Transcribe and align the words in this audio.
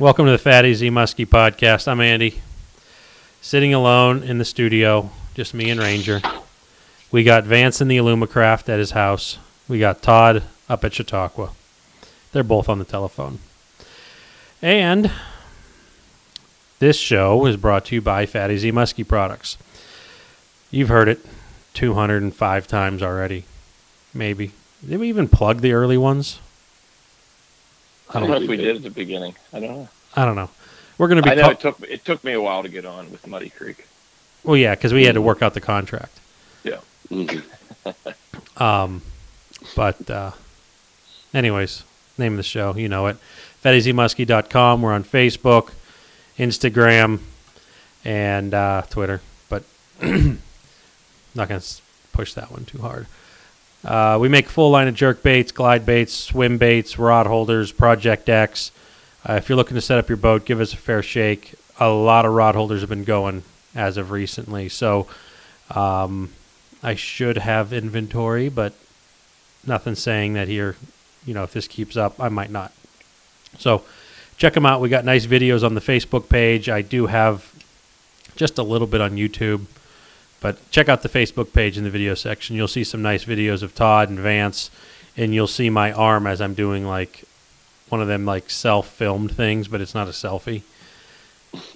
Welcome 0.00 0.26
to 0.26 0.30
the 0.30 0.38
Fatty 0.38 0.74
Z 0.74 0.90
Muskie 0.90 1.26
podcast. 1.26 1.88
I'm 1.88 2.00
Andy, 2.00 2.40
sitting 3.40 3.74
alone 3.74 4.22
in 4.22 4.38
the 4.38 4.44
studio, 4.44 5.10
just 5.34 5.54
me 5.54 5.70
and 5.70 5.80
Ranger. 5.80 6.22
We 7.10 7.24
got 7.24 7.42
Vance 7.42 7.80
in 7.80 7.88
the 7.88 7.96
Illumicraft 7.96 8.68
at 8.68 8.78
his 8.78 8.92
house. 8.92 9.38
We 9.66 9.80
got 9.80 10.00
Todd 10.00 10.44
up 10.68 10.84
at 10.84 10.94
Chautauqua. 10.94 11.50
They're 12.30 12.44
both 12.44 12.68
on 12.68 12.78
the 12.78 12.84
telephone. 12.84 13.40
And 14.62 15.10
this 16.78 16.96
show 16.96 17.44
is 17.46 17.56
brought 17.56 17.86
to 17.86 17.96
you 17.96 18.00
by 18.00 18.24
Fatty 18.24 18.56
Z 18.56 18.70
Muskie 18.70 19.06
Products. 19.06 19.58
You've 20.70 20.90
heard 20.90 21.08
it 21.08 21.26
205 21.74 22.68
times 22.68 23.02
already, 23.02 23.46
maybe. 24.14 24.52
Did 24.88 25.00
we 25.00 25.08
even 25.08 25.26
plug 25.26 25.60
the 25.60 25.72
early 25.72 25.98
ones? 25.98 26.38
I 28.14 28.20
don't 28.20 28.30
know 28.30 28.36
if 28.36 28.48
we 28.48 28.56
did 28.56 28.76
at 28.76 28.82
the 28.82 28.90
beginning. 28.90 29.34
I 29.52 29.60
don't 29.60 29.70
know. 29.70 29.88
I 30.16 30.24
don't 30.24 30.36
know. 30.36 30.50
We're 30.96 31.08
going 31.08 31.22
to 31.22 31.22
be. 31.22 31.30
I 31.30 31.34
know 31.34 31.42
call- 31.42 31.50
it 31.52 31.60
took 31.60 31.80
it 31.82 32.04
took 32.04 32.24
me 32.24 32.32
a 32.32 32.40
while 32.40 32.62
to 32.62 32.68
get 32.68 32.84
on 32.84 33.10
with 33.10 33.26
Muddy 33.26 33.50
Creek. 33.50 33.86
well, 34.44 34.56
yeah, 34.56 34.74
because 34.74 34.92
we 34.92 35.04
had 35.04 35.14
to 35.14 35.22
work 35.22 35.42
out 35.42 35.54
the 35.54 35.60
contract. 35.60 36.18
Yeah. 36.64 36.80
Um, 38.56 39.02
but 39.76 40.10
uh, 40.10 40.32
anyways, 41.32 41.84
name 42.18 42.32
of 42.32 42.36
the 42.36 42.42
show, 42.42 42.74
you 42.74 42.88
know 42.88 43.06
it. 43.06 43.16
FattyZmuskie.com. 43.64 44.82
We're 44.82 44.92
on 44.92 45.04
Facebook, 45.04 45.72
Instagram, 46.38 47.20
and 48.04 48.52
uh, 48.54 48.82
Twitter. 48.90 49.20
But 49.48 49.64
not 50.02 51.48
going 51.48 51.60
to 51.60 51.66
push 52.12 52.34
that 52.34 52.50
one 52.50 52.64
too 52.64 52.78
hard. 52.78 53.06
Uh, 53.84 54.18
we 54.20 54.28
make 54.28 54.46
a 54.46 54.50
full 54.50 54.70
line 54.70 54.88
of 54.88 54.94
jerk 54.94 55.22
baits, 55.22 55.52
glide 55.52 55.86
baits, 55.86 56.12
swim 56.12 56.58
baits, 56.58 56.98
rod 56.98 57.26
holders, 57.26 57.72
Project 57.72 58.28
X. 58.28 58.72
Uh, 59.28 59.34
if 59.34 59.48
you're 59.48 59.56
looking 59.56 59.76
to 59.76 59.80
set 59.80 59.98
up 59.98 60.08
your 60.08 60.16
boat, 60.16 60.44
give 60.44 60.60
us 60.60 60.72
a 60.72 60.76
fair 60.76 61.02
shake. 61.02 61.54
A 61.78 61.88
lot 61.88 62.24
of 62.24 62.32
rod 62.32 62.54
holders 62.54 62.80
have 62.80 62.88
been 62.90 63.04
going 63.04 63.44
as 63.74 63.96
of 63.96 64.10
recently. 64.10 64.68
So 64.68 65.06
um, 65.70 66.30
I 66.82 66.94
should 66.94 67.38
have 67.38 67.72
inventory, 67.72 68.48
but 68.48 68.74
nothing 69.66 69.94
saying 69.94 70.32
that 70.34 70.48
here, 70.48 70.76
you 71.24 71.34
know, 71.34 71.44
if 71.44 71.52
this 71.52 71.68
keeps 71.68 71.96
up, 71.96 72.20
I 72.20 72.28
might 72.28 72.50
not. 72.50 72.72
So 73.58 73.84
check 74.36 74.54
them 74.54 74.66
out. 74.66 74.80
We 74.80 74.88
got 74.88 75.04
nice 75.04 75.26
videos 75.26 75.64
on 75.64 75.74
the 75.74 75.80
Facebook 75.80 76.28
page. 76.28 76.68
I 76.68 76.82
do 76.82 77.06
have 77.06 77.52
just 78.36 78.58
a 78.58 78.62
little 78.62 78.86
bit 78.86 79.00
on 79.00 79.12
YouTube, 79.12 79.66
but 80.40 80.70
check 80.70 80.88
out 80.88 81.02
the 81.02 81.08
Facebook 81.08 81.52
page 81.52 81.76
in 81.76 81.84
the 81.84 81.90
video 81.90 82.14
section. 82.14 82.56
You'll 82.56 82.68
see 82.68 82.84
some 82.84 83.02
nice 83.02 83.24
videos 83.24 83.62
of 83.62 83.74
Todd 83.74 84.08
and 84.08 84.18
Vance, 84.18 84.70
and 85.16 85.34
you'll 85.34 85.46
see 85.46 85.70
my 85.70 85.92
arm 85.92 86.26
as 86.26 86.40
I'm 86.40 86.54
doing 86.54 86.86
like 86.86 87.24
one 87.88 88.00
of 88.00 88.08
them 88.08 88.24
like 88.24 88.50
self-filmed 88.50 89.32
things, 89.32 89.68
but 89.68 89.80
it's 89.80 89.94
not 89.94 90.08
a 90.08 90.12
selfie 90.12 90.62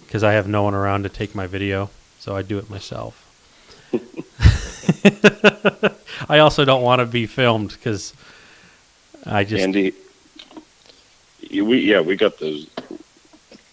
because 0.06 0.22
I 0.22 0.32
have 0.32 0.46
no 0.46 0.62
one 0.62 0.74
around 0.74 1.04
to 1.04 1.08
take 1.08 1.34
my 1.34 1.46
video, 1.46 1.90
so 2.18 2.36
I 2.36 2.42
do 2.42 2.58
it 2.58 2.68
myself. 2.68 3.18
I 6.28 6.38
also 6.38 6.64
don't 6.64 6.82
want 6.82 7.00
to 7.00 7.06
be 7.06 7.26
filmed 7.26 7.70
because 7.70 8.14
I 9.24 9.44
just 9.44 9.62
Andy, 9.62 9.94
we 11.50 11.80
yeah 11.80 12.00
we 12.00 12.16
got 12.16 12.38
those 12.38 12.68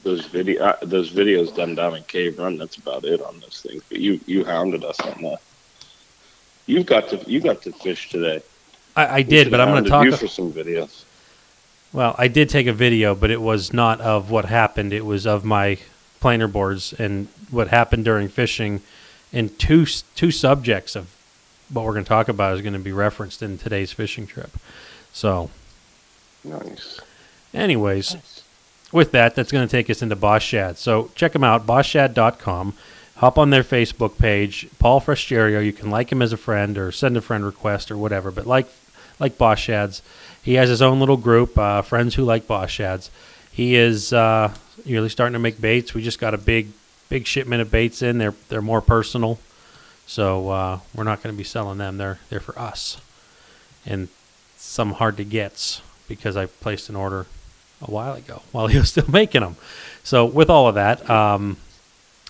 those 0.03 0.25
video 0.25 0.63
uh, 0.63 0.77
those 0.81 1.11
videos 1.11 1.55
done 1.55 1.75
down 1.75 1.95
in 1.95 2.03
Cave 2.03 2.39
Run. 2.39 2.57
That's 2.57 2.77
about 2.77 3.05
it 3.05 3.21
on 3.21 3.39
those 3.39 3.61
things. 3.65 3.83
But 3.89 3.99
you 3.99 4.19
you 4.25 4.45
hounded 4.45 4.83
us 4.83 4.99
on 4.99 5.21
that. 5.23 5.39
You 6.65 6.83
got 6.83 7.09
to 7.09 7.17
you 7.29 7.39
got 7.41 7.61
to 7.63 7.71
fish 7.71 8.09
today. 8.09 8.41
I, 8.95 9.07
I 9.17 9.21
did, 9.21 9.51
but 9.51 9.59
I'm 9.61 9.69
going 9.69 9.83
to 9.85 9.89
hounded 9.91 10.13
talk. 10.13 10.21
you 10.21 10.27
for 10.27 10.31
some 10.31 10.51
videos. 10.51 11.03
Well, 11.91 12.15
I 12.17 12.27
did 12.27 12.49
take 12.49 12.67
a 12.67 12.73
video, 12.73 13.15
but 13.15 13.31
it 13.31 13.41
was 13.41 13.73
not 13.73 13.99
of 14.01 14.29
what 14.29 14.45
happened. 14.45 14.93
It 14.93 15.05
was 15.05 15.25
of 15.25 15.43
my 15.43 15.79
planer 16.19 16.47
boards 16.47 16.93
and 16.93 17.27
what 17.49 17.69
happened 17.69 18.05
during 18.05 18.27
fishing. 18.27 18.81
And 19.33 19.57
two 19.59 19.85
two 20.15 20.31
subjects 20.31 20.95
of 20.95 21.15
what 21.71 21.85
we're 21.85 21.93
going 21.93 22.05
to 22.05 22.09
talk 22.09 22.29
about 22.29 22.55
is 22.55 22.61
going 22.61 22.73
to 22.73 22.79
be 22.79 22.91
referenced 22.91 23.41
in 23.41 23.57
today's 23.57 23.91
fishing 23.91 24.25
trip. 24.27 24.51
So, 25.13 25.49
Nice. 26.43 26.99
anyways, 27.53 28.15
with 28.91 29.11
that, 29.11 29.35
that's 29.35 29.51
going 29.51 29.67
to 29.67 29.71
take 29.71 29.89
us 29.89 30.01
into 30.01 30.15
Boss 30.15 30.41
Shad. 30.41 30.77
So 30.77 31.11
check 31.15 31.33
them 31.33 31.43
out, 31.43 31.65
bossshad.com. 31.67 32.73
Hop 33.17 33.37
on 33.37 33.49
their 33.49 33.63
Facebook 33.63 34.17
page, 34.17 34.67
Paul 34.79 35.01
Fresterio. 35.01 35.63
You 35.63 35.73
can 35.73 35.89
like 35.89 36.11
him 36.11 36.21
as 36.21 36.31
a 36.31 36.37
friend 36.37 36.77
or 36.77 36.91
send 36.91 37.17
a 37.17 37.21
friend 37.21 37.45
request 37.45 37.91
or 37.91 37.97
whatever. 37.97 38.31
But 38.31 38.47
like 38.47 38.67
like 39.19 39.37
Boss 39.37 39.59
Shads, 39.59 40.01
he 40.41 40.53
has 40.53 40.69
his 40.69 40.81
own 40.81 41.01
little 41.01 41.17
group, 41.17 41.57
uh, 41.57 41.81
friends 41.81 42.15
who 42.15 42.23
like 42.23 42.47
Boss 42.47 42.69
Shads. 42.69 43.11
He 43.51 43.75
is 43.75 44.13
uh, 44.13 44.53
really 44.85 45.09
starting 45.09 45.33
to 45.33 45.39
make 45.39 45.59
baits. 45.59 45.93
We 45.93 46.01
just 46.01 46.19
got 46.19 46.33
a 46.33 46.37
big 46.37 46.69
big 47.09 47.27
shipment 47.27 47.61
of 47.61 47.69
baits 47.69 48.01
in. 48.01 48.19
They're 48.19 48.35
they're 48.47 48.61
more 48.61 48.81
personal, 48.81 49.37
so 50.07 50.49
uh, 50.49 50.79
we're 50.95 51.03
not 51.03 51.21
going 51.21 51.35
to 51.35 51.37
be 51.37 51.43
selling 51.43 51.77
them. 51.77 51.97
They're 51.97 52.19
they're 52.29 52.39
for 52.39 52.57
us, 52.57 53.01
and 53.85 54.07
some 54.55 54.93
hard 54.93 55.17
to 55.17 55.25
gets 55.25 55.81
because 56.07 56.37
I 56.37 56.45
placed 56.45 56.87
an 56.87 56.95
order 56.95 57.25
a 57.81 57.91
while 57.91 58.13
ago 58.13 58.41
while 58.51 58.67
he 58.67 58.77
was 58.77 58.89
still 58.89 59.09
making 59.09 59.41
them. 59.41 59.55
So 60.03 60.25
with 60.25 60.49
all 60.49 60.67
of 60.67 60.75
that, 60.75 61.07
um, 61.09 61.57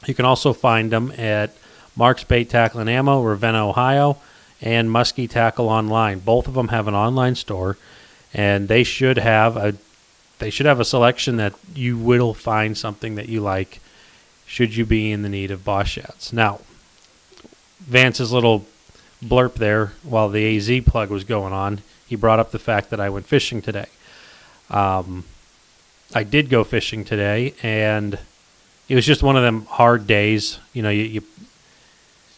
you 0.06 0.14
can 0.14 0.26
also 0.26 0.54
find 0.54 0.92
them 0.92 1.12
at 1.18 1.52
Mark's 1.96 2.24
Bait 2.24 2.50
Tackle 2.50 2.80
and 2.80 2.90
Ammo, 2.90 3.22
Ravenna, 3.22 3.68
Ohio, 3.68 4.18
and 4.62 4.90
Muskie 4.90 5.30
Tackle 5.30 5.70
Online. 5.70 6.20
Both 6.20 6.48
of 6.48 6.54
them 6.54 6.70
have 6.70 6.88
an 6.88 6.96
online 6.96 7.36
store, 7.36 7.78
and 8.34 8.68
they 8.68 8.84
should 8.84 9.18
have 9.18 9.58
a 9.58 9.76
they 10.40 10.50
should 10.50 10.66
have 10.66 10.80
a 10.80 10.86
selection 10.86 11.36
that 11.36 11.54
you 11.76 11.98
will 11.98 12.34
find 12.34 12.78
something 12.78 13.16
that 13.16 13.28
you 13.28 13.42
like. 13.42 13.82
Should 14.46 14.76
you 14.76 14.86
be 14.86 15.12
in 15.12 15.22
the 15.22 15.30
need 15.30 15.52
of 15.52 15.66
Boss 15.66 15.90
Shads? 15.90 16.32
Now, 16.32 16.62
Vance's 17.82 18.32
little 18.32 18.66
blurb 19.24 19.56
there 19.56 19.94
while 20.04 20.30
the 20.30 20.58
AZ 20.58 20.84
plug 20.86 21.10
was 21.10 21.24
going 21.24 21.54
on, 21.54 21.82
he 22.08 22.16
brought 22.16 22.40
up 22.40 22.52
the 22.52 22.60
fact 22.60 22.90
that 22.90 23.00
I 23.00 23.10
went 23.10 23.28
fishing 23.28 23.62
today. 23.62 23.88
Um, 24.70 25.26
I 26.14 26.24
did 26.24 26.50
go 26.50 26.64
fishing 26.64 27.06
today, 27.06 27.54
and 27.62 28.18
it 28.88 28.96
was 28.96 29.06
just 29.06 29.22
one 29.22 29.38
of 29.38 29.44
them 29.44 29.66
hard 29.66 30.08
days. 30.08 30.60
You 30.74 30.82
know, 30.82 30.90
you, 30.90 31.04
you 31.04 31.24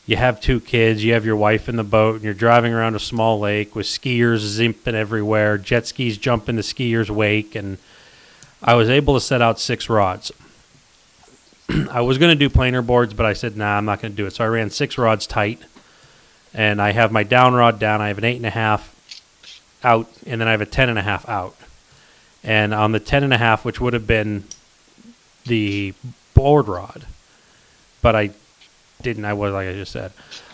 you 0.05 0.17
have 0.17 0.41
two 0.41 0.59
kids, 0.59 1.03
you 1.03 1.13
have 1.13 1.25
your 1.25 1.37
wife 1.37 1.69
in 1.69 1.77
the 1.77 1.83
boat, 1.83 2.15
and 2.15 2.23
you're 2.23 2.33
driving 2.33 2.73
around 2.73 2.95
a 2.95 2.99
small 2.99 3.39
lake 3.39 3.75
with 3.75 3.85
skiers 3.85 4.39
zipping 4.39 4.95
everywhere, 4.95 5.57
jet 5.57 5.87
skis 5.87 6.17
jumping 6.17 6.57
the 6.57 6.63
skiers' 6.63 7.09
wake, 7.09 7.55
and 7.55 7.77
I 8.61 8.73
was 8.73 8.89
able 8.89 9.13
to 9.13 9.21
set 9.21 9.41
out 9.41 9.59
six 9.59 9.89
rods. 9.89 10.31
I 11.89 12.01
was 12.01 12.17
going 12.17 12.31
to 12.31 12.35
do 12.35 12.49
planer 12.49 12.81
boards, 12.81 13.13
but 13.13 13.25
I 13.25 13.33
said, 13.33 13.55
nah, 13.55 13.77
I'm 13.77 13.85
not 13.85 14.01
going 14.01 14.11
to 14.11 14.17
do 14.17 14.25
it. 14.25 14.33
So 14.33 14.43
I 14.43 14.47
ran 14.47 14.69
six 14.69 14.97
rods 14.97 15.25
tight, 15.25 15.61
and 16.53 16.81
I 16.81 16.91
have 16.91 17.11
my 17.11 17.23
down 17.23 17.53
rod 17.53 17.79
down. 17.79 18.01
I 18.01 18.09
have 18.09 18.17
an 18.17 18.25
eight 18.25 18.37
and 18.37 18.45
a 18.45 18.49
half 18.51 18.93
out, 19.81 20.09
and 20.25 20.41
then 20.41 20.47
I 20.47 20.51
have 20.51 20.61
a 20.61 20.65
ten 20.65 20.89
and 20.89 20.99
a 20.99 21.03
half 21.03 21.29
out. 21.29 21.55
And 22.43 22.73
on 22.73 22.91
the 22.91 22.99
ten 22.99 23.23
and 23.23 23.33
a 23.33 23.37
half, 23.37 23.63
which 23.63 23.79
would 23.79 23.93
have 23.93 24.07
been 24.07 24.45
the 25.45 25.93
board 26.33 26.67
rod, 26.67 27.05
but 28.01 28.15
I 28.15 28.31
didn't. 29.01 29.25
I 29.25 29.33
was 29.33 29.53
like 29.53 29.67
I 29.67 29.73
just 29.73 29.91
said. 29.91 30.11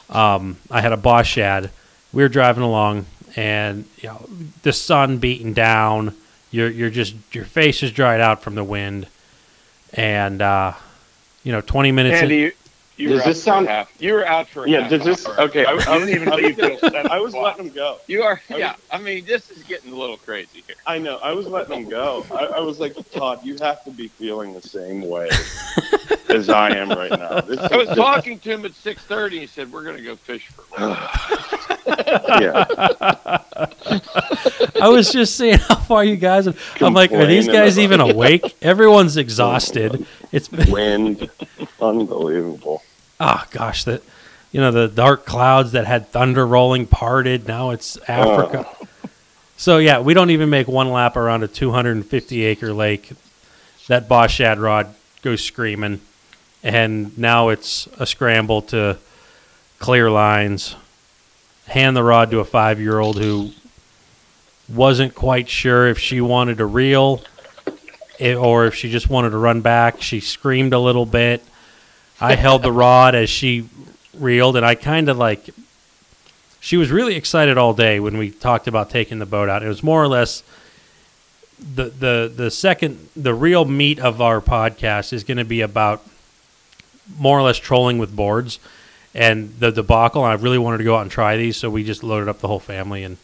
Um, 0.09 0.58
I 0.72 0.81
had 0.81 0.94
a 0.94 0.97
boss 0.97 1.28
shad. 1.28 1.70
We 2.14 2.24
were 2.24 2.30
driving 2.30 2.64
along, 2.64 3.06
and 3.36 3.86
you 3.97 4.09
know 4.09 4.28
the 4.64 4.74
sun 4.74 5.18
beating 5.18 5.53
down. 5.53 6.16
You're 6.52 6.70
you're 6.70 6.90
just 6.90 7.16
your 7.31 7.46
face 7.46 7.84
is 7.84 7.92
dried 7.92 8.22
out 8.22 8.42
from 8.42 8.56
the 8.56 8.64
wind, 8.64 9.08
and 9.94 10.42
uh, 10.42 10.74
you 11.44 11.52
know 11.52 11.62
twenty 11.62 11.92
minutes. 11.92 12.22
Andy, 12.22 12.36
you, 12.36 12.52
you 12.97 13.09
Does 13.09 13.24
this 13.25 13.41
sound- 13.44 13.68
half. 13.68 13.91
You 14.00 14.13
were 14.13 14.25
out 14.25 14.47
for 14.50 14.68
Yeah, 14.68 14.81
half 14.81 14.90
does 14.90 15.03
this- 15.06 15.28
hour. 15.28 15.41
okay, 15.41 15.66
I, 15.66 15.74
I 15.74 15.97
didn't 16.00 16.09
even 16.09 16.30
know 16.30 16.38
you 16.38 16.53
finished. 16.53 16.84
I 16.84 17.19
was 17.19 17.34
letting 17.35 17.68
him 17.68 17.74
go. 17.74 18.00
You 18.08 18.24
are. 18.24 18.41
I 18.50 18.53
was- 18.53 18.59
Yeah. 18.59 18.75
I 18.91 18.97
mean, 18.97 19.24
this 19.25 19.50
is 19.52 19.62
getting 19.63 19.94
a 19.94 19.96
little 19.96 20.18
crazy 20.18 20.63
here. 20.66 20.75
I 20.85 20.97
know. 20.97 21.18
I 21.18 21.31
was 21.34 21.46
letting 21.47 21.84
him 21.84 21.90
go. 21.90 22.25
I, 22.31 22.46
I 22.46 22.59
was 22.59 22.80
like, 22.80 22.96
Todd, 23.12 23.40
you 23.46 23.56
have 23.62 23.84
to 23.85 23.91
be 23.91 24.08
feeling 24.08 24.53
the 24.53 24.61
same 24.61 25.02
way 25.08 25.29
as 26.29 26.49
I 26.49 26.72
am 26.76 26.90
right 26.90 27.11
now. 27.11 27.41
This 27.41 27.59
I 27.59 27.78
was 27.78 27.90
is- 27.90 27.96
talking 27.96 28.40
to 28.40 28.49
him 28.52 28.66
at 28.66 28.73
six 28.73 29.02
thirty. 29.03 29.40
He 29.40 29.47
said, 29.47 29.72
"We're 29.72 29.84
going 29.84 29.97
to 29.97 30.03
go 30.03 30.16
fish 30.16 30.47
for." 30.47 30.64
a 30.78 30.90
while." 30.90 31.09
yeah. 32.41 32.66
I 34.82 34.90
was 34.90 35.11
just 35.11 35.35
seeing 35.35 35.58
how 35.58 35.76
far 35.76 36.03
you 36.03 36.16
guys. 36.17 36.46
Have, 36.46 36.59
I'm 36.82 36.94
like, 36.94 37.11
are 37.11 37.26
these 37.26 37.47
guys 37.47 37.78
even 37.79 37.99
awake? 37.99 38.55
Everyone's 38.61 39.17
exhausted. 39.17 40.05
It's 40.32 40.47
been 40.47 40.70
Wind, 40.72 41.29
unbelievable. 41.82 42.84
Oh 43.19 43.43
gosh, 43.52 43.84
that 43.85 44.02
you 44.52 44.61
know 44.61 44.72
the 44.72 44.87
dark 44.87 45.25
clouds 45.25 45.72
that 45.73 45.85
had 45.85 46.08
thunder 46.09 46.46
rolling 46.47 46.85
parted. 46.87 47.47
Now 47.47 47.72
it's 47.72 47.97
Africa. 48.08 48.66
Oh. 48.67 48.73
So 49.59 49.79
yeah, 49.79 50.02
we 50.02 50.14
don't 50.14 50.29
even 50.29 50.52
make 50.52 50.67
one 50.67 50.91
lap 50.91 51.16
around 51.17 51.41
a 51.41 51.47
250 51.47 52.46
acre 52.46 52.72
lake. 52.73 53.09
That 53.87 54.08
boss 54.08 54.29
shad 54.29 54.59
rod 54.59 54.93
goes 55.23 55.43
screaming, 55.43 55.99
and 56.61 57.17
now 57.17 57.49
it's 57.49 57.87
a 57.97 58.05
scramble 58.05 58.61
to 58.64 58.99
clear 59.79 60.11
lines, 60.11 60.75
hand 61.66 61.97
the 61.97 62.03
rod 62.03 62.29
to 62.29 62.40
a 62.40 62.46
five 62.46 62.79
year 62.79 62.99
old 62.99 63.17
who 63.17 63.49
wasn't 64.72 65.16
quite 65.16 65.49
sure 65.49 65.87
if 65.87 65.97
she 65.97 66.22
wanted 66.22 66.58
to 66.59 66.66
reel 66.67 67.23
i- 68.22 68.35
or 68.35 68.66
if 68.67 68.75
she 68.75 68.91
just 68.91 69.09
wanted 69.09 69.31
to 69.31 69.37
run 69.40 69.61
back. 69.61 70.03
She 70.03 70.20
screamed 70.20 70.73
a 70.73 70.79
little 70.79 71.08
bit. 71.08 71.43
I 72.19 72.35
held 72.35 72.64
the 72.64 72.72
rod 72.72 73.16
as 73.16 73.29
she 73.29 73.69
reeled, 74.14 74.55
and 74.58 74.66
I 74.66 74.75
kind 74.75 75.09
of 75.09 75.17
like. 75.17 75.49
She 76.59 76.75
was 76.75 76.91
really 76.91 77.16
excited 77.16 77.58
all 77.58 77.73
day 77.73 77.99
when 77.99 78.17
we 78.17 78.31
talked 78.31 78.67
about 78.67 78.90
taking 78.90 79.19
the 79.19 79.25
boat 79.25 79.47
out. 79.47 79.64
It 79.64 79.67
was 79.67 79.84
more 79.84 80.03
or 80.03 80.08
less 80.08 80.43
the 81.59 81.85
the 81.85 82.31
the 82.35 82.52
second 82.52 83.09
the 83.16 83.34
real 83.34 83.66
meat 83.66 83.99
of 83.99 84.22
our 84.22 84.41
podcast 84.41 85.14
is 85.14 85.23
going 85.23 85.37
to 85.37 85.46
be 85.46 85.61
about 85.61 86.03
more 87.17 87.40
or 87.40 87.41
less 87.43 87.58
trolling 87.58 87.97
with 87.97 88.16
boards 88.16 88.59
and 89.13 89.53
the 89.59 89.72
debacle. 89.72 90.23
I 90.23 90.34
really 90.34 90.58
wanted 90.58 90.79
to 90.79 90.84
go 90.84 90.96
out 90.96 91.02
and 91.02 91.11
try 91.11 91.37
these, 91.37 91.58
so 91.58 91.70
we 91.70 91.84
just 91.84 92.03
loaded 92.03 92.29
up 92.29 92.40
the 92.40 92.47
whole 92.47 92.59
family. 92.59 93.03
And 93.03 93.17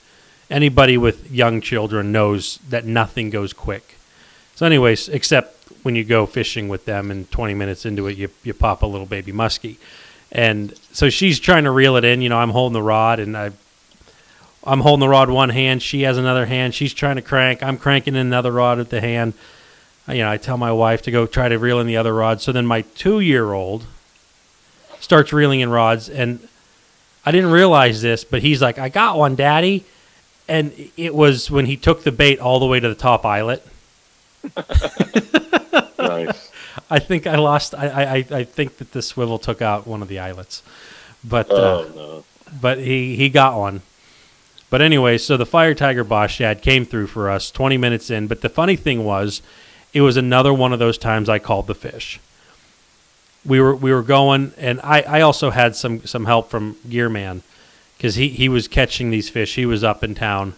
anybody 0.49 0.97
with 0.97 1.31
young 1.31 1.61
children 1.61 2.11
knows 2.11 2.57
that 2.69 2.85
nothing 2.85 3.29
goes 3.29 3.53
quick. 3.53 3.97
So, 4.55 4.65
anyways, 4.65 5.09
except 5.09 5.52
when 5.83 5.95
you 5.95 6.03
go 6.03 6.25
fishing 6.25 6.69
with 6.69 6.85
them, 6.85 7.11
and 7.11 7.29
20 7.29 7.53
minutes 7.53 7.85
into 7.85 8.07
it, 8.07 8.17
you 8.17 8.29
you 8.43 8.53
pop 8.53 8.81
a 8.81 8.85
little 8.85 9.05
baby 9.05 9.31
muskie. 9.31 9.77
And 10.31 10.75
so 10.91 11.09
she's 11.09 11.39
trying 11.39 11.65
to 11.65 11.71
reel 11.71 11.95
it 11.95 12.03
in. 12.03 12.21
You 12.21 12.29
know, 12.29 12.39
I'm 12.39 12.49
holding 12.49 12.73
the 12.73 12.81
rod, 12.81 13.19
and 13.19 13.37
I. 13.37 13.51
I'm 14.65 14.79
holding 14.79 15.01
the 15.01 15.09
rod 15.09 15.29
one 15.29 15.49
hand. 15.49 15.83
She 15.83 16.03
has 16.03 16.17
another 16.17 16.45
hand. 16.45 16.73
She's 16.73 16.93
trying 16.93 17.17
to 17.17 17.21
crank. 17.21 17.61
I'm 17.61 17.77
cranking 17.77 18.15
another 18.15 18.49
rod 18.49 18.79
at 18.79 18.89
the 18.89 19.01
hand. 19.01 19.33
You 20.07 20.19
know, 20.19 20.31
I 20.31 20.37
tell 20.37 20.57
my 20.57 20.71
wife 20.71 21.01
to 21.01 21.11
go 21.11 21.27
try 21.27 21.49
to 21.49 21.59
reel 21.59 21.81
in 21.81 21.87
the 21.87 21.97
other 21.97 22.13
rod. 22.13 22.39
So 22.39 22.53
then 22.53 22.65
my 22.65 22.81
two-year-old 22.81 23.85
starts 25.01 25.33
reeling 25.33 25.59
in 25.59 25.69
rods, 25.69 26.09
and 26.09 26.47
I 27.25 27.31
didn't 27.31 27.51
realize 27.51 28.01
this, 28.01 28.23
but 28.23 28.41
he's 28.41 28.61
like, 28.61 28.79
"I 28.79 28.87
got 28.87 29.17
one, 29.17 29.35
Daddy," 29.35 29.83
and 30.47 30.71
it 30.95 31.13
was 31.13 31.51
when 31.51 31.65
he 31.65 31.75
took 31.75 32.03
the 32.03 32.11
bait 32.13 32.39
all 32.39 32.61
the 32.61 32.65
way 32.65 32.79
to 32.79 32.87
the 32.87 32.95
top 32.95 33.25
eyelet. 33.25 33.67
Nice. 36.07 36.51
I 36.89 36.99
think 36.99 37.27
I 37.27 37.35
lost. 37.35 37.75
I, 37.75 37.87
I, 37.87 38.15
I- 38.39 38.43
think 38.43 38.77
that 38.77 38.91
the 38.91 39.01
swivel 39.01 39.37
took 39.39 39.61
out 39.61 39.85
one 39.87 40.01
of 40.01 40.07
the 40.07 40.19
eyelets, 40.19 40.63
but 41.23 41.49
uh, 41.51 41.55
Oh 41.55 41.91
no. 41.95 42.23
but 42.61 42.79
he 42.79 43.15
he 43.15 43.29
got 43.29 43.57
one. 43.57 43.81
But 44.69 44.81
anyway, 44.81 45.17
so 45.19 45.37
the 45.37 45.45
fire 45.45 45.75
tiger 45.75 46.03
boss 46.03 46.31
shad 46.31 46.61
came 46.63 46.83
through 46.85 47.05
for 47.07 47.29
us 47.29 47.51
20 47.51 47.77
minutes 47.77 48.09
in. 48.09 48.25
But 48.25 48.41
the 48.41 48.49
funny 48.49 48.75
thing 48.75 49.03
was, 49.03 49.43
it 49.93 50.01
was 50.01 50.17
another 50.17 50.51
one 50.51 50.73
of 50.73 50.79
those 50.79 50.97
times 50.97 51.29
I 51.29 51.37
called 51.37 51.67
the 51.67 51.75
fish. 51.75 52.19
We 53.45 53.59
were 53.59 53.75
we 53.75 53.91
were 53.93 54.01
going, 54.03 54.53
and 54.57 54.79
I, 54.81 55.01
I 55.01 55.21
also 55.21 55.51
had 55.51 55.75
some 55.75 56.05
some 56.05 56.25
help 56.25 56.49
from 56.49 56.75
Gearman 56.87 57.41
because 57.97 58.15
he 58.15 58.29
he 58.29 58.49
was 58.49 58.67
catching 58.67 59.11
these 59.11 59.29
fish. 59.29 59.55
He 59.55 59.65
was 59.65 59.83
up 59.83 60.03
in 60.03 60.15
town, 60.15 60.53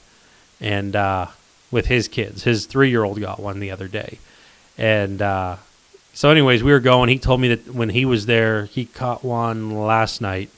and 0.61 0.95
uh, 0.95 1.27
with 1.71 1.87
his 1.87 2.07
kids, 2.07 2.43
his 2.43 2.67
three 2.67 2.89
year 2.91 3.03
old 3.03 3.19
got 3.19 3.39
one 3.39 3.59
the 3.59 3.71
other 3.71 3.87
day, 3.87 4.19
and 4.77 5.21
uh, 5.21 5.55
so 6.13 6.29
anyways, 6.29 6.63
we 6.63 6.71
were 6.71 6.79
going. 6.79 7.09
He 7.09 7.19
told 7.19 7.41
me 7.41 7.47
that 7.49 7.73
when 7.73 7.89
he 7.89 8.05
was 8.05 8.25
there, 8.25 8.65
he 8.65 8.85
caught 8.85 9.23
one 9.23 9.71
last 9.71 10.21
night 10.21 10.49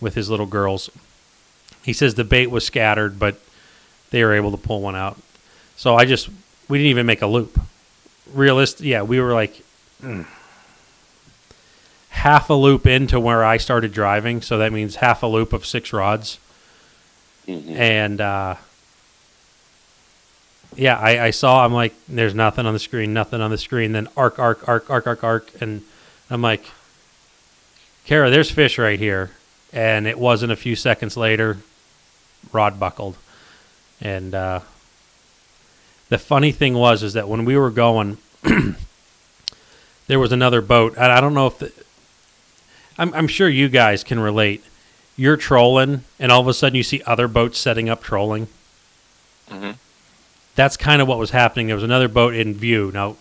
with 0.00 0.14
his 0.14 0.28
little 0.30 0.46
girls. 0.46 0.90
He 1.82 1.92
says 1.92 2.14
the 2.14 2.24
bait 2.24 2.48
was 2.48 2.64
scattered, 2.66 3.18
but 3.18 3.38
they 4.10 4.22
were 4.24 4.34
able 4.34 4.50
to 4.50 4.56
pull 4.56 4.80
one 4.80 4.96
out. 4.96 5.18
So 5.76 5.94
I 5.96 6.04
just 6.04 6.28
we 6.68 6.78
didn't 6.78 6.90
even 6.90 7.06
make 7.06 7.22
a 7.22 7.26
loop. 7.26 7.58
Realist, 8.32 8.80
yeah, 8.80 9.02
we 9.02 9.20
were 9.20 9.32
like 9.34 9.62
mm, 10.02 10.26
half 12.10 12.50
a 12.50 12.54
loop 12.54 12.86
into 12.86 13.20
where 13.20 13.44
I 13.44 13.56
started 13.56 13.92
driving, 13.92 14.42
so 14.42 14.58
that 14.58 14.72
means 14.72 14.96
half 14.96 15.22
a 15.22 15.26
loop 15.26 15.52
of 15.52 15.64
six 15.66 15.92
rods, 15.92 16.38
Mhm. 17.46 17.76
and 17.76 18.20
uh, 18.20 18.56
yeah, 20.76 20.98
I, 20.98 21.26
I 21.26 21.30
saw. 21.30 21.64
I'm 21.64 21.72
like, 21.72 21.94
there's 22.08 22.34
nothing 22.34 22.66
on 22.66 22.72
the 22.72 22.78
screen, 22.78 23.12
nothing 23.12 23.40
on 23.40 23.50
the 23.50 23.58
screen. 23.58 23.92
Then 23.92 24.08
arc, 24.16 24.38
arc, 24.38 24.68
arc, 24.68 24.90
arc, 24.90 25.06
arc, 25.06 25.24
arc, 25.24 25.62
and 25.62 25.82
I'm 26.30 26.42
like, 26.42 26.64
Kara, 28.04 28.30
there's 28.30 28.50
fish 28.50 28.78
right 28.78 28.98
here, 28.98 29.30
and 29.72 30.06
it 30.06 30.18
wasn't 30.18 30.52
a 30.52 30.56
few 30.56 30.76
seconds 30.76 31.16
later, 31.16 31.58
rod 32.52 32.78
buckled, 32.78 33.16
and 34.00 34.34
uh, 34.34 34.60
the 36.08 36.18
funny 36.18 36.52
thing 36.52 36.74
was 36.74 37.02
is 37.02 37.14
that 37.14 37.28
when 37.28 37.44
we 37.44 37.56
were 37.56 37.70
going, 37.70 38.18
there 40.06 40.18
was 40.20 40.32
another 40.32 40.60
boat, 40.60 40.94
and 40.96 41.12
I 41.12 41.20
don't 41.20 41.34
know 41.34 41.46
if 41.48 41.58
the, 41.58 41.72
I'm, 42.98 43.12
I'm 43.14 43.28
sure 43.28 43.48
you 43.48 43.68
guys 43.68 44.04
can 44.04 44.20
relate. 44.20 44.64
You're 45.16 45.36
trolling, 45.36 46.04
and 46.20 46.30
all 46.30 46.42
of 46.42 46.48
a 46.48 46.54
sudden 46.54 46.76
you 46.76 46.82
see 46.82 47.02
other 47.06 47.26
boats 47.26 47.58
setting 47.58 47.88
up 47.88 48.02
trolling. 48.02 48.48
hmm 49.48 49.72
That's 50.56 50.76
kind 50.76 51.00
of 51.00 51.06
what 51.06 51.18
was 51.18 51.30
happening. 51.30 51.68
There 51.68 51.76
was 51.76 51.84
another 51.84 52.08
boat 52.08 52.34
in 52.34 52.54
view. 52.54 52.90
Now, 52.92 53.16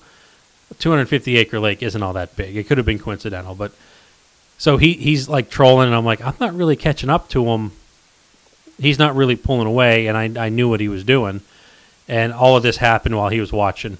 250 0.79 1.37
acre 1.37 1.59
lake 1.59 1.83
isn't 1.83 2.01
all 2.01 2.13
that 2.13 2.35
big. 2.35 2.55
It 2.55 2.67
could 2.67 2.77
have 2.77 2.85
been 2.85 2.97
coincidental, 2.97 3.53
but 3.55 3.71
so 4.57 4.77
he 4.77 4.93
he's 4.93 5.29
like 5.29 5.49
trolling, 5.49 5.87
and 5.87 5.95
I'm 5.95 6.05
like, 6.05 6.21
I'm 6.21 6.35
not 6.39 6.55
really 6.55 6.75
catching 6.75 7.09
up 7.09 7.29
to 7.29 7.45
him. 7.45 7.73
He's 8.79 8.97
not 8.97 9.15
really 9.15 9.35
pulling 9.35 9.67
away, 9.67 10.07
and 10.07 10.17
I 10.17 10.45
I 10.45 10.49
knew 10.49 10.69
what 10.69 10.79
he 10.79 10.87
was 10.87 11.03
doing, 11.03 11.41
and 12.07 12.33
all 12.33 12.57
of 12.57 12.63
this 12.63 12.77
happened 12.77 13.17
while 13.17 13.29
he 13.29 13.39
was 13.39 13.51
watching. 13.51 13.97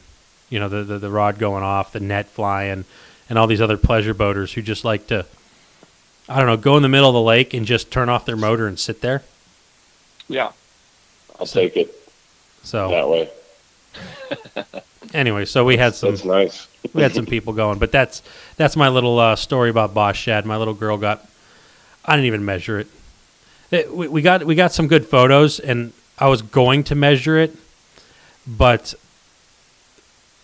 You 0.49 0.59
know, 0.59 0.69
the 0.69 0.83
the, 0.83 0.99
the 0.99 1.11
rod 1.11 1.37
going 1.37 1.63
off, 1.63 1.91
the 1.91 1.99
net 1.99 2.27
flying, 2.27 2.85
and 3.29 3.37
all 3.37 3.47
these 3.47 3.61
other 3.61 3.77
pleasure 3.77 4.13
boaters 4.13 4.53
who 4.53 4.61
just 4.61 4.85
like 4.85 5.07
to, 5.07 5.25
I 6.29 6.37
don't 6.37 6.47
know, 6.47 6.57
go 6.57 6.77
in 6.77 6.83
the 6.83 6.89
middle 6.89 7.09
of 7.09 7.13
the 7.13 7.21
lake 7.21 7.53
and 7.53 7.65
just 7.65 7.91
turn 7.91 8.07
off 8.07 8.25
their 8.25 8.37
motor 8.37 8.65
and 8.65 8.79
sit 8.79 9.01
there. 9.01 9.23
Yeah. 10.27 10.51
I'll 11.37 11.45
take 11.45 11.75
it 11.75 12.05
So 12.65 12.89
that 12.89 13.07
way. 13.07 13.29
anyway, 15.13 15.45
so 15.45 15.63
we 15.63 15.77
had 15.77 15.95
some 15.95 16.12
That's 16.12 16.25
nice. 16.25 16.67
we 16.94 17.01
had 17.01 17.13
some 17.13 17.25
people 17.25 17.53
going, 17.53 17.79
but 17.79 17.91
that's 17.91 18.21
that's 18.57 18.75
my 18.75 18.89
little 18.89 19.19
uh, 19.19 19.35
story 19.35 19.69
about 19.69 19.94
Boss 19.94 20.15
Shad. 20.15 20.45
My 20.45 20.57
little 20.57 20.73
girl 20.73 20.97
got, 20.97 21.25
I 22.03 22.15
didn't 22.15 22.25
even 22.25 22.44
measure 22.44 22.79
it. 22.79 22.88
it 23.71 23.94
we, 23.95 24.07
we 24.07 24.21
got 24.21 24.44
we 24.44 24.56
got 24.56 24.73
some 24.73 24.88
good 24.88 25.06
photos, 25.06 25.59
and 25.59 25.94
I 26.17 26.27
was 26.27 26.41
going 26.41 26.83
to 26.85 26.95
measure 26.95 27.38
it, 27.38 27.56
but 28.47 28.95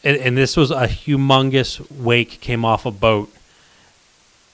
and, 0.04 0.18
and 0.18 0.38
this 0.38 0.56
was 0.56 0.70
a 0.70 0.88
humongous 0.88 1.90
wake 1.92 2.40
came 2.40 2.64
off 2.64 2.86
a 2.86 2.92
boat, 2.92 3.34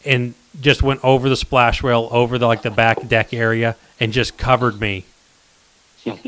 and 0.06 0.34
just 0.62 0.82
went 0.82 1.04
over 1.04 1.28
the 1.28 1.36
splash 1.36 1.84
rail, 1.84 2.08
over 2.12 2.38
the 2.38 2.48
like 2.48 2.62
the 2.62 2.72
back 2.72 3.08
deck 3.08 3.34
area, 3.34 3.76
and 4.00 4.14
just 4.14 4.38
covered 4.38 4.80
me 4.80 5.04
Oh, 6.10 6.20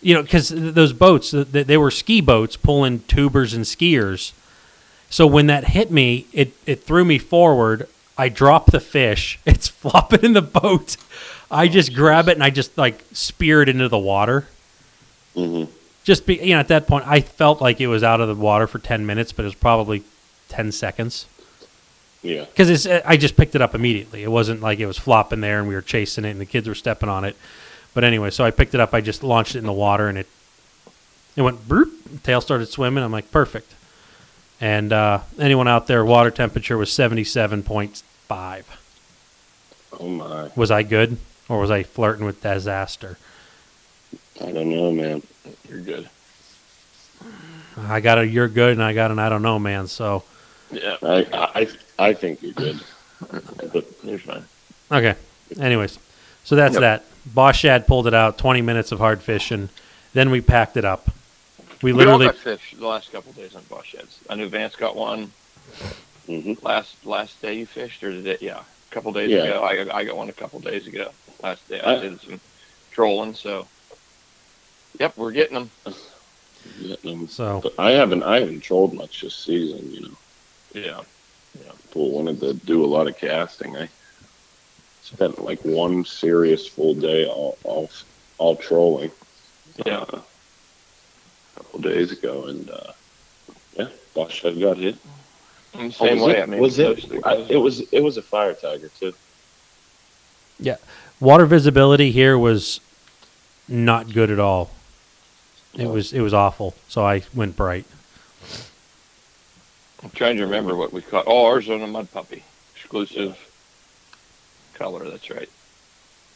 you 0.00 0.14
know, 0.14 0.22
because 0.22 0.48
those 0.48 0.92
boats, 0.92 1.30
th- 1.30 1.52
th- 1.52 1.66
they 1.66 1.76
were 1.76 1.90
ski 1.90 2.20
boats 2.20 2.56
pulling 2.56 3.00
tubers 3.00 3.54
and 3.54 3.64
skiers. 3.64 4.32
So 5.10 5.26
when 5.26 5.46
that 5.46 5.68
hit 5.68 5.90
me, 5.90 6.26
it, 6.32 6.52
it 6.66 6.82
threw 6.82 7.04
me 7.04 7.18
forward. 7.18 7.88
I 8.16 8.28
drop 8.28 8.70
the 8.70 8.80
fish. 8.80 9.38
It's 9.46 9.68
flopping 9.68 10.22
in 10.24 10.32
the 10.34 10.42
boat. 10.42 10.96
I 11.50 11.68
just 11.68 11.94
grab 11.94 12.28
it 12.28 12.32
and 12.32 12.44
I 12.44 12.50
just 12.50 12.76
like 12.76 13.04
spear 13.12 13.62
it 13.62 13.68
into 13.68 13.88
the 13.88 13.98
water. 13.98 14.46
hmm 15.34 15.64
Just 16.04 16.26
be, 16.26 16.36
you 16.36 16.54
know, 16.54 16.60
at 16.60 16.68
that 16.68 16.86
point, 16.86 17.06
I 17.06 17.20
felt 17.20 17.60
like 17.62 17.80
it 17.80 17.86
was 17.86 18.02
out 18.02 18.20
of 18.20 18.28
the 18.28 18.34
water 18.34 18.66
for 18.66 18.78
10 18.78 19.06
minutes, 19.06 19.32
but 19.32 19.44
it 19.44 19.48
was 19.48 19.54
probably 19.54 20.02
10 20.48 20.72
seconds. 20.72 21.26
Yeah. 22.22 22.44
Because 22.44 22.86
I 22.86 23.16
just 23.16 23.36
picked 23.36 23.54
it 23.54 23.62
up 23.62 23.74
immediately. 23.74 24.22
It 24.24 24.30
wasn't 24.30 24.60
like 24.60 24.80
it 24.80 24.86
was 24.86 24.98
flopping 24.98 25.40
there 25.40 25.60
and 25.60 25.68
we 25.68 25.74
were 25.74 25.82
chasing 25.82 26.24
it 26.24 26.30
and 26.30 26.40
the 26.40 26.46
kids 26.46 26.68
were 26.68 26.74
stepping 26.74 27.08
on 27.08 27.24
it. 27.24 27.36
But 27.94 28.04
anyway, 28.04 28.30
so 28.30 28.44
I 28.44 28.50
picked 28.50 28.74
it 28.74 28.80
up. 28.80 28.94
I 28.94 29.00
just 29.00 29.22
launched 29.22 29.54
it 29.54 29.58
in 29.58 29.66
the 29.66 29.72
water 29.72 30.08
and 30.08 30.18
it 30.18 30.26
it 31.36 31.42
went 31.42 31.66
broop. 31.68 32.22
Tail 32.22 32.40
started 32.40 32.66
swimming. 32.66 33.02
I'm 33.04 33.12
like 33.12 33.30
perfect. 33.30 33.74
And 34.60 34.92
uh, 34.92 35.20
anyone 35.38 35.68
out 35.68 35.86
there, 35.86 36.04
water 36.04 36.30
temperature 36.32 36.76
was 36.76 36.90
77.5. 36.90 38.64
Oh 40.00 40.08
my. 40.08 40.50
Was 40.56 40.70
I 40.70 40.82
good 40.82 41.16
or 41.48 41.60
was 41.60 41.70
I 41.70 41.82
flirting 41.84 42.24
with 42.26 42.42
disaster? 42.42 43.18
I 44.40 44.50
don't 44.52 44.68
know, 44.70 44.90
man. 44.92 45.22
You're 45.68 45.80
good. 45.80 46.08
I 47.76 48.00
got 48.00 48.18
a 48.18 48.26
you're 48.26 48.48
good 48.48 48.72
and 48.72 48.82
I 48.82 48.92
got 48.92 49.10
an 49.10 49.18
I 49.18 49.28
don't 49.28 49.42
know 49.42 49.58
man. 49.58 49.86
So 49.86 50.24
Yeah. 50.72 50.96
I 51.02 51.26
I 51.54 51.68
I 52.10 52.12
think 52.14 52.42
you're 52.42 52.52
good. 52.52 52.80
But 53.72 53.84
You're 54.04 54.18
fine. 54.18 54.44
okay. 54.92 55.14
Anyways, 55.58 55.98
so 56.44 56.54
that's 56.56 56.74
Yep. 56.74 56.80
that. 56.80 57.04
Boss 57.34 57.56
Shad 57.56 57.86
pulled 57.86 58.06
it 58.06 58.14
out. 58.14 58.38
20 58.38 58.62
minutes 58.62 58.92
of 58.92 58.98
hard 58.98 59.22
fishing. 59.22 59.68
Then 60.14 60.30
we 60.30 60.40
packed 60.40 60.76
it 60.76 60.84
up. 60.84 61.08
We 61.82 61.92
We 61.92 61.92
all 61.92 61.98
literally 61.98 62.26
got 62.26 62.36
fish 62.36 62.74
the 62.76 62.86
last 62.86 63.12
couple 63.12 63.32
days 63.32 63.54
on 63.54 63.62
boss 63.70 63.84
shads. 63.86 64.18
I 64.28 64.34
knew 64.34 64.48
Vance 64.48 64.74
got 64.76 64.96
one 64.96 65.30
hmm 66.26 66.54
last 66.62 67.04
last 67.06 67.40
day 67.40 67.54
you 67.54 67.66
fished, 67.66 68.02
or 68.02 68.10
did 68.10 68.26
it? 68.26 68.42
Yeah, 68.42 68.58
a 68.58 68.94
couple 68.94 69.12
days 69.12 69.30
Yeah. 69.30 69.44
ago. 69.44 69.62
I 69.64 69.76
got, 69.84 69.94
I 69.94 70.04
got 70.04 70.16
one 70.16 70.28
a 70.28 70.32
couple 70.32 70.58
days 70.60 70.86
ago. 70.86 71.10
Last 71.42 71.66
day 71.68 71.80
I 71.80 71.94
I- 71.94 72.00
did 72.00 72.20
some 72.20 72.40
trolling. 72.90 73.34
So, 73.34 73.66
yep, 74.98 75.16
we're 75.16 75.30
getting 75.32 75.54
them. 75.54 75.70
Vietnam. 76.78 77.28
so 77.28 77.60
But 77.62 77.74
I 77.78 77.92
haven't 77.92 78.22
I 78.24 78.40
haven't 78.40 78.60
trolled 78.60 78.92
much 78.94 79.20
this 79.22 79.34
season. 79.34 79.92
You 79.92 80.00
know, 80.02 80.16
Yeah. 80.74 81.00
Yeah. 81.64 81.72
Pool 81.92 82.10
wanted 82.10 82.40
to 82.40 82.54
do 82.54 82.84
a 82.84 82.86
lot 82.86 83.06
of 83.08 83.16
casting. 83.16 83.76
I 83.76 83.88
spent 85.12 85.42
like 85.42 85.60
one 85.64 86.04
serious 86.04 86.66
full 86.66 86.94
day 86.94 87.26
all 87.26 87.56
all, 87.64 87.90
all 88.38 88.56
trolling. 88.56 89.10
Yeah. 89.86 89.98
uh, 90.00 90.20
a 90.20 91.56
couple 91.56 91.80
days 91.80 92.12
ago, 92.12 92.44
and 92.44 92.68
uh, 92.70 92.92
Yeah, 93.76 93.88
Boss 94.14 94.32
Shad 94.32 94.60
got 94.60 94.76
hit. 94.76 94.96
In 95.74 95.80
the 95.80 95.86
Oh, 95.86 95.90
same 95.90 96.18
was 96.18 96.26
way, 96.26 96.38
it, 96.38 96.42
I 96.42 96.46
mean, 96.46 96.60
was 96.60 96.78
it? 96.78 97.04
I, 97.24 97.34
it 97.48 97.56
was. 97.56 97.80
It 97.92 98.00
was 98.00 98.16
a 98.16 98.22
fire 98.22 98.54
tiger 98.54 98.90
too. 99.00 99.14
Yeah, 100.60 100.76
water 101.20 101.46
visibility 101.46 102.10
here 102.10 102.36
was 102.36 102.80
not 103.68 104.12
good 104.12 104.30
at 104.30 104.38
all. 104.40 104.70
It 105.74 105.84
No. 105.84 105.90
was 105.92 106.12
it 106.12 106.20
was 106.20 106.34
awful. 106.34 106.74
So 106.88 107.04
I 107.06 107.22
went 107.34 107.56
bright. 107.56 107.84
I'm 110.02 110.10
trying 110.10 110.36
to 110.36 110.44
remember 110.44 110.74
what 110.76 110.92
we 110.92 111.00
caught. 111.02 111.24
Oh, 111.26 111.46
Arizona 111.50 111.86
Mud 111.86 112.10
Puppy, 112.12 112.42
exclusive 112.74 113.36
color. 114.78 115.08
That's 115.08 115.30
right. 115.30 115.48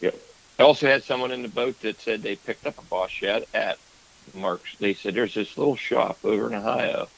Yep. 0.00 0.14
I 0.58 0.62
also 0.64 0.86
had 0.86 1.02
someone 1.02 1.32
in 1.32 1.42
the 1.42 1.48
boat 1.48 1.80
that 1.80 2.00
said 2.00 2.22
they 2.22 2.36
picked 2.36 2.66
up 2.66 2.78
a 2.78 2.82
boss 2.82 3.10
shad 3.10 3.46
at 3.54 3.78
Mark's. 4.34 4.76
They 4.78 4.94
said 4.94 5.14
there's 5.14 5.34
this 5.34 5.56
little 5.56 5.76
shop 5.76 6.18
over 6.24 6.48
in 6.48 6.54
Ohio 6.54 7.08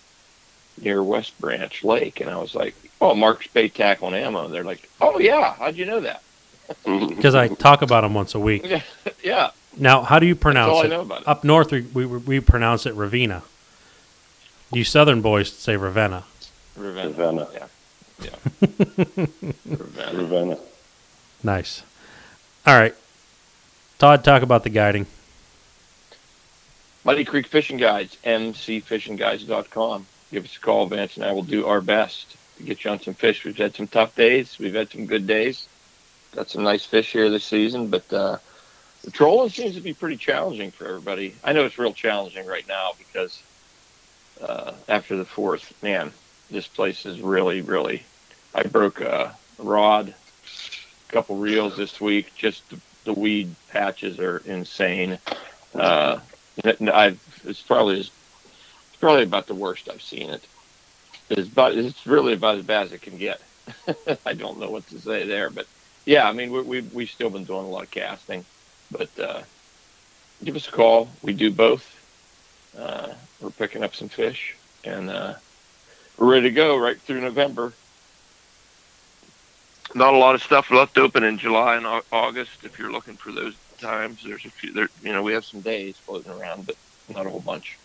near 0.81 1.03
West 1.03 1.39
Branch 1.41 1.85
Lake, 1.85 2.21
and 2.21 2.31
I 2.31 2.37
was 2.39 2.55
like, 2.55 2.75
"Oh, 3.01 3.15
Mark's 3.15 3.47
Bait 3.49 3.75
Tackle 3.75 4.09
and 4.09 4.17
Ammo." 4.17 4.49
They're 4.49 4.65
like, 4.65 4.89
"Oh 5.01 5.19
yeah, 5.19 5.55
how'd 5.55 5.77
you 5.77 5.87
know 5.87 6.01
that?" 6.01 6.23
Mm-hmm. 6.87 7.15
Because 7.15 7.35
I 7.35 7.49
talk 7.49 7.83
about 7.83 8.03
them 8.03 8.15
once 8.15 8.35
a 8.35 8.41
week. 8.41 8.65
yeah, 9.23 9.51
Now, 9.77 10.03
how 10.03 10.19
do 10.19 10.27
you 10.27 10.35
that's 10.35 10.43
pronounce 10.43 10.73
all 10.73 10.83
I 10.83 10.87
it? 10.87 10.89
know 10.89 11.03
about 11.03 11.23
it. 11.23 11.29
Up 11.29 11.45
north, 11.45 11.71
we, 11.73 11.83
we 11.83 12.07
we 12.07 12.41
pronounce 12.41 12.87
it 12.87 12.95
Ravina. 12.95 13.43
You 14.73 14.83
Southern 14.85 15.21
boys 15.21 15.53
say 15.53 15.77
Ravenna. 15.77 16.25
Ravenna. 16.77 17.11
Ravenna. 17.11 17.49
Yeah. 17.53 17.67
Yeah. 18.23 18.31
Ravenna. 19.67 20.19
Ravenna. 20.23 20.59
Nice. 21.45 21.83
All 22.67 22.75
right, 22.75 22.95
Todd, 23.99 24.25
talk 24.25 24.43
about 24.43 24.65
the 24.65 24.71
guiding. 24.71 25.07
Muddy 27.05 27.27
Creek 27.27 27.47
Fishing 27.47 27.77
Guides, 27.77 28.17
mcfishingguides.com. 28.25 30.07
Give 30.33 30.45
us 30.45 30.57
a 30.57 30.61
call, 30.61 30.87
Vance, 30.87 31.17
and 31.17 31.25
I 31.27 31.33
will 31.33 31.43
do 31.43 31.67
our 31.67 31.83
best 31.83 32.35
to 32.57 32.63
get 32.63 32.83
you 32.83 32.91
on 32.91 33.01
some 33.01 33.13
fish. 33.13 33.45
We've 33.45 33.57
had 33.57 33.75
some 33.77 33.87
tough 33.87 34.17
days. 34.17 34.59
We've 34.59 34.75
had 34.75 34.91
some 34.91 35.05
good 35.05 35.27
days. 35.27 35.69
Got 36.35 36.49
some 36.49 36.63
nice 36.63 36.87
fish 36.87 37.13
here 37.13 37.29
this 37.29 37.45
season, 37.45 37.89
but 37.89 38.11
uh, 38.11 38.39
the 39.03 39.11
trolling 39.11 39.51
seems 39.51 39.75
to 39.75 39.83
be 39.83 39.93
pretty 39.93 40.17
challenging 40.17 40.71
for 40.71 40.87
everybody. 40.87 41.35
I 41.45 41.53
know 41.53 41.67
it's 41.67 41.79
real 41.79 41.93
challenging 41.93 42.47
right 42.47 42.67
now 42.67 42.93
because 42.97 43.43
uh, 44.41 44.73
after 44.89 45.15
the 45.17 45.27
fourth, 45.27 45.75
man, 45.83 46.11
this 46.51 46.67
place 46.67 47.05
is 47.05 47.21
really, 47.21 47.61
really. 47.61 48.03
I 48.55 48.63
broke 48.63 49.03
a 49.03 49.37
rod, 49.59 50.15
couple 51.15 51.37
reels 51.37 51.77
this 51.77 52.01
week. 52.01 52.35
Just 52.37 52.69
the, 52.71 52.81
the 53.05 53.13
weed 53.13 53.55
patches 53.69 54.19
are 54.19 54.39
insane. 54.39 55.17
Uh, 55.73 56.19
I've 56.65 57.43
it's 57.45 57.63
probably 57.63 58.01
it's 58.01 58.11
probably 58.99 59.23
about 59.23 59.47
the 59.47 59.55
worst 59.55 59.89
I've 59.89 60.03
seen 60.03 60.31
it. 60.31 60.45
It's 61.31 61.49
about 61.49 61.77
it's 61.77 62.05
really 62.05 62.33
about 62.33 62.59
as 62.59 62.65
bad 62.65 62.87
as 62.87 62.93
it 62.93 63.03
can 63.03 63.17
get. 63.17 63.41
I 64.27 64.35
don't 64.35 64.59
know 64.59 64.71
what 64.71 64.89
to 64.89 64.99
say 64.99 65.25
there, 65.25 65.51
but 65.51 65.69
yeah, 66.05 66.29
I 66.29 66.33
mean 66.33 66.51
we 66.51 66.63
we 66.63 66.81
we've 66.81 67.11
still 67.11 67.31
been 67.31 67.45
doing 67.45 67.65
a 67.65 67.69
lot 67.69 67.85
of 67.85 67.93
casting, 67.93 68.45
but 68.91 69.17
uh, 69.17 69.43
give 70.43 70.57
us 70.57 70.67
a 70.67 70.73
call. 70.73 71.09
We 71.23 71.33
do 71.33 71.53
both. 71.53 71.89
Uh, 72.77 73.15
we're 73.41 73.51
picking 73.51 73.85
up 73.85 73.95
some 73.95 74.09
fish, 74.09 74.57
and 74.83 75.09
uh, 75.11 75.35
we're 76.19 76.33
ready 76.33 76.49
to 76.49 76.55
go 76.55 76.77
right 76.77 77.01
through 77.01 77.21
November. 77.21 77.73
Not 79.95 80.15
a 80.15 80.17
lot 80.17 80.35
of 80.35 80.43
stuff 80.43 80.71
left 80.71 80.99
open 80.99 81.25
in 81.25 81.39
July 81.39 81.77
and 81.77 81.87
August. 82.11 82.65
If 82.65 82.79
you're 82.79 82.93
looking 82.93 83.17
for 83.17 83.33
those 83.33 83.55
times, 83.79 84.23
there's 84.25 84.45
a 84.45 84.51
few. 84.51 84.73
There, 84.73 84.89
you 85.03 85.13
know, 85.13 85.23
we 85.23 85.33
have 85.33 85.45
some 85.45 85.61
days 85.61 85.97
floating 85.97 86.33
around, 86.33 86.67
but 86.67 86.77
not 87.15 87.27
a 87.27 87.31
whole 87.31 87.41
bunch. 87.41 87.79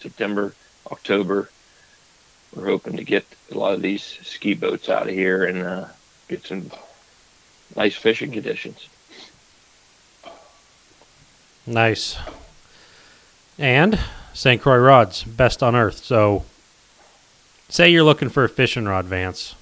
September, 0.00 0.54
October, 0.92 1.50
we're 2.54 2.66
hoping 2.66 2.96
to 2.96 3.04
get 3.04 3.24
a 3.50 3.58
lot 3.58 3.74
of 3.74 3.82
these 3.82 4.18
ski 4.22 4.54
boats 4.54 4.88
out 4.88 5.08
of 5.08 5.14
here 5.14 5.44
and 5.44 5.62
uh, 5.62 5.86
get 6.28 6.46
some 6.46 6.70
nice 7.76 7.96
fishing 7.96 8.30
conditions. 8.30 8.88
Nice. 11.66 12.16
And 13.58 13.98
St. 14.32 14.62
Croix 14.62 14.78
rods, 14.78 15.24
best 15.24 15.62
on 15.62 15.74
earth. 15.74 16.04
So, 16.04 16.44
say 17.68 17.90
you're 17.90 18.04
looking 18.04 18.28
for 18.28 18.44
a 18.44 18.48
fishing 18.48 18.86
rod, 18.86 19.06
Vance. 19.06 19.54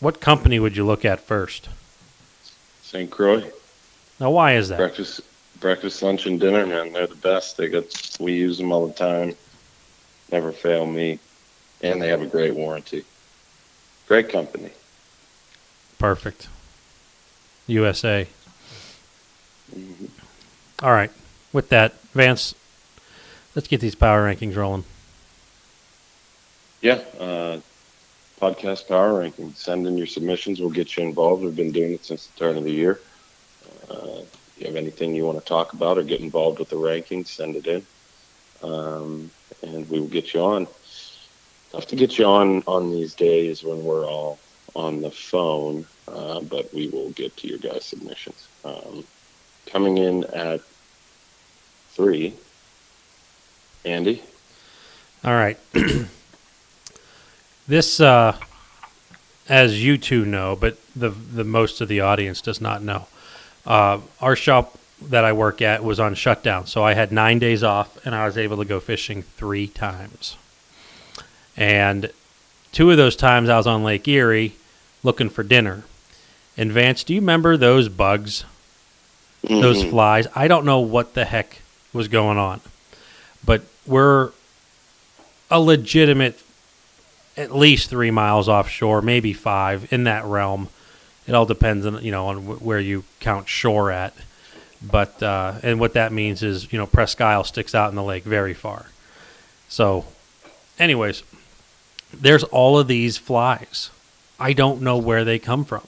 What 0.00 0.20
company 0.20 0.58
would 0.60 0.76
you 0.76 0.86
look 0.86 1.04
at 1.04 1.20
first? 1.20 1.68
St. 2.82 3.10
Croix. 3.10 3.50
Now, 4.20 4.30
why 4.30 4.54
is 4.54 4.68
that? 4.68 4.78
Breakfast, 4.78 5.20
breakfast, 5.60 6.02
lunch, 6.02 6.26
and 6.26 6.40
dinner, 6.40 6.66
man. 6.66 6.92
They're 6.92 7.06
the 7.06 7.14
best. 7.16 7.56
They 7.56 7.68
got. 7.68 7.84
We 8.20 8.32
use 8.32 8.58
them 8.58 8.72
all 8.72 8.86
the 8.86 8.94
time. 8.94 9.34
Never 10.32 10.52
fail 10.52 10.86
me, 10.86 11.18
and 11.82 12.00
they 12.00 12.08
have 12.08 12.22
a 12.22 12.26
great 12.26 12.54
warranty. 12.54 13.04
Great 14.06 14.28
company. 14.30 14.70
Perfect. 15.98 16.48
USA. 17.66 18.26
Mhm. 19.74 20.08
All 20.82 20.92
right. 20.92 21.10
With 21.52 21.68
that, 21.70 21.94
Vance, 22.14 22.54
let's 23.54 23.68
get 23.68 23.80
these 23.80 23.94
power 23.94 24.22
rankings 24.32 24.56
rolling. 24.56 24.84
Yeah. 26.80 27.00
Uh, 27.18 27.58
podcast 28.38 28.88
power 28.88 29.18
ranking. 29.18 29.52
Send 29.54 29.86
in 29.86 29.98
your 29.98 30.06
submissions. 30.06 30.60
We'll 30.60 30.70
get 30.70 30.96
you 30.96 31.02
involved. 31.04 31.42
We've 31.42 31.56
been 31.56 31.72
doing 31.72 31.92
it 31.92 32.04
since 32.04 32.26
the 32.26 32.38
turn 32.38 32.56
of 32.56 32.64
the 32.64 32.70
year. 32.70 33.00
Uh, 33.90 34.20
if 34.22 34.54
you 34.58 34.66
have 34.66 34.76
anything 34.76 35.14
you 35.14 35.24
want 35.24 35.38
to 35.38 35.44
talk 35.44 35.72
about 35.72 35.98
or 35.98 36.02
get 36.02 36.20
involved 36.20 36.58
with 36.58 36.68
the 36.68 36.76
rankings, 36.76 37.28
send 37.28 37.56
it 37.56 37.66
in, 37.66 37.86
um, 38.62 39.30
and 39.62 39.88
we 39.90 40.00
will 40.00 40.08
get 40.08 40.34
you 40.34 40.40
on. 40.40 40.66
Tough 41.72 41.86
to 41.88 41.96
get 41.96 42.18
you 42.18 42.24
on 42.24 42.62
on 42.66 42.90
these 42.90 43.14
days 43.14 43.62
when 43.62 43.84
we're 43.84 44.06
all 44.06 44.38
on 44.74 45.00
the 45.00 45.10
phone, 45.10 45.86
uh, 46.06 46.40
but 46.40 46.72
we 46.72 46.88
will 46.88 47.10
get 47.10 47.36
to 47.38 47.48
your 47.48 47.58
guys' 47.58 47.84
submissions. 47.84 48.48
Um, 48.64 49.04
coming 49.66 49.98
in 49.98 50.24
at 50.24 50.60
three, 51.90 52.34
Andy. 53.84 54.22
All 55.24 55.34
right. 55.34 55.58
this, 57.68 58.00
uh, 58.00 58.36
as 59.48 59.82
you 59.82 59.96
two 59.98 60.24
know, 60.24 60.56
but 60.56 60.78
the 60.96 61.10
the 61.10 61.44
most 61.44 61.80
of 61.80 61.88
the 61.88 62.00
audience 62.00 62.40
does 62.40 62.60
not 62.60 62.82
know. 62.82 63.06
Uh, 63.66 64.00
our 64.20 64.34
shop 64.34 64.78
that 65.00 65.24
I 65.24 65.32
work 65.32 65.62
at 65.62 65.84
was 65.84 66.00
on 66.00 66.14
shutdown, 66.14 66.66
so 66.66 66.82
I 66.82 66.94
had 66.94 67.12
nine 67.12 67.38
days 67.38 67.62
off, 67.62 68.04
and 68.04 68.14
I 68.14 68.26
was 68.26 68.36
able 68.36 68.56
to 68.56 68.64
go 68.64 68.80
fishing 68.80 69.22
three 69.22 69.66
times. 69.68 70.36
And 71.56 72.10
two 72.72 72.90
of 72.90 72.96
those 72.96 73.14
times, 73.16 73.48
I 73.48 73.56
was 73.56 73.66
on 73.66 73.84
Lake 73.84 74.08
Erie 74.08 74.54
looking 75.02 75.28
for 75.28 75.42
dinner. 75.42 75.82
And 76.56 76.72
Vance, 76.72 77.04
do 77.04 77.14
you 77.14 77.20
remember 77.20 77.56
those 77.56 77.88
bugs 77.88 78.44
those 79.42 79.84
Mhm. 79.84 79.90
flies. 79.90 80.26
I 80.34 80.48
don't 80.48 80.64
know 80.64 80.80
what 80.80 81.14
the 81.14 81.24
heck 81.24 81.62
was 81.92 82.08
going 82.08 82.38
on, 82.38 82.60
but 83.44 83.62
we're 83.86 84.30
a 85.50 85.60
legitimate, 85.60 86.40
at 87.38 87.54
least 87.54 87.88
three 87.88 88.10
miles 88.10 88.48
offshore, 88.48 89.02
maybe 89.02 89.32
five 89.32 89.92
in 89.92 90.04
that 90.04 90.24
realm. 90.24 90.68
It 91.26 91.34
all 91.34 91.46
depends 91.46 91.86
on 91.86 92.02
you 92.04 92.10
know 92.10 92.26
on 92.26 92.38
wh- 92.38 92.62
where 92.62 92.80
you 92.80 93.04
count 93.20 93.48
shore 93.48 93.90
at, 93.90 94.14
but 94.82 95.22
uh, 95.22 95.54
and 95.62 95.80
what 95.80 95.94
that 95.94 96.12
means 96.12 96.42
is 96.42 96.72
you 96.72 96.78
know 96.78 96.86
Presque 96.86 97.20
Isle 97.20 97.44
sticks 97.44 97.74
out 97.74 97.90
in 97.90 97.96
the 97.96 98.02
lake 98.02 98.24
very 98.24 98.54
far. 98.54 98.86
So, 99.68 100.06
anyways, 100.78 101.22
there's 102.12 102.44
all 102.44 102.78
of 102.78 102.88
these 102.88 103.18
flies. 103.18 103.90
I 104.40 104.52
don't 104.52 104.82
know 104.82 104.98
where 104.98 105.24
they 105.24 105.38
come 105.38 105.64
from, 105.64 105.86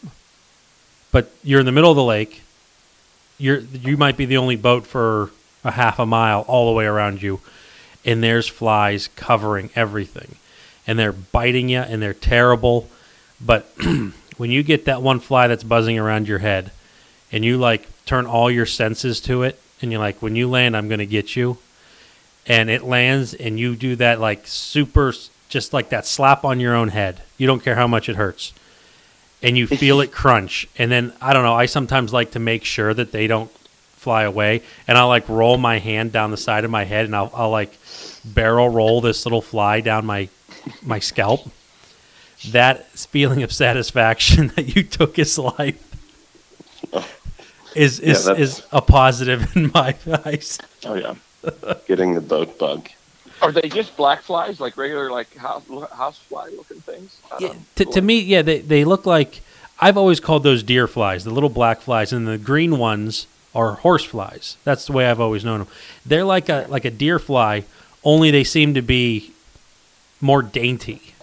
but 1.13 1.31
you're 1.43 1.61
in 1.61 1.67
the 1.67 1.73
middle 1.73 1.91
of 1.91 1.97
the 1.97 2.05
lake 2.05 2.43
you're 3.41 3.61
you 3.61 3.97
might 3.97 4.17
be 4.17 4.27
the 4.27 4.37
only 4.37 4.57
boat 4.57 4.87
for 4.87 5.31
a 5.65 5.73
half 5.73 5.99
a 5.99 6.07
mile 6.07 6.43
all 6.43 6.67
the 6.67 6.77
way 6.77 6.85
around 6.85 7.23
you 7.23 7.41
and 8.05 8.23
there's 8.23 8.47
flies 8.47 9.09
covering 9.17 9.71
everything 9.75 10.37
and 10.91 10.99
they're 10.99 11.13
biting 11.13 11.69
you 11.69 11.79
and 11.79 12.03
they're 12.03 12.13
terrible. 12.13 12.89
But 13.41 13.73
when 14.39 14.51
you 14.51 14.65
get 14.65 14.87
that 14.87 15.01
one 15.01 15.21
fly 15.21 15.47
that's 15.47 15.63
buzzing 15.63 16.01
around 16.01 16.27
your 16.27 16.41
head 16.41 16.73
and 17.31 17.45
you 17.45 17.59
like 17.59 17.87
turn 18.07 18.27
all 18.27 18.51
your 18.51 18.67
senses 18.67 19.21
to 19.21 19.45
it 19.45 19.57
and 19.81 19.93
you're 19.93 20.01
like 20.01 20.21
when 20.21 20.35
you 20.35 20.51
land 20.51 20.77
I'm 20.77 20.89
going 20.89 20.99
to 20.99 21.07
get 21.07 21.37
you 21.37 21.59
and 22.45 22.69
it 22.69 22.83
lands 22.83 23.35
and 23.35 23.57
you 23.57 23.77
do 23.77 23.95
that 23.97 24.19
like 24.19 24.49
super 24.49 25.13
just 25.49 25.73
like 25.73 25.91
that 25.91 26.07
slap 26.07 26.45
on 26.45 26.59
your 26.59 26.75
own 26.75 26.89
head. 26.89 27.23
You 27.39 27.47
don't 27.47 27.63
care 27.63 27.77
how 27.77 27.87
much 27.87 28.09
it 28.09 28.17
hurts. 28.17 28.53
And 29.45 29.57
you 29.57 29.69
feel 29.69 30.01
it 30.01 30.11
crunch. 30.11 30.67
And 30.77 30.91
then 30.91 31.13
i 31.23 31.33
don't 31.33 31.45
know 31.45 31.55
i 31.55 31.67
sometimes 31.67 32.13
like 32.13 32.33
to 32.33 32.41
make 32.41 32.65
sure 32.65 32.93
that 32.93 33.13
they 33.13 33.29
don't 33.29 33.51
fly 33.95 34.25
away. 34.25 34.63
And 34.89 34.99
i'll 34.99 35.07
like 35.07 35.29
roll 35.29 35.57
my 35.57 35.79
hand 35.79 36.11
down 36.11 36.33
the 36.33 36.37
side 36.37 36.65
of 36.65 36.71
my 36.73 36.83
head 36.83 37.05
and 37.05 37.15
i'll, 37.15 37.31
I'll 37.33 37.51
like 37.51 37.79
barrel 38.25 38.69
roll 38.69 39.01
this 39.01 39.25
little 39.25 39.41
fly 39.41 39.81
down 39.81 40.05
my 40.05 40.29
my 40.83 40.99
scalp 40.99 41.49
that 42.51 42.87
feeling 42.93 43.43
of 43.43 43.53
satisfaction 43.53 44.49
that 44.57 44.75
you 44.75 44.83
took 44.83 45.17
his 45.17 45.39
life 45.39 45.87
is 47.77 48.01
is, 48.01 48.25
that's- 48.25 48.41
is 48.59 48.67
a 48.73 48.83
positive 48.83 49.55
in 49.57 49.71
my 49.75 49.95
eyes 50.25 50.59
Oh 50.85 50.95
yeah. 50.95 51.15
Getting 51.87 52.15
the 52.15 52.21
boat 52.21 52.59
bug. 52.59 52.89
Are 53.43 53.53
they 53.53 53.69
just 53.71 53.97
black 53.97 54.21
flies, 54.23 54.61
like 54.61 54.77
regular, 54.77 55.11
like 55.11 55.35
house 55.37 55.63
house 55.93 56.19
fly 56.19 56.49
looking 56.55 56.81
things? 56.81 57.19
Yeah, 57.39 57.55
to, 57.77 57.85
to 57.87 58.01
me, 58.03 58.21
yeah, 58.21 58.43
they, 58.43 58.59
they 58.61 58.85
look 58.85 59.07
like 59.07 59.41
I've 59.81 59.97
always 59.97 60.21
called 60.21 60.43
those 60.43 60.63
deer 60.63 60.87
flies, 60.87 61.25
the 61.25 61.31
little 61.31 61.49
black 61.49 61.81
flies, 61.81 62.13
and 62.13 62.29
the 62.29 62.37
green 62.37 62.77
ones 62.79 63.27
are 63.55 63.73
horse 63.77 64.05
flies. 64.05 64.59
That's 64.65 64.85
the 64.87 64.93
way 64.93 65.07
I've 65.11 65.21
always 65.21 65.43
known 65.43 65.61
them. 65.61 65.69
They're 66.05 66.25
like 66.25 66.51
a 66.51 66.67
like 66.69 66.85
a 66.85 66.91
deer 66.91 67.19
fly, 67.19 67.65
only 68.05 68.31
they 68.31 68.45
seem 68.45 68.75
to 68.75 68.83
be 68.83 69.33
more 70.21 70.43
dainty. 70.43 71.15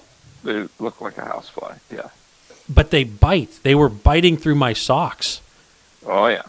they 0.44 0.68
look 0.80 1.02
like 1.02 1.18
a 1.18 1.26
housefly. 1.26 1.76
Yeah. 1.92 2.10
But 2.70 2.92
they 2.92 3.04
bite. 3.04 3.60
They 3.64 3.76
were 3.76 3.90
biting 3.90 4.38
through 4.38 4.56
my 4.56 4.74
socks, 4.74 5.42
Oh 6.06 6.28
yeah. 6.28 6.44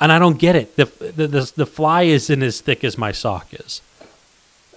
and 0.00 0.10
I 0.12 0.18
don't 0.18 0.38
get 0.38 0.56
it. 0.56 0.76
the 0.76 0.84
the 0.86 1.26
The, 1.28 1.52
the 1.56 1.66
fly 1.66 2.02
isn't 2.02 2.42
as 2.42 2.60
thick 2.60 2.82
as 2.84 2.98
my 2.98 3.12
sock 3.12 3.52
is. 3.54 3.80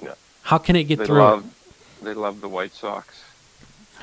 Yeah. 0.01 0.13
How 0.43 0.57
can 0.57 0.75
it 0.75 0.83
get 0.83 0.99
They 0.99 1.05
through? 1.05 1.19
love 1.19 1.43
they 2.01 2.13
love 2.13 2.41
the 2.41 2.49
white 2.49 2.73
socks. 2.73 3.23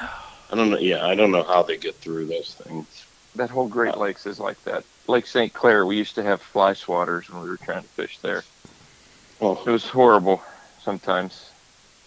I 0.01 0.55
don't 0.57 0.71
know. 0.71 0.79
Yeah, 0.79 1.07
I 1.07 1.15
don't 1.15 1.31
know 1.31 1.45
how 1.45 1.63
they 1.63 1.77
get 1.79 1.95
through 1.97 2.27
those 2.27 2.55
things. 2.55 2.87
That 3.37 3.49
whole 3.51 3.69
Great 3.69 3.95
uh, 3.95 3.99
Lakes 3.99 4.27
is 4.27 4.39
like 4.41 4.63
that. 4.65 4.85
Lake 5.07 5.27
St. 5.27 5.53
Clair, 5.53 5.87
we 5.87 5.97
used 5.97 6.15
to 6.17 6.23
have 6.23 6.43
fly 6.43 6.73
swatters 6.73 7.31
when 7.31 7.43
we 7.43 7.49
were 7.49 7.57
trying 7.57 7.83
to 7.83 7.89
fish 7.89 8.19
there. 8.19 8.45
Well, 9.41 9.63
It 9.67 9.71
was 9.71 9.87
horrible 9.89 10.43
sometimes. 10.83 11.51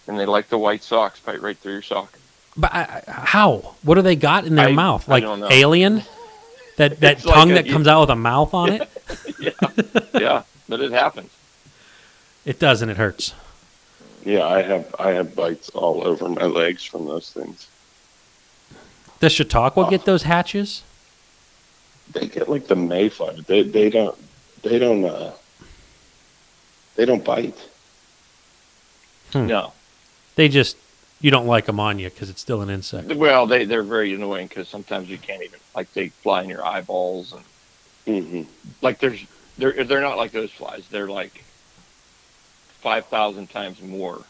And 0.08 0.18
they 0.18 0.26
like 0.26 0.48
the 0.48 0.58
white 0.58 0.82
socks, 0.82 1.18
bite 1.20 1.42
right 1.42 1.56
through 1.56 1.72
your 1.72 1.82
sock. 1.82 2.16
But 2.56 2.72
I, 2.72 3.02
I- 3.06 3.10
how? 3.10 3.74
What 3.82 3.96
do 3.96 4.02
they 4.02 4.16
got 4.16 4.44
in 4.46 4.54
their 4.54 4.68
I- 4.68 4.72
mouth? 4.72 5.08
I 5.08 5.12
Like 5.12 5.22
don't 5.24 5.40
know. 5.40 5.48
alien? 5.50 6.02
That 6.76 7.00
that 7.00 7.16
It's 7.18 7.24
like 7.26 7.34
tongue 7.34 7.50
a- 7.52 7.54
that 7.54 7.68
comes 7.68 7.86
out 7.88 8.00
with 8.02 8.10
a 8.10 8.16
mouth 8.16 8.54
on 8.54 8.72
it? 8.72 8.88
yeah, 9.40 9.50
yeah, 10.14 10.42
but 10.68 10.80
it 10.80 10.92
happens. 10.92 11.30
It 12.44 12.58
does, 12.60 12.80
and 12.82 12.90
it 12.90 12.96
hurts. 12.96 13.34
yeah, 14.24 14.46
I 14.46 14.62
have 14.62 14.94
I 14.98 15.10
have 15.12 15.34
bites 15.34 15.68
all 15.70 16.06
over 16.06 16.28
my 16.28 16.44
legs 16.44 16.84
from 16.84 17.06
those 17.06 17.30
things. 17.32 17.66
Does 19.20 19.32
Chautauqua 19.32 19.88
get 19.90 20.04
those 20.04 20.22
hatches? 20.24 20.82
They 22.12 22.28
get 22.28 22.48
like 22.48 22.68
the 22.68 22.76
mayfly. 22.76 23.42
They 23.48 23.62
they 23.62 23.90
don't 23.90 24.16
they 24.62 24.78
don't 24.78 25.04
uh 25.04 25.32
they 26.94 27.04
don't 27.04 27.24
bite. 27.24 27.56
Hmm. 29.32 29.46
No, 29.48 29.72
They 30.36 30.48
just 30.48 30.76
you 31.20 31.30
don't 31.30 31.46
like 31.46 31.64
them 31.66 31.80
on 31.80 31.98
you 31.98 32.08
because 32.10 32.28
it's 32.30 32.40
still 32.42 32.60
an 32.62 32.70
insect. 32.70 33.12
well, 33.14 33.46
they 33.46 33.64
they're 33.64 33.82
very 33.82 34.14
annoying 34.14 34.46
because 34.46 34.68
sometimes 34.68 35.08
you 35.10 35.18
can't 35.18 35.42
even 35.42 35.58
like 35.74 35.92
they 35.94 36.08
fly 36.10 36.42
in 36.42 36.48
your 36.48 36.64
eyeballs 36.64 37.32
and 37.34 38.24
hmm 38.24 38.42
like 38.82 39.00
there's 39.00 39.24
they're 39.58 39.82
they're 39.84 40.00
not 40.00 40.16
like 40.16 40.30
those 40.32 40.50
flies. 40.52 40.86
They're 40.88 41.08
like 41.08 41.42
five 42.80 43.06
thousand 43.06 43.48
times 43.50 43.82
more. 43.82 44.22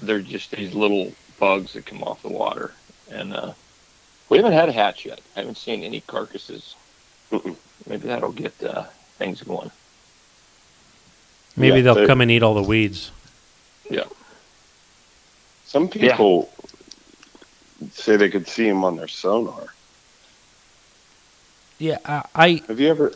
They're 0.00 0.20
just 0.20 0.52
these 0.52 0.74
little 0.74 1.12
bugs 1.40 1.72
that 1.74 1.84
come 1.84 2.02
off 2.04 2.22
the 2.22 2.28
water, 2.28 2.72
and 3.10 3.34
uh, 3.34 3.52
we 4.28 4.36
haven't 4.38 4.52
had 4.52 4.68
a 4.68 4.72
hatch 4.72 5.04
yet. 5.04 5.20
I 5.36 5.40
haven't 5.40 5.56
seen 5.58 5.82
any 5.82 6.00
carcasses. 6.02 6.76
Mm-mm. 7.32 7.56
Maybe 7.88 8.06
that'll 8.06 8.32
get 8.32 8.54
uh, 8.62 8.84
things 9.18 9.42
going. 9.42 9.70
Maybe 11.56 11.78
Yeah, 11.78 11.82
they'll 11.82 11.94
they- 11.96 12.06
come 12.06 12.20
and 12.20 12.30
eat 12.30 12.42
all 12.44 12.54
the 12.54 12.62
weeds. 12.62 13.10
Some 15.68 15.88
people 15.88 16.50
say 17.92 18.16
they 18.16 18.30
could 18.30 18.48
see 18.48 18.66
them 18.68 18.84
on 18.84 18.96
their 18.96 19.08
sonar. 19.08 19.66
Yeah, 21.78 21.98
I, 22.06 22.22
I 22.34 22.62
Have 22.68 22.80
you 22.80 22.88
ever 22.88 23.12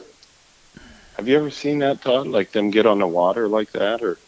have 1.17 1.29
you 1.29 1.37
ever 1.37 1.51
seen 1.51 1.79
that 1.81 2.03
Todd? 2.03 2.27
Like 2.27 2.53
them 2.53 2.71
get 2.71 2.87
on 2.87 2.99
the 2.99 3.07
water 3.07 3.49
like 3.49 3.73
that, 3.73 4.03
or 4.03 4.19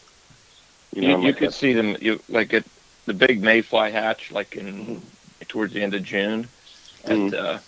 You, 0.93 1.02
know, 1.02 1.19
you 1.19 1.26
like 1.26 1.37
could 1.38 1.49
a- 1.49 1.52
see 1.52 1.75
them 1.75 1.97
you 2.00 2.21
like 2.28 2.54
at 2.54 2.64
the 3.07 3.14
big 3.14 3.43
mayfly 3.43 3.93
hatch, 3.93 4.31
like 4.33 4.57
in 4.57 5.02
towards 5.49 5.75
the 5.75 5.83
end 5.83 5.95
of 5.95 6.02
June, 6.02 6.49
at 7.04 7.10
Mhm. 7.10 7.34
uh, 7.34 7.58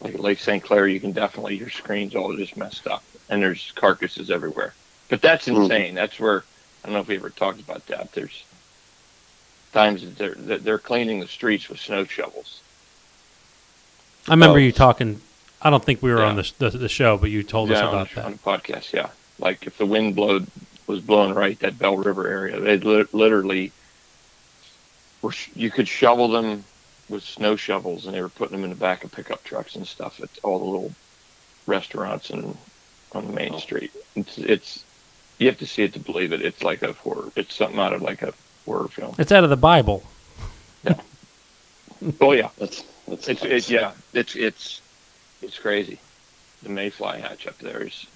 like 0.00 0.18
Lake 0.18 0.38
St. 0.38 0.62
Clair. 0.62 0.86
You 0.86 1.00
can 1.00 1.12
definitely 1.12 1.56
your 1.56 1.70
screen's 1.70 2.14
all 2.14 2.36
just 2.36 2.56
messed 2.56 2.86
up, 2.86 3.04
and 3.28 3.42
there's 3.42 3.72
carcasses 3.74 4.30
everywhere. 4.30 4.76
But 5.08 5.22
that's 5.22 5.48
Mhm. 5.48 5.56
insane. 5.56 5.94
That's 5.96 6.18
where 6.20 6.46
I 6.84 6.88
don't 6.88 6.94
know 6.94 7.00
if 7.00 7.08
we 7.08 7.16
ever 7.16 7.30
talked 7.30 7.60
about 7.60 7.86
that. 7.86 8.12
There's 8.12 8.46
times 9.72 10.02
that 10.02 10.16
they're 10.18 10.34
that 10.34 10.64
they're 10.64 10.78
cleaning 10.78 11.20
the 11.20 11.28
streets 11.28 11.68
with 11.68 11.78
snow 11.80 12.04
shovels. 12.04 12.60
I 14.28 14.32
remember 14.32 14.58
Oh. 14.58 14.62
you 14.62 14.72
talking. 14.72 15.20
I 15.62 15.70
don't 15.70 15.84
think 15.84 16.02
we 16.02 16.10
were 16.10 16.22
on 16.22 16.36
the, 16.36 16.50
the 16.58 16.70
the 16.70 16.88
show, 16.88 17.16
but 17.18 17.30
you 17.30 17.42
told 17.42 17.70
us 17.70 17.78
about 17.78 17.94
on, 17.94 18.08
that. 18.14 18.24
on 18.24 18.32
the 18.32 18.38
podcast. 18.38 18.92
Yeah, 18.92 19.10
like 19.38 19.66
if 19.66 19.76
the 19.78 19.86
wind 19.86 20.16
blowed 20.16 20.46
was 20.86 21.00
blowing 21.00 21.34
right 21.34 21.58
that 21.60 21.78
Belle 21.78 21.96
River 21.96 22.26
area, 22.26 22.58
they 22.60 22.78
li- 22.78 23.04
literally 23.12 23.72
were. 25.22 25.32
You 25.54 25.70
could 25.70 25.88
shovel 25.88 26.28
them 26.28 26.64
with 27.08 27.22
snow 27.24 27.56
shovels, 27.56 28.06
and 28.06 28.14
they 28.14 28.22
were 28.22 28.28
putting 28.28 28.56
them 28.56 28.64
in 28.64 28.70
the 28.70 28.76
back 28.76 29.04
of 29.04 29.12
pickup 29.12 29.42
trucks 29.44 29.74
and 29.76 29.86
stuff 29.86 30.20
at 30.22 30.30
all 30.42 30.58
the 30.58 30.64
little 30.64 30.92
restaurants 31.66 32.30
and 32.30 32.56
on 33.12 33.26
the 33.26 33.32
main 33.32 33.54
Oh. 33.54 33.58
street. 33.58 33.90
It's, 34.14 34.38
it's 34.38 34.84
you 35.38 35.46
have 35.48 35.58
to 35.58 35.66
see 35.66 35.82
it 35.82 35.92
to 35.94 35.98
believe 35.98 36.32
it. 36.32 36.40
It's 36.42 36.62
like 36.62 36.82
a 36.82 36.92
horror. 36.92 37.30
It's 37.36 37.54
something 37.54 37.78
out 37.80 37.92
of 37.92 38.02
like 38.02 38.22
a 38.22 38.32
horror 38.64 38.88
film. 38.88 39.14
It's 39.18 39.32
out 39.32 39.44
of 39.44 39.50
the 39.50 39.56
Bible. 39.56 40.02
Yeah. 40.84 40.94
oh 42.20 42.32
yeah, 42.32 42.50
that's 42.58 42.84
that's 43.06 43.28
it's 43.28 43.44
it, 43.44 43.70
yeah. 43.70 43.92
It's 44.12 44.34
it's 44.36 44.80
it's 45.42 45.58
crazy. 45.58 45.98
The 46.62 46.68
mayfly 46.68 47.20
hatch 47.20 47.46
up 47.46 47.58
there 47.58 47.82
is 47.86 48.06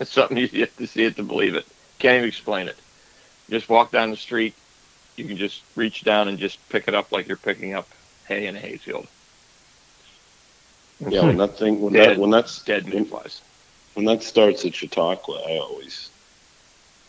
it's 0.00 0.12
something 0.18 0.36
you 0.36 0.48
have 0.60 0.76
to 0.76 0.86
see 0.86 1.04
it 1.04 1.16
to 1.16 1.22
believe 1.22 1.54
it. 1.54 1.66
Can't 1.98 2.16
even 2.16 2.28
explain 2.28 2.68
it. 2.68 2.76
Just 3.50 3.68
walk 3.68 3.90
down 3.90 4.10
the 4.10 4.16
street. 4.16 4.54
You 5.16 5.26
can 5.26 5.36
just 5.36 5.62
reach 5.76 6.02
down 6.02 6.28
and 6.28 6.38
just 6.38 6.66
pick 6.70 6.88
it 6.88 6.94
up 6.94 7.12
like 7.12 7.28
you're 7.28 7.36
picking 7.36 7.74
up 7.74 7.88
hay 8.26 8.46
in 8.46 8.56
a 8.56 8.58
hayfield. 8.58 9.06
yeah. 11.00 11.22
When 11.24 11.36
that 11.38 11.56
thing 11.58 11.80
when 11.80 11.92
Dead. 11.92 12.10
that 12.10 12.18
when 12.18 12.30
that's 12.30 12.62
Dead 12.62 12.84
when, 12.84 12.94
mayflies. 13.04 13.40
when 13.94 14.06
that 14.06 14.22
starts 14.22 14.64
at 14.64 14.74
Chautauqua, 14.74 15.42
I 15.46 15.58
always 15.58 16.10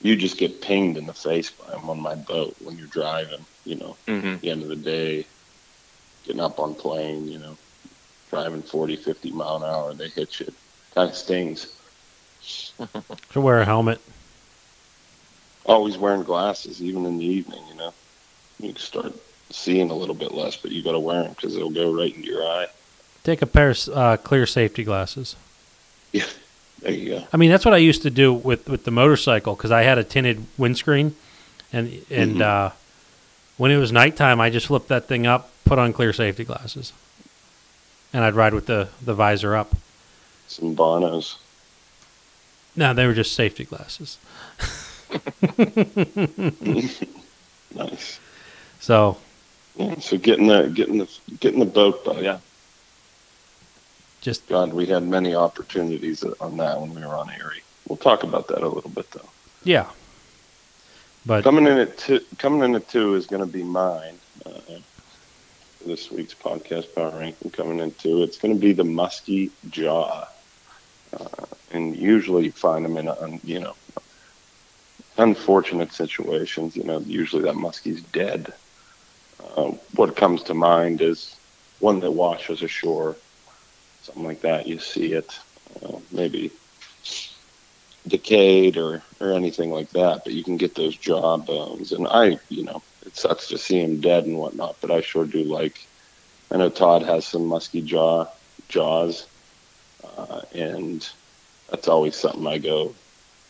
you 0.02 0.16
just 0.16 0.38
get 0.38 0.62
pinged 0.62 0.98
in 0.98 1.06
the 1.06 1.14
face 1.14 1.50
by 1.50 1.72
them 1.72 1.90
on 1.90 2.00
my 2.00 2.16
boat 2.16 2.56
when 2.64 2.78
you're 2.78 2.88
driving. 2.88 3.46
You 3.66 3.76
know, 3.76 3.98
Mm-hmm. 4.08 4.28
at 4.28 4.42
the 4.42 4.50
end 4.52 4.62
of 4.64 4.70
the 4.70 4.76
day, 4.76 5.26
getting 6.26 6.42
up 6.42 6.60
on 6.60 6.76
plane. 6.76 7.28
You 7.28 7.40
know, 7.40 7.58
driving 8.30 8.62
40, 8.62 8.96
50 8.98 9.32
mile 9.32 9.58
an 9.58 9.64
hour, 9.64 9.94
they 9.94 10.10
hit 10.10 10.40
you. 10.40 10.52
Kind 10.94 11.10
of 11.10 11.16
stings. 11.16 11.72
To 13.32 13.42
wear 13.42 13.60
a 13.62 13.66
helmet. 13.66 14.00
always 15.66 15.98
wearing 15.98 16.24
glasses, 16.24 16.82
even 16.82 17.06
in 17.06 17.18
the 17.18 17.26
evening. 17.26 17.62
You 17.70 17.76
know, 17.76 17.94
you 18.60 18.70
can 18.74 18.78
start 18.82 19.14
seeing 19.50 19.90
a 19.90 19.96
little 19.96 20.14
bit 20.16 20.32
less, 20.34 20.56
but 20.56 20.72
you 20.72 20.84
got 20.84 20.92
to 20.92 21.00
wear 21.00 21.24
them 21.24 21.32
because 21.34 21.56
they'll 21.56 21.70
go 21.72 21.92
right 21.94 22.14
into 22.16 22.28
your 22.28 22.44
eye. 22.44 22.68
Take 23.24 23.42
a 23.42 23.48
pair 23.48 23.72
of 23.72 23.90
uh, 23.90 24.18
clear 24.18 24.46
safety 24.46 24.84
glasses. 24.84 25.36
There 26.86 26.94
you 26.94 27.10
go. 27.20 27.28
I 27.34 27.38
mean, 27.38 27.50
that's 27.50 27.66
what 27.66 27.74
I 27.74 27.78
used 27.78 28.04
to 28.04 28.12
do 28.12 28.32
with, 28.32 28.70
with 28.70 28.84
the 28.86 28.92
motorcycle 28.92 29.56
because 29.56 29.72
I 29.72 29.82
had 29.82 29.98
a 29.98 30.04
tinted 30.04 30.46
windscreen, 30.56 31.16
and 31.74 31.88
and 32.12 32.36
Mhm. 32.38 32.42
uh, 32.42 32.70
when 33.58 33.72
it 33.72 33.78
was 33.78 33.92
nighttime, 33.92 34.40
I 34.40 34.50
just 34.52 34.68
flipped 34.68 34.90
that 34.90 35.08
thing 35.08 35.26
up, 35.26 35.50
put 35.66 35.80
on 35.80 35.94
clear 35.94 36.14
safety 36.14 36.44
glasses, 36.44 36.94
and 38.14 38.24
I'd 38.24 38.36
ride 38.36 38.54
with 38.54 38.68
the, 38.68 38.90
the 39.04 39.16
visor 39.16 39.56
up. 39.56 39.74
Some 40.48 40.76
Bonos. 40.76 41.38
No, 42.76 42.94
they 42.94 43.08
were 43.08 43.14
just 43.16 43.34
safety 43.34 43.64
glasses. 43.66 44.18
Nice. 47.76 48.20
So 48.80 49.18
Yeah, 49.76 50.00
so 50.00 50.18
getting 50.18 50.48
the 50.48 50.68
getting 50.74 50.98
the 51.00 51.08
getting 51.40 51.60
the 51.60 51.66
boat 51.66 52.06
back. 52.06 52.22
yeah. 52.22 52.38
Just 54.26 54.48
God, 54.48 54.74
we 54.74 54.88
had 54.88 55.04
many 55.04 55.36
opportunities 55.36 56.24
on 56.42 56.58
that 56.58 56.82
when 56.82 56.96
we 56.96 57.02
were 57.02 57.14
on 57.14 57.30
Erie. 57.30 57.62
We'll 57.88 57.98
talk 57.98 58.24
about 58.24 58.48
that 58.48 58.64
a 58.64 58.68
little 58.68 58.90
bit 58.90 59.10
though. 59.12 59.30
yeah, 59.64 59.86
but 61.28 61.44
Coming 61.44 61.68
in 61.68 61.78
at 61.78 61.96
two, 62.00 62.22
coming 62.40 62.64
in 62.64 62.74
at 62.74 62.90
two 62.90 63.14
is 63.14 63.28
going 63.28 63.46
to 63.46 63.52
be 63.60 63.62
mine. 63.62 64.16
Uh, 64.44 64.80
this 65.86 66.10
week's 66.10 66.34
podcast 66.34 66.96
power 66.96 67.12
ranking 67.20 67.52
coming 67.52 67.80
in 67.80 67.92
two, 67.92 68.24
it's 68.24 68.40
going 68.40 68.56
to 68.56 68.60
be 68.60 68.74
the 68.74 68.84
musky 68.84 69.52
jaw, 69.70 70.28
uh, 71.14 71.46
and 71.72 71.96
usually 71.96 72.46
you 72.46 72.52
find 72.52 72.84
them 72.84 72.98
in 72.98 73.08
un, 73.08 73.40
you 73.44 73.60
know 73.60 73.76
unfortunate 75.20 75.94
situations. 75.94 76.76
You 76.76 76.84
know, 76.86 77.00
usually 77.02 77.44
that 77.44 77.54
muskie's 77.54 78.02
dead. 78.02 78.52
Uh, 79.56 79.74
what 79.94 80.16
comes 80.16 80.42
to 80.44 80.56
mind 80.56 81.00
is 81.02 81.36
one 81.80 82.00
that 82.00 82.10
washes 82.10 82.64
ashore, 82.64 83.16
something 84.06 84.24
like 84.24 84.42
that. 84.42 84.68
You 84.68 84.80
see 84.80 85.14
it, 85.14 85.34
uh, 85.84 86.00
maybe 86.12 86.52
decayed 88.08 88.78
or 88.78 89.04
or 89.20 89.34
anything 89.34 89.72
like 89.72 89.90
that, 89.92 90.22
but 90.24 90.34
you 90.34 90.44
can 90.44 90.58
get 90.58 90.76
those 90.76 90.98
jaw 90.98 91.38
bones. 91.38 91.92
And 91.92 92.08
I, 92.08 92.38
you 92.50 92.64
know, 92.64 92.84
it 93.06 93.18
sucks 93.18 93.48
to 93.50 93.58
see 93.58 93.82
them 93.82 94.02
dead 94.02 94.26
and 94.26 94.38
whatnot, 94.38 94.78
but 94.82 94.92
I 94.92 95.02
sure 95.02 95.26
do 95.26 95.44
like. 95.44 95.80
I 96.52 96.58
know 96.58 96.70
Todd 96.70 97.04
has 97.04 97.28
some 97.28 97.48
musky 97.48 97.82
jaw 97.82 98.28
jaws, 98.70 99.28
uh, 100.04 100.42
and 100.54 101.08
that's 101.70 101.88
always 101.88 102.16
something 102.16 102.48
I 102.48 102.60
go 102.60 102.96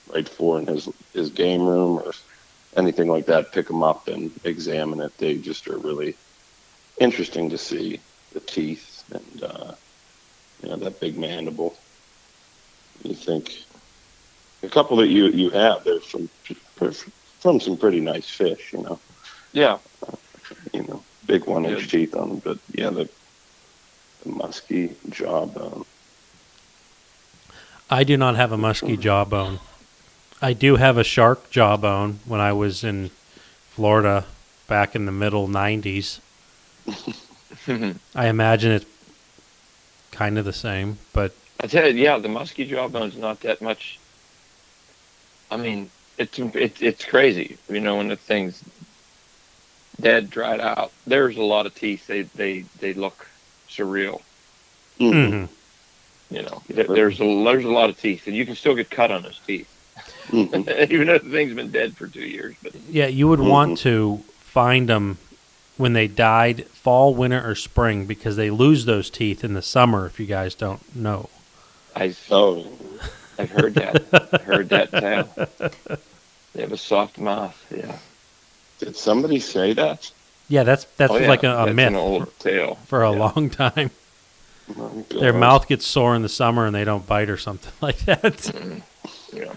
right 0.07 0.27
for 0.27 0.59
in 0.59 0.67
his 0.67 0.89
his 1.13 1.31
game 1.31 1.61
room 1.63 1.99
or 1.99 2.13
anything 2.77 3.07
like 3.09 3.27
that, 3.27 3.51
pick 3.53 3.67
them 3.67 3.83
up 3.83 4.07
and 4.07 4.31
examine 4.45 5.01
it. 5.01 5.17
They 5.17 5.37
just 5.37 5.67
are 5.67 5.79
really 5.79 6.17
interesting 6.99 7.49
to 7.51 7.57
see 7.57 8.01
the 8.33 8.41
teeth 8.41 9.03
and 9.11 9.43
uh, 9.43 9.75
you 10.61 10.69
know 10.69 10.77
that 10.77 10.99
big 10.99 11.17
mandible. 11.17 11.75
You 13.03 13.13
think 13.13 13.63
a 14.63 14.69
couple 14.69 14.97
that 14.97 15.07
you 15.07 15.27
you 15.27 15.49
have 15.51 15.83
they're 15.83 15.99
from 15.99 16.29
from 16.75 17.59
some 17.59 17.77
pretty 17.77 17.99
nice 17.99 18.29
fish, 18.29 18.73
you 18.73 18.81
know. 18.81 18.99
Yeah. 19.53 19.77
You 20.73 20.83
know, 20.83 21.03
big 21.25 21.45
one 21.45 21.65
inch 21.65 21.81
Good. 21.81 21.89
teeth 21.89 22.15
on 22.15 22.29
them, 22.29 22.41
but 22.43 22.57
yeah, 22.73 22.89
the 22.89 23.09
the 24.23 24.29
musky 24.29 24.95
jawbone. 25.09 25.85
I 27.89 28.03
do 28.03 28.17
not 28.17 28.35
have 28.35 28.51
a 28.51 28.57
musky 28.57 28.97
jawbone. 28.97 29.59
I 30.41 30.53
do 30.53 30.75
have 30.75 30.97
a 30.97 31.03
shark 31.03 31.49
jawbone 31.51 32.19
when 32.25 32.39
I 32.41 32.51
was 32.51 32.83
in 32.83 33.11
Florida 33.69 34.25
back 34.67 34.95
in 34.95 35.05
the 35.05 35.11
middle 35.11 35.47
90s. 35.47 36.19
I 38.15 38.27
imagine 38.27 38.71
it's 38.71 38.85
kind 40.15 40.37
of 40.37 40.45
the 40.45 40.53
same, 40.53 40.97
but 41.13 41.33
I 41.59 41.67
tell 41.67 41.87
you, 41.87 42.01
yeah, 42.01 42.17
the 42.17 42.29
musky 42.29 42.65
jawbone's 42.65 43.17
not 43.17 43.41
that 43.41 43.61
much. 43.61 43.99
I 45.51 45.57
mean, 45.57 45.89
it's 46.17 46.39
it's 46.39 46.81
it's 46.81 47.05
crazy. 47.05 47.57
You 47.69 47.81
know, 47.81 47.97
when 47.97 48.07
the 48.07 48.15
thing's 48.15 48.63
dead, 49.99 50.29
dried 50.29 50.59
out. 50.61 50.91
There's 51.05 51.37
a 51.37 51.43
lot 51.43 51.65
of 51.65 51.75
teeth. 51.75 52.07
They 52.07 52.23
they 52.23 52.61
they 52.79 52.93
look 52.93 53.27
surreal. 53.69 54.21
Mhm. 54.99 55.11
mhm. 55.31 55.47
You 56.31 56.41
know, 56.43 56.63
there's 56.67 57.19
a 57.19 57.43
there's 57.43 57.65
a 57.65 57.69
lot 57.69 57.89
of 57.89 57.99
teeth, 57.99 58.25
and 58.27 58.35
you 58.35 58.45
can 58.45 58.55
still 58.55 58.73
get 58.75 58.89
cut 58.89 59.11
on 59.11 59.21
those 59.23 59.39
teeth, 59.45 59.67
Mhm. 60.29 60.89
even 60.91 61.07
though 61.07 61.17
the 61.19 61.29
thing's 61.29 61.53
been 61.53 61.71
dead 61.71 61.95
for 61.97 62.07
two 62.07 62.25
years. 62.25 62.55
But 62.63 62.73
yeah, 62.89 63.07
you 63.07 63.27
would 63.27 63.41
want 63.41 63.77
to 63.79 64.23
find 64.39 64.87
them 64.89 65.17
when 65.77 65.93
they 65.93 66.07
died, 66.07 66.65
fall, 66.67 67.13
winter, 67.13 67.47
or 67.47 67.55
spring, 67.55 68.05
because 68.05 68.35
they 68.35 68.49
lose 68.49 68.85
those 68.85 69.09
teeth 69.09 69.43
in 69.43 69.53
the 69.53 69.61
summer. 69.61 70.05
If 70.05 70.19
you 70.19 70.25
guys 70.25 70.55
don't 70.55 70.95
know, 70.95 71.29
I 71.95 72.13
Oh, 72.31 72.65
I've 73.37 73.51
heard 73.51 73.73
that. 73.75 74.03
I 74.33 74.37
heard 74.43 74.69
that 74.69 74.91
tale. 74.91 75.29
They 76.53 76.61
have 76.61 76.71
a 76.71 76.77
soft 76.77 77.17
mouth. 77.17 77.55
Yeah. 77.75 77.97
did 78.79 78.95
somebody 78.95 79.39
say 79.39 79.73
that? 79.73 80.11
yeah, 80.47 80.63
that's 80.63 80.85
that's 80.97 81.11
Oh, 81.11 81.17
yeah. 81.17 81.27
like 81.27 81.43
a, 81.43 81.51
a 81.53 81.65
That's 81.65 81.75
myth 81.75 81.87
An 81.87 81.95
old 81.95 82.39
tale. 82.39 82.75
for 82.85 83.03
a 83.03 83.11
Yeah. 83.11 83.17
long 83.17 83.49
time. 83.49 83.91
My 84.75 84.89
Their 85.09 85.33
mouth 85.33 85.67
gets 85.67 85.85
sore 85.85 86.15
in 86.15 86.21
the 86.21 86.29
summer 86.29 86.65
and 86.65 86.73
they 86.75 86.83
don't 86.85 87.05
bite 87.05 87.29
or 87.29 87.37
something 87.37 87.71
like 87.81 87.97
that. 88.05 88.21
Mm-hmm. 88.23 89.37
Yeah. 89.37 89.53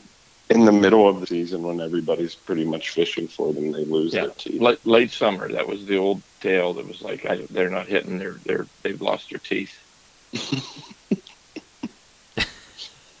in 0.50 0.64
the 0.64 0.72
middle 0.72 1.08
of 1.08 1.20
the 1.20 1.26
season 1.26 1.62
when 1.62 1.80
everybody's 1.80 2.34
pretty 2.34 2.64
much 2.64 2.90
fishing 2.90 3.28
for 3.28 3.52
them, 3.52 3.72
they 3.72 3.84
lose 3.84 4.14
Yeah. 4.14 4.22
their 4.26 4.34
teeth. 4.34 4.60
Late, 4.60 4.86
late 4.86 5.10
summer. 5.10 5.50
That 5.50 5.66
was 5.66 5.84
the 5.86 5.96
old 5.96 6.22
tale. 6.40 6.74
That 6.74 6.86
was 6.86 7.02
like 7.02 7.26
I, 7.26 7.46
they're 7.50 7.70
not 7.70 7.88
hitting. 7.88 8.18
They're 8.18 8.40
they're 8.44 8.68
they've 8.82 9.00
lost 9.00 9.30
their 9.30 9.40
teeth. 9.40 9.74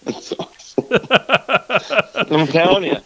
That's 0.04 0.32
awesome. 0.38 0.84
I'm 2.30 2.46
telling 2.46 2.84
you. 2.84 2.98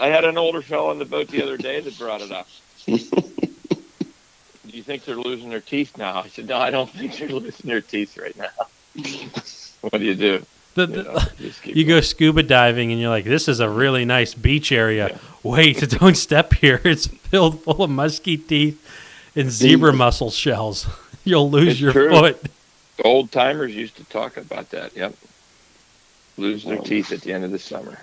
I 0.00 0.08
had 0.08 0.24
an 0.24 0.36
older 0.36 0.60
fellow 0.60 0.90
on 0.90 0.98
the 0.98 1.06
boat 1.06 1.28
the 1.28 1.42
other 1.42 1.56
day 1.56 1.80
that 1.80 1.98
brought 1.98 2.20
it 2.20 2.30
up. 2.32 2.46
Do 2.86 4.76
you 4.76 4.82
think 4.82 5.04
they're 5.04 5.16
losing 5.16 5.48
their 5.48 5.60
teeth 5.62 5.96
now? 5.96 6.22
I 6.22 6.28
said, 6.28 6.46
No, 6.48 6.58
I 6.58 6.70
don't 6.70 6.90
think 6.90 7.16
they're 7.16 7.28
losing 7.28 7.68
their 7.68 7.80
teeth 7.80 8.18
right 8.18 8.36
now. 8.36 8.50
what 9.80 9.98
do 9.98 10.04
you 10.04 10.14
do? 10.14 10.44
The- 10.76 10.86
You, 10.86 11.02
know, 11.02 11.20
you 11.64 11.84
go 11.84 12.00
scuba 12.00 12.42
diving 12.44 12.92
and 12.92 13.00
you're 13.00 13.10
like, 13.10 13.24
this 13.24 13.48
is 13.48 13.58
a 13.60 13.68
really 13.68 14.04
nice 14.04 14.34
beach 14.34 14.70
area. 14.70 15.08
Yeah. 15.08 15.18
Wait, 15.42 15.80
don't 15.90 16.16
step 16.16 16.54
here. 16.54 16.80
It's 16.84 17.06
filled 17.08 17.62
full 17.64 17.82
of 17.82 17.90
musky 17.90 18.36
teeth 18.36 18.80
and 19.34 19.50
zebra 19.50 19.92
mussel 19.92 20.30
shells. 20.30 20.86
You'll 21.24 21.50
lose 21.50 21.68
It's 21.72 21.80
your 21.80 21.92
true. 21.92 22.10
foot. 22.10 22.40
Old 23.04 23.32
timers 23.32 23.74
used 23.74 23.96
to 23.96 24.04
talk 24.04 24.36
about 24.36 24.70
that. 24.70 24.96
Yep. 24.96 25.14
Lose 26.38 26.64
their 26.64 26.76
Wow. 26.76 26.82
teeth 26.84 27.10
at 27.12 27.22
the 27.22 27.32
end 27.32 27.44
of 27.44 27.50
the 27.50 27.58
summer. 27.58 27.98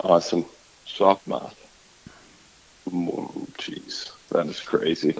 Awesome. 0.00 0.44
Soft 0.86 1.26
mouth. 1.26 1.54
Whoa, 2.90 3.32
Jeez, 3.58 4.10
that 4.30 4.46
is 4.46 4.60
crazy. 4.60 5.14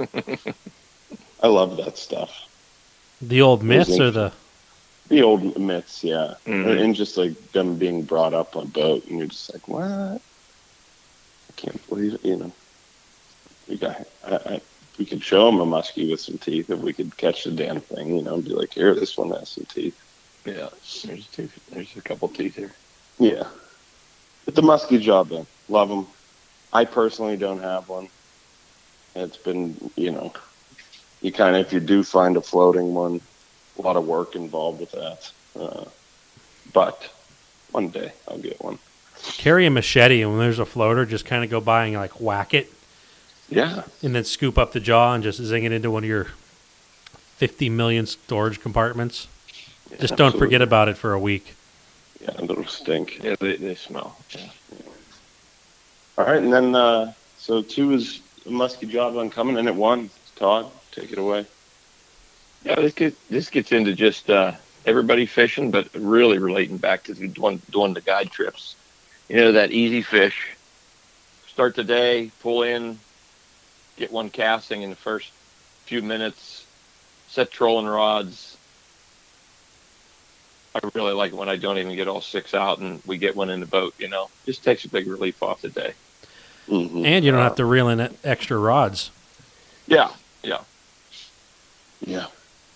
I 1.42 1.46
love 1.46 1.76
that 1.78 1.96
stuff. 1.96 2.48
The 3.22 3.40
old 3.40 3.62
myths 3.62 3.98
or 3.98 4.10
the 4.10 4.32
The 5.08 5.22
old 5.22 5.58
myths, 5.58 6.02
yeah, 6.02 6.34
Mhm. 6.46 6.80
and 6.82 6.94
just 6.94 7.16
like 7.16 7.52
them 7.52 7.76
being 7.76 8.02
brought 8.02 8.32
up 8.32 8.56
on 8.56 8.62
a 8.64 8.66
boat, 8.66 9.04
and 9.04 9.18
you're 9.18 9.26
just 9.28 9.52
like, 9.52 9.68
what? 9.68 9.82
I 9.82 10.20
can't 11.56 11.88
believe 11.88 12.14
it. 12.14 12.24
You 12.24 12.36
know, 12.36 12.52
we 13.68 13.76
got. 13.76 14.06
I, 14.26 14.34
I, 14.36 14.60
we 14.98 15.04
could 15.04 15.22
show 15.22 15.46
them 15.46 15.60
a 15.60 15.66
muskie 15.66 16.10
with 16.10 16.20
some 16.20 16.38
teeth 16.38 16.70
if 16.70 16.78
we 16.78 16.92
could 16.92 17.16
catch 17.16 17.44
the 17.44 17.50
damn 17.50 17.80
thing. 17.80 18.16
You 18.16 18.22
know, 18.22 18.34
and 18.34 18.44
be 18.44 18.50
like, 18.50 18.72
here, 18.72 18.94
this 18.94 19.16
one 19.18 19.30
has 19.30 19.50
some 19.50 19.66
teeth. 19.66 19.98
Yeah. 20.46 20.68
There's 21.04 21.26
two. 21.26 21.48
There's 21.70 21.96
a 21.96 22.00
couple 22.00 22.28
teeth 22.28 22.56
here. 22.56 22.72
Yeah. 23.18 23.44
But 24.44 24.54
the 24.54 24.62
musky 24.62 24.98
jawbone, 24.98 25.46
love 25.68 25.88
them. 25.88 26.06
I 26.72 26.84
personally 26.84 27.36
don't 27.36 27.60
have 27.62 27.88
one. 27.88 28.08
It's 29.14 29.36
been, 29.36 29.90
you 29.96 30.10
know, 30.10 30.32
you 31.22 31.30
kind 31.32 31.56
of, 31.56 31.64
if 31.66 31.72
you 31.72 31.80
do 31.80 32.02
find 32.02 32.36
a 32.36 32.40
floating 32.42 32.94
one, 32.94 33.20
a 33.78 33.82
lot 33.82 33.96
of 33.96 34.06
work 34.06 34.34
involved 34.36 34.80
with 34.80 34.92
that. 34.92 35.30
Uh, 35.58 35.84
but 36.72 37.10
one 37.72 37.88
day 37.88 38.12
I'll 38.28 38.38
get 38.38 38.60
one. 38.62 38.78
carry 39.38 39.66
a 39.66 39.70
machete 39.70 40.22
and 40.22 40.30
when 40.30 40.40
there's 40.40 40.58
a 40.58 40.64
floater, 40.66 41.04
just 41.06 41.24
kind 41.24 41.44
of 41.44 41.50
go 41.50 41.60
by 41.60 41.86
and 41.86 41.94
like 41.94 42.20
whack 42.20 42.54
it 42.54 42.72
Yeah. 43.48 43.82
and 44.02 44.14
then 44.14 44.24
scoop 44.24 44.58
up 44.58 44.72
the 44.72 44.80
jaw 44.80 45.14
and 45.14 45.22
just 45.22 45.40
zing 45.42 45.64
it 45.64 45.72
into 45.72 45.90
one 45.90 46.04
of 46.04 46.08
your 46.08 46.28
50 47.36 47.68
million 47.68 48.06
storage 48.06 48.60
compartments. 48.60 49.28
Just 50.00 50.16
don't 50.16 50.36
forget 50.36 50.62
about 50.62 50.88
it 50.88 50.96
for 50.96 51.12
a 51.12 51.18
week. 51.18 51.54
Yeah, 52.20 52.30
it'll 52.42 52.64
stink. 52.64 53.22
Yeah, 53.22 53.36
they, 53.38 53.56
they 53.56 53.74
smell. 53.74 54.16
Yeah. 54.30 54.48
All 56.18 56.24
right. 56.24 56.42
And 56.42 56.52
then, 56.52 56.74
uh, 56.74 57.12
so 57.38 57.60
two 57.62 57.92
is 57.92 58.20
a 58.46 58.50
musky 58.50 58.86
jawbone 58.86 59.30
coming 59.30 59.56
in 59.58 59.68
at 59.68 59.74
one. 59.74 60.10
Todd, 60.36 60.70
take 60.90 61.12
it 61.12 61.18
away. 61.18 61.46
Yeah, 62.64 62.76
this 62.76 62.94
gets 62.94 63.16
this 63.28 63.50
gets 63.50 63.72
into 63.72 63.94
just 63.94 64.30
uh, 64.30 64.52
everybody 64.86 65.26
fishing, 65.26 65.70
but 65.70 65.88
really 65.94 66.38
relating 66.38 66.78
back 66.78 67.04
to 67.04 67.14
the 67.14 67.28
doing, 67.28 67.60
doing 67.70 67.94
the 67.94 68.00
guide 68.00 68.30
trips. 68.30 68.74
You 69.28 69.36
know 69.36 69.52
that 69.52 69.70
easy 69.70 70.02
fish. 70.02 70.48
Start 71.48 71.76
the 71.76 71.84
day, 71.84 72.30
pull 72.42 72.62
in, 72.62 72.98
get 73.96 74.10
one 74.10 74.30
casting 74.30 74.82
in 74.82 74.90
the 74.90 74.96
first 74.96 75.30
few 75.84 76.02
minutes, 76.02 76.64
set 77.28 77.50
trolling 77.50 77.86
rods. 77.86 78.56
I 80.74 80.80
really 80.94 81.12
like 81.12 81.32
it 81.32 81.36
when 81.36 81.48
I 81.48 81.56
don't 81.56 81.78
even 81.78 81.94
get 81.94 82.08
all 82.08 82.20
six 82.20 82.52
out 82.52 82.80
and 82.80 83.00
we 83.06 83.16
get 83.16 83.36
one 83.36 83.50
in 83.50 83.60
the 83.60 83.66
boat. 83.66 83.94
You 83.98 84.08
know, 84.08 84.28
just 84.44 84.64
takes 84.64 84.84
a 84.84 84.88
big 84.88 85.06
relief 85.06 85.40
off 85.42 85.60
the 85.62 85.68
day. 85.68 85.92
hmm 86.66 87.04
And 87.04 87.24
you 87.24 87.30
don't 87.30 87.40
have 87.40 87.54
to 87.56 87.64
reel 87.64 87.88
in 87.88 88.16
extra 88.24 88.58
rods. 88.58 89.10
Yeah, 89.86 90.10
yeah. 90.42 90.58
Yeah. 92.04 92.26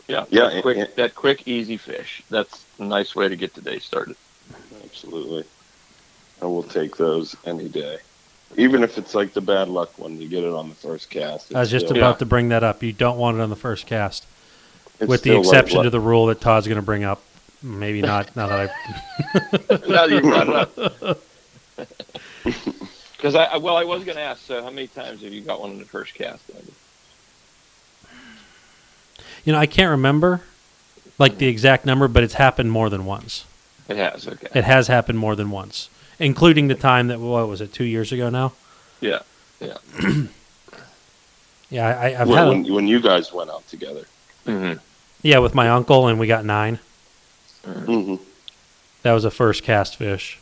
Yeah, 0.09 0.25
Yeah, 0.31 0.49
that 0.49 0.63
quick, 0.63 0.77
and- 0.79 0.89
that 0.97 1.15
quick, 1.15 1.47
easy 1.47 1.77
fish. 1.77 2.23
That's 2.31 2.65
a 2.79 2.85
nice 2.85 3.15
way 3.15 3.29
to 3.29 3.37
get 3.37 3.55
the 3.55 3.61
day 3.61 3.79
started. 3.79 4.17
Absolutely. 4.85 5.45
I 6.41 6.47
will 6.47 6.63
take 6.63 6.97
those 6.97 7.37
any 7.45 7.69
day. 7.69 7.99
Even 8.57 8.83
if 8.83 8.97
it's 8.97 9.15
like 9.15 9.35
the 9.35 9.43
bad 9.43 9.69
luck 9.69 9.99
one, 9.99 10.19
you 10.21 10.27
get 10.29 10.43
it 10.45 10.53
on 10.55 10.71
the 10.71 10.75
first 10.75 11.11
cast. 11.11 11.55
I 11.55 11.61
was 11.61 11.71
just 11.71 11.87
still- 11.87 11.99
about 11.99 12.15
Yeah. 12.17 12.19
to 12.21 12.27
bring 12.27 12.49
that 12.49 12.65
up. 12.65 12.83
You 12.83 12.93
don't 12.93 13.19
want 13.19 13.37
it 13.37 13.41
on 13.41 13.51
the 13.51 13.57
first 13.57 13.87
cast, 13.87 14.25
it's 14.99 15.09
with 15.09 15.23
the 15.23 15.37
exception 15.39 15.77
luck. 15.79 15.85
to 15.85 15.91
the 15.91 16.01
rule 16.01 16.27
that 16.27 16.41
Todd's 16.41 16.67
going 16.67 16.77
to 16.77 16.83
bring 16.83 17.05
up. 17.05 17.21
Maybe 17.63 18.01
not. 18.01 18.31
Now 18.37 18.47
that 18.47 18.71
I 18.71 19.79
now 19.89 20.07
that 20.07 20.11
you 20.11 20.21
brought 20.23 20.49
it 20.49 21.03
up. 21.03 21.21
Because 23.19 23.35
I, 23.35 23.45
I, 23.47 23.57
well, 23.57 23.77
I 23.77 23.83
was 23.83 24.05
going 24.05 24.15
to 24.17 24.23
ask. 24.23 24.41
So, 24.47 24.63
how 24.63 24.71
many 24.71 24.87
times 24.87 25.23
have 25.23 25.33
you 25.33 25.41
got 25.41 25.61
one 25.61 25.73
in 25.73 25.79
the 25.81 25.85
first 25.85 26.15
cast? 26.15 26.41
Andy? 26.55 26.73
You 29.45 29.53
know, 29.53 29.59
I 29.59 29.67
can't 29.67 29.91
remember 29.91 30.43
like 31.19 31.39
the 31.39 31.47
exact 31.47 31.85
number, 31.85 32.09
but 32.09 32.23
it's 32.23 32.35
happened 32.35 32.71
more 32.71 32.91
than 32.91 33.05
once. 33.05 33.45
It 33.89 33.97
has. 33.97 34.29
Okay. 34.29 34.49
It 34.55 34.65
has 34.65 34.89
happened 34.89 35.19
more 35.19 35.35
than 35.35 35.51
once, 35.51 35.89
including 36.19 36.69
the 36.69 36.75
time 36.75 37.09
that 37.09 37.19
what 37.21 37.49
was 37.49 37.61
it, 37.61 37.73
two 37.73 37.85
years 37.85 38.13
ago 38.13 38.29
now? 38.29 38.53
Yeah. 39.01 39.21
Yeah, 39.61 39.79
I, 41.73 42.15
I've 42.15 42.29
when, 42.29 42.39
had 42.39 42.49
when, 42.49 42.73
when 42.73 42.87
you 42.87 43.01
guys 43.01 43.33
went 43.33 43.51
out 43.51 43.67
together. 43.69 44.05
Mm-hmm. 44.47 44.79
yeah 45.23 45.39
with 45.39 45.55
my 45.55 45.69
uncle, 45.69 46.07
and 46.07 46.19
we 46.19 46.27
got 46.27 46.45
nine. 46.45 46.79
hmm 47.65 48.17
That 49.03 49.13
was 49.13 49.25
a 49.25 49.31
first 49.31 49.63
cast 49.63 49.97
fish. 49.97 50.39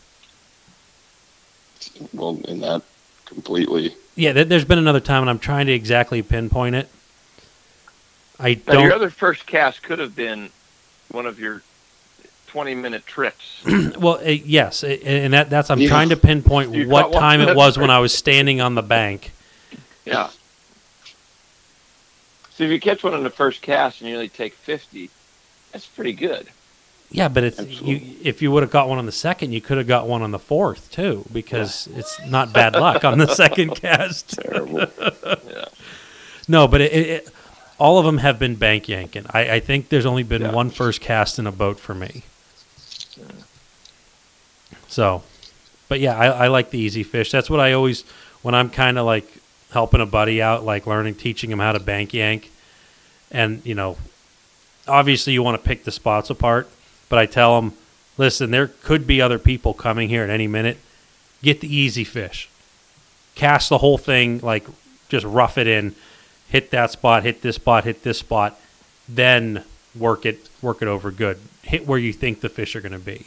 Well, 2.13 2.41
in 2.45 2.61
that 2.61 2.83
completely. 3.25 3.95
Yeah, 4.15 4.33
there's 4.33 4.65
been 4.65 4.79
another 4.79 5.01
time, 5.01 5.23
and 5.23 5.31
I'm 5.31 5.39
trying 5.39 5.67
to 5.67 5.73
exactly 5.73 6.23
pinpoint 6.23 6.75
it. 6.77 6.89
I 8.39 8.61
Now, 8.67 8.75
your 8.75 8.83
don't. 8.91 8.93
other 8.93 9.11
first 9.11 9.47
cast 9.47 9.83
could 9.83 9.99
have 9.99 10.15
been 10.15 10.51
one 11.11 11.27
of 11.27 11.39
your 11.41 11.63
twenty 12.47 12.75
minute 12.75 13.07
trips. 13.07 13.63
Well, 13.99 14.19
uh, 14.25 14.29
yes, 14.31 14.85
uh, 14.85 14.89
and 14.89 15.33
that 15.33 15.49
that's 15.51 15.71
I'm 15.71 15.81
Yeah. 15.81 15.89
trying 15.89 16.11
to 16.11 16.17
pinpoint 16.29 16.73
You 16.75 16.89
what 16.89 17.13
time 17.13 17.41
it 17.41 17.45
minute. 17.45 17.57
was 17.57 17.79
when 17.79 17.91
I 17.91 17.99
was 17.99 18.13
standing 18.15 18.61
on 18.61 18.75
the 18.75 18.83
bank. 18.83 19.33
Yeah. 20.05 20.29
So 22.51 22.65
if 22.65 22.71
you 22.71 22.81
catch 22.81 23.03
one 23.05 23.15
on 23.15 23.23
the 23.23 23.31
first 23.31 23.61
cast 23.63 24.01
and 24.01 24.09
you 24.09 24.17
only 24.17 24.29
take 24.29 24.55
fifty, 24.55 25.11
that's 25.73 25.87
pretty 25.87 26.13
good. 26.13 26.49
Yeah, 27.11 27.29
but 27.29 27.45
it's 27.45 27.61
you, 27.61 28.01
if 28.23 28.43
you 28.43 28.51
would 28.51 28.63
have 28.65 28.73
got 28.73 28.89
one 28.89 28.99
on 28.99 29.07
the 29.07 29.13
second, 29.13 29.53
you 29.53 29.61
could 29.61 29.79
have 29.79 29.87
got 29.87 30.09
one 30.09 30.23
on 30.23 30.33
the 30.33 30.39
fourth 30.41 30.91
too, 30.91 31.25
because 31.33 31.87
it's 31.95 32.19
not 32.27 32.53
bad 32.53 32.75
luck 32.75 33.05
on 33.05 33.19
the 33.19 33.29
second 33.35 33.77
cast. 33.81 34.31
Terrible. 34.41 34.87
Yeah. 35.49 35.65
No, 36.49 36.67
but 36.67 36.81
it, 36.81 36.93
it, 36.93 37.07
it, 37.09 37.29
all 37.79 37.99
of 37.99 38.05
them 38.07 38.19
have 38.19 38.39
been 38.39 38.55
bank 38.55 38.89
yanking. 38.89 39.27
I, 39.31 39.51
I 39.57 39.61
think 39.61 39.89
there's 39.91 40.07
only 40.07 40.23
been 40.23 40.43
Yeah. 40.43 40.53
one 40.53 40.71
first 40.71 41.01
cast 41.01 41.39
in 41.39 41.47
a 41.47 41.53
boat 41.53 41.79
for 41.79 41.95
me. 41.95 42.23
So, 44.89 45.23
but 45.89 46.01
yeah, 46.01 46.17
I, 46.17 46.27
I 46.27 46.47
like 46.49 46.71
the 46.71 46.79
easy 46.79 47.03
fish. 47.03 47.31
That's 47.31 47.51
what 47.51 47.61
I 47.61 47.73
always 47.73 48.03
when 48.43 48.55
I'm 48.55 48.71
kind 48.71 48.99
of 48.99 49.07
like 49.07 49.27
helping 49.73 50.01
a 50.01 50.07
buddy 50.07 50.41
out, 50.41 50.65
like 50.65 50.87
learning, 50.87 51.17
teaching 51.17 51.51
him 51.51 51.59
how 51.59 51.73
to 51.73 51.81
bank 51.81 52.15
yank, 52.15 52.51
and 53.31 53.65
you 53.67 53.75
know, 53.75 53.97
obviously 54.87 55.33
you 55.33 55.43
want 55.43 55.61
to 55.61 55.67
pick 55.69 55.85
the 55.85 55.91
spots 55.93 56.31
apart. 56.31 56.69
But 57.09 57.19
I 57.19 57.27
tell 57.27 57.61
them, 57.61 57.73
listen, 58.17 58.51
there 58.51 58.69
could 58.69 59.07
be 59.07 59.21
other 59.21 59.39
people 59.39 59.75
coming 59.75 60.09
here 60.09 60.25
at 60.25 60.31
any 60.31 60.47
minute. 60.47 60.79
Get 61.43 61.61
the 61.61 61.75
easy 61.75 62.05
fish. 62.05 62.49
Cast 63.35 63.69
the 63.69 63.79
whole 63.79 63.99
thing 63.99 64.39
like 64.41 64.67
just 65.09 65.27
rough 65.27 65.59
it 65.59 65.67
in 65.67 65.95
hit 66.49 66.71
that 66.71 66.91
spot, 66.91 67.23
hit 67.23 67.43
this 67.43 67.57
spot, 67.57 67.85
hit 67.85 68.03
this 68.03 68.19
spot, 68.19 68.59
then 69.09 69.65
work 69.95 70.27
it 70.27 70.49
work 70.63 70.83
it 70.83 70.89
over 70.89 71.11
good. 71.11 71.39
Hit 71.63 71.87
where 71.87 71.99
you 71.99 72.13
think 72.13 72.41
the 72.41 72.49
fish 72.49 72.77
are 72.77 72.81
going 72.81 72.93
to 72.93 72.99
be, 72.99 73.27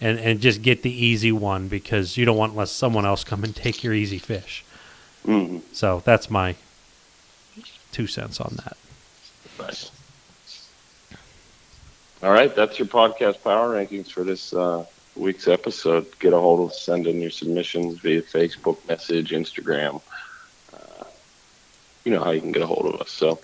and 0.00 0.18
and 0.18 0.40
just 0.40 0.62
get 0.62 0.82
the 0.82 0.92
easy 0.92 1.32
one 1.32 1.68
because 1.68 2.16
you 2.16 2.24
don't 2.24 2.36
want 2.36 2.56
let 2.56 2.68
someone 2.68 3.06
else 3.06 3.24
come 3.24 3.44
and 3.44 3.54
take 3.54 3.82
your 3.82 3.94
easy 3.94 4.18
fish. 4.18 4.64
Mhm. 5.26 5.62
So 5.72 6.02
that's 6.04 6.30
my 6.30 6.54
two 7.92 8.06
cents 8.06 8.40
on 8.40 8.54
that. 8.56 8.76
Nice. 9.58 9.90
All 12.22 12.32
right, 12.32 12.54
that's 12.54 12.78
your 12.78 12.88
podcast 12.88 13.42
power 13.44 13.74
rankings 13.76 14.10
for 14.10 14.24
this 14.24 14.52
uh, 14.52 14.84
week's 15.14 15.46
episode. 15.46 16.06
Get 16.18 16.32
a 16.32 16.38
hold 16.38 16.60
of 16.60 16.70
us, 16.70 16.80
send 16.82 17.06
in 17.06 17.20
your 17.20 17.30
submissions 17.30 17.98
via 18.00 18.22
Facebook 18.22 18.76
message, 18.88 19.30
Instagram. 19.30 20.00
You 22.04 22.12
know 22.12 22.22
how 22.22 22.30
you 22.30 22.40
can 22.40 22.52
get 22.52 22.62
a 22.62 22.66
hold 22.66 22.86
of 22.86 23.00
us. 23.00 23.10
So 23.10 23.40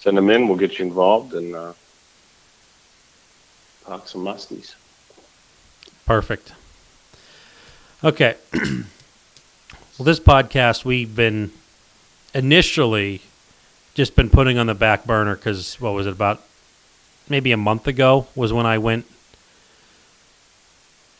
send 0.00 0.16
them 0.16 0.30
in. 0.30 0.48
We'll 0.48 0.58
get 0.58 0.78
you 0.78 0.86
involved 0.86 1.34
and 1.34 1.54
uh, 1.54 1.72
talk 3.86 4.08
some 4.08 4.24
muskies. 4.24 4.74
Perfect. 6.06 6.52
Okay. 8.04 8.36
well, 8.52 8.84
this 10.00 10.20
podcast 10.20 10.84
we've 10.84 11.14
been 11.14 11.52
initially 12.34 13.22
just 13.94 14.16
been 14.16 14.30
putting 14.30 14.58
on 14.58 14.66
the 14.66 14.74
back 14.74 15.04
burner 15.04 15.36
because 15.36 15.80
what 15.80 15.92
was 15.92 16.06
it 16.06 16.12
about 16.12 16.42
maybe 17.28 17.52
a 17.52 17.56
month 17.56 17.86
ago 17.86 18.26
was 18.34 18.52
when 18.52 18.66
I 18.66 18.78
went 18.78 19.06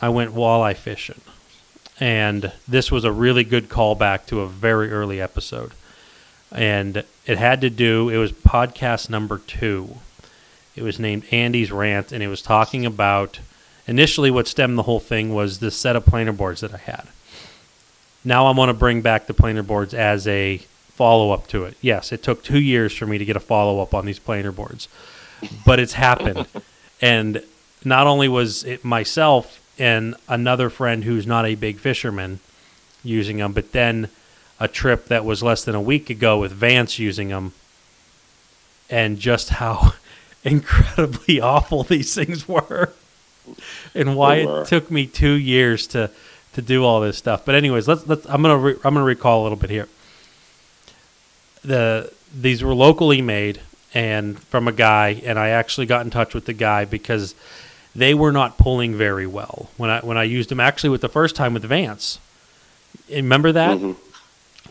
I 0.01 0.09
went 0.09 0.35
walleye 0.35 0.75
fishing, 0.75 1.21
and 2.01 2.51
this 2.67 2.91
was 2.91 3.05
a 3.05 3.13
really 3.13 3.45
good 3.45 3.69
callback 3.69 4.27
to 4.27 4.41
a 4.41 4.49
very 4.49 4.91
early 4.91 5.21
episode, 5.21 5.73
and 6.55 7.05
it 7.27 7.39
had 7.39 7.61
to 7.61 7.71
do 7.71 8.09
it 8.09 8.17
was 8.17 8.33
podcast 8.33 9.09
number 9.11 9.39
two. 9.39 9.97
It 10.75 10.83
was 10.83 10.99
named 10.99 11.25
Andy's 11.31 11.71
Rant, 11.71 12.13
and 12.13 12.23
it 12.23 12.29
was 12.29 12.43
talking 12.43 12.87
about 12.87 13.41
initially 13.87 14.31
what 14.31 14.47
stemmed 14.47 14.79
the 14.79 14.85
whole 14.85 15.01
thing 15.01 15.35
was 15.35 15.59
the 15.59 15.71
set 15.71 15.97
of 15.97 16.07
planer 16.07 16.33
boards 16.33 16.61
that 16.61 16.73
I 16.73 16.79
had. 16.79 17.09
Now 18.25 18.47
I 18.47 18.53
want 18.53 18.69
to 18.69 18.75
bring 18.75 19.03
back 19.03 19.27
the 19.27 19.35
planer 19.35 19.63
boards 19.63 19.93
as 19.93 20.27
a 20.27 20.59
follow 20.95 21.33
up 21.33 21.47
to 21.49 21.65
it. 21.65 21.77
Yes, 21.81 22.13
it 22.13 22.23
took 22.23 22.43
two 22.43 22.61
years 22.61 22.97
for 22.97 23.07
me 23.07 23.19
to 23.19 23.25
get 23.25 23.37
a 23.37 23.41
follow 23.41 23.81
up 23.81 23.95
on 23.95 24.07
these 24.07 24.19
planer 24.19 24.53
boards, 24.53 24.89
but 25.67 25.81
it's 25.81 25.95
happened. 25.95 26.47
and 27.03 27.43
not 27.85 28.07
only 28.07 28.29
was 28.29 28.65
it 28.65 28.85
myself 28.85 29.61
and 29.79 30.15
another 30.29 30.71
friend 30.71 31.05
who's 31.05 31.27
not 31.27 31.45
a 31.45 31.55
big 31.55 31.79
fisherman 31.79 32.41
using 33.03 33.39
them, 33.39 33.53
but 33.53 33.73
then 33.73 34.09
a 34.63 34.69
trip 34.69 35.07
that 35.09 35.25
was 35.25 35.43
less 35.43 35.65
than 35.65 35.75
a 35.75 35.81
week 35.81 36.09
ago 36.11 36.39
with 36.39 36.53
Vance 36.53 36.99
using 36.99 37.29
them, 37.29 37.53
and 38.89 39.19
just 39.19 39.49
how 39.51 39.95
incredibly 40.45 41.41
awful 41.53 41.83
these 41.83 42.15
things 42.15 42.47
were, 42.49 42.93
and 43.95 44.15
why 44.17 44.37
it 44.37 44.67
took 44.67 44.91
me 44.91 45.07
two 45.07 45.33
years 45.33 45.87
to 45.89 46.11
to 46.55 46.63
do 46.63 46.85
all 46.85 47.01
this 47.01 47.17
stuff. 47.19 47.45
But 47.45 47.55
anyways, 47.55 47.89
let's 47.89 48.07
let's 48.07 48.25
I'm 48.27 48.43
gonna 48.43 48.59
re- 48.59 48.77
I'm 48.85 48.95
gonna 48.95 49.05
recall 49.05 49.43
a 49.43 49.45
little 49.45 49.59
bit 49.59 49.71
here. 49.71 49.89
The 51.65 52.13
these 52.35 52.63
were 52.63 52.75
locally 52.75 53.21
made 53.23 53.61
and 53.95 54.39
from 54.45 54.69
a 54.69 54.73
guy, 54.73 55.21
and 55.25 55.39
I 55.39 55.49
actually 55.49 55.87
got 55.87 56.05
in 56.05 56.11
touch 56.11 56.35
with 56.35 56.47
the 56.47 56.53
guy 56.55 56.85
because 56.85 57.35
they 57.95 58.15
were 58.15 58.33
not 58.33 58.57
pulling 58.59 58.95
very 58.95 59.27
well 59.27 59.71
when 59.77 59.91
I 59.91 60.01
when 60.01 60.17
I 60.17 60.23
used 60.25 60.49
them. 60.49 60.61
Actually, 60.61 60.91
with 60.91 61.01
the 61.03 61.09
first 61.09 61.37
time 61.37 61.53
with 61.55 61.65
Vance, 61.65 62.19
remember 63.11 63.53
that? 63.53 63.79
Mhm. 63.79 63.97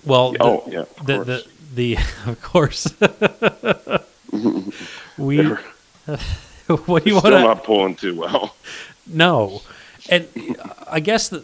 Well, 0.06 0.34
the- 0.34 0.44
Oh, 0.44 0.64
yeah, 0.68 0.80
of 0.82 1.06
the, 1.06 1.16
course. 1.16 1.28
the 1.28 1.46
the 1.74 1.98
of 2.28 2.42
course 2.42 2.94
we 5.18 5.46
what 6.86 7.04
do 7.04 7.10
you 7.10 7.16
want 7.16 7.26
Still 7.28 7.40
not 7.42 7.64
pulling 7.64 7.96
too 7.96 8.16
well. 8.20 8.56
no 9.08 9.62
and 10.10 10.28
i 10.88 11.00
guess 11.00 11.30
that 11.30 11.44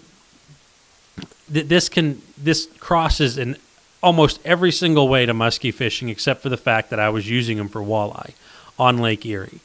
th- 1.53 1.67
this 1.67 1.89
can 1.89 2.21
this 2.37 2.67
crosses 2.79 3.37
in 3.37 3.57
almost 4.01 4.39
every 4.45 4.71
single 4.71 5.07
way 5.07 5.25
to 5.25 5.33
muskie 5.33 5.73
fishing 5.73 6.09
except 6.09 6.41
for 6.41 6.49
the 6.49 6.57
fact 6.57 6.89
that 6.89 6.99
i 6.99 7.09
was 7.09 7.29
using 7.29 7.57
them 7.57 7.69
for 7.69 7.81
walleye 7.81 8.33
on 8.79 8.97
lake 8.97 9.25
erie 9.25 9.59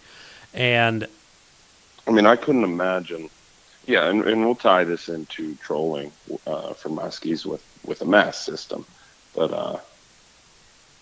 and 0.55 1.07
I 2.07 2.11
mean, 2.11 2.26
I 2.26 2.35
couldn't 2.35 2.64
imagine. 2.64 3.31
Yeah, 3.87 4.09
and, 4.11 4.24
and 4.24 4.44
we'll 4.44 4.57
tie 4.57 4.83
this 4.83 5.09
into 5.09 5.55
trolling 5.57 6.11
uh, 6.48 6.72
for 6.74 6.88
muskies 6.88 7.46
with, 7.46 7.62
with 7.85 8.03
a 8.03 8.07
mast 8.07 8.45
system. 8.45 8.85
But, 9.35 9.53
uh, 9.53 9.79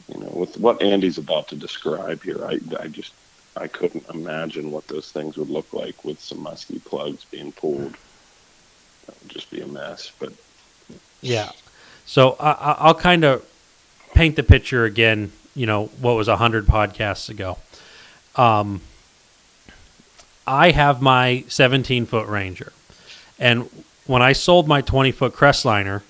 you 0.09 0.21
know, 0.21 0.31
with 0.35 0.59
what 0.59 0.83
Andy's 0.83 1.19
about 1.19 1.49
to 1.49 1.57
describe 1.57 2.23
here, 2.23 2.45
I, 2.45 2.59
I 2.79 2.89
just 2.89 3.13
I 3.57 3.67
couldn't 3.67 4.09
imagine 4.09 4.71
what 4.71 4.87
those 4.87 5.11
things 5.11 5.37
would 5.37 5.51
look 5.51 5.73
like 5.73 6.05
with 6.05 6.21
some 6.21 6.43
musky 6.43 6.79
plugs 6.79 7.25
being 7.25 7.53
pulled. 7.53 7.97
That 9.07 9.21
would 9.21 9.31
just 9.31 9.51
be 9.51 9.61
a 9.61 9.67
mess. 9.67 10.13
But 10.19 10.33
Yeah. 11.21 11.51
So 12.07 12.37
I, 12.41 12.77
I'll 12.79 12.95
kind 12.95 13.25
of 13.25 13.45
paint 14.15 14.37
the 14.37 14.43
picture 14.43 14.85
again. 14.85 15.33
You 15.55 15.67
know 15.67 15.87
what 16.01 16.15
was 16.15 16.29
a 16.29 16.37
hundred 16.37 16.67
podcasts 16.67 17.29
ago. 17.29 17.59
Um, 18.37 18.83
I 20.47 20.71
have 20.71 21.03
my 21.03 21.45
17 21.49 22.07
foot 22.07 22.27
Ranger, 22.29 22.73
and 23.39 23.69
when 24.07 24.23
I 24.23 24.33
sold 24.33 24.69
my 24.69 24.81
20 24.81 25.11
foot 25.13 25.35
Crestliner, 25.35 26.03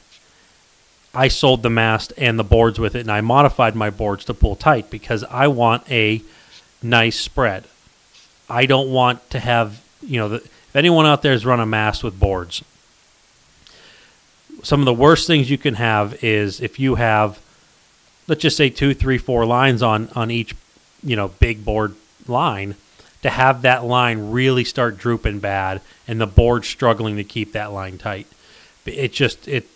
I 1.14 1.28
sold 1.28 1.62
the 1.62 1.70
mast 1.70 2.12
and 2.16 2.38
the 2.38 2.44
boards 2.44 2.78
with 2.78 2.94
it, 2.94 3.00
and 3.00 3.10
I 3.10 3.20
modified 3.20 3.74
my 3.74 3.90
boards 3.90 4.24
to 4.26 4.34
pull 4.34 4.56
tight 4.56 4.90
because 4.90 5.24
I 5.24 5.48
want 5.48 5.90
a 5.90 6.22
nice 6.82 7.18
spread. 7.18 7.64
I 8.48 8.66
don't 8.66 8.90
want 8.90 9.28
to 9.30 9.40
have 9.40 9.82
you 10.02 10.18
know 10.18 10.28
the, 10.28 10.36
if 10.36 10.76
anyone 10.76 11.06
out 11.06 11.22
there 11.22 11.32
has 11.32 11.44
run 11.44 11.60
a 11.60 11.66
mast 11.66 12.02
with 12.02 12.18
boards 12.18 12.62
some 14.62 14.80
of 14.80 14.86
the 14.86 14.94
worst 14.94 15.26
things 15.26 15.50
you 15.50 15.58
can 15.58 15.74
have 15.74 16.22
is 16.22 16.60
if 16.60 16.78
you 16.78 16.96
have 16.96 17.40
let's 18.28 18.42
just 18.42 18.56
say 18.56 18.70
two 18.70 18.94
three 18.94 19.18
four 19.18 19.44
lines 19.44 19.82
on 19.82 20.08
on 20.14 20.30
each 20.30 20.54
you 21.02 21.16
know 21.16 21.28
big 21.28 21.64
board 21.64 21.94
line 22.26 22.74
to 23.22 23.30
have 23.30 23.62
that 23.62 23.84
line 23.84 24.30
really 24.30 24.64
start 24.64 24.96
drooping 24.96 25.38
bad 25.38 25.80
and 26.06 26.20
the 26.20 26.26
board 26.26 26.64
struggling 26.64 27.16
to 27.16 27.24
keep 27.24 27.52
that 27.52 27.72
line 27.72 27.98
tight 27.98 28.26
it 28.86 29.12
just 29.12 29.46
it 29.46 29.66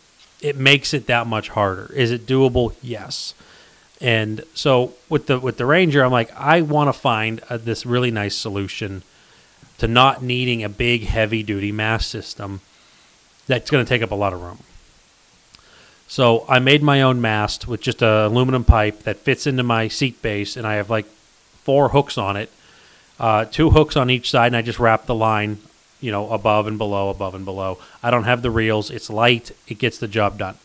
it 0.45 0.57
makes 0.57 0.93
it 0.93 1.07
that 1.07 1.27
much 1.27 1.49
harder. 1.51 1.93
Is 1.95 2.11
it 2.11 2.27
doable? 2.27 2.75
Yes. 2.83 3.35
And 4.01 4.43
so 4.55 4.95
with 5.09 5.27
the 5.27 5.39
with 5.39 5.57
the 5.57 5.65
ranger 5.65 6.05
i'm 6.05 6.11
like 6.11 6.31
i 6.37 6.61
want 6.61 6.89
to 6.89 6.93
find 6.93 7.41
uh 7.49 7.57
this 7.57 7.87
really 7.87 8.11
nice 8.11 8.35
solution 8.35 9.03
to 9.79 9.89
not 9.89 10.23
needing 10.23 10.63
a 10.63 10.69
big 10.69 11.05
heavy 11.05 11.43
duty 11.43 11.73
mast 11.73 12.11
system 12.11 12.61
that's 13.47 13.71
going 13.71 13.85
to 13.85 13.89
take 13.89 14.03
up 14.03 14.11
a 14.11 14.15
lot 14.15 14.33
of 14.33 14.43
room. 14.43 14.59
So 16.07 16.45
I 16.49 16.59
made 16.59 16.83
my 16.83 17.03
own 17.03 17.21
mast 17.21 17.67
with 17.67 17.81
just 17.81 18.03
a 18.03 18.27
aluminum 18.27 18.65
pipe 18.65 19.03
that 19.03 19.19
fits 19.19 19.47
into 19.47 19.63
my 19.63 19.89
seat 19.89 20.21
base, 20.23 20.57
and 20.57 20.67
I 20.67 20.75
have 20.75 20.91
like 20.91 21.07
four 21.65 21.91
hooks 21.91 22.19
on 22.19 22.37
it, 22.37 22.51
uh, 23.19 23.47
two 23.47 23.71
hooks 23.71 23.97
on 23.97 24.11
each 24.11 24.31
side, 24.31 24.49
and 24.49 24.57
I 24.57 24.63
just 24.63 24.79
wrap 24.79 25.07
the 25.07 25.15
line, 25.15 25.59
you 26.05 26.13
know, 26.13 26.31
above 26.31 26.67
and 26.67 26.77
below, 26.77 27.09
above 27.09 27.35
and 27.35 27.47
below. 27.47 27.79
I 28.03 28.11
don't 28.11 28.25
have 28.25 28.43
the 28.43 28.51
reels. 28.51 28.91
It's 28.91 29.09
light. 29.09 29.53
It 29.67 29.79
gets 29.79 29.97
the 29.97 30.07
job 30.07 30.37
done. 30.37 30.57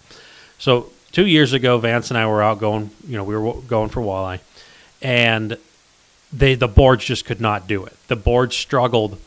So 0.57 0.89
two 1.13 1.25
years 1.25 1.53
ago, 1.53 1.77
Vance 1.77 2.11
and 2.11 2.17
I 2.17 2.27
were 2.27 2.43
out 2.43 2.59
going, 2.59 2.91
you 3.07 3.15
know, 3.15 3.23
we 3.23 3.37
were 3.37 3.53
going 3.61 3.87
for 3.87 4.01
walleye, 4.01 4.41
and 5.01 5.57
they 6.33 6.55
the 6.55 6.67
boards 6.67 7.05
just 7.05 7.23
could 7.23 7.39
not 7.39 7.67
do 7.67 7.85
it. 7.85 7.95
The 8.09 8.17
boards 8.17 8.57
struggled 8.57 9.17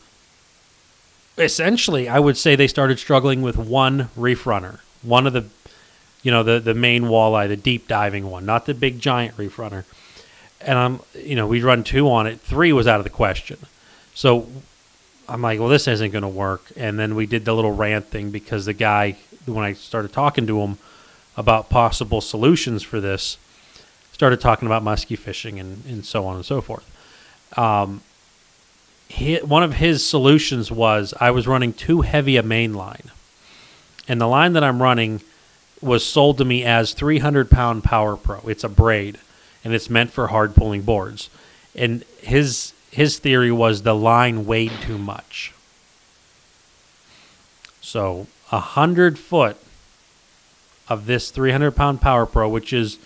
essentially, 1.35 2.07
I 2.07 2.19
would 2.19 2.37
say 2.37 2.55
they 2.55 2.67
started 2.67 2.99
struggling 2.99 3.41
with 3.41 3.57
one 3.57 4.09
reef 4.15 4.45
runner, 4.45 4.81
one 5.01 5.25
of 5.25 5.33
the, 5.33 5.45
you 6.21 6.29
know, 6.29 6.43
the 6.43 6.59
the 6.59 6.75
main 6.75 7.05
walleye, 7.05 7.47
the 7.47 7.57
deep 7.57 7.87
diving 7.87 8.29
one, 8.29 8.45
not 8.45 8.67
the 8.67 8.75
big 8.75 8.99
giant 8.99 9.35
reef 9.35 9.57
runner. 9.57 9.83
And 10.61 10.77
I'm, 10.77 10.99
you 11.15 11.35
know, 11.35 11.47
we'd 11.47 11.63
run 11.63 11.83
two 11.83 12.07
on 12.07 12.27
it. 12.27 12.39
Three 12.39 12.71
was 12.71 12.85
out 12.85 12.99
of 12.99 13.03
the 13.03 13.09
question. 13.09 13.57
So 14.13 14.47
I'm 15.27 15.41
like, 15.41 15.59
well, 15.59 15.69
this 15.69 15.87
isn't 15.87 16.11
going 16.11 16.23
to 16.23 16.27
work. 16.27 16.71
And 16.75 16.99
then 16.99 17.15
we 17.15 17.25
did 17.25 17.45
the 17.45 17.53
little 17.53 17.73
rant 17.73 18.07
thing 18.07 18.31
because 18.31 18.65
the 18.65 18.73
guy, 18.73 19.17
when 19.45 19.63
I 19.63 19.73
started 19.73 20.11
talking 20.11 20.47
to 20.47 20.59
him 20.61 20.77
about 21.37 21.69
possible 21.69 22.21
solutions 22.21 22.83
for 22.83 22.99
this, 22.99 23.37
started 24.11 24.39
talking 24.41 24.67
about 24.67 24.83
musky 24.83 25.15
fishing 25.15 25.59
and, 25.59 25.83
and 25.85 26.05
so 26.05 26.25
on 26.25 26.35
and 26.35 26.45
so 26.45 26.61
forth. 26.61 26.89
Um, 27.57 28.01
he, 29.07 29.37
one 29.37 29.63
of 29.63 29.75
his 29.75 30.05
solutions 30.05 30.71
was 30.71 31.13
I 31.19 31.31
was 31.31 31.47
running 31.47 31.73
too 31.73 32.01
heavy 32.01 32.37
a 32.37 32.43
main 32.43 32.73
line. 32.73 33.11
And 34.07 34.19
the 34.19 34.27
line 34.27 34.53
that 34.53 34.63
I'm 34.63 34.81
running 34.81 35.21
was 35.81 36.05
sold 36.05 36.37
to 36.37 36.45
me 36.45 36.63
as 36.63 36.93
300 36.93 37.49
pound 37.49 37.83
Power 37.83 38.15
Pro. 38.15 38.39
It's 38.47 38.63
a 38.63 38.69
braid 38.69 39.17
and 39.63 39.73
it's 39.73 39.89
meant 39.89 40.11
for 40.11 40.27
hard 40.27 40.55
pulling 40.55 40.81
boards. 40.81 41.29
And 41.75 42.03
his 42.21 42.73
his 42.93 43.17
theory 43.17 43.51
was 43.51 43.81
the 43.81 43.95
line 43.95 44.45
weighed 44.45 44.71
too 44.81 44.99
much. 44.99 45.51
So 47.81 48.27
a 48.51 48.59
hundred 48.59 49.17
foot 49.17 49.57
of 50.87 51.07
this 51.07 51.31
300 51.31 51.71
pound 51.71 52.01
Power 52.01 52.27
Pro, 52.27 52.47
which 52.47 52.71
is, 52.71 52.99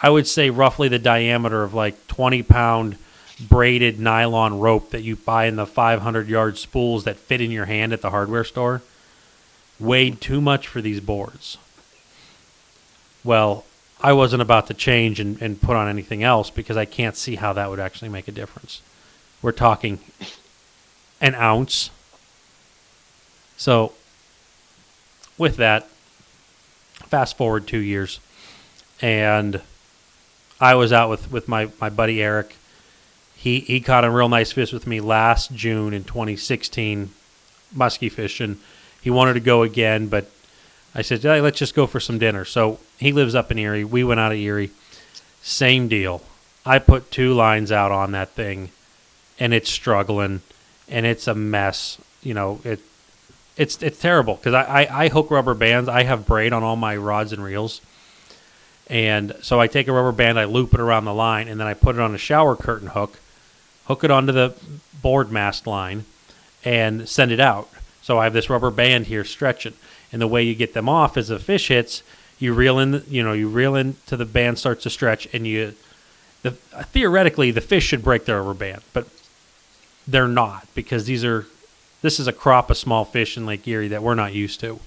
I 0.00 0.10
would 0.10 0.28
say, 0.28 0.50
roughly 0.50 0.86
the 0.86 1.00
diameter 1.00 1.64
of 1.64 1.74
like 1.74 2.06
20 2.06 2.44
pound 2.44 2.96
braided 3.40 3.98
nylon 3.98 4.60
rope 4.60 4.90
that 4.90 5.02
you 5.02 5.16
buy 5.16 5.46
in 5.46 5.56
the 5.56 5.66
500 5.66 6.28
yard 6.28 6.56
spools 6.56 7.02
that 7.02 7.16
fit 7.16 7.40
in 7.40 7.50
your 7.50 7.64
hand 7.64 7.92
at 7.92 8.02
the 8.02 8.10
hardware 8.10 8.44
store, 8.44 8.82
weighed 9.80 10.20
too 10.20 10.40
much 10.40 10.68
for 10.68 10.80
these 10.80 11.00
boards. 11.00 11.58
Well, 13.24 13.64
I 14.00 14.12
wasn't 14.12 14.42
about 14.42 14.68
to 14.68 14.74
change 14.74 15.18
and, 15.18 15.42
and 15.42 15.60
put 15.60 15.74
on 15.74 15.88
anything 15.88 16.22
else 16.22 16.50
because 16.50 16.76
I 16.76 16.84
can't 16.84 17.16
see 17.16 17.34
how 17.34 17.52
that 17.54 17.68
would 17.68 17.80
actually 17.80 18.10
make 18.10 18.28
a 18.28 18.32
difference. 18.32 18.80
We're 19.44 19.52
talking 19.52 19.98
an 21.20 21.34
ounce. 21.34 21.90
So, 23.58 23.92
with 25.36 25.58
that, 25.58 25.86
fast 27.08 27.36
forward 27.36 27.66
two 27.66 27.80
years, 27.80 28.20
and 29.02 29.60
I 30.58 30.74
was 30.76 30.94
out 30.94 31.10
with, 31.10 31.30
with 31.30 31.46
my, 31.46 31.68
my 31.78 31.90
buddy 31.90 32.22
Eric. 32.22 32.56
He, 33.36 33.60
he 33.60 33.82
caught 33.82 34.06
a 34.06 34.10
real 34.10 34.30
nice 34.30 34.50
fish 34.50 34.72
with 34.72 34.86
me 34.86 35.02
last 35.02 35.52
June 35.52 35.92
in 35.92 36.04
2016, 36.04 37.10
musky 37.74 38.08
fishing. 38.08 38.60
He 39.02 39.10
wanted 39.10 39.34
to 39.34 39.40
go 39.40 39.62
again, 39.62 40.08
but 40.08 40.30
I 40.94 41.02
said, 41.02 41.20
hey, 41.20 41.42
let's 41.42 41.58
just 41.58 41.74
go 41.74 41.86
for 41.86 42.00
some 42.00 42.18
dinner. 42.18 42.46
So 42.46 42.78
he 42.96 43.12
lives 43.12 43.34
up 43.34 43.50
in 43.50 43.58
Erie. 43.58 43.84
We 43.84 44.04
went 44.04 44.20
out 44.20 44.32
of 44.32 44.38
Erie. 44.38 44.70
Same 45.42 45.86
deal. 45.86 46.22
I 46.64 46.78
put 46.78 47.10
two 47.10 47.34
lines 47.34 47.70
out 47.70 47.92
on 47.92 48.12
that 48.12 48.30
thing, 48.30 48.70
and 49.38 49.52
it's 49.52 49.70
struggling, 49.70 50.42
and 50.88 51.06
it's 51.06 51.26
a 51.26 51.34
mess. 51.34 51.98
You 52.22 52.34
know, 52.34 52.60
it 52.64 52.80
it's 53.56 53.82
it's 53.82 53.98
terrible 53.98 54.34
because 54.36 54.54
I, 54.54 54.84
I, 54.84 55.04
I 55.04 55.08
hook 55.08 55.30
rubber 55.30 55.54
bands. 55.54 55.88
I 55.88 56.04
have 56.04 56.26
braid 56.26 56.52
on 56.52 56.62
all 56.62 56.76
my 56.76 56.96
rods 56.96 57.32
and 57.32 57.42
reels, 57.42 57.80
and 58.88 59.34
so 59.42 59.60
I 59.60 59.66
take 59.66 59.88
a 59.88 59.92
rubber 59.92 60.12
band, 60.12 60.38
I 60.38 60.44
loop 60.44 60.74
it 60.74 60.80
around 60.80 61.04
the 61.04 61.14
line, 61.14 61.48
and 61.48 61.58
then 61.58 61.66
I 61.66 61.74
put 61.74 61.96
it 61.96 62.00
on 62.00 62.14
a 62.14 62.18
shower 62.18 62.56
curtain 62.56 62.88
hook, 62.88 63.18
hook 63.86 64.04
it 64.04 64.10
onto 64.10 64.32
the 64.32 64.54
board 65.00 65.30
mast 65.30 65.66
line, 65.66 66.04
and 66.64 67.08
send 67.08 67.32
it 67.32 67.40
out. 67.40 67.68
So 68.02 68.18
I 68.18 68.24
have 68.24 68.34
this 68.34 68.50
rubber 68.50 68.70
band 68.70 69.06
here 69.06 69.24
stretching, 69.24 69.74
and 70.12 70.20
the 70.20 70.26
way 70.26 70.42
you 70.42 70.54
get 70.54 70.74
them 70.74 70.88
off 70.88 71.16
is 71.16 71.28
the 71.28 71.38
fish 71.38 71.68
hits. 71.68 72.02
You 72.38 72.52
reel 72.52 72.78
in, 72.78 73.02
you 73.08 73.22
know, 73.22 73.32
you 73.32 73.48
reel 73.48 73.74
into 73.74 74.16
the 74.16 74.26
band 74.26 74.58
starts 74.58 74.82
to 74.82 74.90
stretch, 74.90 75.26
and 75.32 75.46
you, 75.46 75.74
the 76.42 76.50
theoretically 76.50 77.50
the 77.52 77.60
fish 77.62 77.86
should 77.86 78.02
break 78.02 78.26
their 78.26 78.42
rubber 78.42 78.54
band, 78.54 78.82
but 78.92 79.06
they're 80.06 80.28
not 80.28 80.66
because 80.74 81.06
these 81.06 81.24
are, 81.24 81.46
this 82.02 82.20
is 82.20 82.26
a 82.26 82.32
crop 82.32 82.70
of 82.70 82.76
small 82.76 83.04
fish 83.04 83.36
in 83.36 83.46
Lake 83.46 83.66
Erie 83.66 83.88
that 83.88 84.02
we're 84.02 84.14
not 84.14 84.32
used 84.32 84.60
to, 84.60 84.80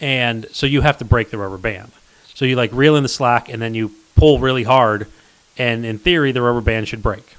and 0.00 0.46
so 0.52 0.66
you 0.66 0.82
have 0.82 0.98
to 0.98 1.04
break 1.04 1.30
the 1.30 1.38
rubber 1.38 1.58
band. 1.58 1.92
So 2.34 2.44
you 2.44 2.56
like 2.56 2.70
reel 2.72 2.96
in 2.96 3.02
the 3.02 3.08
slack, 3.08 3.48
and 3.48 3.62
then 3.62 3.74
you 3.74 3.92
pull 4.14 4.38
really 4.38 4.64
hard, 4.64 5.06
and 5.56 5.84
in 5.86 5.98
theory 5.98 6.32
the 6.32 6.42
rubber 6.42 6.60
band 6.60 6.88
should 6.88 7.02
break. 7.02 7.36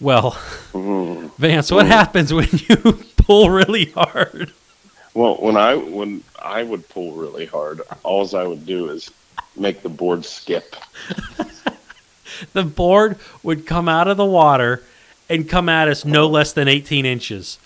Well. 0.00 0.38
Vance, 1.38 1.70
what 1.70 1.86
happens 1.86 2.32
when 2.32 2.48
you 2.68 2.76
pull 3.16 3.50
really 3.50 3.86
hard? 3.86 4.52
Well, 5.14 5.36
when 5.36 5.56
I 5.56 5.74
when 5.74 6.22
I 6.38 6.62
would 6.62 6.88
pull 6.88 7.12
really 7.12 7.46
hard, 7.46 7.80
alls 8.04 8.34
I 8.34 8.46
would 8.46 8.66
do 8.66 8.90
is 8.90 9.10
make 9.56 9.82
the 9.82 9.88
board 9.88 10.24
skip. 10.24 10.76
The 12.52 12.64
board 12.64 13.18
would 13.42 13.66
come 13.66 13.88
out 13.88 14.08
of 14.08 14.16
the 14.16 14.24
water 14.24 14.82
and 15.28 15.48
come 15.48 15.68
at 15.68 15.88
us 15.88 16.04
no 16.04 16.26
less 16.26 16.52
than 16.52 16.68
18 16.68 17.04
inches. 17.06 17.58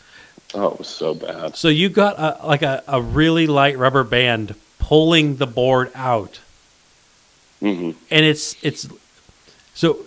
Oh, 0.54 0.68
it 0.68 0.78
was 0.78 0.88
so 0.88 1.14
bad. 1.14 1.56
So 1.56 1.68
you 1.68 1.88
got 1.88 2.18
a, 2.18 2.46
like 2.46 2.62
a, 2.62 2.82
a 2.88 3.00
really 3.00 3.46
light 3.46 3.78
rubber 3.78 4.04
band 4.04 4.54
pulling 4.78 5.36
the 5.36 5.46
board 5.46 5.92
out, 5.94 6.40
hmm 7.60 7.92
and 8.10 8.24
it's 8.24 8.56
it's 8.64 8.88
so 9.74 9.98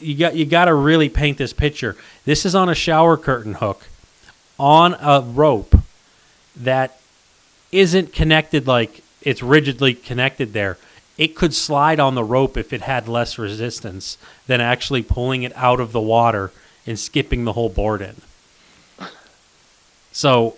you 0.00 0.16
got 0.16 0.34
you 0.34 0.46
got 0.46 0.64
to 0.64 0.74
really 0.74 1.08
paint 1.08 1.38
this 1.38 1.52
picture. 1.52 1.96
This 2.24 2.44
is 2.44 2.54
on 2.54 2.68
a 2.68 2.74
shower 2.74 3.16
curtain 3.16 3.54
hook 3.54 3.86
on 4.58 4.94
a 4.94 5.20
rope 5.20 5.76
that 6.56 6.98
isn't 7.70 8.12
connected 8.12 8.66
like 8.66 9.02
it's 9.22 9.42
rigidly 9.42 9.94
connected 9.94 10.52
there. 10.52 10.76
It 11.16 11.36
could 11.36 11.54
slide 11.54 12.00
on 12.00 12.14
the 12.14 12.24
rope 12.24 12.56
if 12.56 12.72
it 12.72 12.82
had 12.82 13.08
less 13.08 13.38
resistance 13.38 14.18
than 14.46 14.60
actually 14.60 15.02
pulling 15.02 15.42
it 15.42 15.52
out 15.54 15.80
of 15.80 15.92
the 15.92 16.00
water 16.00 16.50
and 16.86 16.98
skipping 16.98 17.44
the 17.44 17.52
whole 17.52 17.68
board 17.68 18.02
in. 18.02 18.16
So 20.12 20.56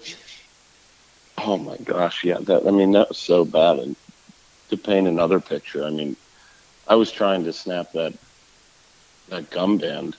Oh 1.39 1.57
my 1.57 1.77
gosh, 1.79 2.25
yeah. 2.25 2.39
That 2.41 2.67
I 2.67 2.71
mean, 2.71 2.93
that 2.93 3.09
was 3.09 3.19
so 3.19 3.45
bad. 3.45 3.79
And 3.79 3.97
to 4.71 4.77
paint 4.77 5.07
another 5.07 5.41
picture, 5.41 5.85
I 5.85 5.91
mean, 5.91 6.17
I 6.89 6.95
was 6.95 7.13
trying 7.13 7.45
to 7.45 7.53
snap 7.53 7.93
that 7.93 8.15
that 9.29 9.51
gum 9.51 9.79
band. 9.79 10.17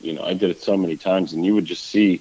You 0.00 0.14
know, 0.14 0.24
I 0.24 0.34
did 0.34 0.50
it 0.50 0.60
so 0.60 0.76
many 0.76 0.96
times, 0.96 1.32
and 1.32 1.46
you 1.46 1.54
would 1.54 1.64
just 1.64 1.84
see 1.84 2.20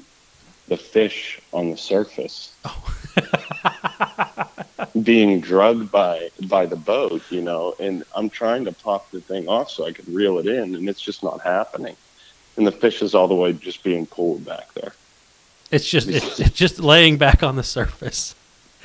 the 0.67 0.77
fish 0.77 1.41
on 1.51 1.71
the 1.71 1.77
surface 1.77 2.53
oh. 2.63 2.97
being 5.03 5.41
drugged 5.41 5.91
by 5.91 6.29
by 6.47 6.65
the 6.65 6.75
boat. 6.75 7.21
You 7.29 7.41
know, 7.41 7.75
and 7.79 8.03
I'm 8.15 8.29
trying 8.29 8.65
to 8.65 8.71
pop 8.71 9.09
the 9.11 9.21
thing 9.21 9.47
off 9.47 9.69
so 9.69 9.85
I 9.85 9.91
could 9.91 10.07
reel 10.09 10.37
it 10.39 10.47
in, 10.47 10.75
and 10.75 10.89
it's 10.89 11.01
just 11.01 11.23
not 11.23 11.41
happening. 11.41 11.95
And 12.57 12.67
the 12.67 12.71
fish 12.71 13.01
is 13.01 13.15
all 13.15 13.27
the 13.27 13.35
way 13.35 13.53
just 13.53 13.83
being 13.83 14.05
pulled 14.05 14.45
back 14.45 14.73
there. 14.73 14.93
it's 15.71 15.89
just 15.89 16.07
it's, 16.09 16.39
it's 16.39 16.51
just 16.55 16.79
laying 16.79 17.17
back 17.17 17.43
on 17.43 17.55
the 17.55 17.63
surface. 17.63 18.35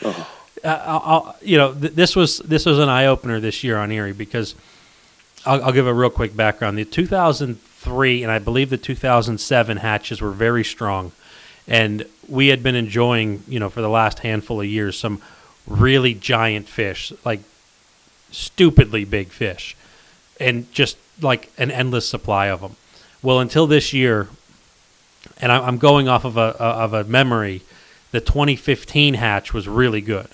Oh. 0.03 0.29
uh, 0.62 0.83
I'll, 0.85 1.03
I'll, 1.05 1.37
you 1.43 1.57
know, 1.57 1.75
th- 1.75 1.95
this 1.95 2.15
was 2.15 2.39
this 2.39 2.67
was 2.67 2.79
an 2.79 2.89
eye 2.89 3.07
opener 3.07 3.41
this 3.41 3.65
year 3.65 3.77
on 3.79 3.91
Erie 3.91 4.12
because 4.12 4.55
I'll, 5.45 5.65
I'll 5.65 5.73
give 5.73 5.87
a 5.87 5.95
real 5.95 6.11
quick 6.11 6.37
background. 6.37 6.79
The 6.79 6.85
2003 6.85 8.23
and 8.23 8.31
I 8.31 8.39
believe 8.39 8.71
the 8.71 8.77
2007 8.77 9.79
hatches 9.79 10.21
were 10.21 10.31
very 10.31 10.65
strong, 10.65 11.12
and 11.67 12.07
we 12.29 12.49
had 12.49 12.62
been 12.62 12.75
enjoying, 12.75 13.43
you 13.47 13.61
know, 13.61 13.71
for 13.71 13.81
the 13.81 13.89
last 13.89 14.21
handful 14.21 14.61
of 14.61 14.67
years, 14.67 14.99
some 14.99 15.21
really 15.67 16.15
giant 16.15 16.69
fish, 16.69 17.12
like 17.25 17.41
stupidly 18.31 19.05
big 19.05 19.29
fish, 19.29 19.77
and 20.41 20.71
just 20.73 20.97
like 21.21 21.51
an 21.59 21.71
endless 21.71 22.09
supply 22.09 22.47
of 22.47 22.61
them. 22.61 22.77
Well, 23.23 23.41
until 23.41 23.67
this 23.67 23.92
year, 23.92 24.29
and 25.40 25.50
I'm 25.50 25.79
going 25.79 26.09
off 26.09 26.25
of 26.25 26.37
a 26.37 26.57
of 26.61 26.92
a 26.92 27.05
memory, 27.05 27.63
the 28.13 28.21
2015 28.21 29.15
hatch 29.15 29.53
was 29.53 29.67
really 29.67 30.00
good, 30.00 30.29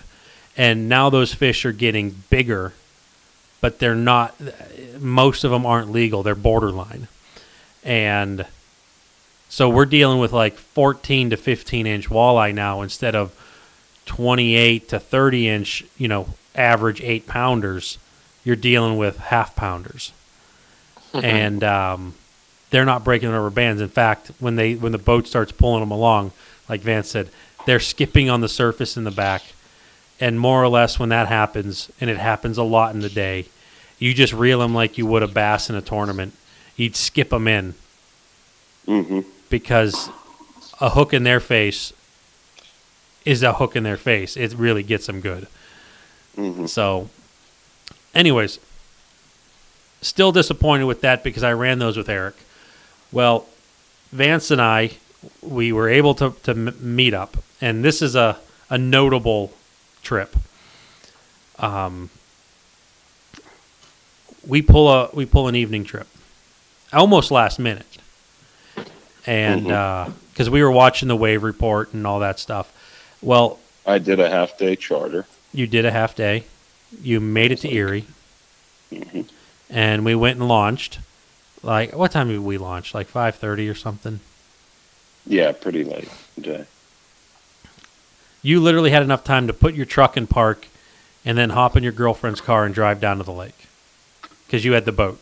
and 0.56 0.88
now 0.88 1.10
those 1.10 1.34
fish 1.34 1.64
are 1.64 1.72
getting 1.72 2.22
bigger, 2.30 2.72
but 3.60 3.78
they're 3.78 3.94
not. 3.94 4.34
Most 5.00 5.44
of 5.44 5.50
them 5.50 5.64
aren't 5.64 5.90
legal; 5.90 6.22
they're 6.22 6.34
borderline, 6.34 7.08
and 7.82 8.46
so 9.52 9.68
we're 9.68 9.84
dealing 9.84 10.18
with 10.18 10.32
like 10.32 10.54
14 10.54 11.28
to 11.28 11.36
15 11.36 11.86
inch 11.86 12.08
walleye 12.08 12.54
now 12.54 12.80
instead 12.80 13.14
of 13.14 13.38
28 14.06 14.88
to 14.88 14.98
30 14.98 15.48
inch, 15.50 15.84
you 15.98 16.08
know, 16.08 16.28
average 16.54 17.02
eight 17.02 17.26
pounders. 17.26 17.98
You're 18.44 18.56
dealing 18.56 18.96
with 18.96 19.18
half 19.18 19.54
pounders, 19.54 20.12
and 21.12 21.62
um, 21.62 22.14
they're 22.70 22.86
not 22.86 23.04
breaking 23.04 23.28
the 23.30 23.34
rubber 23.34 23.50
bands. 23.50 23.82
In 23.82 23.90
fact, 23.90 24.30
when 24.38 24.56
they 24.56 24.74
when 24.74 24.92
the 24.92 24.96
boat 24.96 25.26
starts 25.26 25.52
pulling 25.52 25.80
them 25.80 25.90
along, 25.90 26.32
like 26.66 26.80
Vance 26.80 27.10
said, 27.10 27.28
they're 27.66 27.78
skipping 27.78 28.30
on 28.30 28.40
the 28.40 28.48
surface 28.48 28.96
in 28.96 29.04
the 29.04 29.10
back. 29.10 29.42
And 30.18 30.40
more 30.40 30.64
or 30.64 30.68
less, 30.68 30.98
when 30.98 31.10
that 31.10 31.28
happens, 31.28 31.90
and 32.00 32.08
it 32.08 32.16
happens 32.16 32.56
a 32.56 32.62
lot 32.62 32.94
in 32.94 33.00
the 33.00 33.10
day, 33.10 33.48
you 33.98 34.14
just 34.14 34.32
reel 34.32 34.60
them 34.60 34.74
like 34.74 34.96
you 34.96 35.04
would 35.04 35.22
a 35.22 35.28
bass 35.28 35.68
in 35.68 35.76
a 35.76 35.82
tournament. 35.82 36.32
You'd 36.74 36.96
skip 36.96 37.28
them 37.28 37.46
in 37.46 37.74
hmm 38.86 39.20
because 39.52 40.08
a 40.80 40.90
hook 40.90 41.12
in 41.14 41.22
their 41.22 41.38
face 41.38 41.92
is 43.24 43.44
a 43.44 43.52
hook 43.52 43.76
in 43.76 43.84
their 43.84 43.96
face. 43.98 44.36
It 44.36 44.54
really 44.54 44.82
gets 44.82 45.06
them 45.06 45.20
good. 45.20 45.46
hmm 46.34 46.66
So, 46.66 47.08
anyways, 48.14 48.58
still 50.00 50.32
disappointed 50.32 50.86
with 50.86 51.02
that 51.02 51.22
because 51.22 51.44
I 51.44 51.52
ran 51.52 51.78
those 51.78 51.96
with 51.96 52.08
Eric. 52.08 52.34
Well, 53.12 53.46
Vance 54.10 54.50
and 54.50 54.60
I, 54.60 54.92
we 55.42 55.70
were 55.70 55.88
able 55.88 56.14
to, 56.16 56.34
to 56.44 56.54
meet 56.54 57.14
up, 57.14 57.36
and 57.60 57.84
this 57.84 58.02
is 58.02 58.16
a, 58.16 58.38
a 58.70 58.78
notable 58.78 59.52
trip. 60.02 60.34
Um, 61.58 62.10
we 64.46 64.62
pull 64.62 64.88
a 64.88 65.08
we 65.12 65.24
pull 65.26 65.46
an 65.46 65.54
evening 65.54 65.84
trip, 65.84 66.08
almost 66.92 67.30
last 67.30 67.58
minute, 67.60 67.98
and 69.26 69.64
because 70.32 70.48
we 70.50 70.62
were 70.62 70.70
watching 70.70 71.08
the 71.08 71.16
wave 71.16 71.42
report 71.42 71.92
and 71.94 72.06
all 72.06 72.20
that 72.20 72.38
stuff. 72.38 72.72
Well, 73.20 73.58
I 73.86 73.98
did 73.98 74.18
a 74.20 74.28
half 74.30 74.56
day 74.58 74.76
charter. 74.76 75.26
you 75.52 75.66
did 75.66 75.84
a 75.84 75.90
half 75.90 76.14
day. 76.14 76.44
You 77.02 77.20
made 77.20 77.52
it 77.52 77.58
to 77.60 77.72
Erie, 77.72 78.04
Mhm. 78.92 79.26
and 79.70 80.04
we 80.04 80.14
went 80.14 80.38
and 80.38 80.48
launched. 80.48 80.98
Like 81.62 81.94
what 81.94 82.10
time 82.12 82.28
did 82.28 82.40
we 82.40 82.58
launch? 82.58 82.94
Like 82.94 83.06
five 83.08 83.36
thirty 83.36 83.68
or 83.68 83.74
something. 83.74 84.20
Yeah, 85.26 85.52
pretty 85.52 85.84
late 85.84 86.08
day. 86.40 86.64
You 88.42 88.60
literally 88.60 88.90
had 88.90 89.02
enough 89.02 89.22
time 89.24 89.46
to 89.46 89.52
put 89.52 89.74
your 89.74 89.86
truck 89.86 90.16
in 90.16 90.26
park, 90.26 90.66
and 91.24 91.38
then 91.38 91.50
hop 91.50 91.76
in 91.76 91.82
your 91.84 91.92
girlfriend's 91.92 92.40
car 92.40 92.64
and 92.64 92.74
drive 92.74 93.00
down 93.00 93.18
to 93.18 93.22
the 93.22 93.32
lake, 93.32 93.66
because 94.46 94.64
you 94.64 94.72
had 94.72 94.84
the 94.84 94.92
boat. 94.92 95.20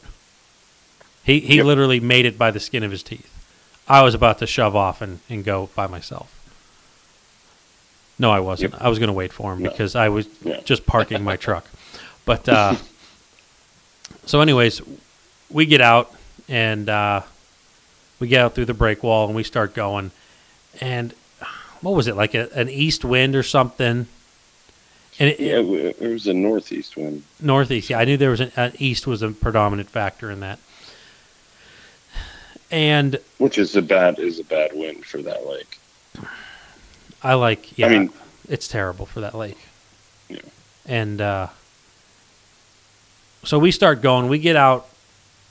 He 1.22 1.40
he 1.40 1.57
Yep. 1.59 1.66
literally 1.66 2.01
made 2.01 2.24
it 2.24 2.38
by 2.38 2.51
the 2.51 2.61
skin 2.61 2.82
of 2.82 2.90
his 2.90 3.03
teeth. 3.03 3.30
I 3.91 4.03
was 4.03 4.14
about 4.14 4.38
to 4.38 4.47
shove 4.47 4.76
off 4.76 5.03
and, 5.03 5.18
and 5.28 5.45
go 5.45 5.68
by 5.74 5.86
myself. 5.86 6.36
No, 8.18 8.30
I 8.30 8.41
wasn't. 8.41 8.72
Yep. 8.74 8.82
I 8.82 8.88
was 8.88 8.99
going 8.99 9.09
to 9.09 9.12
wait 9.14 9.32
for 9.32 9.53
him 9.53 9.62
No. 9.62 9.70
because 9.70 9.97
I 9.97 10.09
was 10.11 10.28
Yeah. 10.45 10.61
just 10.61 10.86
parking 10.86 11.22
my 11.24 11.36
truck. 11.36 11.66
But 12.24 12.49
uh, 12.49 12.76
so, 14.26 14.41
anyways, 14.41 14.80
we 15.51 15.66
get 15.66 15.80
out 15.80 16.14
and 16.49 16.88
uh, 16.88 17.22
we 18.20 18.28
get 18.28 18.43
out 18.43 18.55
through 18.55 18.66
the 18.66 18.74
break 18.74 19.03
wall 19.03 19.26
and 19.26 19.34
we 19.34 19.43
start 19.43 19.74
going. 19.74 20.11
And 20.80 21.14
what 21.80 21.93
was 21.97 22.07
it 22.07 22.14
like 22.16 22.34
a, 22.34 22.49
an 22.55 22.68
east 22.68 23.05
wind 23.05 23.34
or 23.34 23.43
something? 23.43 24.07
And 25.18 25.28
it, 25.30 25.41
Yeah, 25.41 25.93
there 25.99 26.11
was 26.11 26.26
a 26.26 26.34
northeast 26.34 26.97
wind. 26.97 27.24
northeast. 27.41 27.91
Yeah, 27.91 27.99
I 27.99 28.05
knew 28.05 28.16
there 28.16 28.30
was 28.30 28.41
an, 28.41 28.53
an 28.57 28.72
east 28.78 29.07
was 29.07 29.22
a 29.22 29.30
predominant 29.30 29.88
factor 29.91 30.30
in 30.30 30.41
that. 30.41 30.59
And 32.70 33.18
Which 33.38 33.58
is 33.58 33.74
a 33.76 33.82
bad 33.82 34.18
is 34.18 34.38
a 34.38 34.44
bad 34.44 34.70
wind 34.74 35.04
for 35.04 35.20
that 35.22 35.46
lake. 35.46 35.78
I 37.22 37.34
like. 37.34 37.76
Yeah, 37.76 37.86
I 37.86 37.90
mean, 37.90 38.10
it's 38.48 38.68
terrible 38.68 39.06
for 39.06 39.20
that 39.20 39.34
lake. 39.34 39.58
Yeah. 40.28 40.38
And 40.86 41.20
uh, 41.20 41.48
so 43.44 43.58
we 43.58 43.70
start 43.70 44.02
going. 44.02 44.28
We 44.28 44.38
get 44.38 44.56
out 44.56 44.86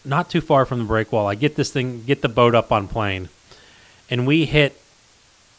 not 0.06 0.30
too 0.30 0.42
far 0.42 0.66
from 0.66 0.80
the 0.80 0.86
break 0.86 1.12
wall. 1.12 1.28
I 1.28 1.36
get 1.36 1.56
this 1.56 1.72
thing, 1.72 2.04
get 2.04 2.22
the 2.22 2.30
boat 2.30 2.56
up 2.56 2.72
on 2.72 2.88
plane, 2.88 3.30
and 4.10 4.26
we 4.26 4.46
hit 4.46 4.80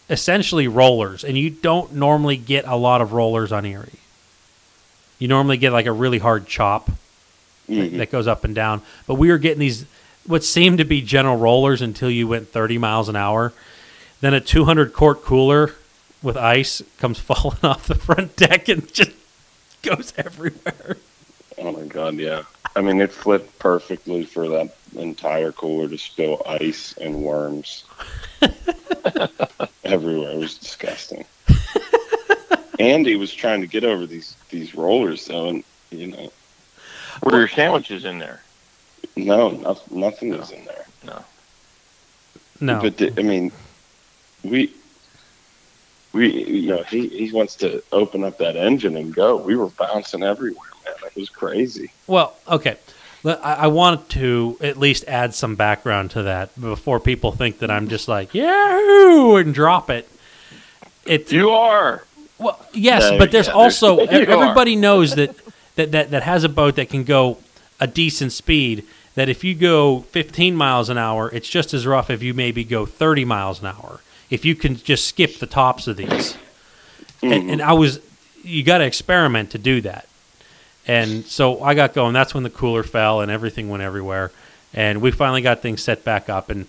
essentially 0.08 0.66
rollers. 0.66 1.22
And 1.24 1.36
you 1.36 1.50
don't 1.50 1.92
normally 1.94 2.36
get 2.36 2.64
a 2.66 2.76
lot 2.76 3.00
of 3.00 3.12
rollers 3.12 3.52
on 3.52 3.64
Erie. 3.64 4.00
You 5.18 5.28
normally 5.28 5.58
get 5.58 5.72
like 5.72 5.86
a 5.86 5.92
really 5.92 6.18
hard 6.18 6.46
chop 6.46 6.86
that- 7.68 7.92
mhm. 7.92 7.98
that 7.98 8.10
goes 8.10 8.26
up 8.26 8.42
and 8.42 8.54
down. 8.54 8.80
But 9.06 9.14
we 9.14 9.28
were 9.28 9.38
getting 9.38 9.60
these 9.60 9.84
what 10.30 10.44
seemed 10.44 10.78
to 10.78 10.84
be 10.84 11.02
gentle 11.02 11.36
rollers 11.36 11.82
until 11.82 12.10
you 12.10 12.28
went 12.28 12.48
30 12.48 12.78
miles 12.78 13.08
an 13.08 13.16
hour. 13.16 13.52
Then 14.20 14.32
a 14.32 14.40
200 14.40 14.92
quart 14.92 15.22
cooler 15.22 15.74
with 16.22 16.36
ice 16.36 16.82
comes 16.98 17.18
falling 17.30 17.58
off 17.62 17.86
the 17.86 17.94
front 17.94 18.36
deck 18.36 18.68
and 18.68 18.90
just 18.92 19.10
goes 19.82 20.12
everywhere. 20.16 20.96
oh 21.58 21.72
my 21.72 21.84
god, 21.84 22.14
yeah. 22.14 22.42
I 22.76 22.82
mean, 22.82 23.00
it 23.00 23.12
flipped 23.12 23.58
perfectly 23.58 24.24
for 24.24 24.48
that 24.48 24.76
entire 24.96 25.50
cooler 25.50 25.88
to 25.88 25.98
spill 25.98 26.42
ice 26.46 26.94
and 27.00 27.22
worms 27.22 27.84
everywhere. 29.84 30.30
It 30.30 30.38
was 30.38 30.56
disgusting. 30.58 31.24
Andy 32.78 33.16
was 33.16 33.34
trying 33.34 33.60
to 33.62 33.66
get 33.66 33.84
over 33.84 34.06
these 34.06 34.36
these 34.50 34.74
rollers 34.74 35.26
though, 35.26 35.48
and 35.48 35.64
you 35.90 36.06
know, 36.06 36.30
Were 37.22 37.38
your 37.38 37.48
sandwiches 37.48 38.04
in 38.04 38.20
there? 38.20 38.42
No, 39.26 39.50
nothing, 39.50 40.00
nothing 40.00 40.30
was 40.36 40.50
in 40.50 40.64
there. 40.64 40.86
No. 41.04 41.24
No. 42.60 42.80
But 42.82 42.96
the, 42.98 43.12
I 43.18 43.22
mean, 43.22 43.52
we 44.44 44.72
we 46.12 46.28
you 46.44 46.68
know 46.70 46.82
he 46.84 47.08
he 47.08 47.30
wants 47.32 47.54
to 47.56 47.82
open 47.92 48.24
up 48.24 48.38
that 48.38 48.56
engine 48.56 48.96
and 48.96 49.14
go. 49.14 49.36
We 49.36 49.56
were 49.56 49.68
bouncing 49.70 50.22
everywhere, 50.22 50.68
man. 50.84 50.94
It 51.06 51.16
was 51.16 51.28
crazy. 51.30 51.90
Well, 52.06 52.36
okay. 52.48 52.76
I 53.24 53.32
I 53.36 53.66
want 53.68 54.08
to 54.10 54.56
at 54.60 54.76
least 54.76 55.04
add 55.06 55.34
some 55.34 55.54
background 55.56 56.10
to 56.12 56.22
that 56.24 56.58
before 56.60 57.00
people 57.00 57.32
think 57.32 57.58
that 57.60 57.70
I'm 57.70 57.88
just 57.88 58.08
like, 58.08 58.34
yahoo, 58.34 59.36
and 59.36 59.54
drop 59.54 59.90
it. 59.90 60.08
It, 61.06 61.30
You 61.32 61.50
are. 61.50 62.04
Well, 62.38 62.58
yes, 62.72 63.10
No, 63.10 63.18
but 63.18 63.30
there's 63.32 63.48
yeah, 63.48 63.52
also 63.52 63.96
there's- 64.06 64.12
you 64.28 64.34
are. 64.34 64.42
everybody 64.42 64.74
knows 64.76 65.14
that, 65.16 65.34
that 65.76 65.92
that 65.92 66.10
that 66.10 66.22
has 66.22 66.44
a 66.44 66.48
boat 66.48 66.76
that 66.76 66.88
can 66.88 67.04
go 67.04 67.38
a 67.78 67.86
decent 67.86 68.32
speed. 68.32 68.84
That 69.14 69.28
if 69.28 69.42
you 69.42 69.54
go 69.54 70.00
15 70.00 70.54
miles 70.54 70.88
an 70.88 70.96
hour, 70.96 71.30
it's 71.32 71.48
just 71.48 71.74
as 71.74 71.86
rough 71.86 72.10
if 72.10 72.22
you 72.22 72.32
maybe 72.32 72.64
go 72.64 72.86
30 72.86 73.24
miles 73.24 73.60
an 73.60 73.66
hour. 73.66 74.00
If 74.30 74.44
you 74.44 74.54
can 74.54 74.76
just 74.76 75.06
skip 75.06 75.38
the 75.38 75.46
tops 75.46 75.88
of 75.88 75.96
these, 75.96 76.36
and, 77.22 77.32
mm-hmm. 77.32 77.50
and 77.50 77.62
I 77.62 77.72
was, 77.72 78.00
you 78.42 78.62
got 78.62 78.78
to 78.78 78.84
experiment 78.84 79.50
to 79.50 79.58
do 79.58 79.80
that. 79.82 80.06
And 80.86 81.26
so 81.26 81.62
I 81.62 81.74
got 81.74 81.92
going. 81.92 82.14
That's 82.14 82.34
when 82.34 82.42
the 82.42 82.50
cooler 82.50 82.82
fell 82.82 83.20
and 83.20 83.30
everything 83.30 83.68
went 83.68 83.82
everywhere. 83.82 84.32
And 84.72 85.02
we 85.02 85.10
finally 85.10 85.42
got 85.42 85.60
things 85.60 85.82
set 85.82 86.04
back 86.04 86.28
up. 86.28 86.48
And 86.48 86.66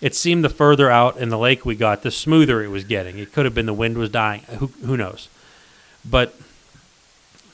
it 0.00 0.14
seemed 0.14 0.44
the 0.44 0.48
further 0.48 0.90
out 0.90 1.16
in 1.16 1.28
the 1.28 1.38
lake 1.38 1.64
we 1.64 1.76
got, 1.76 2.02
the 2.02 2.10
smoother 2.10 2.62
it 2.62 2.68
was 2.68 2.84
getting. 2.84 3.18
It 3.18 3.32
could 3.32 3.44
have 3.44 3.54
been 3.54 3.66
the 3.66 3.74
wind 3.74 3.98
was 3.98 4.10
dying. 4.10 4.42
Who, 4.58 4.66
who 4.84 4.96
knows? 4.96 5.28
But 6.08 6.34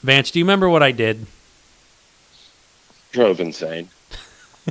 Vance, 0.03 0.31
do 0.31 0.39
you 0.39 0.45
remember 0.45 0.69
what 0.69 0.83
I 0.83 0.91
did? 0.91 1.25
Drove 3.11 3.39
insane. 3.39 3.89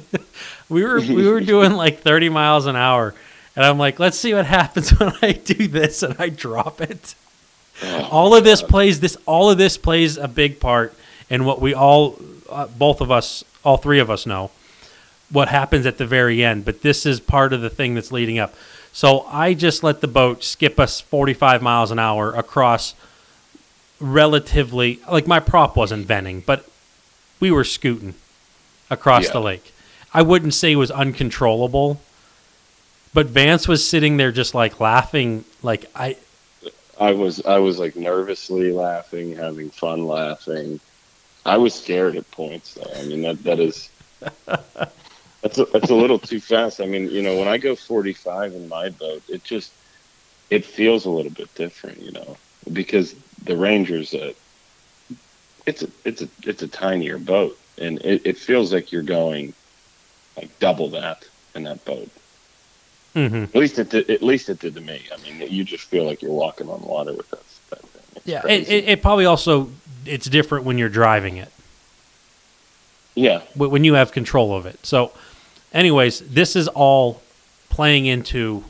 We 0.68 0.82
were 0.82 0.98
we 1.00 1.28
were 1.28 1.40
doing 1.40 1.72
like 1.72 2.00
30 2.00 2.28
miles 2.28 2.66
an 2.66 2.74
hour, 2.74 3.14
and 3.54 3.64
I'm 3.64 3.78
like, 3.78 4.00
let's 4.00 4.18
see 4.18 4.34
what 4.34 4.46
happens 4.46 4.90
when 4.98 5.12
I 5.22 5.30
do 5.30 5.68
this, 5.68 6.02
and 6.02 6.16
I 6.18 6.28
drop 6.28 6.80
it. 6.80 7.14
Oh, 7.84 8.08
all 8.10 8.34
of 8.34 8.42
this 8.42 8.62
plays 8.62 8.98
this 8.98 9.16
all 9.26 9.48
of 9.48 9.58
this 9.58 9.78
plays 9.78 10.16
a 10.16 10.26
big 10.26 10.58
part 10.58 10.92
in 11.30 11.44
what 11.44 11.60
we 11.60 11.72
all 11.72 12.16
uh, 12.50 12.66
both 12.66 13.00
of 13.00 13.10
us 13.12 13.44
all 13.64 13.76
three 13.76 14.00
of 14.00 14.10
us 14.10 14.26
know 14.26 14.50
what 15.30 15.48
happens 15.48 15.84
at 15.86 15.98
the 15.98 16.06
very 16.06 16.42
end 16.42 16.64
but 16.64 16.80
this 16.82 17.04
is 17.06 17.20
part 17.20 17.52
of 17.52 17.60
the 17.60 17.68
thing 17.70 17.94
that's 17.94 18.10
leading 18.10 18.38
up 18.38 18.54
so 18.92 19.26
i 19.28 19.52
just 19.52 19.82
let 19.82 20.00
the 20.00 20.08
boat 20.08 20.42
skip 20.42 20.80
us 20.80 21.00
45 21.02 21.60
miles 21.60 21.90
an 21.90 21.98
hour 21.98 22.32
across 22.32 22.94
relatively 24.00 25.00
like 25.10 25.26
my 25.26 25.40
prop 25.40 25.76
wasn't 25.76 26.06
venting 26.06 26.42
but 26.46 26.68
we 27.40 27.50
were 27.50 27.64
scooting 27.64 28.14
across 28.90 29.24
Yeah. 29.24 29.32
the 29.32 29.40
lake 29.40 29.72
i 30.12 30.22
wouldn't 30.22 30.54
say 30.54 30.72
it 30.72 30.76
was 30.76 30.90
uncontrollable 30.90 32.00
but 33.12 33.26
vance 33.26 33.66
was 33.66 33.86
sitting 33.86 34.16
there 34.16 34.32
just 34.32 34.54
like 34.54 34.80
laughing 34.80 35.44
like 35.62 35.86
i 35.94 36.16
I 36.98 37.12
was 37.12 37.44
I 37.44 37.58
was 37.58 37.78
like 37.78 37.96
nervously 37.96 38.72
laughing, 38.72 39.36
having 39.36 39.70
fun 39.70 40.06
laughing. 40.06 40.80
I 41.44 41.58
was 41.58 41.74
scared 41.74 42.16
at 42.16 42.30
points 42.30 42.74
though. 42.74 42.90
I 42.96 43.04
mean 43.04 43.22
that 43.22 43.42
that 43.44 43.60
is 43.60 43.90
that's 44.46 45.58
a, 45.58 45.64
that's 45.66 45.90
a 45.90 45.94
little 45.94 46.18
too 46.18 46.40
fast. 46.40 46.80
I 46.80 46.86
mean, 46.86 47.10
you 47.10 47.22
know, 47.22 47.36
when 47.36 47.48
I 47.48 47.58
go 47.58 47.76
45 47.76 48.54
in 48.54 48.68
my 48.68 48.88
boat, 48.88 49.22
it 49.28 49.44
just 49.44 49.72
it 50.48 50.64
feels 50.64 51.04
a 51.04 51.10
little 51.10 51.32
bit 51.32 51.54
different, 51.54 52.00
you 52.00 52.12
know, 52.12 52.36
because 52.72 53.14
the 53.44 53.56
Ranger's 53.56 54.14
a 54.14 54.34
it's 55.66 55.82
a 55.82 55.88
it's 56.04 56.22
a 56.22 56.28
it's 56.44 56.62
a 56.62 56.68
tinier 56.68 57.18
boat, 57.18 57.58
and 57.78 57.98
it, 58.00 58.22
it 58.24 58.38
feels 58.38 58.72
like 58.72 58.90
you're 58.90 59.02
going 59.02 59.52
like 60.36 60.58
double 60.58 60.88
that 60.90 61.24
in 61.54 61.62
that 61.64 61.84
boat. 61.84 62.08
mhm. 63.14 63.44
At 63.44 63.54
least 63.54 63.78
it 63.78 63.90
did, 63.90 64.10
at 64.10 64.22
least 64.22 64.48
it 64.48 64.58
did 64.58 64.74
to 64.74 64.80
me. 64.80 65.02
I 65.12 65.16
mean, 65.22 65.50
you 65.50 65.64
just 65.64 65.84
feel 65.84 66.04
like 66.04 66.20
you're 66.22 66.32
walking 66.32 66.68
on 66.68 66.82
water 66.82 67.12
with 67.12 67.28
that, 67.30 67.42
that 67.70 67.80
thing. 67.80 68.02
It's 68.16 68.26
Yeah, 68.26 68.42
it, 68.46 68.68
it, 68.68 68.88
it 68.88 69.02
probably 69.02 69.24
also 69.24 69.70
it's 70.04 70.26
different 70.28 70.64
when 70.64 70.78
you're 70.78 70.88
driving 70.88 71.36
it 71.36 71.50
yeah, 73.14 73.40
wh- 73.54 73.70
when 73.72 73.82
you 73.82 73.94
have 73.94 74.12
control 74.12 74.54
of 74.54 74.66
it. 74.66 74.84
So, 74.84 75.10
anyways, 75.72 76.20
this 76.20 76.54
is 76.54 76.68
all 76.68 77.22
playing 77.70 78.04
into 78.06 78.62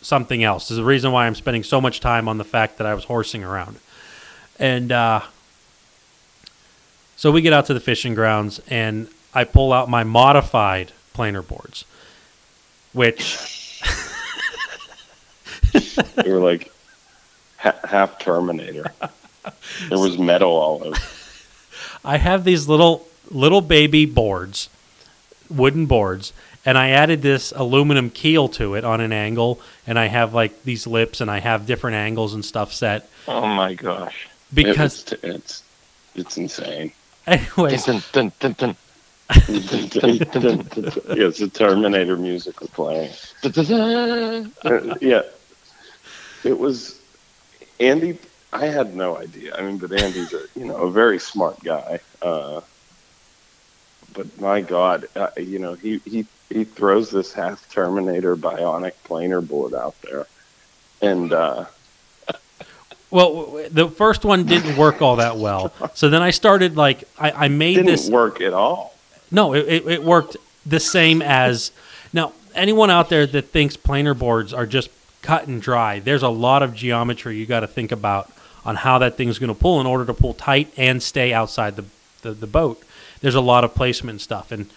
something 0.00 0.42
else. 0.44 0.64
This 0.64 0.72
is 0.72 0.76
the 0.78 0.84
reason 0.84 1.10
why 1.12 1.26
I'm 1.26 1.34
spending 1.34 1.62
so 1.64 1.80
much 1.80 1.98
time 2.00 2.28
on 2.28 2.38
the 2.38 2.44
fact 2.44 2.78
that 2.78 2.86
I 2.86 2.94
was 2.94 3.04
horsing 3.04 3.42
around, 3.42 3.78
and 4.58 4.92
uh, 4.92 5.22
so 7.16 7.30
we 7.32 7.40
get 7.42 7.52
out 7.52 7.66
to 7.66 7.74
the 7.74 7.80
fishing 7.80 8.14
grounds, 8.14 8.60
and 8.68 9.08
I 9.34 9.44
pull 9.44 9.72
out 9.72 9.88
my 9.88 10.04
modified 10.04 10.92
planer 11.14 11.42
boards, 11.42 11.84
which 12.92 13.38
they 16.16 16.30
were 16.30 16.38
like 16.40 16.70
ha- 17.58 17.78
half 17.84 18.18
Terminator. 18.18 18.92
There 19.88 19.98
was 19.98 20.18
metal 20.18 20.50
all 20.50 20.82
over. 20.84 20.96
I 22.04 22.16
have 22.18 22.44
these 22.44 22.68
little 22.68 23.06
little 23.30 23.60
baby 23.60 24.04
boards, 24.06 24.68
wooden 25.48 25.86
boards, 25.86 26.32
and 26.64 26.76
I 26.76 26.90
added 26.90 27.22
this 27.22 27.52
aluminum 27.56 28.10
keel 28.10 28.48
to 28.50 28.74
it 28.74 28.84
on 28.84 29.00
an 29.00 29.12
angle, 29.12 29.60
and 29.86 29.98
I 29.98 30.06
have 30.06 30.34
like 30.34 30.62
these 30.64 30.86
lips, 30.86 31.20
and 31.20 31.30
I 31.30 31.40
have 31.40 31.66
different 31.66 31.96
angles 31.96 32.34
and 32.34 32.44
stuff 32.44 32.72
set 32.72 33.08
Oh 33.26 33.46
my 33.46 33.74
gosh. 33.74 34.28
because, 34.52 35.02
it's 35.12 35.24
it's, 35.24 35.62
it's 36.14 36.36
insane. 36.36 36.92
anyways, 37.26 37.84
Dun, 38.12 38.32
dun, 38.40 38.52
dun, 38.58 38.76
it's 39.48 41.40
a 41.40 41.48
Terminator 41.48 42.16
music 42.16 42.60
we're 42.60 42.66
playing. 42.68 43.10
Uh, 44.64 44.94
yeah, 45.00 45.22
it 46.44 46.58
was 46.58 47.00
Andy. 47.80 48.18
I 48.52 48.66
had 48.66 48.94
no 48.94 49.16
idea. 49.16 49.54
I 49.56 49.62
mean, 49.62 49.78
but 49.78 49.92
Andy's 49.92 50.32
a 50.32 50.42
you 50.54 50.66
know 50.66 50.76
a 50.76 50.90
very 50.90 51.18
smart 51.18 51.62
guy. 51.62 52.00
Uh, 52.20 52.60
but 54.12 54.40
my 54.40 54.60
God, 54.60 55.08
uh, 55.16 55.30
you 55.36 55.58
know 55.58 55.74
he 55.74 55.98
he 56.04 56.26
he 56.50 56.64
throws 56.64 57.10
this 57.10 57.32
half 57.32 57.68
Terminator 57.70 58.36
bionic 58.36 58.92
planer 59.04 59.40
board 59.40 59.74
out 59.74 59.94
there, 60.02 60.26
and 61.00 61.32
uh, 61.32 61.64
well, 63.10 63.62
the 63.70 63.88
first 63.88 64.24
one 64.24 64.44
didn't 64.44 64.76
work 64.76 65.02
all 65.02 65.16
that 65.16 65.36
well. 65.36 65.72
So 65.94 66.08
then 66.08 66.22
I 66.22 66.30
started 66.30 66.76
like 66.76 67.04
I, 67.18 67.30
I 67.30 67.48
made 67.48 67.74
didn't 67.74 67.90
this. 67.90 68.08
work 68.08 68.40
at 68.40 68.54
all. 68.54 68.94
No, 69.32 69.54
it, 69.54 69.66
it, 69.66 69.86
it 69.88 70.04
worked 70.04 70.36
the 70.64 70.78
same 70.78 71.22
as 71.22 71.72
now. 72.12 72.32
Anyone 72.54 72.90
out 72.90 73.08
there 73.08 73.26
that 73.26 73.48
thinks 73.48 73.78
planer 73.78 74.12
boards 74.12 74.52
are 74.52 74.66
just 74.66 74.90
cut 75.22 75.46
and 75.46 75.62
dry, 75.62 76.00
there's 76.00 76.22
a 76.22 76.28
lot 76.28 76.62
of 76.62 76.74
geometry 76.74 77.38
you 77.38 77.46
got 77.46 77.60
to 77.60 77.66
think 77.66 77.90
about 77.90 78.30
on 78.62 78.76
how 78.76 78.98
that 78.98 79.16
thing's 79.16 79.38
going 79.38 79.48
to 79.48 79.58
pull 79.58 79.80
in 79.80 79.86
order 79.86 80.04
to 80.04 80.12
pull 80.12 80.34
tight 80.34 80.70
and 80.76 81.02
stay 81.02 81.32
outside 81.32 81.76
the, 81.76 81.84
the, 82.20 82.32
the 82.32 82.46
boat. 82.46 82.82
There's 83.22 83.34
a 83.34 83.40
lot 83.40 83.64
of 83.64 83.74
placement 83.74 84.20
stuff, 84.20 84.52
and 84.52 84.68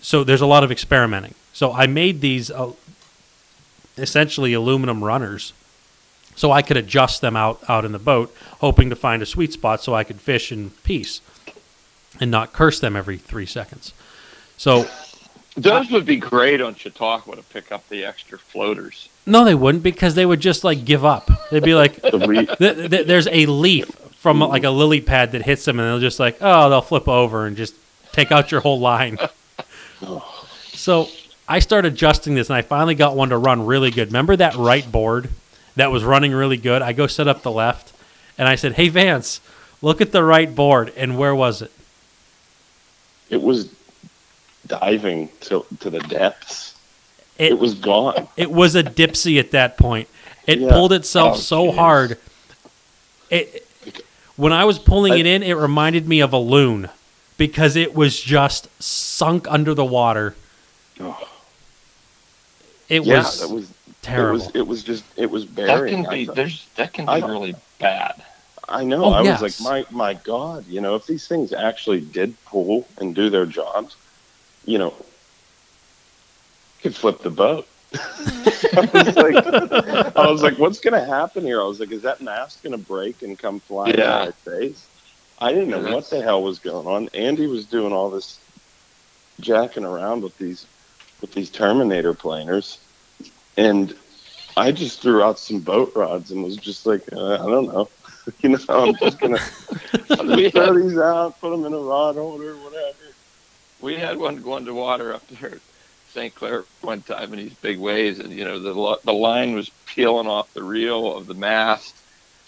so 0.00 0.22
there's 0.22 0.40
a 0.40 0.46
lot 0.46 0.62
of 0.62 0.70
experimenting. 0.70 1.34
So 1.52 1.72
I 1.72 1.88
made 1.88 2.20
these 2.20 2.52
uh, 2.52 2.70
essentially 3.98 4.52
aluminum 4.52 5.02
runners, 5.02 5.52
so 6.36 6.52
I 6.52 6.62
could 6.62 6.76
adjust 6.76 7.20
them 7.20 7.34
out 7.34 7.60
out 7.68 7.84
in 7.84 7.90
the 7.90 7.98
boat, 7.98 8.32
hoping 8.60 8.90
to 8.90 8.96
find 8.96 9.22
a 9.22 9.26
sweet 9.26 9.52
spot 9.52 9.82
so 9.82 9.92
I 9.92 10.04
could 10.04 10.20
fish 10.20 10.52
in 10.52 10.70
peace 10.84 11.20
and 12.20 12.30
not 12.30 12.52
curse 12.52 12.80
them 12.80 12.94
every 12.96 13.16
three 13.18 13.46
seconds. 13.46 13.92
So 14.56 14.86
Those 15.56 15.90
would 15.90 16.06
be 16.06 16.16
great 16.16 16.60
on 16.60 16.74
Chautauqua 16.74 17.36
to 17.36 17.42
pick 17.42 17.72
up 17.72 17.88
the 17.88 18.04
extra 18.04 18.38
floaters. 18.38 19.08
no, 19.26 19.44
they 19.44 19.54
wouldn't 19.54 19.82
because 19.84 20.14
they 20.14 20.26
would 20.26 20.40
just 20.40 20.64
like 20.64 20.84
give 20.84 21.04
up. 21.04 21.30
They'd 21.50 21.62
be 21.62 21.74
like, 21.74 21.96
The 22.02 22.56
th- 22.58 22.90
th- 22.90 23.06
"There's 23.06 23.28
a 23.28 23.46
leaf 23.46 23.86
from 24.16 24.38
like 24.40 24.64
a 24.64 24.70
lily 24.70 25.00
pad 25.00 25.32
that 25.32 25.42
hits 25.42 25.64
them, 25.64 25.78
and 25.80 25.88
they'll 25.88 25.98
just 26.00 26.20
like, 26.20 26.36
oh, 26.40 26.68
they'll 26.70 26.80
flip 26.82 27.08
over 27.08 27.46
and 27.46 27.56
just 27.56 27.74
take 28.12 28.30
out 28.32 28.50
your 28.52 28.60
whole 28.60 28.78
line." 28.80 29.18
So 30.74 31.08
I 31.48 31.60
started 31.60 31.92
adjusting 31.92 32.34
this, 32.34 32.48
and 32.50 32.56
I 32.56 32.62
finally 32.62 32.94
got 32.96 33.14
one 33.14 33.28
to 33.28 33.38
run 33.38 33.66
really 33.66 33.90
good. 33.92 34.08
Remember 34.08 34.34
that 34.36 34.56
right 34.56 34.90
board 34.90 35.28
that 35.76 35.92
was 35.92 36.02
running 36.02 36.32
really 36.32 36.56
good? 36.56 36.82
I 36.82 36.92
go 36.92 37.06
set 37.06 37.28
up 37.28 37.42
the 37.42 37.52
left, 37.52 37.92
and 38.36 38.48
I 38.48 38.56
said, 38.56 38.72
"Hey 38.72 38.88
Vance, 38.88 39.40
look 39.80 40.00
at 40.00 40.10
the 40.12 40.24
right 40.24 40.52
board." 40.52 40.92
And 40.96 41.16
where 41.18 41.34
was 41.34 41.62
it? 41.62 41.70
It 43.32 43.42
was 43.42 43.68
diving 44.66 45.28
to 45.40 45.64
to 45.80 45.90
the 45.90 45.98
depths. 46.00 46.74
It 47.38 47.52
It 47.52 47.58
was 47.58 47.74
gone. 47.74 48.28
It 48.36 48.50
was 48.52 48.76
a 48.76 48.82
dipsy 48.84 49.38
at 49.40 49.50
that 49.52 49.76
point. 49.76 50.08
It 50.46 50.58
Yeah. 50.60 50.70
pulled 50.70 50.92
itself 50.92 51.36
Oh, 51.36 51.40
so 51.40 51.66
jeez. 51.66 51.74
hard. 51.76 52.18
It 53.30 53.66
when 54.36 54.52
I 54.52 54.64
was 54.64 54.78
pulling 54.78 55.18
it 55.18 55.26
in, 55.26 55.42
it 55.42 55.54
reminded 55.54 56.06
me 56.08 56.20
of 56.20 56.32
a 56.32 56.38
loon 56.38 56.88
because 57.38 57.74
it 57.76 57.94
was 57.94 58.20
just 58.20 58.68
sunk 58.82 59.46
under 59.50 59.74
the 59.74 59.84
water. 59.84 60.34
Oh. 61.00 61.28
It 62.88 63.04
yeah, 63.04 63.18
was 63.18 63.40
that 63.40 63.48
was 63.50 63.68
terrible. 64.02 64.40
It 64.40 64.46
was, 64.46 64.56
it 64.56 64.66
was 64.66 64.82
just 64.84 65.04
it 65.16 65.30
was 65.30 65.46
That 65.54 65.88
can 65.88 66.06
be 66.08 66.26
thought- 66.26 66.36
there's 66.36 66.66
that 66.76 66.92
can 66.92 67.06
be 67.06 67.12
I- 67.12 67.18
really 67.26 67.54
bad. 67.78 68.22
I 68.68 68.84
know. 68.84 69.06
Oh, 69.06 69.10
I 69.10 69.22
yes. 69.22 69.40
was 69.40 69.42
like, 69.42 69.60
my 69.60 69.86
my 69.90 70.14
God, 70.14 70.66
you 70.68 70.80
know, 70.80 70.94
if 70.94 71.06
these 71.06 71.26
things 71.26 71.52
actually 71.52 72.00
did 72.00 72.42
pull 72.44 72.88
and 72.98 73.14
do 73.14 73.30
their 73.30 73.46
jobs, 73.46 73.96
you 74.64 74.78
know, 74.78 74.94
could 76.80 76.94
flip 76.94 77.20
the 77.22 77.30
boat. 77.30 77.66
I 77.94 78.88
was 78.92 79.16
like, 79.16 80.16
I 80.16 80.30
was 80.30 80.42
like, 80.42 80.58
what's 80.58 80.80
going 80.80 80.98
to 80.98 81.06
happen 81.06 81.44
here? 81.44 81.60
I 81.60 81.64
was 81.64 81.80
like, 81.80 81.92
is 81.92 82.02
that 82.02 82.20
mast 82.22 82.62
going 82.62 82.72
to 82.72 82.78
break 82.78 83.22
and 83.22 83.38
come 83.38 83.60
flying 83.60 83.94
Yeah. 83.98 84.22
in 84.22 84.26
my 84.28 84.32
face? 84.44 84.88
I 85.38 85.52
didn't 85.52 85.70
know 85.70 85.80
Yeah, 85.80 85.94
what 85.94 86.08
the 86.10 86.22
hell 86.22 86.42
was 86.42 86.58
going 86.58 86.86
on. 86.86 87.08
Andy 87.14 87.46
was 87.46 87.66
doing 87.66 87.92
all 87.92 88.10
this 88.10 88.40
jacking 89.40 89.84
around 89.84 90.22
with 90.22 90.36
these 90.38 90.66
with 91.20 91.32
these 91.32 91.50
Terminator 91.50 92.14
planers, 92.14 92.78
and 93.56 93.94
I 94.56 94.72
just 94.72 95.02
threw 95.02 95.22
out 95.22 95.38
some 95.38 95.60
boat 95.60 95.92
rods 95.94 96.30
and 96.30 96.42
was 96.42 96.56
just 96.56 96.86
like, 96.86 97.02
uh, 97.12 97.34
I 97.34 97.38
don't 97.38 97.66
know, 97.66 97.90
you 98.40 98.50
know, 98.50 98.58
I'm 98.68 98.94
just 98.96 99.18
gonna 99.18 99.38
I'll 100.10 100.36
just 100.36 100.54
throw 100.54 100.74
these 100.74 100.98
out, 100.98 101.40
put 101.40 101.50
them 101.50 101.64
in 101.64 101.72
a 101.72 101.78
rod 101.78 102.16
holder, 102.16 102.54
whatever. 102.56 102.96
we 103.80 103.96
had 103.96 104.18
one 104.18 104.42
going 104.42 104.64
to 104.66 104.74
water 104.74 105.12
up 105.12 105.26
there 105.28 105.52
at 105.56 105.60
St. 106.12 106.34
Clair 106.34 106.64
one 106.82 107.02
time 107.02 107.32
in 107.32 107.38
these 107.38 107.54
big 107.54 107.78
waves, 107.78 108.18
and 108.18 108.32
you 108.32 108.44
know 108.44 108.58
the 108.58 108.98
the 109.04 109.12
line 109.12 109.54
was 109.54 109.70
peeling 109.86 110.26
off 110.26 110.52
the 110.54 110.62
reel 110.62 111.16
of 111.16 111.26
the 111.26 111.34
mast. 111.34 111.96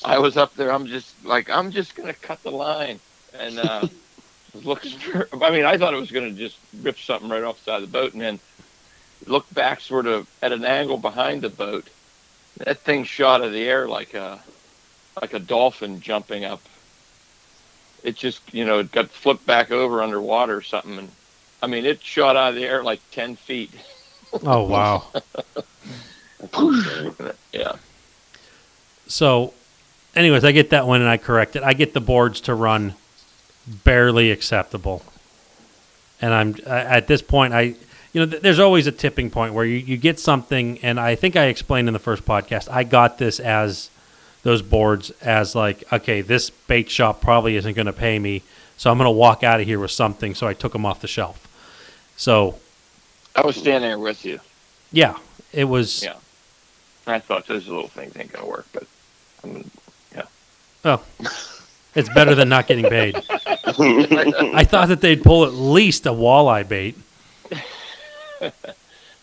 I 0.05 0.19
was 0.19 0.37
up 0.37 0.55
there. 0.55 0.73
I'm 0.73 0.87
just 0.87 1.25
like 1.25 1.51
I'm 1.51 1.71
just 1.71 1.95
gonna 1.95 2.15
cut 2.15 2.43
the 2.43 2.51
line, 2.51 3.01
and 3.39 3.59
uh, 3.59 3.89
was 4.55 4.65
looking 4.65 4.99
for. 4.99 5.29
I 5.43 5.51
mean, 5.51 5.65
I 5.65 5.79
thought 5.79 5.95
it 5.95 6.01
was 6.01 6.13
gonna 6.13 6.33
just 6.33 6.59
rip 6.83 6.99
something 6.99 7.29
right 7.29 7.43
off 7.43 7.59
the 7.59 7.65
side 7.65 7.83
of 7.83 7.91
the 7.91 7.99
boat, 7.99 8.13
and 8.13 8.23
then 8.23 8.41
looked 9.27 9.53
back 9.55 9.81
sort 9.81 10.07
of 10.07 10.29
at 10.43 10.53
an 10.53 10.65
angle 10.65 10.99
behind 10.99 11.43
the 11.43 11.49
boat. 11.49 11.89
That 12.59 12.81
thing 12.81 13.05
shot 13.05 13.41
out 13.41 13.47
of 13.47 13.53
the 13.53 13.65
air 13.65 13.89
like 13.89 14.15
a 14.15 14.41
like 15.21 15.35
a 15.35 15.39
dolphin 15.39 16.01
jumping 16.01 16.45
up. 16.45 16.61
It 18.03 18.17
just 18.17 18.43
you 18.53 18.65
know 18.65 18.81
it 18.81 18.93
got 18.93 19.09
flipped 19.11 19.47
back 19.47 19.71
over 19.71 20.03
underwater 20.03 20.57
or 20.57 20.63
something, 20.63 20.99
and 20.99 21.11
I 21.63 21.67
mean 21.67 21.87
it 21.87 22.03
shot 22.03 22.37
out 22.37 22.51
of 22.51 22.55
the 22.55 22.65
air 22.65 22.83
like 22.83 23.01
ten 23.11 23.37
feet. 23.37 23.71
oh 24.45 24.65
wow. 24.65 25.07
Yeah. 27.53 27.77
So, 29.07 29.55
anyways, 30.15 30.45
I 30.45 30.53
get 30.53 30.71
that 30.71 30.87
one 30.87 31.01
and 31.01 31.09
I 31.09 31.17
correct 31.17 31.57
it. 31.57 31.63
I 31.63 31.73
get 31.73 31.95
the 31.95 32.01
boards 32.01 32.41
to 32.43 32.55
run 32.55 32.95
barely 33.67 34.31
acceptable, 34.31 35.03
and 36.21 36.35
I'm 36.35 36.57
at 36.67 37.07
this 37.07 37.23
point. 37.23 37.55
I 37.55 37.61
you 38.13 38.21
know 38.21 38.27
th- 38.27 38.43
there's 38.43 38.59
always 38.59 38.87
a 38.87 38.93
tipping 38.93 39.31
point 39.31 39.55
where 39.55 39.65
you, 39.65 39.77
you 39.77 39.97
get 39.97 40.21
something, 40.21 40.79
and 40.83 41.01
I 41.01 41.15
think 41.15 41.37
I 41.37 41.47
explained 41.47 41.89
in 41.89 41.95
the 41.95 42.01
first 42.01 42.25
podcast. 42.25 42.69
I 42.71 42.85
got 42.85 43.19
this 43.19 43.41
as 43.41 43.89
those 44.45 44.63
boards 44.63 45.11
as 45.21 45.55
like 45.55 45.83
okay, 45.93 46.21
this 46.21 46.51
bait 46.51 46.89
shop 46.89 47.21
probably 47.21 47.57
isn't 47.57 47.75
going 47.75 47.87
to 47.87 47.93
pay 47.93 48.19
me, 48.19 48.43
so 48.77 48.91
I'm 48.91 48.97
going 48.99 49.07
to 49.07 49.11
walk 49.11 49.43
out 49.43 49.61
of 49.61 49.67
here 49.67 49.81
with 49.81 49.91
something. 49.91 50.35
So 50.35 50.47
I 50.47 50.55
took 50.55 50.73
them 50.73 50.87
off 50.87 51.01
the 51.01 51.09
shelf. 51.09 51.49
So 52.17 52.59
I 53.35 53.45
was 53.45 53.57
standing 53.57 53.91
there 53.91 53.99
with 53.99 54.25
you. 54.25 54.39
yeah, 54.93 55.17
it 55.53 55.65
was. 55.65 56.05
Yeah. 56.05 56.15
I 57.07 57.19
thought 57.19 57.47
those 57.47 57.69
little 57.69 57.89
things 57.89 58.17
ain't 58.17 58.33
gonna 58.33 58.47
work, 58.47 58.67
but 58.73 58.85
I 59.43 59.49
mean, 59.49 59.71
yeah. 60.15 60.23
Oh. 60.85 61.03
It's 61.95 62.09
better 62.09 62.35
than 62.35 62.49
not 62.49 62.67
getting 62.67 62.87
paid. 62.87 63.17
I 63.29 64.65
thought 64.65 64.89
that 64.89 65.01
they'd 65.01 65.23
pull 65.23 65.45
at 65.45 65.53
least 65.53 66.07
a 66.07 66.11
walleye 66.11 66.67
bait. 66.69 66.97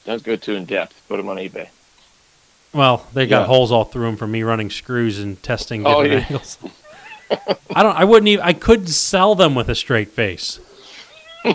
don't 0.05 0.23
go 0.23 0.37
too 0.37 0.55
in 0.55 0.65
depth. 0.65 1.01
Put 1.09 1.17
them 1.17 1.27
on 1.27 1.35
eBay. 1.37 1.67
Well, 2.73 3.05
they 3.13 3.25
got 3.27 3.41
Yeah. 3.41 3.45
holes 3.47 3.71
all 3.71 3.83
through 3.83 4.05
them 4.05 4.17
from 4.17 4.31
me 4.31 4.43
running 4.43 4.69
screws 4.69 5.19
and 5.19 5.41
testing 5.43 5.85
Oh, 5.85 6.01
yeah. 6.01 6.19
angles. 6.19 6.57
I 7.75 7.83
don't. 7.83 7.95
I 7.95 8.03
wouldn't 8.03 8.27
even. 8.27 8.43
I 8.45 8.53
couldn't 8.53 8.87
sell 8.87 9.35
them 9.35 9.55
with 9.55 9.69
a 9.69 9.75
straight 9.75 10.09
face. 10.09 10.59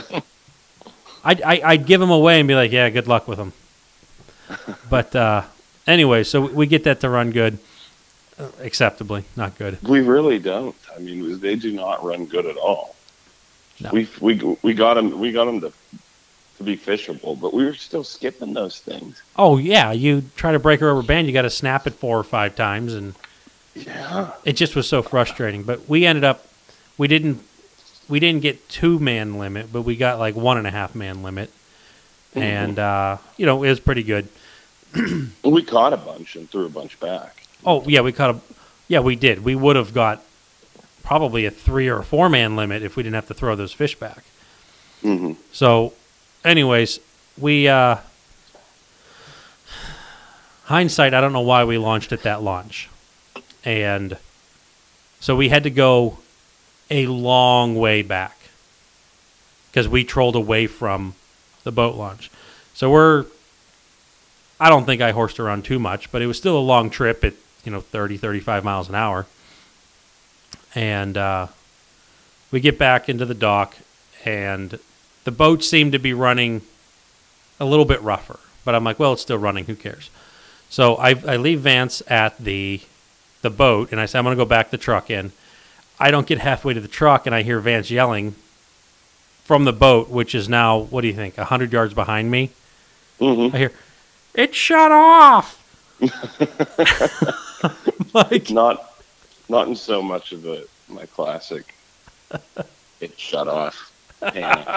I'd, 1.25 1.43
I, 1.43 1.61
I'd 1.65 1.87
give 1.87 2.01
them 2.01 2.11
away 2.11 2.39
and 2.39 2.47
be 2.49 2.55
like, 2.55 2.73
"Yeah, 2.73 2.89
good 2.91 3.07
luck 3.09 3.27
with 3.29 3.39
them." 3.39 3.53
But 4.89 5.15
uh, 5.17 5.43
anyway, 5.87 6.23
so 6.23 6.41
we 6.47 6.67
get 6.67 6.85
that 6.85 7.01
to 7.01 7.09
run 7.11 7.33
good, 7.33 7.59
uh, 8.39 8.49
acceptably, 8.61 9.25
not 9.35 9.59
good. 9.59 9.79
we 9.83 10.01
really 10.01 10.39
don't. 10.39 10.77
I 10.95 11.01
mean, 11.01 11.41
they 11.41 11.57
do 11.57 11.73
not 11.73 12.05
run 12.05 12.27
good 12.27 12.47
at 12.47 12.57
all. 12.57 12.95
No. 13.81 13.91
We 13.93 14.09
we 14.21 14.57
we 14.63 14.73
got 14.75 14.95
them 14.95 15.19
we 15.19 15.33
got 15.33 15.47
them 15.47 15.61
to 15.63 15.73
to 16.59 16.65
be 16.65 16.77
fishable, 16.77 17.39
but 17.41 17.53
we 17.53 17.65
were 17.65 17.75
still 17.75 18.05
skipping 18.05 18.55
those 18.55 18.79
things. 18.81 19.23
Oh 19.37 19.57
yeah, 19.59 19.93
you 19.93 20.25
try 20.37 20.53
to 20.53 20.59
break 20.59 20.81
a 20.81 20.87
rubber 20.87 21.03
band, 21.03 21.27
you 21.27 21.33
got 21.33 21.43
to 21.43 21.51
snap 21.51 21.87
it 21.87 21.95
four 21.95 22.19
or 22.19 22.25
five 22.25 22.57
times, 22.57 22.95
and 22.95 23.15
Yeah. 23.75 24.31
it 24.45 24.55
just 24.55 24.75
was 24.75 24.89
so 24.89 25.03
frustrating. 25.03 25.63
But 25.63 25.89
we 25.89 26.07
ended 26.07 26.25
up, 26.25 26.47
we 26.97 27.09
didn't, 27.09 27.43
we 28.09 28.21
didn't 28.21 28.43
get 28.43 28.69
two 28.69 28.99
man 28.99 29.39
limit, 29.39 29.73
but 29.73 29.83
we 29.83 29.97
got 29.97 30.19
like 30.19 30.35
one 30.35 30.57
and 30.59 30.67
a 30.67 30.71
half 30.71 30.95
man 30.95 31.23
limit, 31.23 31.51
and 32.35 32.79
uh, 32.79 33.19
you 33.37 33.45
know 33.47 33.63
it 33.63 33.69
was 33.69 33.81
pretty 33.81 34.03
good. 34.03 34.29
we 35.45 35.63
caught 35.63 35.93
a 35.93 35.97
bunch 35.99 36.37
and 36.37 36.51
threw 36.51 36.65
a 36.67 36.71
bunch 36.71 36.99
back. 37.01 37.43
Oh 37.65 37.83
yeah, 37.87 38.01
we 38.01 38.13
caught 38.13 38.35
a. 38.37 38.41
Yeah, 38.89 39.01
we 39.01 39.17
did. 39.17 39.45
We 39.45 39.55
would 39.57 39.77
have 39.77 39.93
got 39.93 40.23
probably 41.03 41.45
a 41.45 41.51
three 41.51 41.89
or 41.89 42.03
four 42.03 42.29
man 42.29 42.57
limit 42.57 42.83
if 42.83 42.97
we 42.97 43.03
didn't 43.03 43.15
have 43.17 43.27
to 43.29 43.35
throw 43.35 43.55
those 43.57 43.73
fish 43.73 43.97
back. 43.99 44.25
hmm 45.03 45.33
So, 45.53 45.93
anyways, 46.47 47.01
we 47.37 47.69
uh, 47.69 47.97
hindsight. 50.65 51.13
I 51.13 51.21
don't 51.21 51.33
know 51.33 51.41
why 51.41 51.65
we 51.65 51.77
launched 51.77 52.13
at 52.13 52.23
that 52.23 52.43
launch, 52.43 52.89
and 53.65 54.17
so 55.21 55.37
we 55.37 55.49
had 55.49 55.65
to 55.65 55.71
go 55.71 56.19
a 56.91 57.07
long 57.07 57.75
way 57.75 58.03
back 58.03 58.39
because 59.71 59.89
we 59.89 60.05
trolled 60.05 60.37
away 60.37 60.67
from 60.67 61.15
the 61.65 61.73
boat 61.73 61.97
launch. 61.97 62.31
So 62.73 62.91
we're. 62.91 63.27
I 64.59 64.71
don't 64.71 64.87
think 64.87 65.03
I 65.03 65.11
horsed 65.11 65.39
around 65.39 65.67
too 65.67 65.79
much, 65.79 66.11
but 66.11 66.23
it 66.23 66.27
was 66.27 66.39
still 66.39 66.57
a 66.57 66.61
long 66.61 66.89
trip 66.89 67.23
at 67.25 67.35
you 67.65 67.73
know 67.73 67.81
30, 67.81 68.17
35 68.17 68.65
miles 68.65 68.89
an 68.89 68.95
hour, 68.95 69.27
and 70.75 71.19
uh, 71.19 71.49
we 72.51 72.61
get 72.61 72.79
back 72.79 73.11
into 73.11 73.27
the 73.27 73.35
dock 73.35 73.77
and 74.25 74.79
the 75.27 75.33
boat 75.33 75.65
seemed 75.65 75.91
to 75.91 75.99
be 75.99 76.15
running 76.15 76.63
a 77.59 77.65
little 77.65 77.85
bit 77.85 78.01
rougher, 78.01 78.39
but 78.65 78.77
I'm 78.77 78.85
like, 78.85 79.01
well, 79.01 79.13
it's 79.13 79.23
still 79.23 79.39
running. 79.39 79.65
Who 79.65 79.75
cares? 79.75 80.09
So 80.71 80.95
I, 80.95 81.11
I 81.27 81.37
leave 81.37 81.61
Vance 81.61 82.01
at 82.07 82.39
the 82.39 82.81
the 83.43 83.51
boat, 83.51 83.91
and 83.93 84.01
I 84.01 84.07
say 84.07 84.19
I'm 84.19 84.25
going 84.25 84.37
to 84.37 84.43
go 84.43 84.49
back 84.49 84.71
the 84.71 84.79
truck 84.79 85.11
in. 85.11 85.33
I 85.99 86.11
don't 86.13 86.27
get 86.29 86.39
halfway 86.39 86.75
to 86.75 86.81
the 86.81 86.89
truck, 86.89 87.27
and 87.27 87.35
I 87.35 87.43
hear 87.43 87.59
Vance 87.59 87.91
yelling 87.91 88.37
from 89.45 89.65
the 89.65 89.73
boat, 89.73 90.09
which 90.09 90.33
is 90.33 90.49
now 90.49 90.79
what 90.79 91.01
do 91.01 91.09
you 91.09 91.15
think, 91.15 91.37
hundred 91.37 91.73
yards 91.73 91.93
behind 91.93 92.31
me? 92.31 92.51
hmm 93.19 93.49
I 93.53 93.59
hear 93.59 93.73
it 94.35 94.55
shut 94.55 94.93
off. 94.93 95.59
like 98.15 98.51
Not, 98.51 98.93
not 99.49 99.67
in 99.69 99.75
so 99.77 100.03
much 100.03 100.33
of 100.33 100.47
a 100.47 100.65
my 100.89 101.07
classic. 101.07 101.75
it 103.01 103.19
shut 103.19 103.49
off, 103.49 103.91
panic. 104.33 104.69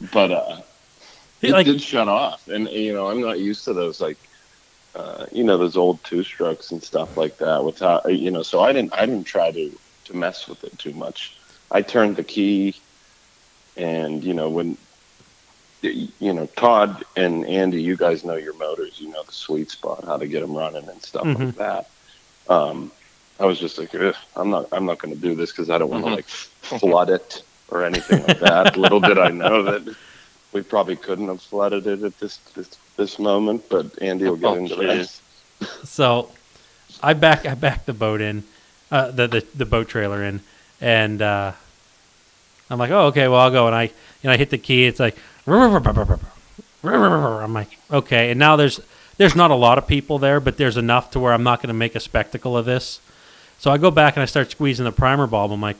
but 0.00 0.30
uh, 0.30 0.62
it 1.42 1.52
like 1.52 1.66
did 1.66 1.80
shut 1.80 2.08
off, 2.08 2.46
and 2.48 2.68
you 2.68 2.92
know 2.92 3.08
I'm 3.08 3.20
not 3.20 3.38
used 3.40 3.64
to 3.64 3.72
those 3.74 4.00
like, 4.00 4.18
uh, 4.94 5.26
you 5.32 5.44
know 5.44 5.56
those 5.58 5.76
old 5.76 6.04
two 6.04 6.22
strokes 6.22 6.70
and 6.72 6.82
stuff 6.82 7.16
like 7.16 7.38
that. 7.38 7.64
Without 7.64 8.02
you 8.12 8.30
know, 8.30 8.42
so 8.42 8.60
I 8.60 8.72
didn't 8.72 8.94
I 8.94 9.06
didn't 9.06 9.26
try 9.26 9.50
to 9.52 9.78
to 10.06 10.14
mess 10.14 10.48
with 10.48 10.64
it 10.64 10.78
too 10.78 10.92
much. 10.92 11.36
I 11.70 11.82
turned 11.82 12.16
the 12.16 12.24
key, 12.24 12.74
and 13.76 14.22
you 14.24 14.34
know 14.34 14.50
when 14.50 14.78
you 15.82 16.32
know 16.32 16.46
Todd 16.56 17.04
and 17.16 17.46
Andy, 17.46 17.82
you 17.82 17.96
guys 17.96 18.24
know 18.24 18.36
your 18.36 18.56
motors, 18.56 18.98
you 19.00 19.08
know 19.10 19.22
the 19.26 19.32
sweet 19.32 19.70
spot, 19.70 20.04
how 20.06 20.16
to 20.16 20.26
get 20.26 20.40
them 20.40 20.56
running 20.56 20.88
and 20.88 21.02
stuff 21.02 21.28
Mhm. 21.28 21.34
like 21.34 21.54
that. 21.56 21.86
Um, 22.48 22.92
I 23.38 23.46
was 23.46 23.58
just 23.58 23.78
like, 23.78 23.94
I'm 24.34 24.50
not 24.50 24.66
I'm 24.72 24.86
not 24.86 24.98
going 24.98 25.14
to 25.14 25.20
do 25.20 25.34
this 25.34 25.52
because 25.52 25.70
I 25.70 25.78
don't 25.78 25.90
want 25.90 26.04
to 26.04 26.08
Mhm. 26.08 26.16
like 26.16 26.28
flood 26.28 27.10
it 27.10 27.42
or 27.68 27.84
anything 27.84 28.24
like 28.26 28.38
that. 28.40 28.76
Little 28.76 29.00
did 29.00 29.18
I 29.18 29.28
know 29.28 29.62
that 29.64 29.94
we 30.52 30.62
probably 30.62 30.96
couldn't 30.96 31.28
have 31.28 31.42
flooded 31.42 31.86
it 31.86 32.02
at 32.02 32.18
this 32.18 32.38
this, 32.54 32.70
this 32.96 33.18
moment, 33.18 33.64
but 33.68 34.00
Andy 34.02 34.24
will 34.28 34.36
get 34.36 34.46
Oh, 34.46 34.54
into 34.54 34.74
jeez. 34.76 35.20
that. 35.60 35.68
so 35.86 36.30
I 37.02 37.12
back 37.14 37.46
I 37.46 37.54
back 37.54 37.86
the 37.86 37.92
boat 37.92 38.20
in, 38.20 38.44
uh, 38.90 39.10
the, 39.10 39.28
the 39.28 39.46
the 39.54 39.66
boat 39.66 39.88
trailer 39.88 40.22
in, 40.22 40.40
and 40.80 41.20
uh, 41.20 41.52
I'm 42.70 42.78
like, 42.78 42.90
oh 42.90 43.06
okay, 43.06 43.28
well 43.28 43.40
I'll 43.40 43.50
go, 43.50 43.66
and 43.66 43.76
I 43.76 43.84
you 43.84 43.90
know 44.24 44.32
I 44.32 44.36
hit 44.36 44.50
the 44.50 44.58
key. 44.58 44.86
It's 44.86 45.00
like 45.00 45.16
I'm 45.46 47.52
like 47.52 47.78
okay, 47.90 48.30
and 48.30 48.38
now 48.38 48.56
there's 48.56 48.80
there's 49.18 49.34
not 49.34 49.50
a 49.50 49.54
lot 49.54 49.78
of 49.78 49.86
people 49.86 50.18
there, 50.18 50.40
but 50.40 50.56
there's 50.56 50.76
enough 50.76 51.10
to 51.12 51.20
where 51.20 51.32
I'm 51.32 51.42
not 51.42 51.60
going 51.60 51.68
to 51.68 51.74
make 51.74 51.94
a 51.94 52.00
spectacle 52.00 52.56
of 52.56 52.64
this. 52.66 53.00
So 53.58 53.70
I 53.70 53.78
go 53.78 53.90
back 53.90 54.16
and 54.16 54.22
I 54.22 54.26
start 54.26 54.50
squeezing 54.50 54.84
the 54.84 54.92
primer 54.92 55.26
bulb. 55.26 55.52
I'm 55.52 55.62
like, 55.62 55.78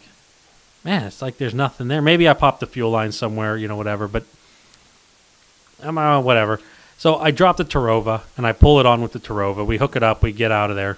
man, 0.86 1.02
it's 1.02 1.20
like 1.20 1.36
there's 1.36 1.52
nothing 1.52 1.88
there. 1.88 2.00
Maybe 2.00 2.28
I 2.28 2.32
popped 2.32 2.60
the 2.60 2.66
fuel 2.66 2.90
line 2.90 3.10
somewhere, 3.10 3.56
you 3.56 3.66
know, 3.66 3.76
whatever. 3.76 4.06
But 4.06 4.22
I'm 5.82 5.98
uh, 5.98 6.20
whatever. 6.20 6.60
So 6.96 7.16
I 7.16 7.32
drop 7.32 7.56
the 7.56 7.64
Terrova 7.64 8.22
and 8.36 8.46
I 8.46 8.52
pull 8.52 8.78
it 8.78 8.86
on 8.86 9.02
with 9.02 9.12
the 9.12 9.18
Terrova. 9.18 9.66
We 9.66 9.78
hook 9.78 9.96
it 9.96 10.04
up. 10.04 10.22
We 10.22 10.32
get 10.32 10.52
out 10.52 10.70
of 10.70 10.76
there. 10.76 10.96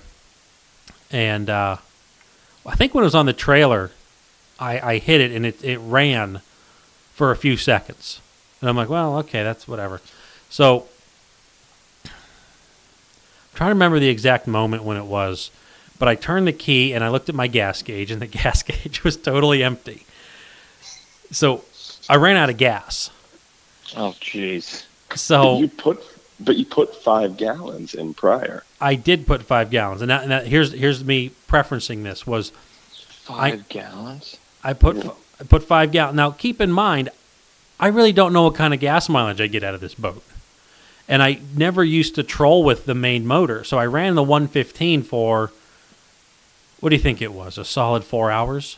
And 1.11 1.49
uh, 1.49 1.79
I 2.67 2.77
think 2.77 2.95
when 2.95 3.03
it 3.03 3.07
was 3.07 3.15
on 3.15 3.25
the 3.25 3.33
trailer, 3.33 3.91
I, 4.61 4.79
I 4.79 4.99
hit 4.99 5.23
it 5.23 5.33
and 5.33 5.47
it, 5.47 5.65
it 5.65 5.79
ran 5.79 6.43
for 7.15 7.31
a 7.31 7.37
few 7.37 7.57
seconds. 7.57 8.21
And 8.61 8.69
I'm 8.69 8.77
like, 8.77 8.91
well, 8.91 9.17
okay, 9.21 9.43
that's 9.43 9.67
whatever. 9.67 10.03
So 10.51 10.87
I'm 12.05 12.11
trying 13.55 13.71
to 13.71 13.75
remember 13.75 13.99
the 13.99 14.11
exact 14.11 14.47
moment 14.47 14.85
when 14.85 14.99
it 14.99 15.07
was, 15.07 15.51
but 15.99 16.09
I 16.09 16.15
turned 16.15 16.47
the 16.47 16.53
key 16.53 16.93
and 16.93 17.05
I 17.05 17.09
looked 17.09 17.29
at 17.29 17.35
my 17.35 17.47
gas 17.47 17.83
gauge 17.83 18.11
and 18.11 18.23
the 18.23 18.27
gas 18.41 18.63
gauge 18.63 19.05
was 19.05 19.17
totally 19.17 19.63
empty. 19.63 20.05
So 21.31 21.65
I 22.09 22.17
ran 22.17 22.37
out 22.37 22.51
of 22.51 22.57
gas. 22.57 23.11
Oh, 23.97 24.15
jeez. 24.21 24.85
So 25.15 25.43
But 25.43 25.59
you 25.61 25.69
put 25.69 26.05
but 26.41 26.57
you 26.57 26.65
put 26.65 26.95
five 26.95 27.37
gallons 27.37 27.95
in 27.95 28.15
prior. 28.15 28.63
I 28.81 28.95
did 28.95 29.27
put 29.27 29.43
five 29.43 29.71
gallons, 29.71 30.03
and, 30.03 30.11
that, 30.11 30.23
and 30.23 30.31
that, 30.31 30.47
here's 30.47 30.73
here's 30.73 31.05
me 31.05 31.33
preferencing 31.49 32.05
this 32.05 32.27
was 32.27 32.53
Five 33.29 33.69
gallons? 33.69 34.39
I 34.65 34.73
put 34.73 35.05
I 35.39 35.45
put 35.45 35.63
five 35.63 35.93
gallons. 35.93 36.17
Now 36.17 36.31
keep 36.31 36.61
in 36.61 36.71
mind, 36.73 37.11
I 37.79 37.89
really 37.89 38.13
don't 38.13 38.33
know 38.33 38.45
what 38.45 38.55
kind 38.55 38.73
of 38.73 38.81
gas 38.81 39.09
mileage 39.09 39.41
I 39.41 39.49
get 39.49 39.63
out 39.63 39.75
of 39.75 39.81
this 39.81 39.95
boat, 39.95 40.23
and 41.09 41.23
I 41.23 41.41
never 41.55 41.85
used 41.85 42.15
to 42.15 42.23
troll 42.23 42.65
with 42.65 42.87
the 42.87 42.95
main 42.95 43.27
motor, 43.27 43.65
so 43.65 43.79
I 43.79 43.87
ran 43.87 44.15
the 44.15 44.23
115 44.23 45.03
for 45.03 45.51
what 46.81 46.91
do 46.91 46.97
you 46.97 47.03
think 47.03 47.21
it 47.21 47.33
was? 47.33 47.59
A 47.59 47.65
solid 47.65 48.05
four 48.05 48.31
hours. 48.31 48.77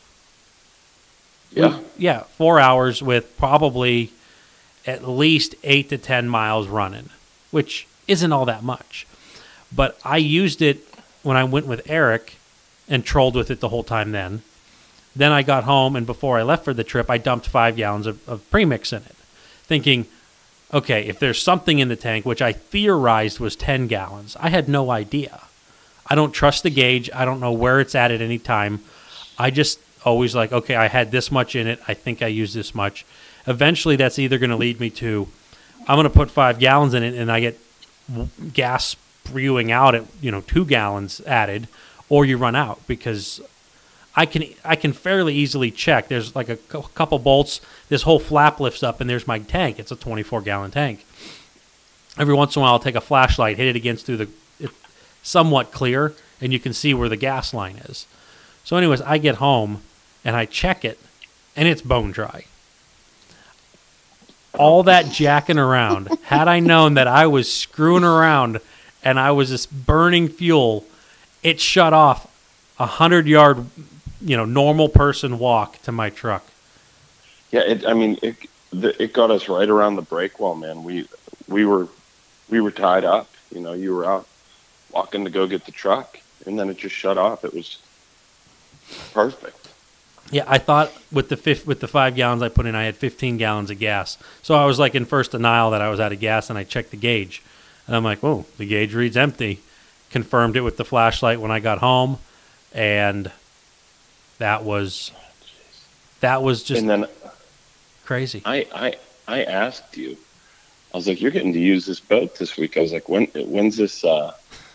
Yeah. 1.52 1.80
Yeah, 1.98 2.20
four 2.20 2.60
hours 2.60 3.02
with 3.02 3.36
probably 3.36 4.12
at 4.86 5.06
least 5.06 5.54
eight 5.64 5.88
to 5.90 5.98
ten 5.98 6.28
miles 6.28 6.68
running, 6.68 7.10
which 7.50 7.86
isn't 8.08 8.32
all 8.32 8.46
that 8.46 8.62
much. 8.62 9.06
But 9.74 9.98
I 10.04 10.16
used 10.16 10.62
it 10.62 10.86
when 11.22 11.36
I 11.36 11.44
went 11.44 11.66
with 11.66 11.82
Eric 11.90 12.36
and 12.88 13.04
trolled 13.04 13.36
with 13.36 13.50
it 13.50 13.60
the 13.60 13.68
whole 13.68 13.84
time 13.84 14.12
then. 14.12 14.42
Then 15.14 15.32
I 15.32 15.42
got 15.42 15.64
home, 15.64 15.96
and 15.96 16.06
before 16.06 16.38
I 16.38 16.42
left 16.42 16.64
for 16.64 16.74
the 16.74 16.84
trip, 16.84 17.10
I 17.10 17.18
dumped 17.18 17.46
five 17.46 17.76
gallons 17.76 18.06
of, 18.06 18.26
of 18.28 18.48
premix 18.50 18.92
in 18.92 19.02
it, 19.02 19.16
thinking, 19.64 20.06
okay, 20.72 21.06
if 21.06 21.18
there's 21.18 21.42
something 21.42 21.80
in 21.80 21.88
the 21.88 21.96
tank, 21.96 22.24
which 22.24 22.40
I 22.40 22.52
theorized 22.52 23.40
was 23.40 23.56
10 23.56 23.88
gallons, 23.88 24.36
I 24.38 24.50
had 24.50 24.68
no 24.68 24.90
idea. 24.90 25.42
I 26.10 26.16
don't 26.16 26.32
trust 26.32 26.64
the 26.64 26.70
gauge. 26.70 27.08
I 27.14 27.24
don't 27.24 27.40
know 27.40 27.52
where 27.52 27.80
it's 27.80 27.94
at 27.94 28.10
at 28.10 28.20
any 28.20 28.38
time. 28.38 28.80
I 29.38 29.50
just 29.50 29.78
always 30.04 30.34
like, 30.34 30.52
okay, 30.52 30.74
I 30.74 30.88
had 30.88 31.12
this 31.12 31.30
much 31.30 31.54
in 31.54 31.66
it. 31.66 31.80
I 31.86 31.94
think 31.94 32.20
I 32.20 32.26
used 32.26 32.54
this 32.54 32.74
much. 32.74 33.06
Eventually, 33.46 33.96
that's 33.96 34.18
either 34.18 34.36
going 34.36 34.50
to 34.50 34.56
lead 34.56 34.80
me 34.80 34.90
to, 34.90 35.28
I'm 35.86 35.96
going 35.96 36.04
to 36.04 36.10
put 36.10 36.30
five 36.30 36.58
gallons 36.58 36.94
in 36.94 37.02
it, 37.02 37.14
and 37.14 37.30
I 37.30 37.40
get 37.40 37.58
gas 38.52 38.96
spewing 39.24 39.70
out 39.70 39.94
at 39.94 40.04
you 40.20 40.30
know 40.30 40.40
two 40.40 40.64
gallons 40.64 41.20
added, 41.22 41.68
or 42.08 42.24
you 42.24 42.36
run 42.36 42.56
out 42.56 42.86
because 42.86 43.40
I 44.16 44.26
can 44.26 44.44
I 44.64 44.76
can 44.76 44.92
fairly 44.92 45.34
easily 45.34 45.70
check. 45.70 46.08
There's 46.08 46.34
like 46.34 46.48
a 46.48 46.56
couple 46.56 47.18
bolts. 47.18 47.60
This 47.88 48.02
whole 48.02 48.18
flap 48.18 48.60
lifts 48.60 48.82
up, 48.82 49.00
and 49.00 49.08
there's 49.08 49.26
my 49.26 49.38
tank. 49.38 49.78
It's 49.78 49.92
a 49.92 49.96
24 49.96 50.42
gallon 50.42 50.70
tank. 50.70 51.06
Every 52.18 52.34
once 52.34 52.56
in 52.56 52.60
a 52.60 52.62
while, 52.64 52.72
I'll 52.72 52.80
take 52.80 52.96
a 52.96 53.00
flashlight, 53.00 53.56
hit 53.56 53.68
it 53.68 53.76
against 53.76 54.04
through 54.04 54.16
the, 54.18 54.28
somewhat 55.22 55.72
clear, 55.72 56.14
and 56.40 56.52
you 56.52 56.58
can 56.58 56.72
see 56.72 56.94
where 56.94 57.08
the 57.08 57.16
gas 57.16 57.52
line 57.52 57.76
is. 57.76 58.06
So, 58.64 58.76
anyways, 58.76 59.00
I 59.02 59.18
get 59.18 59.36
home 59.36 59.82
and 60.24 60.36
I 60.36 60.44
check 60.44 60.84
it, 60.84 60.98
and 61.56 61.66
it's 61.66 61.82
bone 61.82 62.12
dry. 62.12 62.44
All 64.58 64.82
that 64.82 65.06
jacking 65.06 65.58
around, 65.58 66.08
had 66.24 66.48
I 66.48 66.60
known 66.60 66.94
that 66.94 67.06
I 67.06 67.26
was 67.26 67.52
screwing 67.52 68.04
around 68.04 68.60
and 69.02 69.18
I 69.18 69.30
was 69.30 69.48
just 69.48 69.86
burning 69.86 70.28
fuel, 70.28 70.84
it 71.42 71.60
shut 71.60 71.92
off 71.92 72.26
a 72.78 72.86
hundred 72.86 73.26
yard, 73.26 73.66
you 74.20 74.36
know, 74.36 74.44
normal 74.44 74.88
person 74.88 75.38
walk 75.38 75.80
to 75.82 75.92
my 75.92 76.10
truck. 76.10 76.44
Yeah, 77.50 77.62
it, 77.62 77.86
I 77.86 77.94
mean, 77.94 78.18
it 78.22 78.36
the, 78.72 79.00
it 79.02 79.12
got 79.12 79.30
us 79.30 79.48
right 79.48 79.68
around 79.68 79.96
the 79.96 80.02
break 80.02 80.38
wall, 80.38 80.54
man. 80.54 80.84
We 80.84 81.08
we 81.48 81.64
were 81.64 81.88
we 82.48 82.60
were 82.60 82.70
tied 82.70 83.04
up. 83.04 83.28
You 83.52 83.60
know, 83.60 83.72
you 83.72 83.94
were 83.94 84.06
out 84.06 84.26
walking 84.92 85.24
to 85.24 85.30
go 85.30 85.46
get 85.46 85.64
the 85.66 85.72
truck, 85.72 86.18
and 86.46 86.58
then 86.58 86.68
it 86.68 86.78
just 86.78 86.94
shut 86.94 87.18
off. 87.18 87.44
It 87.44 87.54
was 87.54 87.78
perfect. 89.12 89.68
Yeah, 90.30 90.44
I 90.46 90.58
thought 90.58 90.92
with 91.10 91.28
the 91.28 91.36
fif- 91.36 91.66
with 91.66 91.80
the 91.80 91.88
five 91.88 92.14
gallons 92.14 92.42
I 92.42 92.48
put 92.48 92.66
in, 92.66 92.74
I 92.74 92.84
had 92.84 92.96
15 92.96 93.36
gallons 93.36 93.70
of 93.70 93.78
gas. 93.78 94.16
So 94.42 94.54
I 94.54 94.64
was 94.64 94.78
like 94.78 94.94
in 94.94 95.04
first 95.04 95.32
denial 95.32 95.70
that 95.72 95.82
I 95.82 95.90
was 95.90 95.98
out 95.98 96.12
of 96.12 96.20
gas, 96.20 96.50
and 96.50 96.58
I 96.58 96.64
checked 96.64 96.90
the 96.90 96.96
gauge, 96.96 97.42
and 97.86 97.96
I'm 97.96 98.04
like, 98.04 98.20
"Whoa, 98.20 98.46
the 98.56 98.66
gauge 98.66 98.94
reads 98.94 99.16
empty." 99.16 99.60
Confirmed 100.10 100.56
it 100.56 100.62
with 100.62 100.76
the 100.76 100.84
flashlight 100.84 101.40
when 101.40 101.52
I 101.52 101.60
got 101.60 101.78
home, 101.78 102.18
and 102.72 103.30
that 104.38 104.64
was 104.64 105.12
that 106.20 106.42
was 106.42 106.62
just 106.62 106.80
and 106.80 106.90
then 106.90 107.06
crazy. 108.04 108.42
I 108.44 108.66
I 108.74 108.94
I 109.28 109.44
asked 109.44 109.96
you 109.96 110.16
I 110.92 110.96
was 110.96 111.06
like, 111.06 111.20
"You're 111.20 111.30
getting 111.30 111.52
to 111.52 111.60
use 111.60 111.86
this 111.86 112.00
boat 112.00 112.36
this 112.36 112.56
week." 112.56 112.76
I 112.76 112.80
was 112.80 112.92
like, 112.92 113.08
"When? 113.08 113.26
When's 113.26 113.76
this? 113.76 114.04
Uh, 114.04 114.34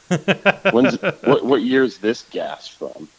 when's 0.71 1.01
what? 1.01 1.45
What 1.45 1.61
year 1.61 1.83
is 1.83 1.97
this 1.97 2.23
gas 2.31 2.67
from?" 2.67 3.09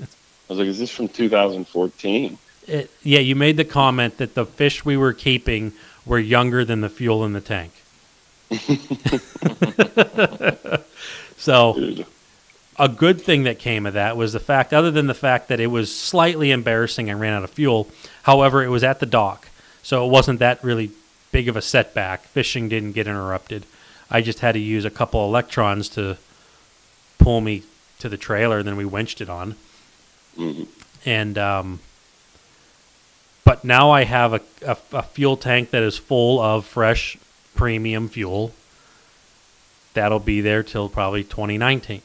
I 0.00 0.04
was 0.48 0.58
like, 0.58 0.68
"Is 0.68 0.78
this 0.78 0.90
from 0.90 1.08
2014?" 1.08 2.38
It, 2.66 2.90
yeah, 3.02 3.20
you 3.20 3.34
made 3.34 3.56
the 3.56 3.64
comment 3.64 4.18
that 4.18 4.34
the 4.34 4.44
fish 4.44 4.84
we 4.84 4.96
were 4.96 5.14
keeping 5.14 5.72
were 6.04 6.18
younger 6.18 6.64
than 6.64 6.80
the 6.80 6.88
fuel 6.88 7.24
in 7.24 7.32
the 7.32 7.40
tank. 7.40 7.72
so 11.36 11.74
Dude. 11.74 12.06
a 12.78 12.88
good 12.88 13.20
thing 13.20 13.44
that 13.44 13.58
came 13.58 13.84
of 13.84 13.94
that 13.94 14.16
was 14.16 14.32
the 14.32 14.40
fact, 14.40 14.72
other 14.72 14.90
than 14.90 15.06
the 15.06 15.14
fact 15.14 15.48
that 15.48 15.60
it 15.60 15.66
was 15.66 15.94
slightly 15.94 16.50
embarrassing 16.50 17.10
and 17.10 17.20
ran 17.20 17.34
out 17.34 17.44
of 17.44 17.50
fuel. 17.50 17.88
However, 18.22 18.62
it 18.62 18.68
was 18.68 18.84
at 18.84 19.00
the 19.00 19.06
dock, 19.06 19.48
so 19.82 20.06
it 20.06 20.10
wasn't 20.10 20.38
that 20.38 20.62
really 20.62 20.90
big 21.32 21.48
of 21.48 21.56
a 21.56 21.62
setback. 21.62 22.24
Fishing 22.24 22.68
didn't 22.68 22.92
get 22.92 23.06
interrupted. 23.06 23.64
I 24.10 24.22
just 24.22 24.40
had 24.40 24.52
to 24.52 24.58
use 24.58 24.84
a 24.84 24.90
couple 24.90 25.24
electrons 25.24 25.88
to 25.90 26.16
pull 27.28 27.42
me 27.42 27.62
to 27.98 28.08
the 28.08 28.16
trailer, 28.16 28.56
and 28.60 28.66
then 28.66 28.74
we 28.74 28.86
winched 28.86 29.20
it 29.20 29.28
on. 29.28 29.54
Mhm. 30.38 30.66
And 31.04 31.36
um, 31.36 31.80
but 33.44 33.64
now 33.64 33.90
I 33.90 34.04
have 34.04 34.32
a, 34.32 34.40
a, 34.66 34.78
a 34.94 35.02
fuel 35.02 35.36
tank 35.36 35.68
that 35.72 35.82
is 35.82 35.98
full 35.98 36.40
of 36.40 36.64
fresh 36.64 37.18
premium 37.54 38.08
fuel. 38.08 38.54
That'll 39.92 40.20
be 40.20 40.40
there 40.40 40.62
till 40.62 40.88
probably 40.88 41.22
2019. 41.22 42.00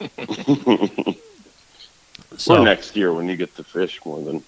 so 2.36 2.56
or 2.56 2.64
next 2.66 2.94
year 2.96 3.14
when 3.14 3.26
you 3.30 3.36
get 3.36 3.56
to 3.56 3.64
fish 3.64 3.98
more 4.04 4.20
than 4.20 4.42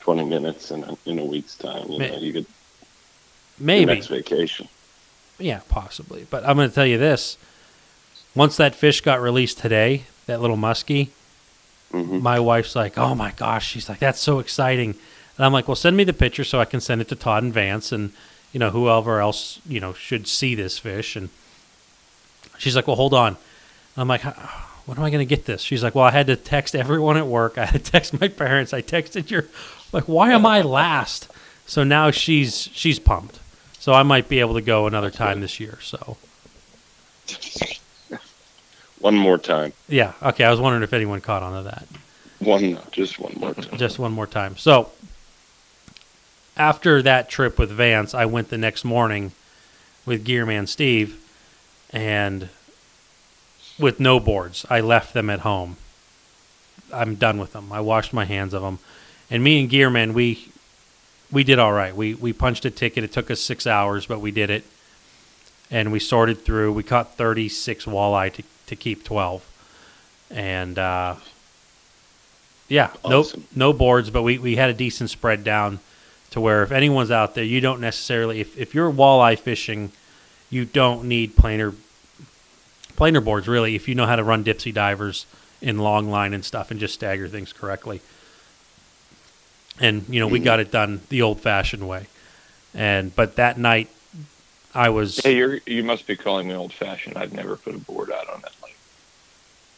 20 0.00 0.24
minutes 0.24 0.72
in 0.72 0.82
a, 0.82 0.96
in 1.06 1.20
a 1.20 1.24
week's 1.24 1.54
time, 1.54 1.88
you 1.92 2.00
Ma- 2.00 2.06
know, 2.08 2.18
you 2.18 2.32
get 2.32 2.40
your 2.40 2.46
maybe, 3.60 3.94
next 3.94 4.08
vacation. 4.08 4.66
yeah, 5.38 5.60
possibly. 5.68 6.26
But 6.28 6.44
I'm 6.44 6.56
going 6.56 6.68
to 6.68 6.74
tell 6.74 6.86
you 6.86 6.98
this: 6.98 7.36
once 8.36 8.56
that 8.56 8.74
fish 8.74 9.00
got 9.00 9.20
released 9.20 9.58
today, 9.58 10.04
that 10.26 10.40
little 10.40 10.56
muskie, 10.56 11.08
hmm 11.90 12.18
my 12.18 12.38
wife's 12.40 12.74
like, 12.76 12.98
"Oh 12.98 13.14
my 13.14 13.32
gosh!" 13.32 13.66
She's 13.68 13.88
like, 13.88 13.98
"That's 14.00 14.20
so 14.20 14.38
exciting," 14.38 14.90
and 15.36 15.44
I'm 15.46 15.52
like, 15.52 15.66
"Well, 15.68 15.76
send 15.76 15.96
me 15.96 16.04
the 16.04 16.12
picture 16.12 16.44
so 16.44 16.60
I 16.60 16.64
can 16.64 16.80
send 16.80 17.00
it 17.00 17.08
to 17.08 17.14
Todd 17.16 17.42
and 17.42 17.52
Vance 17.54 17.92
and 17.92 18.12
you 18.52 18.60
know 18.60 18.70
whoever 18.70 19.20
else 19.20 19.60
you 19.66 19.80
know 19.80 19.92
should 19.92 20.26
see 20.28 20.54
this 20.54 20.78
fish." 20.78 21.16
And 21.16 21.30
she's 22.58 22.76
like, 22.76 22.86
"Well, 22.86 22.96
hold 22.96 23.14
on." 23.14 23.28
And 23.28 23.36
I'm 24.02 24.08
like, 24.08 24.22
"When 24.86 24.98
am 24.98 25.04
I 25.04 25.10
going 25.10 25.26
to 25.26 25.36
get 25.36 25.46
this?" 25.46 25.62
She's 25.62 25.82
like, 25.82 25.94
"Well, 25.94 26.04
I 26.04 26.10
had 26.10 26.26
to 26.26 26.36
text 26.36 26.74
everyone 26.74 27.16
at 27.16 27.26
work. 27.26 27.56
I 27.58 27.66
had 27.66 27.84
to 27.84 27.90
text 27.92 28.20
my 28.20 28.28
parents. 28.28 28.74
I 28.74 28.82
texted 28.82 29.30
your 29.30 29.46
like, 29.92 30.04
why 30.04 30.32
am 30.32 30.44
I 30.44 30.60
last?" 30.62 31.28
So 31.66 31.84
now 31.84 32.10
she's 32.10 32.68
she's 32.72 32.98
pumped. 32.98 33.38
So 33.78 33.92
I 33.92 34.02
might 34.02 34.28
be 34.28 34.40
able 34.40 34.54
to 34.54 34.62
go 34.62 34.86
another 34.88 35.10
time 35.12 35.40
this 35.40 35.60
year. 35.60 35.78
So 35.80 36.16
One 39.00 39.14
more 39.16 39.38
time. 39.38 39.72
yeah, 39.88 40.12
okay. 40.22 40.44
I 40.44 40.50
was 40.50 40.60
wondering 40.60 40.82
if 40.82 40.92
anyone 40.92 41.20
caught 41.20 41.42
on 41.42 41.62
to 41.62 41.70
that. 41.70 41.86
One, 42.38 42.78
just 42.90 43.18
one 43.18 43.34
more 43.38 43.54
time. 43.54 43.78
just 43.78 43.98
one 43.98 44.12
more 44.12 44.26
time. 44.26 44.56
So 44.56 44.90
after 46.56 47.02
that 47.02 47.28
trip 47.28 47.58
with 47.58 47.70
Vance, 47.70 48.14
I 48.14 48.24
went 48.26 48.48
the 48.48 48.58
next 48.58 48.84
morning 48.84 49.32
with 50.04 50.26
Gearman 50.26 50.68
Steve 50.68 51.22
and 51.90 52.48
with 53.78 54.00
no 54.00 54.18
boards. 54.20 54.64
I 54.70 54.80
left 54.80 55.12
them 55.14 55.28
at 55.30 55.40
home. 55.40 55.76
I'm 56.92 57.16
done 57.16 57.38
with 57.38 57.52
them. 57.52 57.72
I 57.72 57.80
washed 57.80 58.12
my 58.12 58.24
hands 58.24 58.54
of 58.54 58.62
them. 58.62 58.78
And 59.30 59.42
me 59.42 59.60
and 59.60 59.70
Gearman, 59.70 60.12
we 60.14 60.48
we 61.32 61.42
did 61.42 61.58
all 61.58 61.72
right. 61.72 61.94
We 61.94 62.14
we 62.14 62.32
punched 62.32 62.64
a 62.64 62.70
ticket. 62.70 63.02
It 63.04 63.12
took 63.12 63.30
us 63.30 63.40
6 63.40 63.66
hours, 63.66 64.06
but 64.06 64.20
we 64.20 64.30
did 64.30 64.50
it. 64.50 64.64
And 65.70 65.90
we 65.90 65.98
sorted 65.98 66.44
through. 66.44 66.72
We 66.72 66.84
caught 66.84 67.16
36 67.16 67.86
walleye 67.86 68.32
to 68.34 68.42
to 68.66 68.76
keep 68.76 69.04
12. 69.04 69.44
And 70.30 70.78
uh 70.78 71.16
yeah, 72.68 72.90
Awesome. 73.04 73.46
no 73.54 73.68
no 73.70 73.72
boards, 73.72 74.10
but 74.10 74.22
we, 74.22 74.38
we 74.38 74.56
had 74.56 74.70
a 74.70 74.74
decent 74.74 75.10
spread 75.10 75.44
down 75.44 75.78
to 76.30 76.40
where 76.40 76.62
if 76.64 76.72
anyone's 76.72 77.10
out 77.12 77.34
there, 77.36 77.44
you 77.44 77.60
don't 77.60 77.80
necessarily 77.80 78.40
if, 78.40 78.58
if 78.58 78.74
you're 78.74 78.90
walleye 78.90 79.38
fishing, 79.38 79.92
you 80.50 80.64
don't 80.64 81.04
need 81.04 81.36
planer 81.36 81.72
planer 82.96 83.20
boards 83.20 83.46
really 83.46 83.74
if 83.74 83.86
you 83.88 83.94
know 83.94 84.06
how 84.06 84.16
to 84.16 84.24
run 84.24 84.42
dipsy 84.42 84.72
divers 84.72 85.26
in 85.60 85.78
long 85.78 86.10
line 86.10 86.34
and 86.34 86.44
stuff 86.44 86.70
and 86.70 86.80
just 86.80 86.94
stagger 86.94 87.28
things 87.28 87.52
correctly. 87.52 88.00
And 89.78 90.04
you 90.08 90.18
know, 90.20 90.26
we 90.26 90.38
got 90.40 90.58
it 90.58 90.70
done 90.70 91.02
the 91.10 91.22
old 91.22 91.40
fashioned 91.40 91.86
way. 91.86 92.06
And 92.74 93.14
but 93.14 93.36
that 93.36 93.58
night 93.58 93.88
I 94.74 94.88
was 94.88 95.18
Hey, 95.18 95.36
you're 95.36 95.60
you 95.66 95.84
must 95.84 96.06
be 96.06 96.16
calling 96.16 96.48
me 96.48 96.54
old 96.54 96.72
fashioned. 96.72 97.16
I've 97.16 97.32
never 97.32 97.56
put 97.56 97.74
a 97.74 97.78
board 97.78 98.10
out 98.10 98.28
on 98.28 98.40
lake. 98.40 98.52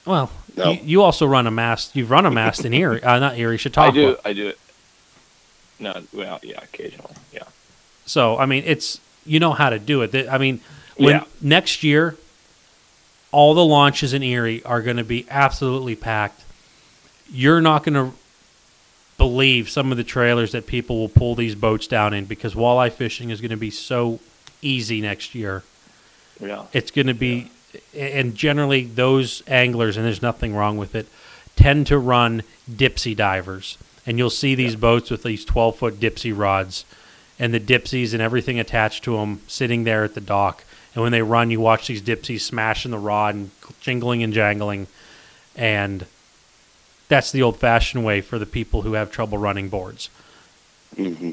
Well, 0.08 0.30
No. 0.56 0.72
you, 0.72 0.80
you 0.82 1.02
also 1.02 1.26
run 1.26 1.46
a 1.46 1.50
mast. 1.50 1.94
You've 1.94 2.10
run 2.10 2.26
a 2.26 2.30
mast 2.30 2.64
in 2.64 2.72
Erie, 2.74 3.02
uh, 3.02 3.18
not 3.18 3.38
Erie, 3.38 3.58
Chautauqua. 3.64 3.90
I 3.90 3.92
do. 3.92 4.16
I 4.24 4.32
do 4.32 4.48
it. 4.48 4.58
No, 5.78 6.02
well, 6.12 6.40
yeah, 6.42 6.60
occasionally, 6.62 7.14
yeah. 7.32 7.44
So 8.06 8.36
I 8.38 8.46
mean, 8.46 8.64
it's 8.66 9.00
you 9.24 9.38
know 9.38 9.52
how 9.52 9.70
to 9.70 9.78
do 9.78 10.02
it. 10.02 10.14
I 10.28 10.38
mean, 10.38 10.60
when 10.96 11.16
Yeah. 11.16 11.24
next 11.40 11.84
year, 11.84 12.16
all 13.30 13.54
the 13.54 13.64
launches 13.64 14.12
in 14.12 14.22
Erie 14.22 14.62
are 14.64 14.82
going 14.82 14.96
to 14.96 15.04
be 15.04 15.26
absolutely 15.30 15.94
packed. 15.94 16.42
You're 17.30 17.60
not 17.60 17.84
going 17.84 17.94
to 17.94 18.16
believe 19.18 19.68
some 19.68 19.90
of 19.90 19.98
the 19.98 20.04
trailers 20.04 20.52
that 20.52 20.66
people 20.66 20.98
will 20.98 21.08
pull 21.08 21.34
these 21.34 21.54
boats 21.54 21.86
down 21.86 22.14
in 22.14 22.24
because 22.24 22.54
walleye 22.54 22.90
fishing 22.90 23.30
is 23.30 23.40
going 23.40 23.50
to 23.50 23.56
be 23.56 23.70
so 23.70 24.18
easy 24.62 25.00
next 25.00 25.34
year. 25.34 25.62
Yeah. 26.40 26.64
It's 26.72 26.90
going 26.90 27.08
to 27.08 27.14
be, 27.14 27.50
and 27.96 28.34
generally 28.34 28.84
those 28.84 29.42
anglers, 29.46 29.96
and 29.96 30.06
there's 30.06 30.22
nothing 30.22 30.54
wrong 30.54 30.78
with 30.78 30.94
it, 30.94 31.06
tend 31.56 31.86
to 31.88 31.98
run 31.98 32.42
dipsy 32.70 33.16
divers, 33.16 33.76
and 34.06 34.18
you'll 34.18 34.30
see 34.30 34.54
these 34.54 34.76
boats 34.76 35.10
with 35.10 35.22
these 35.22 35.44
12 35.44 35.76
foot 35.76 36.00
dipsy 36.00 36.36
rods, 36.36 36.84
and 37.38 37.52
the 37.52 37.60
dipsies 37.60 38.12
and 38.12 38.22
everything 38.22 38.58
attached 38.58 39.04
to 39.04 39.16
them 39.16 39.40
sitting 39.46 39.84
there 39.84 40.04
at 40.04 40.14
the 40.14 40.20
dock. 40.20 40.64
And 40.94 41.02
when 41.02 41.12
they 41.12 41.22
run, 41.22 41.50
you 41.50 41.60
watch 41.60 41.86
these 41.86 42.02
dipsies 42.02 42.40
smashing 42.40 42.90
the 42.90 42.98
rod 42.98 43.34
and 43.34 43.50
jingling 43.80 44.22
and 44.22 44.32
jangling, 44.32 44.86
and 45.54 46.06
that's 47.08 47.30
the 47.32 47.42
old-fashioned 47.42 48.04
way 48.04 48.20
for 48.20 48.38
the 48.38 48.46
people 48.46 48.82
who 48.82 48.92
have 48.94 49.10
trouble 49.10 49.38
running 49.38 49.68
boards. 49.68 50.10
hmm 50.96 51.32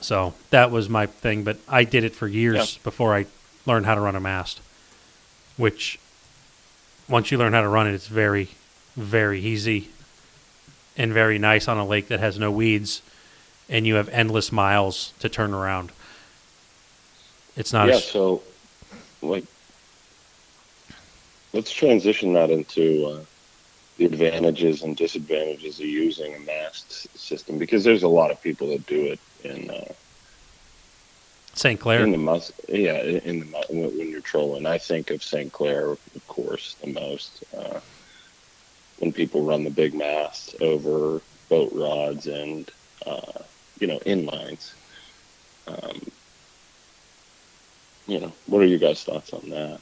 So 0.00 0.34
that 0.50 0.70
was 0.70 0.88
my 0.88 1.06
thing, 1.06 1.44
but 1.44 1.56
I 1.68 1.84
did 1.84 2.04
it 2.04 2.14
for 2.14 2.28
years 2.28 2.74
Yeah. 2.74 2.80
before 2.84 3.14
I 3.14 3.26
learned 3.66 3.86
how 3.86 3.94
to 3.94 4.00
run 4.00 4.16
a 4.16 4.20
mast. 4.20 4.60
Which, 5.56 5.98
once 7.08 7.30
you 7.30 7.38
learn 7.38 7.52
how 7.52 7.62
to 7.62 7.68
run 7.68 7.86
it, 7.86 7.94
it's 7.94 8.08
very, 8.08 8.48
very 8.96 9.40
easy 9.40 9.88
and 10.96 11.12
very 11.12 11.38
nice 11.38 11.68
on 11.68 11.78
a 11.78 11.86
lake 11.86 12.08
that 12.08 12.20
has 12.20 12.38
no 12.38 12.50
weeds, 12.50 13.02
and 13.68 13.86
you 13.86 13.96
have 13.96 14.08
endless 14.10 14.52
miles 14.52 15.12
to 15.20 15.28
turn 15.28 15.52
around. 15.52 15.92
It's 17.56 17.72
not 17.72 17.88
Yeah, 17.88 17.94
as 17.94 18.04
so, 18.04 18.42
like, 19.22 19.44
let's 21.52 21.72
transition 21.72 22.32
that 22.32 22.50
into 22.50 23.06
uh, 23.06 23.20
the 23.96 24.04
advantages 24.04 24.82
and 24.82 24.96
disadvantages 24.96 25.78
of 25.78 25.86
using 25.86 26.34
a 26.34 26.40
mast 26.40 27.16
system 27.18 27.58
because 27.58 27.84
there's 27.84 28.02
a 28.02 28.08
lot 28.08 28.30
of 28.30 28.42
people 28.42 28.68
that 28.68 28.86
do 28.86 29.06
it 29.06 29.20
in 29.44 29.70
uh, 29.70 29.92
St. 31.54 31.78
Clair. 31.80 32.02
in 32.02 32.10
the 32.12 32.18
mus 32.18 32.52
yeah 32.68 33.00
in 33.02 33.18
in 33.20 33.40
the 33.40 33.46
when 33.70 33.96
when 33.98 34.10
you're 34.10 34.20
trolling. 34.20 34.66
I 34.66 34.78
think 34.78 35.10
of 35.10 35.22
St. 35.22 35.52
Clair, 35.52 35.90
of 35.92 36.26
course, 36.28 36.76
the 36.82 36.92
most 36.92 37.44
uh, 37.56 37.80
when 38.98 39.12
people 39.12 39.42
run 39.44 39.64
the 39.64 39.70
big 39.70 39.94
mast 39.94 40.56
over 40.60 41.20
boat 41.48 41.70
rods 41.72 42.26
and 42.26 42.70
uh, 43.06 43.42
you 43.78 43.86
know 43.86 43.98
inlines. 44.00 44.72
Um, 45.66 46.00
you 48.06 48.20
know, 48.20 48.32
what 48.46 48.60
are 48.62 48.66
your 48.66 48.78
guys' 48.78 49.02
thoughts 49.02 49.32
on 49.32 49.48
that? 49.50 49.78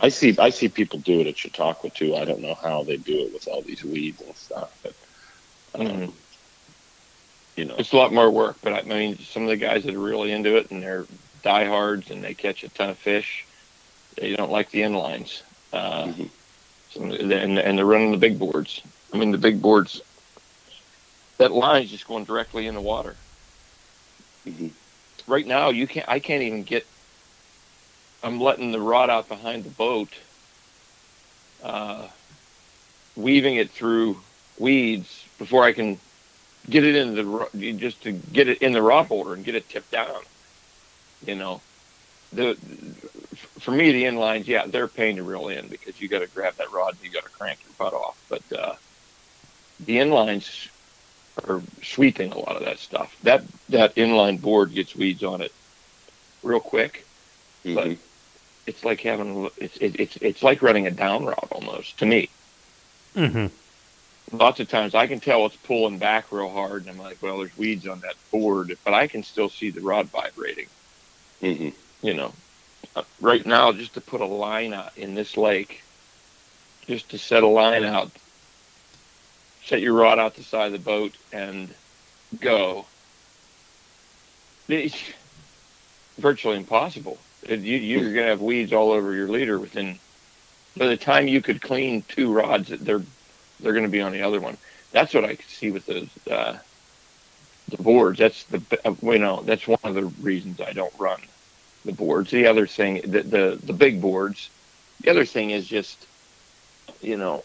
I 0.00 0.10
see 0.10 0.36
I 0.38 0.50
see 0.50 0.68
people 0.68 0.98
do 0.98 1.20
it 1.20 1.26
at 1.26 1.38
Chautauqua 1.38 1.90
too. 1.90 2.16
I 2.16 2.24
don't 2.24 2.42
know 2.42 2.54
how 2.54 2.82
they 2.82 2.96
do 2.98 3.18
it 3.26 3.32
with 3.32 3.48
all 3.48 3.62
these 3.62 3.82
weeds 3.84 4.20
and 4.20 4.36
stuff, 4.36 4.78
but 4.82 4.94
um, 5.74 5.86
Mhm. 5.86 6.12
You 7.56 7.64
know, 7.64 7.74
It's 7.78 7.92
a 7.92 7.96
lot 7.96 8.12
more 8.12 8.30
work, 8.30 8.56
but 8.62 8.72
I 8.74 8.82
mean, 8.82 9.18
some 9.18 9.42
of 9.44 9.48
the 9.48 9.56
guys 9.56 9.84
that 9.84 9.94
are 9.94 9.98
really 9.98 10.30
into 10.30 10.56
it 10.56 10.70
and 10.70 10.82
they're 10.82 11.06
diehards 11.42 12.10
and 12.10 12.22
they 12.22 12.34
catch 12.34 12.62
a 12.62 12.68
ton 12.68 12.90
of 12.90 12.98
fish, 12.98 13.44
they 14.16 14.36
don't 14.36 14.50
like 14.50 14.70
the 14.70 14.82
inlines. 14.82 15.42
Uh, 15.72 16.04
Mhm. 16.04 16.28
some, 16.90 17.10
and, 17.10 17.58
and 17.58 17.78
they're 17.78 17.84
running 17.84 18.12
the 18.12 18.18
big 18.18 18.38
boards. 18.38 18.82
I 19.12 19.16
mean, 19.16 19.32
the 19.32 19.38
big 19.38 19.60
boards, 19.62 20.02
that 21.38 21.52
line's 21.52 21.90
just 21.90 22.06
going 22.06 22.24
directly 22.24 22.66
in 22.66 22.74
the 22.74 22.80
water. 22.80 23.16
Mhm. 24.46 24.70
Right 25.26 25.46
now, 25.46 25.70
you 25.70 25.86
can't. 25.86 26.08
I 26.08 26.18
can't 26.20 26.42
even 26.42 26.62
get. 26.62 26.86
I'm 28.22 28.40
letting 28.40 28.72
the 28.72 28.80
rod 28.80 29.10
out 29.10 29.28
behind 29.28 29.64
the 29.64 29.70
boat, 29.70 30.08
uh, 31.62 32.08
weaving 33.16 33.56
it 33.56 33.70
through 33.70 34.20
weeds 34.58 35.24
before 35.38 35.64
I 35.64 35.72
can 35.72 35.98
get 36.68 36.84
it 36.84 36.96
in 36.96 37.14
the 37.14 37.24
ro- 37.26 37.48
just 37.76 38.02
to 38.02 38.12
get 38.12 38.48
it 38.48 38.58
in 38.62 38.72
the 38.72 38.82
rod 38.82 39.06
holder 39.06 39.34
and 39.34 39.44
get 39.44 39.54
it 39.54 39.68
tipped 39.68 39.90
down. 39.90 40.22
You 41.20 41.36
know, 41.36 41.62
the 42.32 42.56
for 43.60 43.72
me 43.72 43.92
the 43.92 44.04
inlines, 44.04 44.46
yeah, 44.46 44.66
they're 44.66 44.84
a 44.84 44.88
pain 44.88 45.16
to 45.16 45.22
reel 45.22 45.48
in 45.48 45.68
because 45.68 46.00
you 46.00 46.08
got 46.08 46.20
to 46.20 46.26
grab 46.28 46.56
that 46.58 46.72
rod 46.72 46.94
and 46.94 47.02
you 47.02 47.10
got 47.10 47.24
to 47.24 47.30
crank 47.30 47.60
your 47.64 47.72
butt 47.78 47.94
off. 47.94 48.16
But 48.28 48.42
uh, 48.56 48.74
the 49.80 49.96
inlines 49.96 50.68
are 51.44 51.62
sweeping 51.82 52.32
a 52.32 52.38
lot 52.38 52.56
of 52.56 52.64
that 52.64 52.78
stuff. 52.78 53.16
That 53.22 53.44
that 53.68 53.94
inline 53.96 54.40
board 54.40 54.72
gets 54.74 54.94
weeds 54.94 55.22
on 55.22 55.42
it 55.42 55.52
real 56.42 56.60
quick. 56.60 57.06
But 57.72 57.88
Mhm. 57.88 57.98
it's 58.66 58.84
like 58.84 59.00
having 59.00 59.48
it's 59.56 59.76
it, 59.78 59.98
it's 60.00 60.16
it's 60.20 60.42
like 60.42 60.62
running 60.62 60.86
a 60.86 60.90
down 60.90 61.24
rod 61.24 61.48
almost 61.50 61.98
to 61.98 62.06
me. 62.06 62.30
Mm-hmm. 63.16 63.46
Lots 64.32 64.58
of 64.58 64.68
times 64.68 64.94
I 64.94 65.06
can 65.06 65.20
tell 65.20 65.46
it's 65.46 65.56
pulling 65.56 65.98
back 65.98 66.32
real 66.32 66.50
hard, 66.50 66.82
and 66.82 66.90
I'm 66.90 66.98
like, 66.98 67.22
well, 67.22 67.38
there's 67.38 67.56
weeds 67.56 67.86
on 67.86 68.00
that 68.00 68.14
board, 68.32 68.76
but 68.84 68.92
I 68.92 69.06
can 69.06 69.22
still 69.22 69.48
see 69.48 69.70
the 69.70 69.80
rod 69.80 70.06
vibrating. 70.06 70.66
Mhm. 71.42 71.74
you 72.02 72.14
know, 72.14 72.32
uh, 72.96 73.02
right 73.20 73.44
now, 73.44 73.70
just 73.70 73.94
to 73.94 74.00
put 74.00 74.20
a 74.22 74.26
line 74.26 74.72
out 74.72 74.96
in 74.96 75.14
this 75.14 75.36
lake, 75.36 75.82
just 76.86 77.10
to 77.10 77.18
set 77.18 77.42
a 77.42 77.46
line 77.46 77.84
out, 77.84 78.10
set 79.64 79.80
your 79.80 79.92
rod 79.92 80.18
out 80.18 80.34
the 80.34 80.42
side 80.42 80.66
of 80.66 80.72
the 80.72 80.78
boat 80.78 81.12
and 81.32 81.74
go. 82.40 82.86
It's 84.68 84.96
virtually 86.18 86.56
impossible. 86.56 87.18
You, 87.48 87.56
you're 87.56 88.12
going 88.12 88.14
to 88.14 88.30
have 88.30 88.40
weeds 88.40 88.72
all 88.72 88.90
over 88.92 89.14
your 89.14 89.28
leader 89.28 89.58
within. 89.58 89.98
By 90.76 90.86
the 90.86 90.96
time 90.96 91.28
you 91.28 91.40
could 91.42 91.60
clean 91.62 92.02
two 92.08 92.32
rods, 92.32 92.68
they're 92.68 93.02
they're 93.60 93.72
going 93.72 93.84
to 93.84 93.90
be 93.90 94.00
on 94.00 94.12
the 94.12 94.22
other 94.22 94.40
one. 94.40 94.56
That's 94.92 95.14
what 95.14 95.24
I 95.24 95.34
could 95.34 95.46
see 95.46 95.70
with 95.70 95.86
those 95.86 96.08
uh, 96.30 96.58
the 97.68 97.82
boards. 97.82 98.18
That's 98.18 98.44
the 98.44 98.62
uh, 98.84 98.94
you 99.02 99.18
know 99.18 99.42
that's 99.42 99.66
one 99.66 99.78
of 99.82 99.94
the 99.94 100.04
reasons 100.04 100.60
I 100.60 100.72
don't 100.72 100.92
run 100.98 101.20
the 101.84 101.92
boards. 101.92 102.30
The 102.30 102.46
other 102.46 102.66
thing, 102.66 103.00
the, 103.04 103.22
the 103.22 103.60
the 103.62 103.72
big 103.72 104.00
boards. 104.00 104.50
The 105.02 105.10
other 105.10 105.26
thing 105.26 105.50
is 105.50 105.66
just, 105.66 106.06
you 107.02 107.16
know, 107.16 107.44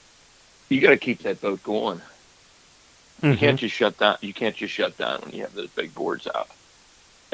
you 0.69 0.79
got 0.79 0.91
to 0.91 0.97
keep 0.97 1.23
that 1.23 1.41
boat 1.41 1.61
going. 1.63 1.99
Mm-hmm. 3.21 3.31
You 3.31 3.37
can't 3.37 3.59
just 3.59 3.75
shut 3.75 3.97
down. 3.97 4.17
You 4.21 4.33
can't 4.33 4.55
just 4.55 4.73
shut 4.73 4.97
down 4.97 5.21
when 5.21 5.33
you 5.35 5.41
have 5.41 5.53
those 5.53 5.69
big 5.69 5.93
boards 5.93 6.27
out. 6.33 6.47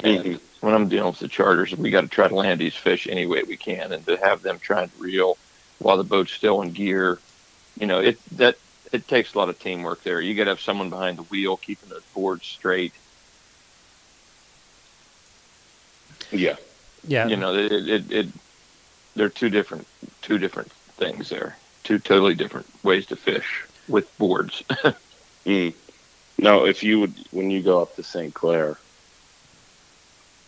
And 0.04 0.24
Mhm. 0.26 0.40
when 0.62 0.74
I'm 0.74 0.90
dealing 0.90 1.12
with 1.12 1.20
the 1.20 1.28
charters, 1.28 1.76
we 1.76 1.92
got 1.92 2.02
to 2.02 2.08
try 2.08 2.28
to 2.28 2.36
land 2.36 2.60
these 2.60 2.76
fish 2.76 3.08
any 3.08 3.26
way 3.26 3.44
we 3.44 3.58
can, 3.58 3.94
and 3.94 4.06
to 4.08 4.18
have 4.18 4.42
them 4.42 4.60
trying 4.60 4.90
to 4.90 4.98
reel 4.98 5.38
while 5.80 5.98
the 5.98 6.04
boat's 6.04 6.34
still 6.34 6.62
in 6.62 6.72
gear, 6.72 7.20
you 7.80 7.86
know, 7.88 8.00
it 8.00 8.20
that 8.38 8.58
it 8.92 9.08
takes 9.08 9.34
a 9.34 9.38
lot 9.38 9.50
of 9.50 9.60
teamwork 9.60 10.04
there. 10.04 10.22
You 10.22 10.36
got 10.36 10.46
to 10.46 10.52
have 10.52 10.62
someone 10.62 10.90
behind 10.90 11.18
the 11.18 11.24
wheel 11.24 11.58
keeping 11.58 11.90
the 11.90 12.02
boards 12.14 12.46
straight. 12.46 12.94
Yeah. 16.32 16.56
Yeah. 17.08 17.28
you 17.28 17.38
know 17.38 17.56
it, 17.56 17.72
it, 17.72 18.12
it 18.12 18.28
they're 19.16 19.30
two 19.30 19.50
different 19.50 19.88
two 20.22 20.38
different 20.38 20.70
things 20.98 21.30
there 21.30 21.56
two 21.86 22.00
totally 22.00 22.34
different 22.34 22.66
ways 22.84 23.06
to 23.06 23.16
fish 23.16 23.64
with 23.88 24.18
boards 24.18 24.62
Mm. 25.48 25.74
Now, 26.38 26.66
if 26.66 26.84
you 26.84 27.00
would, 27.00 27.14
when 27.32 27.50
you 27.50 27.64
go 27.64 27.82
up 27.82 27.96
to 27.96 28.04
St. 28.04 28.34
Clair, 28.34 28.78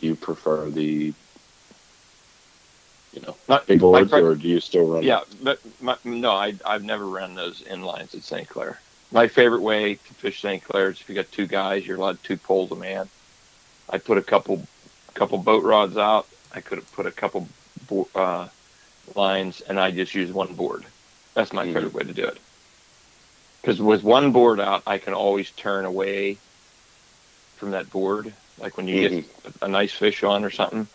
do 0.01 0.07
you 0.07 0.15
prefer 0.15 0.69
the, 0.69 1.13
you 3.13 3.21
know, 3.21 3.35
Not- 3.47 3.65
big 3.67 3.79
boards, 3.79 4.11
pre- 4.11 4.21
or 4.21 4.35
do 4.35 4.47
you 4.47 4.59
still 4.59 4.85
run? 4.85 5.03
yeah 5.03 5.21
but 5.41 5.59
my, 5.81 5.97
no 6.03 6.31
I, 6.31 6.53
i've 6.65 6.83
never 6.83 7.05
run 7.05 7.33
those 7.35 7.61
inlines 7.63 8.13
at 8.15 8.23
st 8.23 8.47
clair. 8.49 8.81
My 9.11 9.27
favorite 9.27 9.61
way 9.61 9.95
to 9.95 10.13
fish 10.13 10.41
st 10.41 10.63
clair 10.63 10.91
is 10.91 11.01
if 11.01 11.09
you 11.09 11.15
got 11.15 11.31
two 11.31 11.47
guys 11.47 11.85
you're 11.85 11.97
allowed 11.97 12.21
two 12.23 12.37
poles 12.37 12.71
a 12.71 12.75
man. 12.75 13.09
I 13.89 13.97
put 13.97 14.17
a 14.17 14.23
couple 14.23 14.67
couple 15.15 15.37
boat 15.39 15.63
rods 15.63 15.97
out. 15.97 16.27
I 16.51 16.61
could 16.61 16.77
have 16.77 16.91
put 16.91 17.05
a 17.07 17.11
couple 17.11 17.49
bo- 17.87 18.09
uh, 18.15 18.47
lines 19.15 19.61
and 19.61 19.79
i 19.79 19.89
just 19.91 20.13
use 20.13 20.31
one 20.31 20.53
board. 20.53 20.85
That's 21.33 21.53
my 21.53 21.65
Mhm. 21.65 21.73
favorite 21.73 21.93
way 21.93 22.03
to 22.03 22.13
do 22.13 22.25
it. 22.25 22.37
Because 23.61 23.81
with 23.81 24.03
one 24.03 24.31
board 24.31 24.59
out 24.59 24.83
i 24.85 24.97
can 24.99 25.13
always 25.13 25.51
turn 25.51 25.85
away 25.85 26.41
from 27.55 27.71
that 27.71 27.89
board 27.89 28.33
like 28.57 28.77
when 28.77 28.87
you 28.87 29.09
get 29.09 29.25
a 29.61 29.67
nice 29.67 29.91
fish 29.91 30.23
on 30.23 30.43
or 30.45 30.49
something 30.49 30.87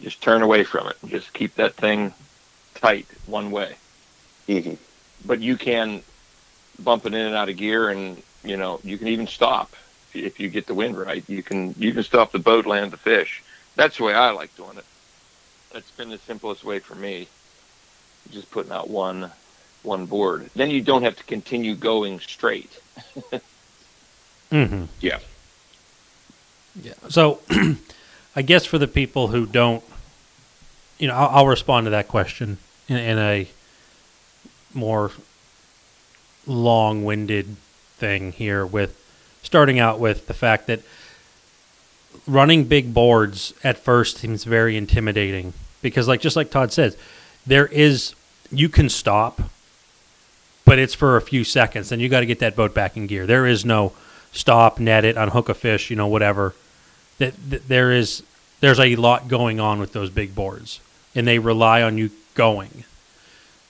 just 0.00 0.20
turn 0.20 0.42
away 0.42 0.64
from 0.64 0.88
it. 0.88 0.96
And 1.02 1.10
just 1.10 1.32
keep 1.32 1.54
that 1.56 1.74
thing 1.74 2.14
tight 2.74 3.06
one 3.26 3.50
way. 3.50 3.76
Hmm 4.46 4.74
but 5.24 5.40
you 5.40 5.56
can 5.56 6.02
bump 6.82 7.06
it 7.06 7.14
in 7.14 7.20
and 7.20 7.34
out 7.34 7.48
of 7.48 7.56
gear 7.56 7.90
and 7.90 8.22
you 8.44 8.56
know 8.56 8.80
you 8.84 8.98
can 8.98 9.08
even 9.08 9.26
stop 9.26 9.74
if 10.14 10.40
you 10.40 10.48
get 10.48 10.66
the 10.66 10.74
wind 10.74 10.98
right. 10.98 11.22
You 11.28 11.42
can 11.42 11.74
you 11.78 11.92
can 11.92 12.02
stop 12.02 12.32
the 12.32 12.38
boat 12.38 12.66
land 12.66 12.90
the 12.90 12.96
fish. 12.96 13.42
That's 13.76 13.98
the 13.98 14.04
way 14.04 14.14
i 14.14 14.30
like 14.30 14.54
doing 14.56 14.78
it. 14.78 14.84
That's 15.72 15.90
been 15.92 16.08
the 16.08 16.18
simplest 16.18 16.64
way 16.64 16.78
for 16.78 16.94
me. 16.94 17.28
Just 18.30 18.50
putting 18.50 18.72
out 18.72 18.88
one 18.88 19.30
one 19.82 20.06
board. 20.06 20.50
Then 20.54 20.70
you 20.70 20.80
don't 20.80 21.02
have 21.02 21.16
to 21.16 21.24
continue 21.24 21.74
going 21.74 22.20
straight. 22.20 22.80
Mm-hmm. 24.50 24.84
Yeah. 25.02 25.18
Yeah. 26.82 26.94
So, 27.10 27.42
I 28.38 28.42
guess 28.42 28.64
for 28.64 28.78
the 28.78 28.86
people 28.86 29.26
who 29.26 29.46
don't, 29.46 29.82
you 30.96 31.08
know, 31.08 31.14
I'll, 31.14 31.38
I'll 31.38 31.46
respond 31.48 31.86
to 31.86 31.90
that 31.90 32.06
question 32.06 32.58
in, 32.86 32.96
in 32.96 33.18
a 33.18 33.48
more 34.72 35.10
long-winded 36.46 37.56
thing 37.96 38.30
here 38.30 38.64
with 38.64 38.96
starting 39.42 39.80
out 39.80 39.98
with 39.98 40.28
the 40.28 40.34
fact 40.34 40.68
that 40.68 40.82
running 42.28 42.62
big 42.62 42.94
boards 42.94 43.54
at 43.64 43.76
first 43.76 44.18
seems 44.18 44.44
very 44.44 44.76
intimidating 44.76 45.52
because 45.82 46.06
like 46.06 46.20
just 46.20 46.36
like 46.36 46.48
Todd 46.48 46.72
says 46.72 46.96
there 47.44 47.66
is 47.66 48.14
you 48.52 48.68
can 48.68 48.88
stop 48.88 49.40
but 50.64 50.78
it's 50.78 50.94
for 50.94 51.16
a 51.16 51.20
few 51.20 51.42
seconds 51.42 51.88
then 51.88 51.98
you 51.98 52.08
got 52.08 52.20
to 52.20 52.26
get 52.26 52.38
that 52.38 52.54
boat 52.54 52.72
back 52.72 52.96
in 52.96 53.08
gear. 53.08 53.26
There 53.26 53.48
is 53.48 53.64
no 53.64 53.94
stop 54.30 54.78
net 54.78 55.04
it 55.04 55.16
unhook 55.16 55.48
a 55.48 55.54
fish 55.54 55.90
you 55.90 55.96
know 55.96 56.06
whatever. 56.06 56.54
That, 57.18 57.34
that 57.50 57.66
there 57.66 57.90
is 57.90 58.22
there's 58.60 58.80
a 58.80 58.96
lot 58.96 59.28
going 59.28 59.60
on 59.60 59.78
with 59.78 59.92
those 59.92 60.10
big 60.10 60.34
boards 60.34 60.80
and 61.14 61.26
they 61.26 61.38
rely 61.38 61.82
on 61.82 61.96
you 61.98 62.10
going 62.34 62.84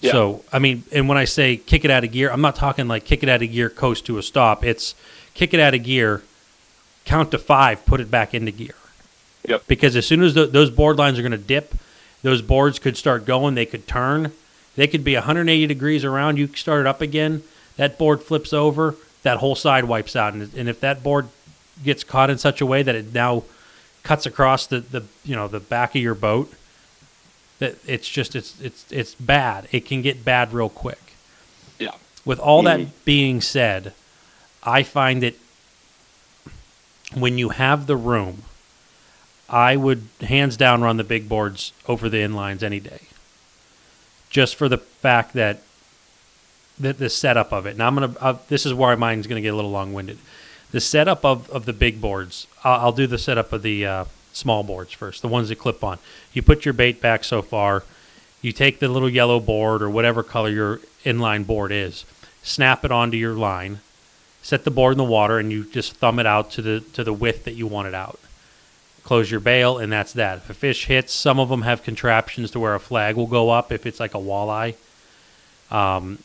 Yeah. 0.01 0.13
so 0.13 0.45
i 0.53 0.59
mean 0.59 0.85
and 0.93 1.09
when 1.09 1.19
i 1.19 1.25
say 1.25 1.57
kick 1.57 1.85
it 1.85 1.91
out 1.91 2.05
of 2.05 2.13
gear 2.13 2.31
i'm 2.31 2.41
not 2.41 2.57
talking 2.57 2.89
like 2.89 3.05
kick 3.05 3.23
it 3.23 3.29
out 3.29 3.43
of 3.43 3.51
gear 3.51 3.69
coast 3.71 4.07
to 4.07 4.19
a 4.19 4.23
stop 4.23 4.65
it's 4.65 4.95
kick 5.35 5.53
it 5.55 5.61
out 5.61 5.75
of 5.75 5.83
gear 5.83 6.23
count 7.05 7.31
to 7.31 7.39
five 7.39 7.85
put 7.87 8.01
it 8.01 8.11
back 8.11 8.35
into 8.35 8.53
gear 8.53 8.75
Yep. 9.49 9.63
because 9.67 9.97
as 9.97 10.07
soon 10.07 10.23
as 10.23 10.35
tho- 10.35 10.47
those 10.47 10.69
board 10.71 10.99
lines 10.99 11.19
are 11.19 11.23
going 11.23 11.33
to 11.33 11.39
dip 11.39 11.75
those 12.23 12.43
boards 12.43 12.79
could 12.79 12.97
start 12.97 13.25
going 13.25 13.55
they 13.55 13.67
could 13.67 13.87
turn 13.87 14.33
they 14.77 14.87
could 14.87 15.03
be 15.05 15.15
180 15.15 15.67
degrees 15.67 16.05
around 16.05 16.37
you 16.39 16.49
start 16.55 16.81
it 16.81 16.87
up 16.87 17.01
again 17.01 17.43
that 17.77 17.97
board 17.99 18.23
flips 18.23 18.53
over 18.53 18.95
that 19.23 19.39
whole 19.39 19.55
side 19.55 19.85
wipes 19.85 20.15
out 20.17 20.35
and, 20.35 20.53
and 20.55 20.69
if 20.69 20.81
that 20.81 21.03
board 21.03 21.29
gets 21.83 22.05
caught 22.05 22.29
in 22.31 22.37
such 22.39 22.61
a 22.61 22.67
way 22.67 22.83
that 22.83 22.95
it 22.95 23.15
now 23.15 23.43
cuts 24.03 24.27
across 24.27 24.67
the, 24.67 24.81
the 24.81 25.05
you 25.25 25.35
know 25.37 25.49
the 25.49 25.61
back 25.61 25.95
of 25.95 26.01
your 26.03 26.15
boat 26.15 26.53
that 27.59 27.77
it's 27.87 28.09
just 28.09 28.35
it's 28.37 28.59
it's 28.61 28.85
it's 28.91 29.15
bad 29.17 29.69
it 29.73 29.85
can 29.85 30.01
get 30.03 30.25
bad 30.25 30.53
real 30.53 30.69
quick 30.69 31.13
yeah 31.79 31.91
with 32.25 32.39
all 32.39 32.63
Mhm. 32.63 32.65
that 32.87 33.05
being 33.05 33.41
said 33.41 33.93
i 34.63 34.83
find 34.83 35.23
that 35.23 35.35
when 37.15 37.39
you 37.39 37.51
have 37.51 37.87
the 37.87 37.97
room 37.97 38.43
i 39.49 39.77
would 39.77 40.09
hands 40.23 40.57
down 40.57 40.81
run 40.83 40.97
the 40.97 41.05
big 41.05 41.29
boards 41.29 41.73
over 41.87 42.09
the 42.09 42.19
inlines 42.19 42.63
any 42.63 42.81
day 42.81 43.01
just 44.31 44.55
for 44.57 44.69
the 44.69 44.79
fact 44.79 45.33
that 45.35 45.61
the, 46.81 46.93
the 46.93 47.09
setup 47.11 47.53
of 47.53 47.67
it. 47.67 47.77
Now 47.77 47.89
I'm 47.89 47.95
gonna. 47.97 48.15
Uh, 48.21 48.37
this 48.49 48.65
is 48.65 48.73
where 48.73 48.97
mine's 48.97 49.27
gonna 49.27 49.41
get 49.41 49.53
a 49.53 49.57
little 49.57 49.73
long-winded. 49.73 50.17
The 50.71 50.81
setup 50.81 51.25
of, 51.25 51.49
of 51.51 51.65
the 51.65 51.73
big 51.73 52.01
boards. 52.01 52.47
I'll, 52.63 52.81
I'll 52.81 52.93
do 52.93 53.07
the 53.07 53.19
setup 53.19 53.53
of 53.53 53.63
the 53.63 53.87
uh, 53.87 54.05
small 54.33 54.63
boards 54.63 54.93
first. 54.93 55.23
The 55.23 55.29
ones 55.29 55.49
that 55.49 55.57
clip 55.57 55.83
on. 55.83 55.99
You 56.33 56.43
put 56.43 56.65
your 56.65 56.75
bait 56.75 57.01
back 57.01 57.25
so 57.25 57.43
far. 57.43 57.85
You 58.43 58.53
take 58.53 58.79
the 58.79 58.89
little 58.89 59.09
yellow 59.09 59.41
board 59.41 59.83
or 59.83 59.91
whatever 59.91 60.23
color 60.23 60.51
your 60.51 60.81
inline 61.05 61.47
board 61.47 61.73
is. 61.73 62.05
Snap 62.43 62.85
it 62.85 62.93
onto 62.93 63.17
your 63.17 63.35
line. 63.35 63.81
Set 64.43 64.65
the 64.65 64.71
board 64.71 64.93
in 64.93 64.99
the 64.99 65.05
water, 65.05 65.39
and 65.39 65.51
you 65.51 65.65
just 65.65 65.95
thumb 65.97 66.19
it 66.19 66.27
out 66.27 66.51
to 66.53 66.63
the 66.63 66.81
to 66.81 67.03
the 67.03 67.13
width 67.13 67.45
that 67.45 67.55
you 67.55 67.67
want 67.67 67.89
it 67.89 67.95
out. 67.95 68.19
Close 69.03 69.31
your 69.31 69.41
bail, 69.41 69.79
and 69.79 69.93
that's 69.93 70.13
that. 70.13 70.39
If 70.39 70.51
a 70.51 70.55
fish 70.55 70.87
hits, 70.87 71.13
some 71.13 71.41
of 71.41 71.49
them 71.49 71.63
have 71.63 71.83
contraptions 71.83 72.51
to 72.53 72.61
where 72.61 72.75
a 72.75 72.81
flag 72.81 73.17
will 73.17 73.27
go 73.27 73.51
up 73.51 73.73
if 73.73 73.85
it's 73.85 73.99
like 73.99 74.15
a 74.15 74.19
walleye. 74.19 74.75
Um, 75.71 76.19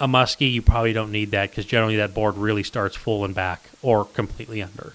a 0.00 0.08
muskie, 0.08 0.50
you 0.52 0.62
probably 0.62 0.92
don't 0.92 1.12
need 1.12 1.30
that 1.30 1.50
because 1.50 1.64
generally 1.64 1.96
that 1.96 2.14
board 2.14 2.36
really 2.36 2.62
starts 2.62 2.96
full 2.96 3.24
and 3.24 3.34
back 3.34 3.70
or 3.82 4.04
completely 4.04 4.62
under. 4.62 4.94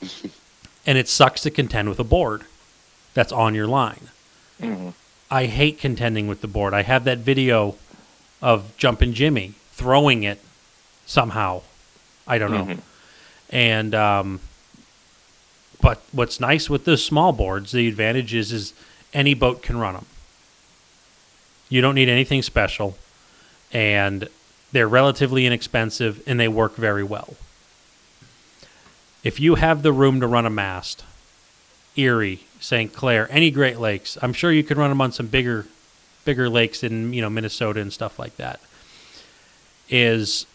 and 0.86 0.98
it 0.98 1.08
sucks 1.08 1.40
to 1.42 1.50
contend 1.50 1.88
with 1.88 1.98
a 1.98 2.04
board 2.04 2.42
that's 3.14 3.32
on 3.32 3.54
your 3.54 3.66
line. 3.66 4.08
hmm 4.60 4.90
I 5.30 5.46
hate 5.46 5.80
contending 5.80 6.28
with 6.28 6.42
the 6.42 6.46
board. 6.46 6.74
I 6.74 6.82
have 6.82 7.04
that 7.04 7.18
video 7.18 7.76
of 8.40 8.76
Jumpin' 8.76 9.14
Jimmy 9.14 9.54
throwing 9.72 10.22
it 10.22 10.38
somehow. 11.06 11.62
I 12.26 12.38
don't 12.38 12.52
know. 12.52 12.64
Mhm. 12.66 12.80
And 13.50 13.94
um, 13.94 14.40
but 15.80 16.02
what's 16.12 16.38
nice 16.38 16.70
with 16.70 16.84
those 16.84 17.02
small 17.04 17.32
boards, 17.32 17.72
the 17.72 17.88
advantage 17.88 18.32
is 18.34 18.52
is 18.52 18.74
any 19.12 19.34
boat 19.34 19.62
can 19.62 19.78
run 19.78 19.94
them. 19.94 20.06
You 21.68 21.80
don't 21.80 21.94
need 21.94 22.08
anything 22.08 22.42
special, 22.42 22.96
and 23.74 24.28
they're 24.72 24.88
relatively 24.88 25.44
inexpensive 25.44 26.22
and 26.26 26.40
they 26.40 26.48
work 26.48 26.76
very 26.76 27.04
well. 27.04 27.34
If 29.22 29.40
you 29.40 29.56
have 29.56 29.82
the 29.82 29.92
room 29.92 30.20
to 30.20 30.26
run 30.26 30.46
a 30.46 30.50
mast, 30.50 31.04
Erie, 31.96 32.44
St. 32.60 32.92
Clair, 32.92 33.28
any 33.30 33.50
Great 33.50 33.78
Lakes, 33.78 34.16
I'm 34.22 34.32
sure 34.32 34.52
you 34.52 34.62
could 34.62 34.76
run 34.76 34.90
them 34.90 35.00
on 35.00 35.12
some 35.12 35.26
bigger, 35.26 35.66
bigger 36.24 36.48
lakes 36.48 36.82
in 36.82 37.12
you 37.12 37.20
know 37.20 37.30
Minnesota 37.30 37.80
and 37.80 37.92
stuff 37.92 38.18
like 38.18 38.36
that. 38.36 38.60
Is 39.88 40.46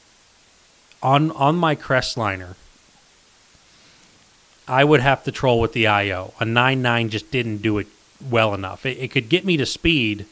on 1.03 1.31
on 1.31 1.55
my 1.55 1.75
Crestliner, 1.75 2.55
I 4.67 4.83
would 4.83 5.01
have 5.01 5.23
to 5.23 5.31
troll 5.31 5.59
with 5.59 5.73
the 5.73 5.87
IO. 5.87 6.33
A 6.39 6.45
9.9 6.45 7.09
just 7.09 7.31
didn't 7.31 7.57
do 7.57 7.77
it 7.79 7.87
well 8.29 8.53
enough. 8.53 8.85
It, 8.85 8.97
it 8.97 9.11
could 9.11 9.29
get 9.29 9.45
me 9.45 9.57
to 9.57 9.65
speed, 9.65 10.25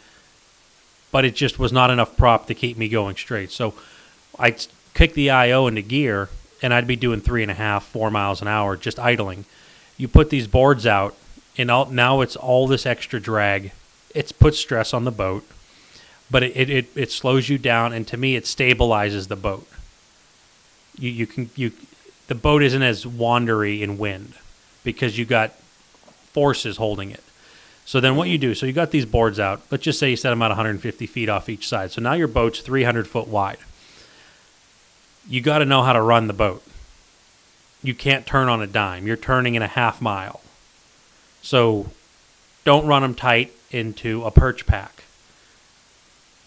but 1.12 1.26
it 1.26 1.36
just 1.36 1.60
was 1.60 1.72
not 1.72 1.89
enough 1.89 2.18
prop 2.18 2.47
to 2.47 2.53
keep 2.53 2.78
me 2.78 2.89
going 2.89 3.16
straight. 3.16 3.51
So 3.51 3.74
I'd 4.38 4.66
kick 4.93 5.14
the 5.14 5.30
IO 5.30 5.68
into 5.68 5.82
gear, 5.82 6.30
and 6.62 6.74
I'd 6.74 6.88
be 6.88 6.95
doing 6.95 7.22
three 7.22 7.41
and 7.41 7.51
a 7.51 7.55
half, 7.55 7.86
four 7.86 8.12
miles 8.12 8.41
an 8.41 8.47
hour 8.47 8.76
just 8.76 8.99
idling. 8.99 9.45
You 9.97 10.08
put 10.08 10.30
these 10.30 10.47
boards 10.47 10.86
out, 10.86 11.16
and 11.58 11.72
all, 11.72 11.86
now 11.88 12.22
it's 12.22 12.36
all 12.36 12.68
this 12.68 12.86
extra 12.86 13.20
drag. 13.20 13.72
It's 14.14 14.32
put 14.32 14.55
stress 14.55 14.93
on 14.93 15.05
the 15.05 15.12
boat, 15.12 15.45
but 16.30 16.43
it, 16.43 16.70
it, 16.70 16.88
it, 16.95 17.12
slows 17.12 17.49
you 17.49 17.58
down, 17.58 17.93
and 17.93 18.08
to 18.08 18.18
me, 18.18 18.36
it 18.36 18.43
stabilizes 18.43 19.28
the 19.28 19.36
boat. 19.36 19.68
You, 20.97 21.10
you 21.10 21.28
can 21.28 21.49
you 21.55 21.72
the 22.28 22.36
boat 22.36 22.62
isn't 22.64 22.82
as 22.82 23.05
wandery 23.05 23.82
in 23.82 23.97
wind 23.97 24.34
because 24.84 25.18
you 25.18 25.26
got 25.26 25.53
forces 26.32 26.78
holding 26.78 27.12
it. 27.12 27.24
So 27.88 28.02
then 28.02 28.18
what 28.18 28.28
you 28.28 28.38
do, 28.38 28.54
so 28.54 28.66
you 28.66 28.74
got 28.74 28.92
these 28.92 29.06
boards 29.06 29.40
out. 29.40 29.62
Let's 29.72 29.86
just 29.86 29.98
say 29.98 30.10
you 30.10 30.18
set 30.18 30.32
them 30.32 30.42
out 30.42 30.50
150 30.50 31.08
feet 31.08 31.30
off 31.30 31.48
each 31.48 31.66
side. 31.66 31.90
So 31.90 32.02
now 32.02 32.16
your 32.16 32.28
boat's 32.28 32.60
300 32.60 33.08
foot 33.08 33.30
wide. 33.30 33.60
You 35.26 35.40
got 35.40 35.60
to 35.60 35.66
know 35.66 35.84
how 35.84 35.94
to 35.94 36.02
run 36.02 36.28
the 36.28 36.34
boat. 36.34 36.62
You 37.82 37.96
can't 37.96 38.26
turn 38.26 38.50
on 38.50 38.62
a 38.62 38.68
dime. 38.68 39.08
You're 39.08 39.16
turning 39.16 39.56
in 39.56 39.62
a 39.62 39.68
half 39.68 40.02
mile. 40.02 40.42
So 41.42 41.92
don't 42.66 42.86
run 42.88 43.04
them 43.04 43.16
tight 43.16 43.54
into 43.72 44.26
a 44.26 44.32
perch 44.32 44.66
pack. 44.66 45.06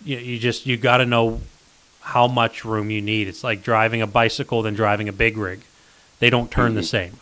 You, 0.04 0.18
you 0.18 0.38
just 0.38 0.66
you 0.66 0.76
got 0.76 0.98
to 0.98 1.06
know 1.06 1.40
how 2.02 2.28
much 2.28 2.66
room 2.66 2.90
you 2.90 3.00
need. 3.00 3.28
It's 3.28 3.42
like 3.42 3.62
driving 3.62 4.02
a 4.02 4.06
bicycle 4.06 4.60
than 4.60 4.74
driving 4.74 5.08
a 5.08 5.12
big 5.12 5.38
rig. 5.38 5.60
They 6.18 6.28
don't 6.28 6.50
turn 6.50 6.74
the 6.74 6.82
mm-hmm. 6.82 7.14
same. 7.14 7.20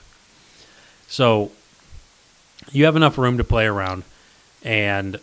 So 1.07 1.53
you 2.73 2.85
have 2.85 2.97
enough 2.97 3.19
room 3.19 3.39
to 3.39 3.45
play 3.45 3.67
around 3.67 4.05
and 4.63 5.19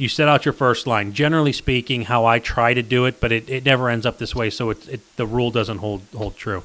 you 0.00 0.08
set 0.08 0.28
out 0.28 0.46
your 0.46 0.54
first 0.54 0.86
line. 0.86 1.12
Generally 1.12 1.52
speaking, 1.52 2.02
how 2.02 2.24
I 2.24 2.38
try 2.38 2.72
to 2.72 2.82
do 2.82 3.04
it, 3.04 3.20
but 3.20 3.32
it, 3.32 3.50
it 3.50 3.66
never 3.66 3.90
ends 3.90 4.06
up 4.06 4.16
this 4.16 4.34
way, 4.34 4.48
so 4.48 4.70
it, 4.70 4.88
it 4.88 5.16
the 5.16 5.26
rule 5.26 5.50
doesn't 5.50 5.78
hold 5.78 6.02
hold 6.16 6.36
true. 6.36 6.62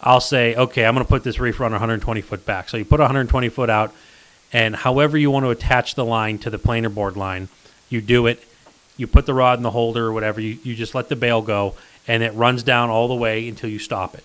I'll 0.00 0.20
say, 0.20 0.54
okay, 0.54 0.86
I'm 0.86 0.94
going 0.94 1.04
to 1.04 1.08
put 1.08 1.22
this 1.22 1.38
reef 1.38 1.60
on 1.60 1.72
120 1.72 2.20
foot 2.22 2.46
back. 2.46 2.68
So 2.68 2.78
you 2.78 2.84
put 2.84 2.98
120 3.00 3.48
foot 3.50 3.68
out, 3.68 3.92
and 4.52 4.74
however 4.74 5.18
you 5.18 5.30
want 5.30 5.44
to 5.44 5.50
attach 5.50 5.96
the 5.96 6.04
line 6.04 6.38
to 6.38 6.50
the 6.50 6.58
planer 6.58 6.88
board 6.88 7.16
line, 7.16 7.48
you 7.90 8.00
do 8.00 8.26
it. 8.26 8.42
You 8.96 9.06
put 9.06 9.26
the 9.26 9.34
rod 9.34 9.58
in 9.58 9.62
the 9.62 9.72
holder 9.72 10.06
or 10.06 10.12
whatever. 10.12 10.40
You, 10.40 10.58
you 10.62 10.74
just 10.74 10.94
let 10.94 11.10
the 11.10 11.16
bail 11.16 11.42
go, 11.42 11.74
and 12.08 12.22
it 12.22 12.32
runs 12.32 12.62
down 12.62 12.88
all 12.88 13.06
the 13.08 13.14
way 13.14 13.46
until 13.48 13.68
you 13.68 13.78
stop 13.78 14.14
it. 14.14 14.24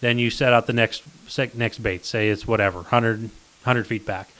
Then 0.00 0.18
you 0.18 0.30
set 0.30 0.52
out 0.52 0.66
the 0.66 0.72
next 0.72 1.04
next 1.54 1.78
bait. 1.78 2.04
Say 2.04 2.28
it's 2.28 2.44
whatever 2.44 2.78
100 2.78 3.30
100 3.64 3.86
feet 3.86 4.06
back. 4.06 4.30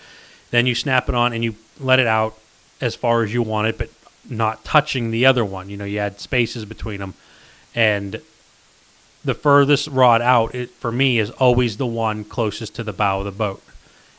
Then 0.51 0.67
you 0.67 0.75
snap 0.75 1.09
it 1.09 1.15
on 1.15 1.33
and 1.33 1.43
you 1.43 1.55
let 1.81 1.99
it 1.99 2.07
out 2.07 2.39
as 2.81 2.95
far 2.95 3.23
as 3.23 3.33
you 3.33 3.43
want 3.43 3.69
it, 3.69 3.79
but 3.79 3.91
not 4.29 4.65
touching 4.65 5.11
the 5.11 5.27
other 5.27 5.45
one. 5.45 5.69
You 5.71 5.77
know, 5.77 5.85
you 5.85 5.99
add 5.99 6.21
spaces 6.21 6.65
between 6.65 7.01
them, 7.01 7.15
and 7.75 8.21
the 9.25 9.35
furthest 9.35 9.89
rod 9.89 10.21
out 10.21 10.55
it, 10.55 10.71
for 10.71 10.93
me 10.93 11.19
is 11.19 11.31
always 11.31 11.77
the 11.77 11.87
one 11.87 12.25
closest 12.25 12.75
to 12.77 12.85
the 12.85 12.93
bow 12.93 13.21
of 13.21 13.25
the 13.25 13.33
boat, 13.33 13.63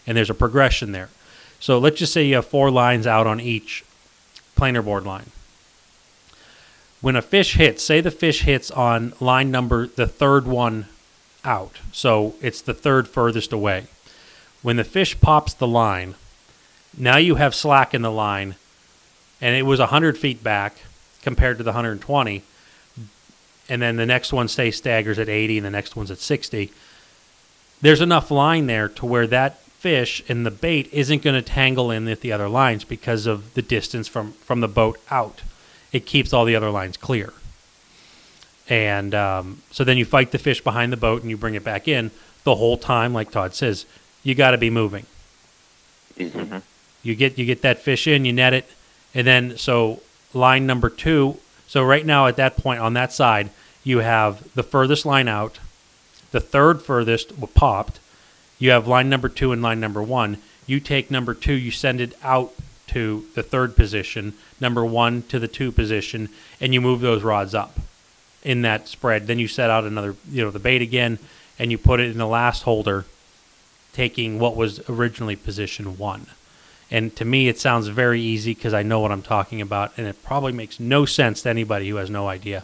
and 0.07 0.17
there's 0.17 0.29
a 0.29 0.35
progression 0.35 0.91
there. 0.91 1.09
So 1.59 1.77
let's 1.77 1.99
just 1.99 2.13
say 2.13 2.25
you 2.25 2.35
have 2.35 2.45
four 2.45 2.71
lines 2.71 3.07
out 3.07 3.27
on 3.27 3.39
each 3.39 3.85
planer 4.55 4.81
board 4.81 5.05
line. 5.05 5.31
When 7.01 7.15
a 7.15 7.21
fish 7.21 7.55
hits, 7.55 7.83
say 7.83 7.99
the 7.99 8.11
fish 8.11 8.43
hits 8.43 8.71
on 8.71 9.13
line 9.19 9.51
number 9.51 9.87
the 9.87 10.07
third 10.07 10.47
one 10.47 10.87
out. 11.43 11.79
So 11.91 12.35
it's 12.41 12.61
the 12.61 12.73
third 12.73 13.07
furthest 13.07 13.51
away. 13.51 13.87
When 14.63 14.77
the 14.77 14.83
fish 14.83 15.19
pops 15.19 15.53
the 15.53 15.67
line, 15.67 16.15
now 16.97 17.17
you 17.17 17.35
have 17.35 17.53
slack 17.53 17.93
in 17.93 18.01
the 18.01 18.11
line, 18.11 18.55
and 19.39 19.55
it 19.55 19.63
was 19.63 19.79
100 19.79 20.17
feet 20.17 20.43
back 20.43 20.77
compared 21.21 21.57
to 21.59 21.63
the 21.63 21.71
120. 21.71 22.41
And 23.69 23.81
then 23.81 23.97
the 23.97 24.05
next 24.05 24.33
one, 24.33 24.47
say, 24.47 24.71
staggers 24.71 25.19
at 25.19 25.29
80, 25.29 25.59
and 25.59 25.65
the 25.65 25.69
next 25.69 25.95
one's 25.95 26.09
at 26.09 26.17
60. 26.17 26.71
There's 27.81 28.01
enough 28.01 28.31
line 28.31 28.65
there 28.67 28.87
to 28.89 29.05
where 29.05 29.27
that 29.27 29.59
fish 29.83 30.23
and 30.29 30.45
the 30.45 30.51
bait 30.51 30.87
isn't 30.93 31.21
going 31.21 31.35
to 31.35 31.41
tangle 31.41 31.91
in 31.91 32.05
the 32.05 32.31
other 32.31 32.47
lines 32.47 32.85
because 32.85 33.25
of 33.25 33.53
the 33.53 33.61
distance 33.61 34.07
from, 34.07 34.31
from 34.31 34.61
the 34.61 34.67
boat 34.67 34.97
out. 35.11 35.41
It 35.91 36.05
keeps 36.05 36.31
all 36.31 36.45
the 36.45 36.55
other 36.55 36.69
lines 36.69 36.95
clear. 36.95 37.33
And 38.69 39.13
um, 39.13 39.61
so 39.71 39.83
then 39.83 39.97
you 39.97 40.05
fight 40.05 40.31
the 40.31 40.37
fish 40.37 40.63
behind 40.63 40.93
the 40.93 40.97
boat 40.97 41.21
and 41.21 41.29
you 41.29 41.35
bring 41.35 41.55
it 41.55 41.65
back 41.65 41.89
in. 41.89 42.11
The 42.45 42.55
whole 42.55 42.77
time, 42.77 43.13
like 43.13 43.31
Todd 43.31 43.53
says, 43.53 43.85
you 44.23 44.35
got 44.35 44.51
to 44.51 44.57
be 44.57 44.69
moving. 44.69 45.05
Mm-hmm. 46.17 46.57
You 47.03 47.15
get 47.15 47.37
you 47.37 47.45
get 47.45 47.61
that 47.61 47.79
fish 47.79 48.07
in, 48.07 48.25
you 48.25 48.33
net 48.33 48.53
it, 48.53 48.69
and 49.13 49.27
then 49.27 49.57
so 49.57 50.01
line 50.33 50.65
number 50.65 50.89
two. 50.89 51.37
So 51.67 51.83
right 51.83 52.05
now 52.05 52.27
at 52.27 52.37
that 52.37 52.57
point 52.57 52.79
on 52.79 52.93
that 52.93 53.11
side, 53.11 53.49
you 53.83 53.99
have 53.99 54.53
the 54.53 54.63
furthest 54.63 55.05
line 55.05 55.27
out, 55.27 55.59
the 56.31 56.39
third 56.39 56.81
furthest 56.81 57.33
popped. 57.53 57.99
You 58.59 58.71
have 58.71 58.87
line 58.87 59.09
number 59.09 59.27
two 59.27 59.51
and 59.51 59.61
line 59.61 59.79
number 59.79 60.01
one. 60.01 60.37
You 60.65 60.79
take 60.79 61.11
number 61.11 61.33
two, 61.33 61.53
you 61.53 61.71
send 61.71 61.99
it 61.99 62.17
out 62.23 62.53
to 62.87 63.25
the 63.35 63.43
third 63.43 63.75
position, 63.75 64.33
number 64.61 64.85
one 64.85 65.23
to 65.23 65.39
the 65.39 65.47
two 65.47 65.71
position, 65.71 66.29
and 66.61 66.73
you 66.73 66.79
move 66.79 67.01
those 67.01 67.23
rods 67.23 67.53
up 67.53 67.77
in 68.43 68.61
that 68.61 68.87
spread. 68.87 69.27
Then 69.27 69.39
you 69.39 69.47
set 69.47 69.69
out 69.69 69.83
another, 69.83 70.15
you 70.29 70.43
know, 70.43 70.51
the 70.51 70.59
bait 70.59 70.81
again, 70.81 71.17
and 71.59 71.71
you 71.71 71.77
put 71.77 71.99
it 71.99 72.11
in 72.11 72.17
the 72.17 72.27
last 72.27 72.63
holder, 72.63 73.05
taking 73.93 74.39
what 74.39 74.55
was 74.55 74.87
originally 74.89 75.35
position 75.35 75.97
one. 75.97 76.27
And 76.91 77.15
to 77.15 77.25
me, 77.25 77.47
it 77.47 77.59
sounds 77.59 77.87
very 77.87 78.21
easy 78.21 78.53
because 78.53 78.73
I 78.73 78.83
know 78.83 78.99
what 78.99 79.11
I'm 79.11 79.21
talking 79.21 79.61
about, 79.61 79.93
and 79.97 80.05
it 80.05 80.21
probably 80.23 80.51
makes 80.51 80.79
no 80.79 81.05
sense 81.05 81.41
to 81.43 81.49
anybody 81.49 81.89
who 81.89 81.95
has 81.95 82.09
no 82.09 82.27
idea 82.27 82.63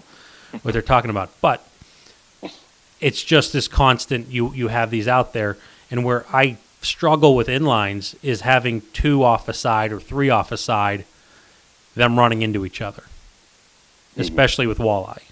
what 0.61 0.73
they're 0.73 0.81
talking 0.81 1.09
about. 1.09 1.29
But 1.41 1.65
it's 2.99 3.23
just 3.23 3.53
this 3.53 3.67
constant. 3.67 4.27
You 4.27 4.53
you 4.53 4.67
have 4.67 4.91
these 4.91 5.07
out 5.07 5.33
there, 5.33 5.57
and 5.89 6.03
where 6.03 6.25
I 6.31 6.57
struggle 6.81 7.35
with 7.35 7.47
inlines 7.47 8.15
is 8.23 8.41
having 8.41 8.81
two 8.93 9.23
off 9.23 9.47
a 9.47 9.53
side 9.53 9.91
or 9.91 9.99
three 9.99 10.29
off 10.29 10.51
a 10.51 10.57
side, 10.57 11.05
them 11.95 12.17
running 12.17 12.41
into 12.41 12.65
each 12.65 12.81
other, 12.81 13.03
mm-hmm. 13.03 14.21
especially 14.21 14.67
with 14.67 14.77
walleye. 14.77 15.23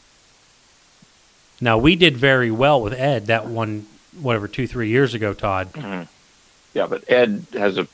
Now 1.59 1.77
we 1.77 1.95
did 1.95 2.17
very 2.17 2.51
well 2.51 2.81
with 2.81 2.93
Ed 2.93 3.27
that 3.27 3.47
one, 3.47 3.87
whatever 4.21 4.47
two 4.47 4.67
three 4.67 4.89
years 4.89 5.13
ago, 5.13 5.33
Todd. 5.33 5.69
Yeah, 6.73 6.87
but 6.87 7.09
Ed 7.09 7.45
has 7.53 7.77
a 7.77 7.87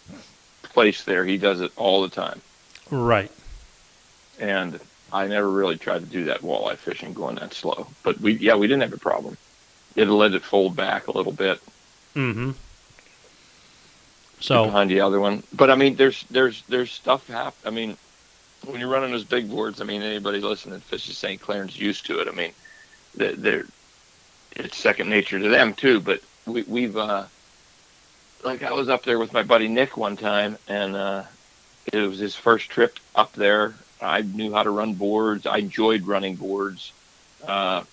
place 0.63 1.03
there. 1.03 1.23
He 1.25 1.37
does 1.37 1.61
it 1.61 1.71
all 1.77 2.01
the 2.01 2.09
time, 2.09 2.41
Right. 2.89 3.31
and 4.39 4.79
I 5.11 5.27
never 5.27 5.49
really 5.49 5.77
tried 5.77 5.99
to 5.99 6.05
do 6.05 6.25
that 6.25 6.41
walleye 6.41 6.75
fishing 6.77 7.13
going 7.13 7.35
that 7.35 7.53
slow. 7.53 7.87
But 8.03 8.19
we, 8.19 8.33
yeah, 8.33 8.55
we 8.55 8.67
didn't 8.67 8.81
have 8.81 8.93
a 8.93 8.97
problem. 8.97 9.37
It 9.95 10.07
let 10.07 10.33
it 10.33 10.41
fold 10.43 10.75
back 10.75 11.07
a 11.07 11.11
little 11.11 11.31
bit 11.33 11.59
Mm-hmm. 12.15 12.51
So 14.39 14.65
behind 14.65 14.89
the 14.89 14.99
other 15.01 15.19
one. 15.19 15.43
But 15.53 15.71
I 15.71 15.75
mean, 15.75 15.95
there's 15.95 16.23
there's 16.29 16.63
there's 16.67 16.91
stuff 16.91 17.27
hap- 17.27 17.55
I 17.65 17.69
mean, 17.69 17.95
when 18.65 18.79
you're 18.79 18.89
running 18.89 19.11
those 19.11 19.23
big 19.23 19.49
boards, 19.49 19.79
I 19.81 19.85
mean, 19.85 20.01
anybody 20.01 20.39
listening 20.39 20.79
to 20.79 20.85
Fish 20.85 21.07
of 21.09 21.15
St. 21.15 21.39
Clair's 21.41 21.77
used 21.79 22.05
to 22.07 22.19
it. 22.19 22.27
I 22.27 22.31
mean, 22.31 22.51
they're 23.15 23.65
it's 24.55 24.77
second 24.77 25.09
nature 25.09 25.39
to 25.39 25.49
them 25.49 25.73
too. 25.73 25.99
But 25.99 26.21
we, 26.45 26.63
we've 26.63 26.97
uh, 26.97 27.25
like 28.43 28.63
I 28.63 28.71
was 28.71 28.89
up 28.89 29.03
there 29.03 29.19
with 29.19 29.33
my 29.33 29.43
buddy 29.43 29.67
Nick 29.67 29.97
one 29.97 30.15
time, 30.17 30.57
and 30.67 30.95
uh, 30.95 31.23
it 31.91 31.97
was 31.99 32.19
his 32.19 32.35
first 32.35 32.69
trip 32.69 32.99
up 33.15 33.33
there. 33.33 33.73
I 34.01 34.21
knew 34.21 34.51
how 34.53 34.63
to 34.63 34.69
run 34.69 34.93
boards. 34.93 35.45
I 35.45 35.57
enjoyed 35.57 36.05
running 36.05 36.35
boards. 36.35 36.91
Uh, 37.47 37.83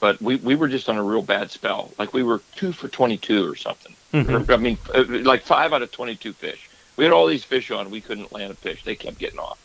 but 0.00 0.20
we, 0.20 0.36
we 0.36 0.54
were 0.54 0.68
just 0.68 0.88
on 0.88 0.96
a 0.96 1.02
real 1.02 1.22
bad 1.22 1.50
spell. 1.50 1.90
Like 1.98 2.12
we 2.12 2.22
were 2.22 2.40
two 2.54 2.72
for 2.72 2.88
22 2.88 3.50
or 3.50 3.56
something. 3.56 3.94
Mhm. 4.12 4.50
I 4.50 4.56
mean, 4.56 4.78
uh, 4.94 5.04
like 5.08 5.42
five 5.42 5.72
out 5.72 5.82
of 5.82 5.90
22 5.92 6.32
fish. 6.32 6.68
We 6.96 7.04
had 7.04 7.12
all 7.12 7.26
these 7.26 7.44
fish 7.44 7.70
on. 7.70 7.90
We 7.90 8.00
couldn't 8.00 8.32
land 8.32 8.50
a 8.50 8.54
fish. 8.54 8.82
They 8.84 8.94
kept 8.94 9.18
getting 9.18 9.38
off. 9.38 9.58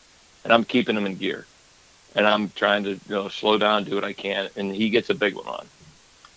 And 0.44 0.52
I'm 0.52 0.64
keeping 0.64 0.94
them 0.94 1.06
in 1.06 1.16
gear. 1.16 1.46
And 2.14 2.26
I'm 2.26 2.50
trying 2.50 2.84
to 2.84 2.90
you 2.90 2.98
know 3.08 3.28
slow 3.28 3.56
down, 3.58 3.84
do 3.84 3.94
what 3.94 4.04
I 4.04 4.12
can. 4.12 4.48
And 4.56 4.74
he 4.74 4.90
gets 4.90 5.08
a 5.10 5.14
big 5.14 5.34
one 5.34 5.46
on. 5.46 5.66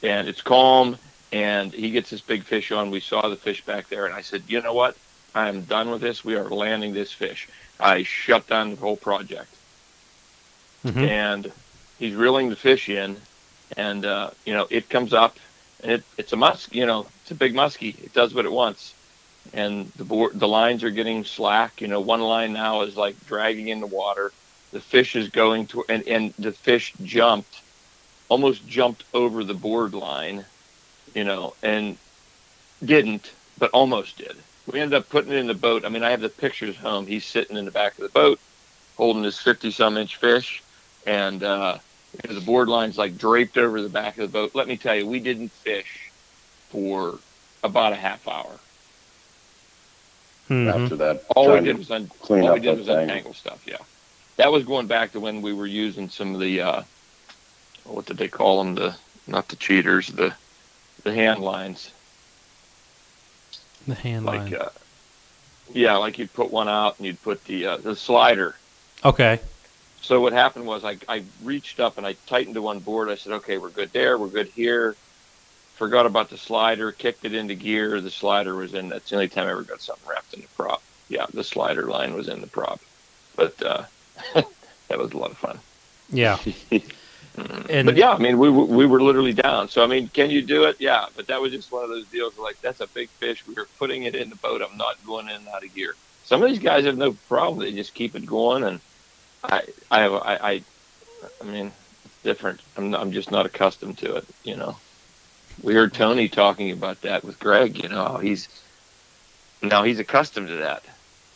And 0.03 0.27
it's 0.27 0.41
calm. 0.41 0.97
And 1.31 1.73
he 1.73 1.91
gets 1.91 2.09
this 2.11 2.21
big 2.21 2.43
fish 2.43 2.71
on. 2.71 2.91
We 2.91 2.99
saw 2.99 3.27
the 3.27 3.35
fish 3.35 3.65
back 3.65 3.89
there. 3.89 4.05
And 4.05 4.13
I 4.13 4.21
said, 4.21 4.43
you 4.47 4.61
know 4.61 4.73
what? 4.73 4.95
I 5.33 5.49
am 5.49 5.63
done 5.63 5.89
with 5.89 6.01
this. 6.01 6.23
We 6.23 6.35
are 6.35 6.49
landing 6.49 6.93
this 6.93 7.11
fish. 7.11 7.49
I 7.79 8.03
shut 8.03 8.47
down 8.47 8.71
the 8.71 8.77
whole 8.77 8.95
project. 8.95 9.53
Mhm. 10.85 11.07
And 11.07 11.51
he's 11.99 12.15
reeling 12.15 12.49
the 12.49 12.55
fish 12.55 12.89
in, 12.89 13.17
and 13.75 14.05
uh, 14.05 14.29
you 14.45 14.53
know 14.53 14.67
it 14.69 14.89
comes 14.89 15.13
up, 15.13 15.37
and 15.81 15.91
it, 15.93 16.03
it's 16.17 16.31
a 16.31 16.37
musk. 16.37 16.73
You 16.75 16.85
know, 16.85 17.07
it's 17.21 17.31
a 17.31 17.35
big 17.35 17.53
muskie. 17.53 18.01
It 18.03 18.13
does 18.13 18.33
what 18.33 18.45
it 18.45 18.51
wants, 18.51 18.93
and 19.53 19.91
the 19.97 20.05
board, 20.05 20.39
the 20.39 20.47
lines 20.47 20.83
are 20.83 20.91
getting 20.91 21.23
slack. 21.25 21.81
You 21.81 21.87
know, 21.87 21.99
one 21.99 22.21
line 22.21 22.53
now 22.53 22.81
is 22.81 22.95
like 22.95 23.15
dragging 23.25 23.67
in 23.69 23.79
the 23.79 23.87
water. 23.87 24.31
The 24.71 24.79
fish 24.79 25.15
is 25.15 25.29
going 25.29 25.67
to, 25.67 25.83
and 25.89 26.07
and 26.07 26.33
the 26.37 26.51
fish 26.51 26.93
jumped, 27.03 27.61
almost 28.29 28.67
jumped 28.67 29.03
over 29.13 29.43
the 29.43 29.53
board 29.53 29.93
line, 29.93 30.45
you 31.13 31.23
know, 31.23 31.53
and 31.63 31.97
didn't, 32.83 33.31
but 33.57 33.71
almost 33.71 34.17
did. 34.17 34.35
We 34.71 34.79
ended 34.79 34.97
up 34.97 35.09
putting 35.09 35.31
it 35.31 35.37
in 35.37 35.47
the 35.47 35.53
boat. 35.53 35.85
I 35.85 35.89
mean, 35.89 36.03
I 36.03 36.09
have 36.11 36.21
the 36.21 36.29
pictures 36.29 36.75
home. 36.75 37.05
He's 37.05 37.23
sitting 37.25 37.55
in 37.57 37.65
the 37.65 37.71
back 37.71 37.93
of 37.97 38.03
the 38.03 38.09
boat, 38.09 38.39
holding 38.97 39.23
his 39.23 39.37
fifty-some 39.39 39.97
inch 39.97 40.15
fish, 40.15 40.63
and 41.05 41.43
uh, 41.43 41.77
you 42.23 42.29
know, 42.29 42.35
the 42.39 42.45
board 42.45 42.67
line's 42.67 42.97
like 42.97 43.17
draped 43.17 43.57
over 43.57 43.81
the 43.81 43.89
back 43.89 44.17
of 44.17 44.23
the 44.31 44.33
boat. 44.33 44.55
Let 44.55 44.67
me 44.67 44.75
tell 44.77 44.95
you, 44.95 45.05
we 45.05 45.19
didn't 45.19 45.51
fish 45.51 46.09
for 46.71 47.19
about 47.63 47.93
a 47.93 47.95
half 47.95 48.27
hour. 48.27 48.59
Mhm. 50.49 50.83
After 50.83 50.95
that, 50.97 51.23
All 51.35 51.51
we 51.51 51.59
did 51.61 51.77
was 51.77 51.89
un- 51.91 52.09
clean 52.21 52.43
all 52.43 52.53
we 52.53 52.59
did 52.59 52.69
that 52.73 52.77
was 52.77 52.87
thing. 52.87 52.97
untangle 52.99 53.33
stuff. 53.33 53.61
Yeah, 53.67 53.77
that 54.37 54.51
was 54.51 54.63
going 54.63 54.87
back 54.87 55.11
to 55.13 55.19
when 55.19 55.41
we 55.41 55.53
were 55.53 55.65
using 55.67 56.09
some 56.09 56.33
of 56.35 56.41
the 56.41 56.61
uh, 56.61 56.83
what 57.85 58.05
did 58.05 58.17
they 58.17 58.27
call 58.27 58.63
them? 58.63 58.75
The 58.75 58.95
not 59.27 59.47
the 59.47 59.55
cheaters, 59.55 60.07
the 60.07 60.33
the 61.03 61.13
hand 61.13 61.39
lines. 61.39 61.91
The 63.87 63.95
hand 63.95 64.25
Like 64.25 64.39
line. 64.51 64.55
uh, 64.55 64.69
yeah, 65.71 65.95
like 65.97 66.17
you'd 66.17 66.33
put 66.33 66.51
one 66.51 66.67
out 66.67 66.97
and 66.97 67.05
you'd 67.05 67.21
put 67.21 67.43
the 67.45 67.65
uh, 67.65 67.77
the 67.77 67.95
slider. 67.95 68.55
okay. 69.03 69.39
So 70.01 70.21
what 70.21 70.33
happened 70.33 70.65
was 70.67 70.83
I 70.85 70.97
I 71.07 71.23
reached 71.43 71.79
up 71.79 71.97
and 71.97 72.05
I 72.05 72.15
tightened 72.27 72.55
to 72.55 72.61
one 72.61 72.79
board. 72.79 73.09
I 73.09 73.15
said, 73.15 73.33
okay, 73.33 73.57
we're 73.57 73.69
good 73.69 73.91
there. 73.91 74.17
We're 74.19 74.27
good 74.27 74.47
here. 74.49 74.95
Forgot 75.75 76.05
about 76.05 76.29
the 76.29 76.37
slider. 76.37 76.91
Kicked 76.91 77.25
it 77.25 77.33
into 77.33 77.55
gear. 77.55 77.99
The 78.01 78.11
slider 78.11 78.55
was 78.55 78.73
in. 78.75 78.89
That's 78.89 79.09
the 79.09 79.15
only 79.15 79.27
time 79.27 79.47
I 79.47 79.51
ever 79.51 79.63
got 79.63 79.81
something 79.81 80.07
wrapped 80.07 80.33
in 80.35 80.41
the 80.41 80.47
prop. 80.55 80.81
Yeah, 81.09 81.25
the 81.33 81.43
slider 81.43 81.83
line 81.87 82.13
was 82.13 82.27
in 82.27 82.39
the 82.41 82.47
prop. 82.47 82.79
But 83.35 83.61
uh, 83.63 83.83
that 84.33 84.97
was 84.99 85.11
a 85.11 85.17
lot 85.17 85.31
of 85.31 85.37
fun. 85.37 85.59
Yeah. 86.11 86.37
And 87.37 87.85
but 87.85 87.97
yeah, 87.97 88.11
I 88.11 88.17
mean, 88.19 88.37
we 88.39 88.49
were- 88.49 88.65
we 88.65 88.85
were 88.85 89.01
literally 89.01 89.33
down. 89.33 89.69
So 89.69 89.83
I 89.83 89.87
mean, 89.87 90.09
can 90.09 90.29
you 90.31 90.41
do 90.41 90.65
it? 90.65 90.77
Yeah, 90.79 91.07
but 91.15 91.27
that 91.27 91.41
was 91.41 91.51
just 91.51 91.71
one 91.71 91.83
of 91.83 91.89
those 91.89 92.07
deals. 92.07 92.35
Where, 92.37 92.45
like 92.45 92.59
that's 92.61 92.81
a 92.81 92.87
big 92.87 93.11
fish. 93.19 93.45
We 93.45 93.55
were 93.55 93.69
putting 93.77 94.03
it 94.03 94.15
in 94.15 94.29
the 94.29 94.35
boat. 94.37 94.61
I'm 94.61 94.77
not 94.77 95.03
going 95.03 95.29
in 95.29 95.35
and 95.37 95.47
out 95.49 95.65
of 95.65 95.73
gear. 95.73 95.95
Some 96.23 96.43
of 96.43 96.49
these 96.49 96.59
guys 96.59 96.85
have 96.85 96.97
no 96.97 97.13
problem. 97.13 97.59
They 97.59 97.73
just 97.73 97.93
keep 97.93 98.15
it 98.15 98.25
going, 98.25 98.63
and 98.63 98.81
I 99.43 99.63
I 99.91 100.01
have 100.01 100.13
I 100.13 100.35
I, 100.37 100.65
I 101.41 101.45
mean, 101.45 101.73
it's 102.05 102.17
different. 102.23 102.61
I'm 102.75 102.91
not, 102.91 103.01
I'm 103.01 103.11
just 103.11 103.31
not 103.31 103.45
accustomed 103.45 103.99
to 103.99 104.15
it. 104.17 104.25
You 104.43 104.57
know, 104.57 104.77
we 105.61 105.73
heard 105.75 105.93
Tony 105.93 106.29
talking 106.29 106.71
about 106.71 107.01
that 107.01 107.23
with 107.23 107.39
Greg. 107.39 107.81
You 107.83 107.89
know, 107.89 108.17
he's 108.21 108.49
now 109.61 109.83
he's 109.83 109.99
accustomed 109.99 110.49
to 110.49 110.57
that, 110.57 110.85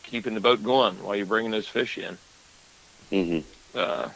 keeping 0.03 0.35
the 0.35 0.41
boat 0.41 0.63
going 0.63 1.03
while 1.03 1.15
you're 1.15 1.25
bringing 1.25 1.51
those 1.51 1.67
fish 1.67 1.97
in. 1.97 2.19
hmm 3.11 3.39
uh, 3.77 4.09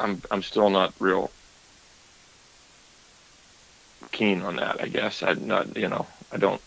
I'm 0.00 0.22
I'm 0.30 0.42
still 0.42 0.70
not 0.70 0.92
real 0.98 1.30
keen 4.12 4.42
on 4.42 4.56
that. 4.56 4.80
I 4.80 4.88
guess 4.88 5.22
I'm 5.22 5.46
not. 5.46 5.76
You 5.76 5.88
know, 5.88 6.06
I 6.32 6.36
don't 6.36 6.60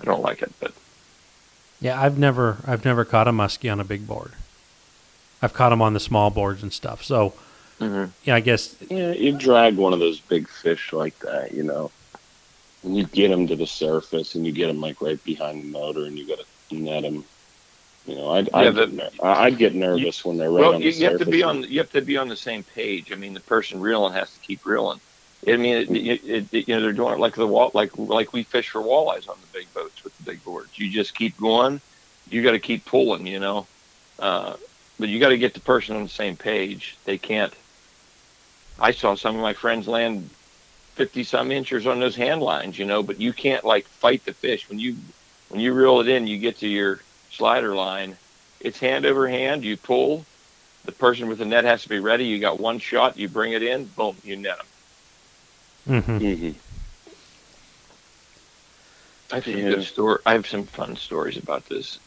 I 0.00 0.04
don't 0.04 0.22
like 0.22 0.42
it. 0.42 0.52
But 0.60 0.72
yeah, 1.80 2.00
I've 2.00 2.18
never 2.18 2.58
I've 2.66 2.84
never 2.84 3.04
caught 3.04 3.28
a 3.28 3.32
muskie 3.32 3.70
on 3.70 3.80
a 3.80 3.84
big 3.84 4.06
board. 4.06 4.32
I've 5.42 5.54
caught 5.54 5.70
them 5.70 5.82
on 5.82 5.94
the 5.94 6.00
small 6.00 6.30
boards 6.30 6.62
and 6.62 6.72
stuff. 6.72 7.02
So 7.02 7.34
mm-hmm. 7.80 8.10
yeah, 8.24 8.34
I 8.34 8.40
guess 8.40 8.76
Yeah, 8.88 9.12
you 9.12 9.32
drag 9.32 9.76
one 9.76 9.92
of 9.92 9.98
those 9.98 10.20
big 10.20 10.48
fish 10.48 10.92
like 10.92 11.18
that, 11.20 11.52
you 11.52 11.62
know, 11.62 11.90
and 12.82 12.96
you 12.96 13.04
get 13.04 13.28
them 13.28 13.46
to 13.46 13.56
the 13.56 13.66
surface, 13.66 14.34
and 14.34 14.46
you 14.46 14.52
get 14.52 14.66
them 14.66 14.80
like 14.80 15.00
right 15.00 15.22
behind 15.24 15.62
the 15.62 15.68
motor, 15.68 16.04
and 16.04 16.18
you 16.18 16.26
got 16.26 16.40
to 16.40 16.74
net 16.74 17.02
them. 17.02 17.24
You 18.06 18.16
know, 18.16 18.30
I'd, 18.30 18.48
I'd, 18.54 18.74
Yeah, 18.74 18.86
get, 18.86 19.12
I'd 19.22 19.58
get 19.58 19.74
nervous 19.74 20.24
when 20.24 20.38
they're 20.38 20.50
right 20.50 20.60
well, 20.60 20.74
on 20.74 20.82
you, 20.82 20.90
the 20.90 20.98
you 20.98 21.04
have 21.10 21.18
to 21.18 21.26
be 21.26 21.42
on 21.42 21.62
you 21.62 21.78
have 21.78 21.92
to 21.92 22.00
be 22.00 22.16
on 22.16 22.28
the 22.28 22.36
same 22.36 22.62
page. 22.62 23.12
I 23.12 23.14
mean, 23.14 23.34
the 23.34 23.40
person 23.40 23.80
reeling 23.80 24.14
has 24.14 24.32
to 24.32 24.40
keep 24.40 24.64
reeling. 24.64 25.00
I 25.46 25.56
mean, 25.56 25.76
it, 25.76 25.90
it, 25.90 26.46
it, 26.52 26.68
you 26.68 26.74
know, 26.74 26.82
they're 26.82 26.92
doing 26.92 27.14
it 27.14 27.18
like 27.18 27.34
the 27.34 27.46
wall, 27.46 27.70
like 27.72 27.96
like 27.96 28.32
we 28.32 28.42
fish 28.42 28.68
for 28.68 28.82
walleyes 28.82 29.28
on 29.28 29.36
the 29.40 29.58
big 29.58 29.72
boats 29.72 30.02
with 30.04 30.16
the 30.18 30.24
big 30.24 30.42
boards. 30.44 30.78
You 30.78 30.90
just 30.90 31.14
keep 31.14 31.36
going. 31.38 31.80
You 32.28 32.42
got 32.42 32.52
to 32.52 32.58
keep 32.58 32.84
pulling. 32.84 33.26
You 33.26 33.40
know, 33.40 33.66
uh, 34.18 34.56
but 34.98 35.08
you 35.08 35.20
got 35.20 35.30
to 35.30 35.38
get 35.38 35.54
the 35.54 35.60
person 35.60 35.96
on 35.96 36.02
the 36.02 36.08
same 36.08 36.36
page. 36.36 36.96
They 37.04 37.18
can't. 37.18 37.52
I 38.78 38.92
saw 38.92 39.14
some 39.14 39.36
of 39.36 39.42
my 39.42 39.52
friends 39.52 39.86
land 39.88 40.28
fifty 40.94 41.22
some 41.22 41.50
inches 41.50 41.86
on 41.86 42.00
those 42.00 42.16
hand 42.16 42.42
lines. 42.42 42.78
You 42.78 42.86
know, 42.86 43.02
but 43.02 43.20
you 43.20 43.32
can't 43.32 43.64
like 43.64 43.86
fight 43.86 44.24
the 44.24 44.34
fish 44.34 44.68
when 44.68 44.78
you 44.78 44.96
when 45.48 45.60
you 45.60 45.72
reel 45.74 46.00
it 46.00 46.08
in. 46.08 46.26
You 46.26 46.38
get 46.38 46.58
to 46.58 46.68
your 46.68 47.00
slider 47.30 47.74
line. 47.74 48.16
It's 48.60 48.78
hand 48.78 49.06
over 49.06 49.28
hand. 49.28 49.64
You 49.64 49.76
pull. 49.76 50.24
The 50.84 50.92
person 50.92 51.28
with 51.28 51.38
the 51.38 51.44
net 51.44 51.64
has 51.64 51.82
to 51.82 51.88
be 51.88 51.98
ready. 51.98 52.24
You 52.24 52.38
got 52.38 52.60
one 52.60 52.78
shot. 52.78 53.16
You 53.18 53.28
bring 53.28 53.52
it 53.52 53.62
in. 53.62 53.84
Boom. 53.86 54.16
You 54.24 54.36
net 54.36 54.58
them. 55.86 56.02
hmm 56.02 56.18
hmm 56.18 56.50
I 59.32 59.36
have 59.36 59.44
some 59.44 59.54
Yeah. 59.54 59.60
good 59.70 59.84
story. 59.84 60.18
I 60.26 60.32
have 60.32 60.46
some 60.46 60.64
fun 60.64 60.96
stories 60.96 61.36
about 61.36 61.66
this 61.66 61.98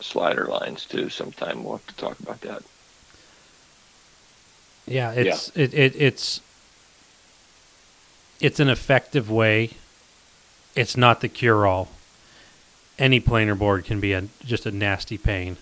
slider 0.00 0.46
lines 0.46 0.86
too. 0.86 1.08
Sometime 1.08 1.62
we'll 1.64 1.76
have 1.76 1.86
to 1.86 1.94
talk 1.96 2.18
about 2.20 2.40
that. 2.42 2.62
Yeah, 4.86 5.12
it's 5.12 5.50
It, 5.54 5.74
it 5.74 5.94
it's 5.96 6.40
it's 8.40 8.58
an 8.60 8.68
effective 8.68 9.30
way. 9.30 9.70
It's 10.74 10.96
not 10.96 11.20
the 11.20 11.28
cure 11.28 11.66
all. 11.66 11.88
Any 12.98 13.20
planer 13.20 13.54
board 13.54 13.84
can 13.84 14.00
be 14.00 14.12
a 14.12 14.24
just 14.44 14.66
a 14.66 14.70
nasty 14.70 15.18
pain. 15.18 15.56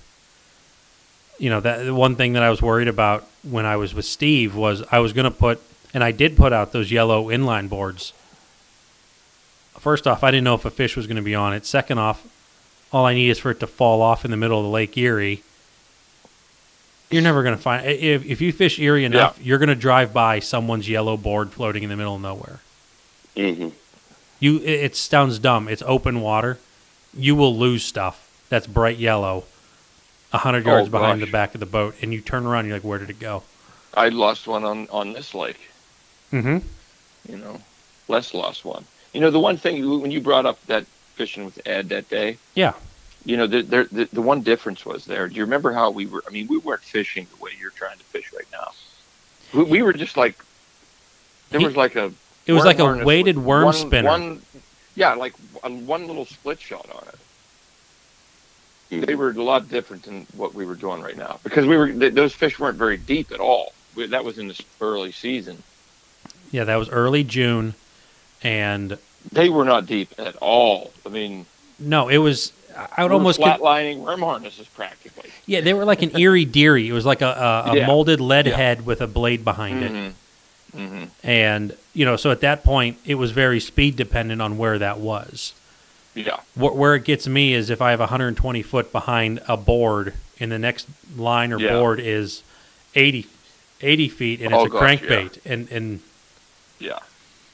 You 1.39 1.51
know 1.51 1.61
that 1.61 1.85
the 1.85 1.95
one 1.95 2.17
thing 2.17 2.33
that 2.33 2.43
I 2.43 2.49
was 2.51 2.63
worried 2.63 2.89
about 2.89 3.27
when 3.43 3.67
I 3.67 3.77
was 3.77 3.95
with 3.95 4.07
Steve 4.07 4.55
was 4.55 4.83
I 4.91 5.01
was 5.01 5.13
going 5.13 5.25
to 5.25 5.31
put 5.31 5.61
and 5.93 6.03
I 6.03 6.13
did 6.13 6.37
put 6.37 6.53
out 6.53 6.73
those 6.73 6.91
yellow 6.91 7.27
inline 7.27 7.69
boards. 7.69 8.13
First 9.79 10.07
off, 10.07 10.25
I 10.25 10.31
didn't 10.31 10.45
know 10.45 10.55
if 10.55 10.65
a 10.65 10.71
fish 10.71 10.97
was 10.97 11.07
going 11.07 11.17
to 11.17 11.23
be 11.23 11.35
on 11.35 11.53
it. 11.53 11.67
Second 11.67 11.99
off, 11.99 12.27
all 12.91 13.05
I 13.05 13.15
need 13.15 13.29
is 13.29 13.39
for 13.39 13.51
it 13.51 13.61
to 13.61 13.67
fall 13.67 14.01
off 14.01 14.25
in 14.25 14.31
the 14.31 14.37
middle 14.37 14.59
of 14.59 14.65
the 14.65 14.71
Lake 14.71 14.97
Erie. 14.97 15.43
You're 17.11 17.23
never 17.23 17.43
going 17.43 17.55
to 17.55 17.63
find 17.63 17.87
if 17.87 18.25
if 18.25 18.41
you 18.41 18.53
fish 18.53 18.79
Erie 18.79 19.05
enough, 19.05 19.39
you're 19.41 19.59
going 19.59 19.69
to 19.69 19.75
drive 19.77 20.13
by 20.13 20.41
someone's 20.41 20.89
yellow 20.89 21.17
board 21.17 21.53
floating 21.53 21.83
in 21.83 21.89
the 21.91 21.97
middle 21.97 22.17
of 22.17 22.23
nowhere. 22.23 22.61
hmm 23.37 23.69
You 24.41 24.57
it, 24.59 24.85
it 24.87 24.97
sounds 24.97 25.39
dumb. 25.39 25.69
It's 25.69 25.83
open 25.87 26.21
water. 26.21 26.59
You 27.17 27.35
will 27.35 27.57
lose 27.57 27.83
stuff 27.85 28.29
that's 28.49 28.67
bright 28.67 28.99
yellow, 28.99 29.45
a 30.33 30.39
hundred 30.39 30.67
Oh, 30.67 30.71
yards 30.73 30.89
behind 30.89 31.21
gosh. 31.21 31.27
the 31.29 31.33
back 31.33 31.55
of 31.55 31.61
the 31.61 31.67
boat, 31.67 31.95
and 32.03 32.13
you 32.13 32.21
turn 32.21 32.45
around. 32.47 32.61
and 32.61 32.69
You're 32.69 32.77
like, 32.79 32.85
where 32.85 32.99
did 32.99 33.11
it 33.11 33.19
go? 33.19 33.43
I 33.95 34.09
lost 34.11 34.47
one 34.47 34.65
on 34.65 34.89
on 34.91 35.13
this 35.13 35.35
lake. 35.35 35.59
Mm-hmm. 36.33 36.59
You 37.33 37.39
know, 37.39 37.61
Les 38.09 38.35
lost 38.35 38.65
one. 38.65 38.85
You 39.15 39.21
know, 39.21 39.31
the 39.31 39.41
one 39.41 39.57
thing 39.57 40.01
when 40.03 40.11
you 40.11 40.21
brought 40.21 40.45
up 40.47 40.65
that 40.67 40.85
fishing 41.15 41.45
with 41.47 41.59
Ed 41.67 41.89
that 41.89 42.09
day. 42.11 42.37
Yeah. 42.55 42.75
You 43.25 43.37
know, 43.39 43.47
the, 43.47 43.63
the 43.63 43.89
the 43.91 44.05
the 44.13 44.23
one 44.23 44.43
difference 44.43 44.85
was 44.85 45.07
there. 45.07 45.27
Do 45.29 45.35
you 45.35 45.43
remember 45.43 45.73
how 45.73 45.91
we 45.91 46.07
were? 46.07 46.23
I 46.29 46.31
mean, 46.31 46.47
we 46.49 46.59
weren't 46.59 46.83
fishing 46.83 47.27
the 47.35 47.43
way 47.43 47.53
you're 47.59 47.71
trying 47.71 47.97
to 47.99 48.05
fish 48.05 48.33
right 48.33 48.47
now. 48.53 48.73
We, 49.55 49.65
we 49.65 49.83
were 49.83 49.93
just 49.95 50.17
like 50.17 50.37
there 51.51 51.61
He- 51.61 51.67
was 51.67 51.77
like 51.77 51.97
a 51.97 52.13
It 52.47 52.53
was 52.53 52.65
like 52.65 52.79
a 52.79 53.05
weighted 53.05 53.39
worm 53.39 53.65
one- 53.65 53.75
spinner. 53.75 54.09
One, 54.09 54.43
yeah, 54.97 55.15
like 55.15 55.35
one 55.63 56.07
little 56.09 56.27
split 56.27 56.61
shot 56.61 56.89
on 56.95 57.05
it. 57.09 57.19
Hmm. 58.91 59.01
They 59.07 59.15
were 59.15 59.31
a 59.31 59.43
lot 59.43 59.69
different 59.69 60.03
than 60.05 60.27
what 60.37 60.55
we 60.55 60.65
were 60.67 60.75
doing 60.75 61.01
right 61.03 61.17
now 61.17 61.39
because 61.45 61.67
we 61.67 61.77
were 61.77 61.91
th- 61.93 62.15
those 62.15 62.33
fish 62.33 62.59
weren't 62.59 62.79
very 62.79 62.97
deep 62.97 63.31
at 63.33 63.41
all. 63.41 63.73
We, 63.95 64.07
that 64.07 64.25
was 64.25 64.39
in 64.39 64.49
the 64.49 64.61
early 64.81 65.13
season. 65.13 65.63
Yeah, 66.53 66.65
that 66.65 66.77
was 66.77 66.89
early 66.91 67.25
June, 67.25 67.75
and 68.43 68.99
They 69.33 69.49
were 69.49 69.65
not 69.65 69.87
deep 69.87 70.11
at 70.19 70.37
all. 70.37 70.93
I 71.05 71.09
mean, 71.09 71.47
no, 71.79 72.09
it 72.09 72.19
was. 72.19 72.53
I 72.77 73.03
would 73.03 73.09
we 73.11 73.15
were 73.15 73.15
almost 73.15 73.41
con- 73.41 73.59
flatlining 73.59 73.99
worm 73.99 74.21
harnesses 74.21 74.67
practically. 74.69 75.31
yeah. 75.47 75.63
They 75.63 75.73
were 75.75 75.85
like 75.87 76.03
an 76.03 76.17
Erie 76.17 76.45
Dearie. 76.45 76.89
It 76.89 76.93
was 76.93 77.07
like 77.07 77.23
a, 77.23 77.65
a, 77.67 77.71
a 77.73 77.77
Yeah. 77.79 77.87
molded 77.87 78.21
lead 78.21 78.47
Yeah. 78.47 78.55
head 78.57 78.85
with 78.87 79.01
a 79.01 79.07
blade 79.07 79.45
behind 79.45 79.83
it. 79.83 79.91
Mm-hmm. 79.93 80.11
Hmm 80.77 80.87
hmm 80.87 81.05
And 81.23 81.77
you 81.95 82.05
know, 82.05 82.17
so 82.17 82.31
at 82.31 82.41
that 82.43 82.63
point, 82.65 82.99
it 83.07 83.15
was 83.17 83.31
very 83.31 83.61
speed 83.61 83.97
dependent 83.97 84.43
on 84.43 84.59
where 84.59 84.79
that 84.79 84.99
was. 84.99 85.53
Yeah, 86.15 86.37
Wh- 86.55 86.75
Where 86.77 86.95
it 86.95 87.05
gets 87.05 87.27
me 87.29 87.53
is 87.53 87.69
if 87.69 87.83
I 87.83 87.91
have 87.91 88.01
120 88.01 88.63
foot 88.63 88.91
behind 88.93 89.41
a 89.49 89.57
board, 89.57 90.15
and 90.41 90.51
the 90.51 90.59
next 90.59 90.87
line 91.17 91.53
or 91.53 91.59
Yeah. 91.61 91.73
board 91.79 92.01
is 92.01 92.43
80, 92.95 93.27
80 93.83 94.09
feet, 94.09 94.41
and 94.41 94.53
it's 94.53 94.63
Oh, 94.63 94.65
a 94.67 94.69
gosh, 94.71 94.83
crankbait, 95.01 95.39
and 95.45 95.69
and 95.71 96.01
yeah, 96.79 97.01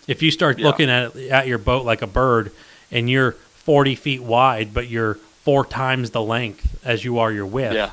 if 0.07 0.23
you 0.23 0.31
start 0.31 0.59
Yeah. 0.59 0.67
looking 0.67 0.89
at 0.91 1.17
it, 1.17 1.31
at 1.31 1.47
your 1.49 1.59
boat 1.59 1.85
like 1.85 2.03
a 2.03 2.07
bird, 2.07 2.53
and 2.93 3.09
you're 3.11 3.33
40 3.33 3.95
feet 3.97 4.23
wide, 4.23 4.73
but 4.75 4.89
you're 4.89 5.15
four 5.45 5.65
times 5.67 6.11
the 6.11 6.23
length 6.23 6.79
as 6.85 7.05
you 7.05 7.19
are 7.19 7.33
your 7.33 7.47
width. 7.47 7.75
Yeah. 7.75 7.91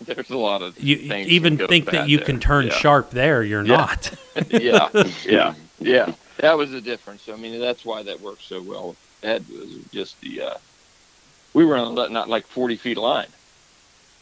There's 0.04 0.30
a 0.30 0.36
lot 0.36 0.62
of 0.62 0.78
You 0.82 0.96
things 0.96 1.28
even 1.28 1.58
can 1.58 1.68
think 1.68 1.90
that 1.90 2.08
you 2.08 2.18
there. 2.18 2.26
can 2.26 2.40
turn 2.40 2.66
Yeah. 2.66 2.72
sharp 2.74 3.10
there. 3.10 3.42
You're 3.42 3.64
Yeah. 3.64 3.76
not. 3.76 4.14
yeah, 4.50 4.88
yeah, 5.24 5.54
yeah. 5.80 6.12
That 6.38 6.56
was 6.56 6.70
the 6.70 6.80
difference. 6.80 7.28
I 7.28 7.36
mean, 7.36 7.58
that's 7.60 7.84
why 7.84 8.02
that 8.04 8.20
worked 8.20 8.42
so 8.42 8.62
well. 8.62 8.94
Ed 9.22 9.44
was 9.50 9.68
just 9.92 10.20
the. 10.20 10.42
Uh, 10.42 10.54
we 11.54 11.64
were 11.64 11.76
on 11.76 11.94
not 12.12 12.28
like 12.28 12.46
forty 12.46 12.76
feet 12.76 12.96
line. 12.98 13.26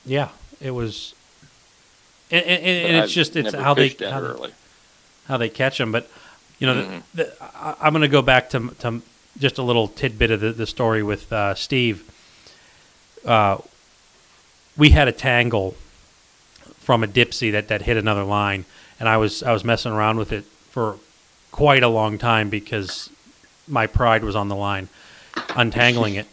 yeah, 0.06 0.30
it 0.60 0.70
was. 0.70 1.14
And, 2.30 2.44
and, 2.44 2.64
and 2.64 2.96
it's 2.96 3.04
I've 3.04 3.10
just 3.10 3.36
it's 3.36 3.54
how 3.54 3.74
they 3.74 3.88
how, 4.00 4.20
they 4.20 4.50
how 5.28 5.36
they 5.36 5.48
catch 5.48 5.78
them. 5.78 5.92
But 5.92 6.10
you 6.58 6.66
know, 6.66 6.74
Mhm. 6.74 7.02
the, 7.14 7.24
the, 7.24 7.36
I, 7.42 7.74
I'm 7.82 7.92
going 7.92 8.00
to 8.02 8.08
go 8.08 8.22
back 8.22 8.48
to 8.50 8.70
to 8.80 9.02
just 9.38 9.58
a 9.58 9.62
little 9.62 9.86
tidbit 9.88 10.30
of 10.30 10.40
the, 10.40 10.52
the 10.52 10.66
story 10.66 11.02
with 11.02 11.30
uh, 11.32 11.54
Steve. 11.54 12.10
Uh, 13.26 13.58
we 14.76 14.90
had 14.90 15.08
a 15.08 15.12
tangle 15.12 15.74
from 16.78 17.02
a 17.02 17.06
dipsy 17.06 17.52
that, 17.52 17.68
that 17.68 17.82
hit 17.82 17.96
another 17.96 18.24
line, 18.24 18.64
and 19.00 19.08
I 19.08 19.16
was 19.16 19.42
I 19.42 19.52
was 19.52 19.64
messing 19.64 19.92
around 19.92 20.18
with 20.18 20.32
it 20.32 20.44
for 20.44 20.98
quite 21.50 21.82
a 21.82 21.88
long 21.88 22.18
time 22.18 22.50
because 22.50 23.10
my 23.66 23.86
pride 23.86 24.22
was 24.22 24.36
on 24.36 24.48
the 24.48 24.56
line, 24.56 24.88
untangling 25.56 26.14
it, 26.14 26.26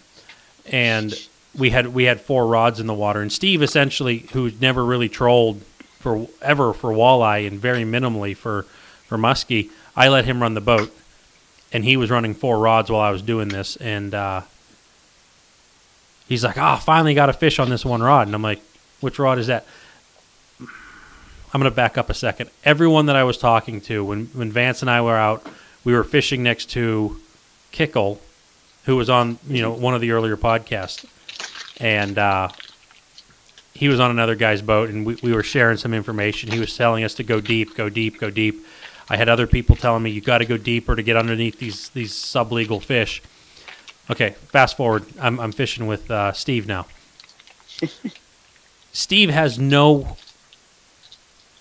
and 0.65 1.13
we 1.57 1.69
had 1.69 1.87
we 1.87 2.03
had 2.03 2.21
four 2.21 2.47
rods 2.47 2.79
in 2.79 2.87
the 2.87 2.93
water, 2.93 3.21
and 3.21 3.31
Steve 3.31 3.61
essentially, 3.61 4.19
who'd 4.33 4.61
never 4.61 4.83
really 4.83 5.09
trolled 5.09 5.61
for 5.99 6.27
ever 6.41 6.73
for 6.73 6.91
walleye 6.91 7.47
and 7.47 7.59
very 7.59 7.83
minimally 7.83 8.35
for 8.35 8.63
for 9.07 9.17
muskie, 9.17 9.69
I 9.95 10.09
let 10.09 10.25
him 10.25 10.41
run 10.41 10.53
the 10.53 10.61
boat, 10.61 10.95
and 11.71 11.83
he 11.83 11.97
was 11.97 12.11
running 12.11 12.33
four 12.33 12.59
rods 12.59 12.91
while 12.91 13.01
I 13.01 13.11
was 13.11 13.21
doing 13.21 13.47
this, 13.47 13.75
and 13.77 14.13
uh, 14.13 14.41
he's 16.27 16.43
like, 16.43 16.57
"Ah, 16.57 16.77
finally 16.77 17.13
got 17.13 17.29
a 17.29 17.33
fish 17.33 17.59
on 17.59 17.69
this 17.69 17.85
one 17.85 18.01
rod," 18.01 18.27
and 18.27 18.35
I'm 18.35 18.41
like, 18.41 18.61
"Which 18.99 19.19
rod 19.19 19.39
is 19.39 19.47
that?" 19.47 19.65
I'm 20.59 21.59
gonna 21.59 21.71
back 21.71 21.97
up 21.97 22.09
a 22.09 22.15
second. 22.15 22.49
Everyone 22.65 23.05
that 23.05 23.15
I 23.15 23.23
was 23.23 23.37
talking 23.37 23.79
to 23.81 24.03
when 24.03 24.25
when 24.33 24.51
Vance 24.51 24.81
and 24.81 24.89
I 24.89 25.01
were 25.01 25.15
out, 25.15 25.45
we 25.83 25.93
were 25.93 26.03
fishing 26.03 26.41
next 26.41 26.71
to 26.71 27.19
Kickle, 27.71 28.19
who 28.85 28.95
was 28.95 29.09
on 29.09 29.37
you 29.47 29.61
know 29.61 29.71
one 29.71 29.93
of 29.93 30.01
the 30.01 30.11
earlier 30.11 30.35
podcasts, 30.35 31.05
and 31.79 32.17
uh, 32.17 32.49
he 33.73 33.87
was 33.87 33.99
on 33.99 34.09
another 34.09 34.35
guy's 34.35 34.61
boat, 34.61 34.89
and 34.89 35.05
we, 35.05 35.15
we 35.21 35.33
were 35.33 35.43
sharing 35.43 35.77
some 35.77 35.93
information. 35.93 36.51
He 36.51 36.59
was 36.59 36.75
telling 36.75 37.03
us 37.03 37.13
to 37.15 37.23
go 37.23 37.39
deep, 37.39 37.75
go 37.75 37.89
deep, 37.89 38.19
go 38.19 38.29
deep. 38.29 38.65
I 39.09 39.17
had 39.17 39.29
other 39.29 39.47
people 39.47 39.75
telling 39.75 40.01
me 40.01 40.09
you 40.09 40.21
got 40.21 40.39
to 40.39 40.45
go 40.45 40.57
deeper 40.57 40.95
to 40.95 41.03
get 41.03 41.17
underneath 41.17 41.59
these 41.59 41.89
these 41.89 42.13
sublegal 42.13 42.81
fish. 42.81 43.21
Okay, 44.09 44.31
fast 44.47 44.75
forward. 44.75 45.05
I'm 45.19 45.39
I'm 45.39 45.51
fishing 45.51 45.87
with 45.87 46.11
uh, 46.11 46.33
Steve 46.33 46.67
now. 46.67 46.87
Steve 48.91 49.29
has 49.29 49.57
no 49.57 50.17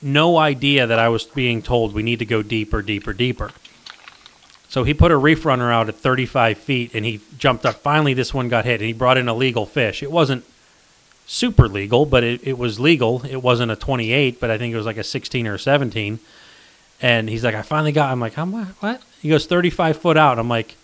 no 0.02 0.36
idea 0.36 0.86
that 0.86 0.98
I 0.98 1.08
was 1.08 1.24
being 1.24 1.62
told 1.62 1.94
we 1.94 2.02
need 2.02 2.18
to 2.18 2.24
go 2.24 2.42
deeper, 2.42 2.82
deeper, 2.82 3.12
deeper. 3.12 3.52
So 4.68 4.84
he 4.84 4.94
put 4.94 5.12
a 5.12 5.16
reef 5.16 5.44
runner 5.44 5.70
out 5.70 5.88
at 5.88 5.96
35 5.96 6.58
feet, 6.58 6.94
and 6.94 7.04
he 7.04 7.20
jumped 7.38 7.66
up. 7.66 7.76
Finally, 7.76 8.14
this 8.14 8.32
one 8.32 8.48
got 8.48 8.64
hit, 8.64 8.80
and 8.80 8.86
he 8.86 8.92
brought 8.92 9.18
in 9.18 9.28
a 9.28 9.34
legal 9.34 9.66
fish. 9.66 10.02
It 10.02 10.10
wasn't 10.10 10.44
super 11.26 11.68
legal, 11.68 12.06
but 12.06 12.24
it, 12.24 12.40
it 12.42 12.58
was 12.58 12.80
legal. 12.80 13.24
It 13.26 13.42
wasn't 13.42 13.70
a 13.70 13.76
28, 13.76 14.40
but 14.40 14.50
I 14.50 14.58
think 14.58 14.72
it 14.72 14.76
was 14.76 14.86
like 14.86 14.96
a 14.96 15.04
16 15.04 15.46
or 15.46 15.54
a 15.54 15.58
17. 15.58 16.18
And 17.02 17.28
he's 17.28 17.44
like, 17.44 17.54
I 17.54 17.62
finally 17.62 17.92
got. 17.92 18.10
I'm 18.10 18.20
like, 18.20 18.34
how 18.34 18.44
much? 18.46 18.68
What? 18.80 19.02
He 19.20 19.28
goes 19.28 19.46
35 19.46 19.98
foot 19.98 20.16
out. 20.16 20.38
I'm 20.38 20.48
like, 20.48 20.76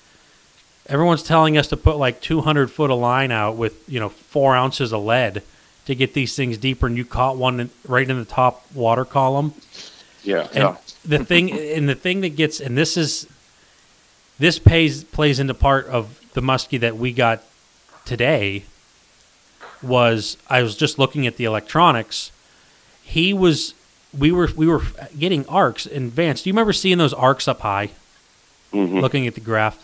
everyone's 0.88 1.22
telling 1.22 1.56
us 1.58 1.68
to 1.68 1.76
put 1.76 1.96
like 1.96 2.20
200 2.20 2.70
foot 2.70 2.90
of 2.90 2.98
line 2.98 3.30
out 3.30 3.56
with 3.56 3.88
you 3.88 4.00
know 4.00 4.08
four 4.08 4.54
ounces 4.56 4.92
of 4.92 5.02
lead 5.04 5.42
to 5.86 5.94
get 5.94 6.12
these 6.14 6.36
things 6.36 6.58
deeper, 6.58 6.86
and 6.86 6.96
you 6.96 7.04
caught 7.04 7.36
one 7.36 7.60
in, 7.60 7.70
right 7.86 8.08
in 8.08 8.18
the 8.18 8.24
top 8.24 8.64
water 8.74 9.04
column. 9.06 9.54
Yeah, 10.22 10.42
And 10.48 10.56
yeah. 10.56 10.76
the 11.04 11.24
thing, 11.24 11.50
and 11.52 11.88
the 11.88 11.94
thing 11.94 12.20
that 12.20 12.36
gets, 12.36 12.60
and 12.60 12.76
this 12.76 12.96
is, 12.98 13.26
this 14.38 14.58
pays 14.58 15.04
plays 15.04 15.38
into 15.40 15.54
part 15.54 15.86
of 15.86 16.20
the 16.34 16.42
muskie 16.42 16.78
that 16.80 16.96
we 16.98 17.12
got 17.12 17.42
today. 18.04 18.64
Was 19.80 20.36
I 20.50 20.62
was 20.62 20.76
just 20.76 20.98
looking 20.98 21.26
at 21.26 21.36
the 21.36 21.44
electronics. 21.44 22.32
He 23.02 23.32
was, 23.32 23.74
we 24.16 24.32
were, 24.32 24.48
we 24.56 24.66
were 24.66 24.82
getting 25.16 25.46
arcs. 25.46 25.86
And 25.86 26.10
Vance, 26.12 26.42
do 26.42 26.50
you 26.50 26.52
remember 26.52 26.72
seeing 26.72 26.98
those 26.98 27.14
arcs 27.14 27.46
up 27.46 27.60
high? 27.60 27.90
Mhm. 28.72 29.00
Looking 29.00 29.26
at 29.28 29.34
the 29.34 29.40
graph, 29.40 29.78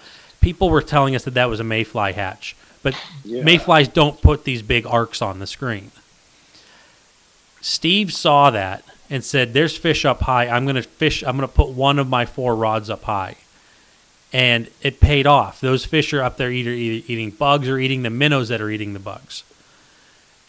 people 0.44 0.68
were 0.68 0.82
telling 0.82 1.16
us 1.16 1.24
that 1.24 1.32
that 1.34 1.48
was 1.48 1.58
a 1.58 1.64
mayfly 1.64 2.12
hatch, 2.12 2.54
but 2.82 2.94
Yeah. 3.24 3.42
mayflies 3.42 3.88
don't 3.88 4.20
put 4.20 4.44
these 4.44 4.60
big 4.60 4.86
arcs 4.86 5.22
on 5.22 5.38
the 5.38 5.46
screen. 5.46 5.90
Steve 7.62 8.12
saw 8.12 8.50
that 8.50 8.84
and 9.08 9.24
said, 9.24 9.54
"There's 9.54 9.76
fish 9.76 10.04
up 10.04 10.22
high. 10.22 10.46
I'm 10.48 10.64
going 10.64 10.76
to 10.76 10.82
fish. 10.82 11.22
I'm 11.22 11.36
going 11.38 11.48
to 11.48 11.54
put 11.54 11.68
one 11.68 11.98
of 11.98 12.08
my 12.08 12.26
four 12.26 12.54
rods 12.54 12.90
up 12.90 13.04
high." 13.04 13.36
And 14.32 14.68
it 14.82 15.00
paid 15.00 15.26
off. 15.26 15.60
Those 15.60 15.84
fish 15.86 16.12
are 16.12 16.22
up 16.22 16.36
there 16.36 16.50
either 16.50 16.70
eat- 16.70 17.04
eating 17.08 17.30
bugs 17.30 17.68
or 17.68 17.78
eating 17.78 18.02
the 18.02 18.10
minnows 18.10 18.48
that 18.48 18.60
are 18.60 18.68
eating 18.70 18.92
the 18.92 18.98
bugs. 18.98 19.44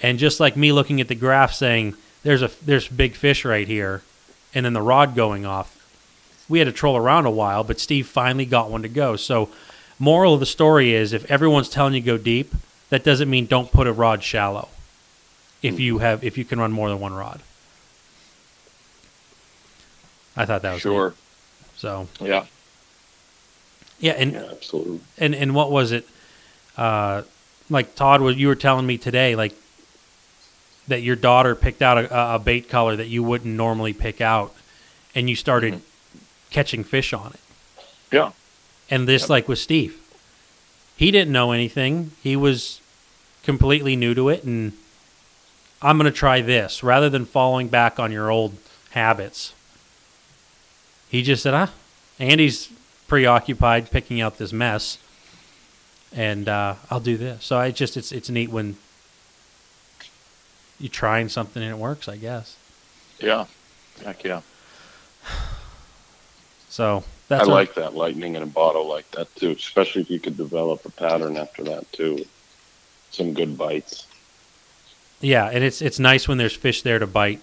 And 0.02 0.20
just 0.20 0.40
like 0.40 0.58
me 0.58 0.72
looking 0.74 1.00
at 1.00 1.08
the 1.08 1.16
graph 1.16 1.54
saying, 1.54 1.96
"There's 2.24 2.42
a 2.42 2.52
there's 2.62 2.88
big 2.90 3.16
fish 3.16 3.46
right 3.46 3.68
here," 3.68 4.02
and 4.54 4.66
then 4.66 4.74
the 4.74 4.82
rod 4.82 5.16
going 5.16 5.46
off, 5.46 5.78
we 6.50 6.60
had 6.60 6.66
to 6.66 6.72
troll 6.74 6.98
around 6.98 7.26
a 7.26 7.32
while, 7.32 7.64
but 7.64 7.80
Steve 7.80 8.08
finally 8.08 8.46
got 8.46 8.70
one 8.70 8.82
to 8.82 8.90
go. 8.90 9.16
So, 9.16 9.50
moral 10.00 10.34
of 10.34 10.40
the 10.40 10.46
story 10.46 10.94
is, 10.94 11.14
if 11.14 11.30
everyone's 11.32 11.70
telling 11.70 11.94
you 11.94 12.02
go 12.02 12.18
deep, 12.18 12.54
that 12.90 13.04
doesn't 13.04 13.30
mean 13.30 13.46
don't 13.46 13.72
put 13.72 13.88
a 13.88 13.94
rod 13.94 14.24
shallow. 14.24 14.70
If 15.62 15.80
you 15.80 15.98
have, 16.00 16.24
if 16.24 16.38
you 16.38 16.46
can 16.46 16.60
run 16.60 16.72
more 16.72 16.90
than 16.90 17.00
one 17.00 17.14
rod, 17.14 17.42
I 20.38 20.46
thought 20.46 20.62
that 20.62 20.74
was 20.74 20.86
neat. 20.86 20.92
Sure. 20.92 21.14
So 21.78 22.08
Yeah. 22.22 22.46
yeah, 24.00 24.14
and 24.14 24.34
Yeah, 24.34 24.46
absolutely. 24.52 25.00
and 25.18 25.34
and 25.36 25.56
what 25.56 25.72
was 25.72 25.92
it? 25.92 26.08
Uh, 26.78 27.24
like 27.70 27.96
Todd, 27.96 28.22
was 28.22 28.36
you 28.38 28.48
were 28.48 28.56
telling 28.56 28.86
me 28.86 28.98
today, 28.98 29.36
like 29.36 29.54
that 30.88 31.02
your 31.02 31.16
daughter 31.16 31.56
picked 31.56 31.82
out 31.82 31.98
a, 31.98 32.36
a 32.36 32.40
bait 32.40 32.70
color 32.70 32.96
that 32.96 33.08
you 33.08 33.24
wouldn't 33.24 33.56
normally 33.56 33.94
pick 33.94 34.22
out, 34.22 34.54
and 35.16 35.30
you 35.30 35.36
started 35.36 35.82
catching 36.52 36.84
fish 36.84 37.12
on 37.14 37.32
it. 37.34 37.40
Yeah. 38.12 38.32
And 38.90 39.08
this, 39.08 39.24
Yep. 39.24 39.30
like 39.30 39.48
with 39.48 39.60
Steve, 39.60 39.98
he 40.96 41.12
didn't 41.12 41.32
know 41.34 41.52
anything. 41.52 42.12
He 42.22 42.36
was 42.36 42.80
completely 43.44 43.96
new 43.96 44.14
to 44.14 44.30
it, 44.30 44.44
and 44.44 44.74
I'm 45.82 45.98
going 45.98 46.12
to 46.12 46.18
try 46.18 46.42
this 46.42 46.84
rather 46.84 47.10
than 47.10 47.26
falling 47.26 47.68
back 47.68 48.00
on 48.00 48.12
your 48.12 48.30
old 48.30 48.58
habits. 48.92 49.54
He 51.10 51.22
just 51.22 51.44
said, 51.44 51.54
"Ah, 51.54 51.72
Andy's 52.20 52.70
preoccupied 53.08 53.92
picking 53.92 54.22
out 54.22 54.38
this 54.38 54.52
mess, 54.54 54.98
and 56.16 56.48
uh, 56.48 56.76
I'll 56.90 57.00
do 57.00 57.18
this." 57.18 57.44
So 57.46 57.58
I 57.58 57.72
just 57.72 57.98
it's 57.98 58.12
it's 58.12 58.30
neat 58.30 58.50
when 58.50 58.78
you're 60.80 60.90
trying 60.90 61.30
something 61.30 61.62
and 61.64 61.72
it 61.72 61.78
works. 61.78 62.08
I 62.08 62.18
guess. 62.18 62.56
Yeah. 63.20 63.46
Heck 64.04 64.24
yeah. 64.24 64.42
So 66.70 67.04
that's 67.28 67.48
I 67.48 67.52
like 67.52 67.76
that 67.76 67.96
lightning 67.96 68.36
in 68.36 68.44
a 68.44 68.48
bottle 68.48 68.88
like 68.88 69.10
that 69.12 69.34
too, 69.36 69.52
especially 69.52 70.02
if 70.02 70.10
you 70.10 70.20
could 70.20 70.38
develop 70.38 70.86
a 70.86 70.92
pattern 70.92 71.38
after 71.38 71.64
that 71.64 71.92
too. 71.92 72.26
Some 73.12 73.34
good 73.34 73.58
bites. 73.58 74.06
Yeah, 75.22 75.50
and 75.50 75.64
it's 75.64 75.82
it's 75.82 76.00
nice 76.00 76.28
when 76.28 76.38
there's 76.38 76.56
fish 76.56 76.82
there 76.82 77.00
to 77.00 77.08
bite, 77.08 77.42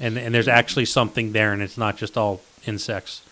and 0.00 0.16
and 0.18 0.34
there's 0.34 0.48
actually 0.48 0.84
something 0.98 1.32
there, 1.32 1.52
and 1.52 1.62
it's 1.62 1.78
not 1.78 1.96
just 1.96 2.16
all 2.16 2.40
insects. 2.66 3.22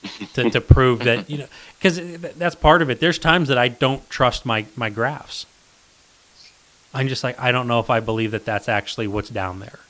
to, 0.34 0.48
to 0.48 0.60
prove 0.60 1.00
that 1.00 1.28
you 1.28 1.38
know, 1.38 1.46
because 1.76 1.98
that's 2.36 2.54
part 2.54 2.82
of 2.82 2.90
it. 2.90 3.00
There's 3.00 3.18
times 3.18 3.48
that 3.48 3.58
I 3.58 3.66
don't 3.66 4.08
trust 4.08 4.46
my 4.46 4.66
my 4.76 4.90
graphs. 4.90 5.44
I'm 6.94 7.08
just 7.08 7.24
like 7.24 7.38
I 7.40 7.50
don't 7.50 7.66
know 7.66 7.80
if 7.80 7.90
I 7.90 7.98
believe 7.98 8.30
that 8.30 8.44
that's 8.44 8.68
actually 8.68 9.08
what's 9.08 9.28
down 9.28 9.58
there. 9.58 9.80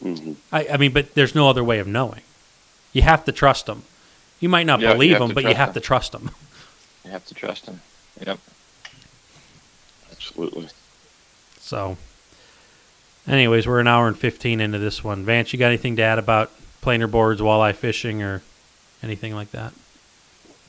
hmm 0.00 0.34
I, 0.52 0.68
I 0.68 0.76
mean, 0.76 0.92
but 0.92 1.14
there's 1.14 1.34
no 1.34 1.48
other 1.48 1.64
way 1.64 1.80
of 1.80 1.88
knowing. 1.88 2.22
You 2.92 3.02
have 3.02 3.24
to 3.24 3.32
trust 3.32 3.66
them. 3.66 3.82
You 4.42 4.48
might 4.48 4.66
not 4.66 4.80
Yeah, 4.80 4.92
believe 4.92 5.18
them, 5.20 5.32
but 5.32 5.44
you 5.44 5.54
have 5.54 5.68
them. 5.72 5.74
to 5.74 5.86
trust 5.86 6.10
them. 6.12 6.32
You 7.04 7.12
have 7.12 7.24
to 7.26 7.34
trust 7.34 7.64
them. 7.66 7.80
Yep. 8.26 8.38
Absolutely. 10.10 10.68
So, 11.60 11.96
anyways, 13.28 13.68
we're 13.68 13.78
an 13.78 13.86
hour 13.86 14.08
and 14.08 14.18
15 14.18 14.60
into 14.60 14.78
this 14.78 15.04
one. 15.04 15.24
Vance, 15.24 15.52
you 15.52 15.60
got 15.60 15.68
anything 15.68 15.94
to 15.96 16.02
add 16.02 16.18
about 16.18 16.50
planer 16.80 17.06
boards, 17.06 17.40
walleye 17.40 17.74
fishing, 17.74 18.20
or 18.20 18.42
anything 19.02 19.32
like 19.34 19.52
that? 19.52 19.72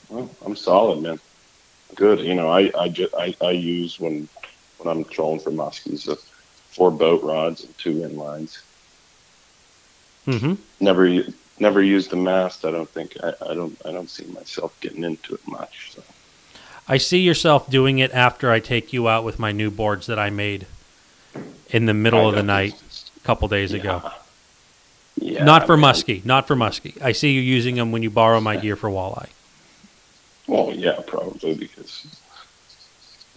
Well, 0.08 0.30
I'm 0.46 0.56
solid, 0.56 1.02
man. 1.02 1.20
Good. 1.96 2.20
You 2.20 2.36
know, 2.36 2.50
I 2.50 2.72
I, 2.80 2.90
ju- 2.90 3.10
I 3.18 3.36
I 3.42 3.52
use 3.52 4.00
when 4.00 4.28
when 4.78 4.96
I'm 4.96 5.04
trolling 5.06 5.40
for 5.40 5.50
muskies, 5.52 6.08
uh, 6.08 6.16
four 6.70 6.92
boat 6.92 7.24
rods 7.24 7.64
and 7.64 7.76
two 7.80 7.96
inlines. 7.96 8.60
Mm-hmm. 10.28 10.54
Never 10.80 11.08
u- 11.08 11.34
never 11.60 11.82
used 11.82 12.10
the 12.10 12.16
mast. 12.16 12.66
I 12.66 12.72
don't 12.72 12.90
think 12.90 13.18
I, 13.24 13.34
I 13.50 13.54
don't 13.54 13.80
I 13.86 13.92
don't 13.92 14.10
see 14.10 14.26
myself 14.26 14.78
getting 14.82 15.04
into 15.04 15.34
it 15.34 15.48
much. 15.48 15.94
So 15.94 16.04
I 16.88 16.98
see 16.98 17.20
yourself 17.20 17.70
doing 17.70 18.00
it 18.00 18.12
after 18.12 18.52
I 18.52 18.60
take 18.60 18.94
you 18.94 19.08
out 19.08 19.24
with 19.24 19.40
my 19.40 19.52
new 19.52 19.72
boards 19.72 20.08
that 20.08 20.20
I 20.20 20.30
made 20.30 20.68
in 21.70 21.86
the 21.86 21.94
middle 21.94 22.26
I 22.26 22.30
of 22.30 22.36
the 22.36 22.44
night 22.44 22.76
a 23.18 23.20
couple 23.22 23.48
days 23.48 23.74
ago. 23.74 24.12
Yeah, 25.16 25.44
not 25.44 25.66
for 25.66 25.78
man. 25.78 25.94
muskie, 25.94 26.26
not 26.26 26.48
for 26.48 26.56
muskie. 26.56 27.00
I 27.02 27.12
see 27.12 27.32
you 27.32 27.42
using 27.42 27.76
them 27.76 27.92
when 27.92 28.04
you 28.04 28.10
borrow 28.10 28.42
my 28.42 28.58
gear 28.58 28.76
for 28.76 28.90
walleye. 28.90 29.30
Well, 30.48 30.74
yeah, 30.74 31.00
probably 31.06 31.54
because 31.54 32.06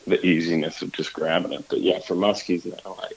the 0.07 0.25
easiness 0.25 0.83
of 0.83 0.93
just 0.93 1.13
grabbing 1.13 1.53
it. 1.53 1.67
But 1.69 1.81
yeah, 1.81 2.01
for 2.01 2.15
muskies 2.15 2.65
now, 2.65 2.97
I 3.01 3.11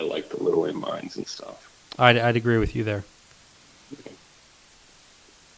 I 0.00 0.02
like 0.02 0.28
the 0.30 0.42
little 0.42 0.64
in 0.64 0.76
mines 0.76 1.16
and 1.16 1.26
stuff. 1.26 1.70
I'd, 1.98 2.18
I'd 2.18 2.36
agree 2.36 2.58
with 2.58 2.74
you 2.74 2.82
there. 2.82 3.04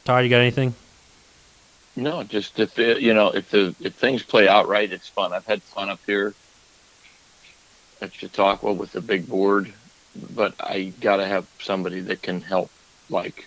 Todd, 0.07 0.23
you 0.25 0.31
got 0.31 0.39
anything? 0.41 0.75
No, 1.97 2.23
just 2.23 2.59
if 2.61 2.79
it, 2.79 3.01
you 3.01 3.13
know 3.15 3.29
if 3.31 3.51
the 3.51 3.75
if 3.81 3.95
things 3.95 4.23
play 4.23 4.47
out 4.49 4.69
right, 4.69 4.91
it's 4.91 5.09
fun. 5.09 5.33
I've 5.33 5.47
had 5.47 5.63
fun 5.63 5.89
up 5.91 5.99
here 6.07 6.35
at 8.01 8.13
Chautauqua 8.13 8.73
with 8.73 8.93
the 8.93 9.01
big 9.01 9.29
board, 9.29 9.73
but 10.35 10.55
I 10.61 10.93
got 11.01 11.17
to 11.17 11.27
have 11.27 11.47
somebody 11.59 12.01
that 12.01 12.23
can 12.23 12.43
help, 12.43 12.71
like 13.09 13.47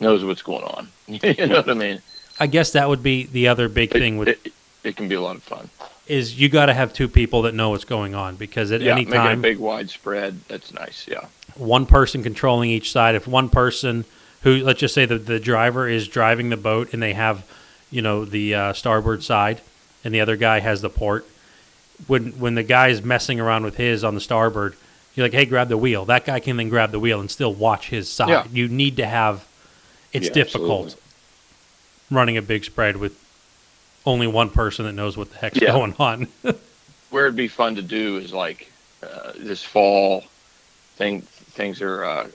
knows 0.00 0.24
what's 0.24 0.42
going 0.42 0.64
on. 0.64 0.88
you 1.06 1.46
know 1.46 1.56
what 1.56 1.70
I 1.70 1.74
mean? 1.74 2.02
I 2.38 2.48
guess 2.48 2.72
that 2.72 2.88
would 2.88 3.02
be 3.02 3.24
the 3.24 3.48
other 3.48 3.68
big 3.68 3.94
It, 3.94 3.98
thing 3.98 4.18
with 4.18 4.28
it, 4.28 4.52
it 4.84 4.96
can 4.96 5.08
be 5.08 5.14
a 5.14 5.20
lot 5.22 5.36
of 5.36 5.42
fun. 5.44 5.70
is 6.08 6.38
you 6.38 6.48
got 6.50 6.66
to 6.66 6.74
have 6.74 6.92
two 6.92 7.08
people 7.08 7.42
that 7.42 7.54
know 7.54 7.70
what's 7.70 7.84
going 7.84 8.14
on 8.14 8.34
because 8.36 8.72
at 8.72 8.82
yeah, 8.82 8.92
any 8.92 9.04
making 9.04 9.14
a 9.14 9.24
time 9.24 9.40
big 9.40 9.58
widespread. 9.58 10.40
That's 10.48 10.74
nice. 10.74 11.06
Yeah. 11.08 11.26
one 11.54 11.86
person 11.86 12.22
controlling 12.24 12.70
each 12.70 12.90
side. 12.92 13.14
If 13.14 13.26
one 13.28 13.48
person 13.48 14.04
who 14.42 14.56
let's 14.64 14.80
just 14.80 14.94
say 14.94 15.04
the 15.06 15.18
the 15.18 15.40
driver 15.40 15.88
is 15.88 16.06
driving 16.08 16.50
the 16.50 16.56
boat 16.56 16.92
and 16.92 17.02
they 17.02 17.14
have 17.14 17.44
you 17.90 18.02
know 18.02 18.24
the 18.24 18.54
uh, 18.54 18.72
starboard 18.72 19.22
side 19.22 19.60
and 20.04 20.14
the 20.14 20.20
other 20.20 20.36
guy 20.36 20.60
has 20.60 20.80
the 20.82 20.90
port. 20.90 21.26
When 22.06 22.32
when 22.38 22.54
the 22.54 22.62
guy 22.62 22.88
is 22.88 23.02
messing 23.02 23.40
around 23.40 23.64
with 23.64 23.76
his 23.76 24.04
on 24.04 24.14
the 24.14 24.20
starboard, 24.20 24.76
you're 25.14 25.24
like, 25.24 25.32
hey, 25.32 25.46
grab 25.46 25.68
the 25.68 25.78
wheel. 25.78 26.04
That 26.04 26.24
guy 26.26 26.40
can 26.40 26.56
then 26.58 26.68
grab 26.68 26.90
the 26.92 27.00
wheel 27.00 27.20
and 27.20 27.30
still 27.30 27.52
watch 27.54 27.88
his 27.88 28.08
side. 28.10 28.28
Yeah. 28.28 28.44
You 28.52 28.68
need 28.68 28.96
to 28.96 29.06
have. 29.06 29.46
It's 30.12 30.26
Yeah, 30.28 30.32
difficult 30.34 30.86
absolutely. 30.86 31.02
running 32.10 32.36
a 32.36 32.42
big 32.42 32.64
spread 32.64 32.96
with 32.96 33.18
only 34.04 34.26
one 34.26 34.50
person 34.50 34.84
that 34.84 34.92
knows 34.92 35.16
what 35.16 35.30
the 35.32 35.38
heck's 35.38 35.60
Yeah. 35.60 35.72
going 35.72 35.94
on. 35.98 36.28
Where 37.10 37.26
it'd 37.26 37.36
be 37.36 37.48
fun 37.48 37.74
to 37.76 37.82
do 37.82 38.18
is 38.18 38.32
like 38.32 38.70
uh, 39.02 39.32
this 39.36 39.62
fall. 39.62 40.24
Thing 40.96 41.22
things 41.22 41.80
are, 41.82 42.04
uh, 42.04 42.28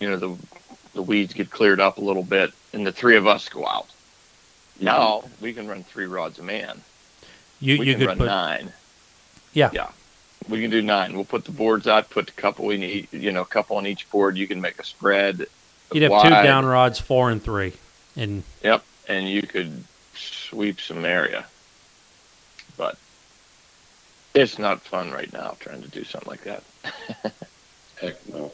you 0.00 0.08
know, 0.08 0.16
the 0.16 0.36
the 0.98 1.02
weeds 1.02 1.32
get 1.32 1.48
cleared 1.48 1.78
up 1.78 1.98
a 1.98 2.00
little 2.00 2.24
bit, 2.24 2.52
and 2.72 2.84
the 2.84 2.90
three 2.90 3.16
of 3.16 3.24
us 3.24 3.48
go 3.48 3.64
out. 3.64 3.86
Now 4.80 5.22
we 5.40 5.52
can 5.52 5.68
run 5.68 5.84
three 5.84 6.06
rods 6.06 6.40
a 6.40 6.42
man. 6.42 6.80
you 7.60 7.78
we 7.78 7.86
you 7.86 7.92
can 7.92 8.00
could 8.00 8.08
run 8.08 8.18
put 8.18 8.26
nine. 8.26 8.72
Yeah. 9.52 9.70
Yeah. 9.72 9.90
We 10.48 10.60
can 10.60 10.72
do 10.72 10.82
nine. 10.82 11.14
We'll 11.14 11.24
put 11.24 11.44
the 11.44 11.52
boards 11.52 11.86
out, 11.86 12.10
put 12.10 12.30
a 12.30 12.32
couple 12.32 12.70
in 12.70 12.82
each, 12.82 13.12
you 13.12 13.30
know, 13.30 13.42
a 13.42 13.46
couple 13.46 13.76
on 13.76 13.86
each 13.86 14.10
board. 14.10 14.36
You 14.36 14.48
can 14.48 14.60
make 14.60 14.80
a 14.80 14.84
spread. 14.84 15.46
you'd 15.92 16.02
have 16.02 16.20
two 16.20 16.30
down 16.30 16.66
rods, 16.66 16.98
four 16.98 17.30
and 17.30 17.40
three, 17.40 17.74
and 18.16 18.42
Yep. 18.64 18.82
And 19.06 19.28
you 19.28 19.42
could 19.42 19.84
sweep 20.16 20.80
some 20.80 21.04
area. 21.04 21.46
But 22.76 22.98
it's 24.34 24.58
not 24.58 24.80
fun 24.80 25.12
right 25.12 25.32
now 25.32 25.56
trying 25.60 25.82
to 25.82 25.88
do 25.88 26.02
something 26.02 26.28
like 26.28 26.42
that. 26.42 26.64
Heck 28.00 28.28
no. 28.28 28.50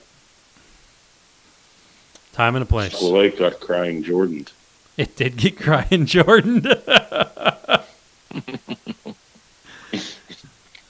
Time 2.34 2.56
and 2.56 2.62
a 2.62 2.66
place. 2.66 2.98
The 2.98 3.06
lake 3.06 3.38
got 3.38 3.60
crying 3.60 4.02
Jordan. 4.02 4.46
It 4.96 5.16
did 5.16 5.36
get 5.36 5.58
crying, 5.58 6.06
Jordan. 6.06 6.66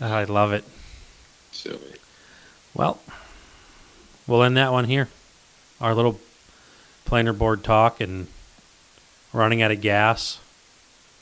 I 0.01 0.25
love 0.25 0.53
it. 0.53 0.65
Silly. 1.53 1.95
Well, 2.75 2.99
we'll 4.27 4.43
end 4.43 4.57
that 4.57 4.73
one 4.73 4.87
here. 4.87 5.09
Our 5.81 5.95
little 5.95 6.19
planer 7.05 7.33
board 7.33 7.63
talk 7.63 8.01
and 8.01 8.27
running 9.33 9.63
out 9.63 9.71
of 9.71 9.81
gas. 9.81 10.41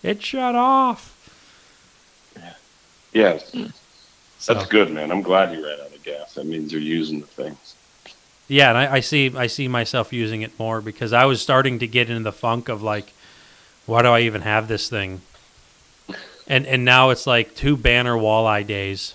It 0.03 0.23
shut 0.23 0.55
off. 0.55 1.19
Yes, 3.13 3.53
hmm. 3.53 3.67
So, 4.39 4.55
that's 4.55 4.69
good, 4.69 4.91
man. 4.91 5.13
I'm 5.13 5.23
glad 5.23 5.57
you 5.57 5.65
ran 5.65 5.81
out 5.81 5.95
of 5.95 6.03
gas. 6.03 6.35
That 6.35 6.47
means 6.47 6.73
you're 6.73 6.81
using 6.81 7.21
the 7.21 7.27
things. 7.27 7.77
Yeah, 8.53 8.69
and 8.69 8.79
I, 8.79 8.95
I 8.97 9.01
see 9.01 9.33
I 9.37 9.47
see 9.47 9.67
myself 9.69 10.13
using 10.13 10.43
it 10.43 10.59
more 10.59 10.81
because 10.81 11.13
I 11.13 11.25
was 11.25 11.41
starting 11.41 11.79
to 11.79 11.87
get 11.87 12.11
into 12.11 12.23
the 12.23 12.33
funk 12.33 12.69
of 12.69 12.83
like, 12.83 13.13
why 13.87 14.03
do 14.03 14.09
I 14.09 14.21
even 14.21 14.43
have 14.43 14.69
this 14.69 14.89
thing? 14.89 15.23
And 16.47 16.67
and 16.67 16.85
now 16.85 17.11
it's 17.11 17.27
like 17.27 17.55
two 17.55 17.77
banner 17.77 18.15
walleye 18.15 18.67
days, 18.67 19.15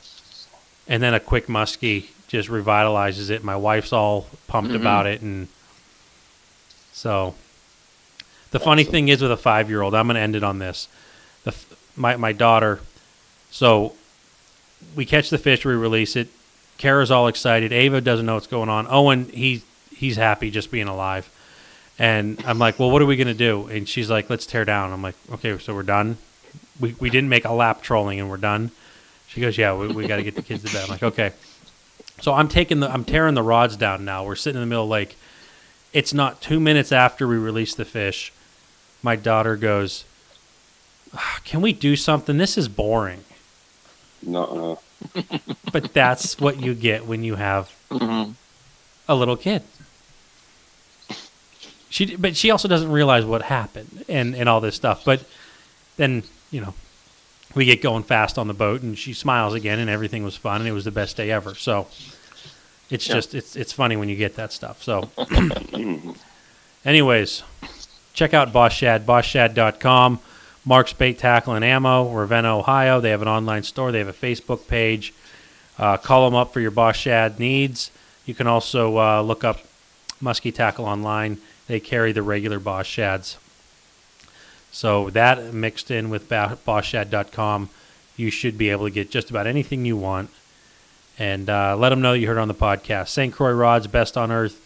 and 0.88 1.04
then 1.04 1.14
a 1.14 1.20
quick 1.20 1.48
muskie 1.48 2.08
just 2.28 2.50
revitalizes 2.50 3.30
it. 3.30 3.44
My 3.44 3.56
wife's 3.56 3.94
all 3.94 4.28
pumped 4.48 4.72
Mhm. 4.72 4.76
about 4.78 5.06
it, 5.06 5.22
and 5.22 5.48
so 6.92 7.36
the 8.52 8.60
funny 8.60 8.82
Awesome. 8.84 8.92
thing 8.92 9.08
is 9.10 9.22
with 9.22 9.32
a 9.32 9.38
five 9.38 9.70
year 9.70 9.82
old, 9.82 9.94
I'm 9.94 10.08
going 10.08 10.16
to 10.16 10.22
end 10.22 10.36
it 10.36 10.44
on 10.44 10.60
this. 10.60 10.88
The 11.44 11.54
my 11.96 12.16
my 12.16 12.32
daughter, 12.32 12.80
so 13.52 13.94
we 14.96 15.06
catch 15.06 15.30
the 15.30 15.38
fish, 15.38 15.64
we 15.66 15.74
release 15.74 16.16
it. 16.16 16.30
Kara's 16.78 17.12
all 17.12 17.28
excited. 17.28 17.72
Ava 17.72 18.02
doesn't 18.02 18.26
know 18.26 18.36
what's 18.36 18.48
going 18.48 18.70
on. 18.70 18.88
Owen, 18.90 19.30
he 19.30 19.64
he's 19.96 20.16
happy 20.16 20.52
just 20.52 20.72
being 20.72 20.88
alive. 20.88 21.30
And 22.00 22.42
I'm 22.46 22.60
like, 22.60 22.78
well, 22.78 22.92
what 22.92 23.02
are 23.02 23.06
we 23.08 23.16
gonna 23.16 23.34
do? 23.34 23.68
And 23.68 23.90
she's 23.90 24.10
like, 24.10 24.30
let's 24.30 24.46
tear 24.46 24.66
down. 24.66 24.94
I'm 24.94 25.02
like, 25.02 25.16
okay, 25.34 25.58
so 25.58 25.74
we're 25.74 25.84
done. 25.84 26.18
We 26.80 26.96
we 27.00 27.10
didn't 27.10 27.30
make 27.30 27.46
a 27.46 27.54
lap 27.54 27.82
trolling 27.82 28.20
and 28.20 28.30
we're 28.30 28.38
done. 28.38 28.72
She 29.28 29.42
goes, 29.42 29.58
yeah, 29.58 29.76
we, 29.76 29.88
we 29.88 30.08
got 30.08 30.16
to 30.18 30.24
get 30.24 30.36
the 30.36 30.42
kids 30.42 30.64
to 30.64 30.72
bed. 30.72 30.84
I'm 30.86 30.90
like, 30.90 31.04
okay. 31.04 31.34
So 32.22 32.34
I'm 32.34 32.48
taking 32.48 32.80
the 32.80 32.92
I'm 32.92 33.04
tearing 33.04 33.36
the 33.36 33.44
rods 33.44 33.76
down 33.76 34.06
now. 34.06 34.24
We're 34.24 34.36
sitting 34.36 34.62
in 34.62 34.68
the 34.68 34.70
middle 34.70 34.84
of 34.84 34.90
the 34.90 34.94
lake. 34.94 35.18
It's 35.94 36.14
not 36.14 36.42
two 36.42 36.60
minutes 36.60 36.92
after 36.92 37.28
we 37.28 37.38
release 37.38 37.76
the 37.76 37.86
fish. 37.86 38.32
My 39.04 39.16
daughter 39.16 39.56
goes, 39.56 40.06
"Ah, 41.14 41.40
can 41.44 41.62
we 41.62 41.74
do 41.74 41.96
something? 41.96 42.38
This 42.38 42.58
is 42.58 42.68
boring. 42.68 43.24
No, 44.24 44.80
But 45.72 45.94
that's 45.94 46.40
what 46.40 46.60
you 46.62 46.74
get 46.74 47.06
when 47.06 47.24
you 47.24 47.36
have 47.36 47.72
Mm-hmm. 47.90 48.32
a 49.08 49.16
little 49.16 49.38
kid. 49.38 49.64
She, 51.90 52.16
but 52.18 52.36
she 52.36 52.52
also 52.52 52.68
doesn't 52.68 52.92
realize 52.92 53.24
what 53.26 53.44
happened 53.44 54.04
and, 54.10 54.36
and 54.36 54.50
all 54.50 54.60
this 54.60 54.76
stuff. 54.76 55.06
But 55.06 55.24
then, 55.96 56.24
you 56.52 56.60
know, 56.62 56.74
we 57.56 57.64
get 57.66 57.82
going 57.82 58.04
fast 58.04 58.38
on 58.38 58.48
the 58.50 58.54
boat, 58.54 58.82
and 58.82 58.98
she 58.98 59.14
smiles 59.14 59.54
again, 59.54 59.80
and 59.80 59.90
everything 59.90 60.24
was 60.24 60.36
fun, 60.36 60.62
and 60.62 60.68
it 60.68 60.74
was 60.74 60.84
the 60.84 60.92
best 60.92 61.16
day 61.16 61.32
ever. 61.32 61.56
So 61.56 61.88
it's 62.90 63.08
Yeah. 63.08 63.16
just 63.16 63.34
it's 63.34 63.56
it's 63.56 63.72
funny 63.72 63.96
when 63.96 64.10
you 64.10 64.16
get 64.18 64.36
that 64.36 64.52
stuff. 64.52 64.84
So, 64.84 65.10
anyways, 66.86 67.44
check 68.14 68.34
out 68.34 68.52
Boss 68.52 68.74
Shad, 68.74 69.06
BossShad.com. 69.06 70.20
Mark's 70.68 70.92
Bait 70.92 71.18
Tackle 71.18 71.54
and 71.54 71.64
Ammo, 71.64 72.10
Ravenna, 72.10 72.58
Ohio. 72.58 73.00
They 73.00 73.12
have 73.12 73.22
an 73.22 73.30
online 73.30 73.64
store. 73.64 73.94
They 73.94 74.00
have 74.00 74.10
a 74.10 74.14
Facebook 74.14 74.68
page. 74.68 75.14
Uh, 75.80 75.96
call 75.96 76.30
them 76.30 76.36
up 76.36 76.52
for 76.52 76.60
your 76.60 76.72
Boss 76.72 76.98
Shad 76.98 77.40
needs. 77.40 77.90
You 78.26 78.36
can 78.36 78.48
also 78.48 78.98
uh, 78.98 79.22
look 79.22 79.46
up 79.46 79.62
Muskie 80.22 80.54
Tackle 80.54 80.84
online. 80.84 81.38
They 81.68 81.80
carry 81.80 82.12
the 82.12 82.22
regular 82.22 82.60
Boss 82.60 82.86
Shads. 82.86 83.38
So 84.70 85.10
that 85.12 85.54
mixed 85.54 85.90
in 85.90 86.10
with 86.10 86.28
BossShad.com, 86.28 87.70
you 88.18 88.30
should 88.30 88.58
be 88.58 88.70
able 88.70 88.88
to 88.88 88.92
get 88.92 89.10
just 89.10 89.30
about 89.30 89.48
anything 89.48 89.86
you 89.86 89.96
want. 89.96 90.32
And 91.18 91.50
uh, 91.50 91.78
let 91.78 91.90
them 91.90 92.02
know 92.02 92.12
you 92.12 92.28
heard 92.28 92.38
on 92.38 92.50
the 92.50 92.54
podcast. 92.54 93.08
St. 93.08 93.34
Croix 93.34 93.54
Rods, 93.54 93.88
best 93.88 94.18
on 94.18 94.34
earth. 94.34 94.62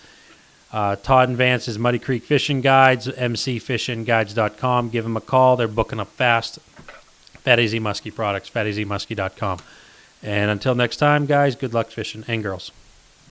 Uh, 0.71 0.95
Todd 0.95 1.29
and 1.29 1.37
Vance's 1.37 1.77
Muddy 1.77 1.99
Creek 1.99 2.23
Fishing 2.23 2.61
Guides, 2.61 3.07
mcfishingguides.com. 3.07 4.89
Give 4.89 5.03
them 5.03 5.17
a 5.17 5.21
call. 5.21 5.57
They're 5.57 5.67
booking 5.67 5.99
up 5.99 6.07
fast. 6.09 6.59
FattyZ 7.45 7.79
Muskie 7.81 8.13
products, 8.13 8.49
FattyZmuskie.com. 8.49 9.59
And 10.23 10.51
until 10.51 10.75
next 10.75 10.97
time, 10.97 11.25
guys, 11.25 11.55
good 11.55 11.73
luck 11.73 11.89
fishing 11.89 12.23
and 12.27 12.43
girls. 12.43 12.71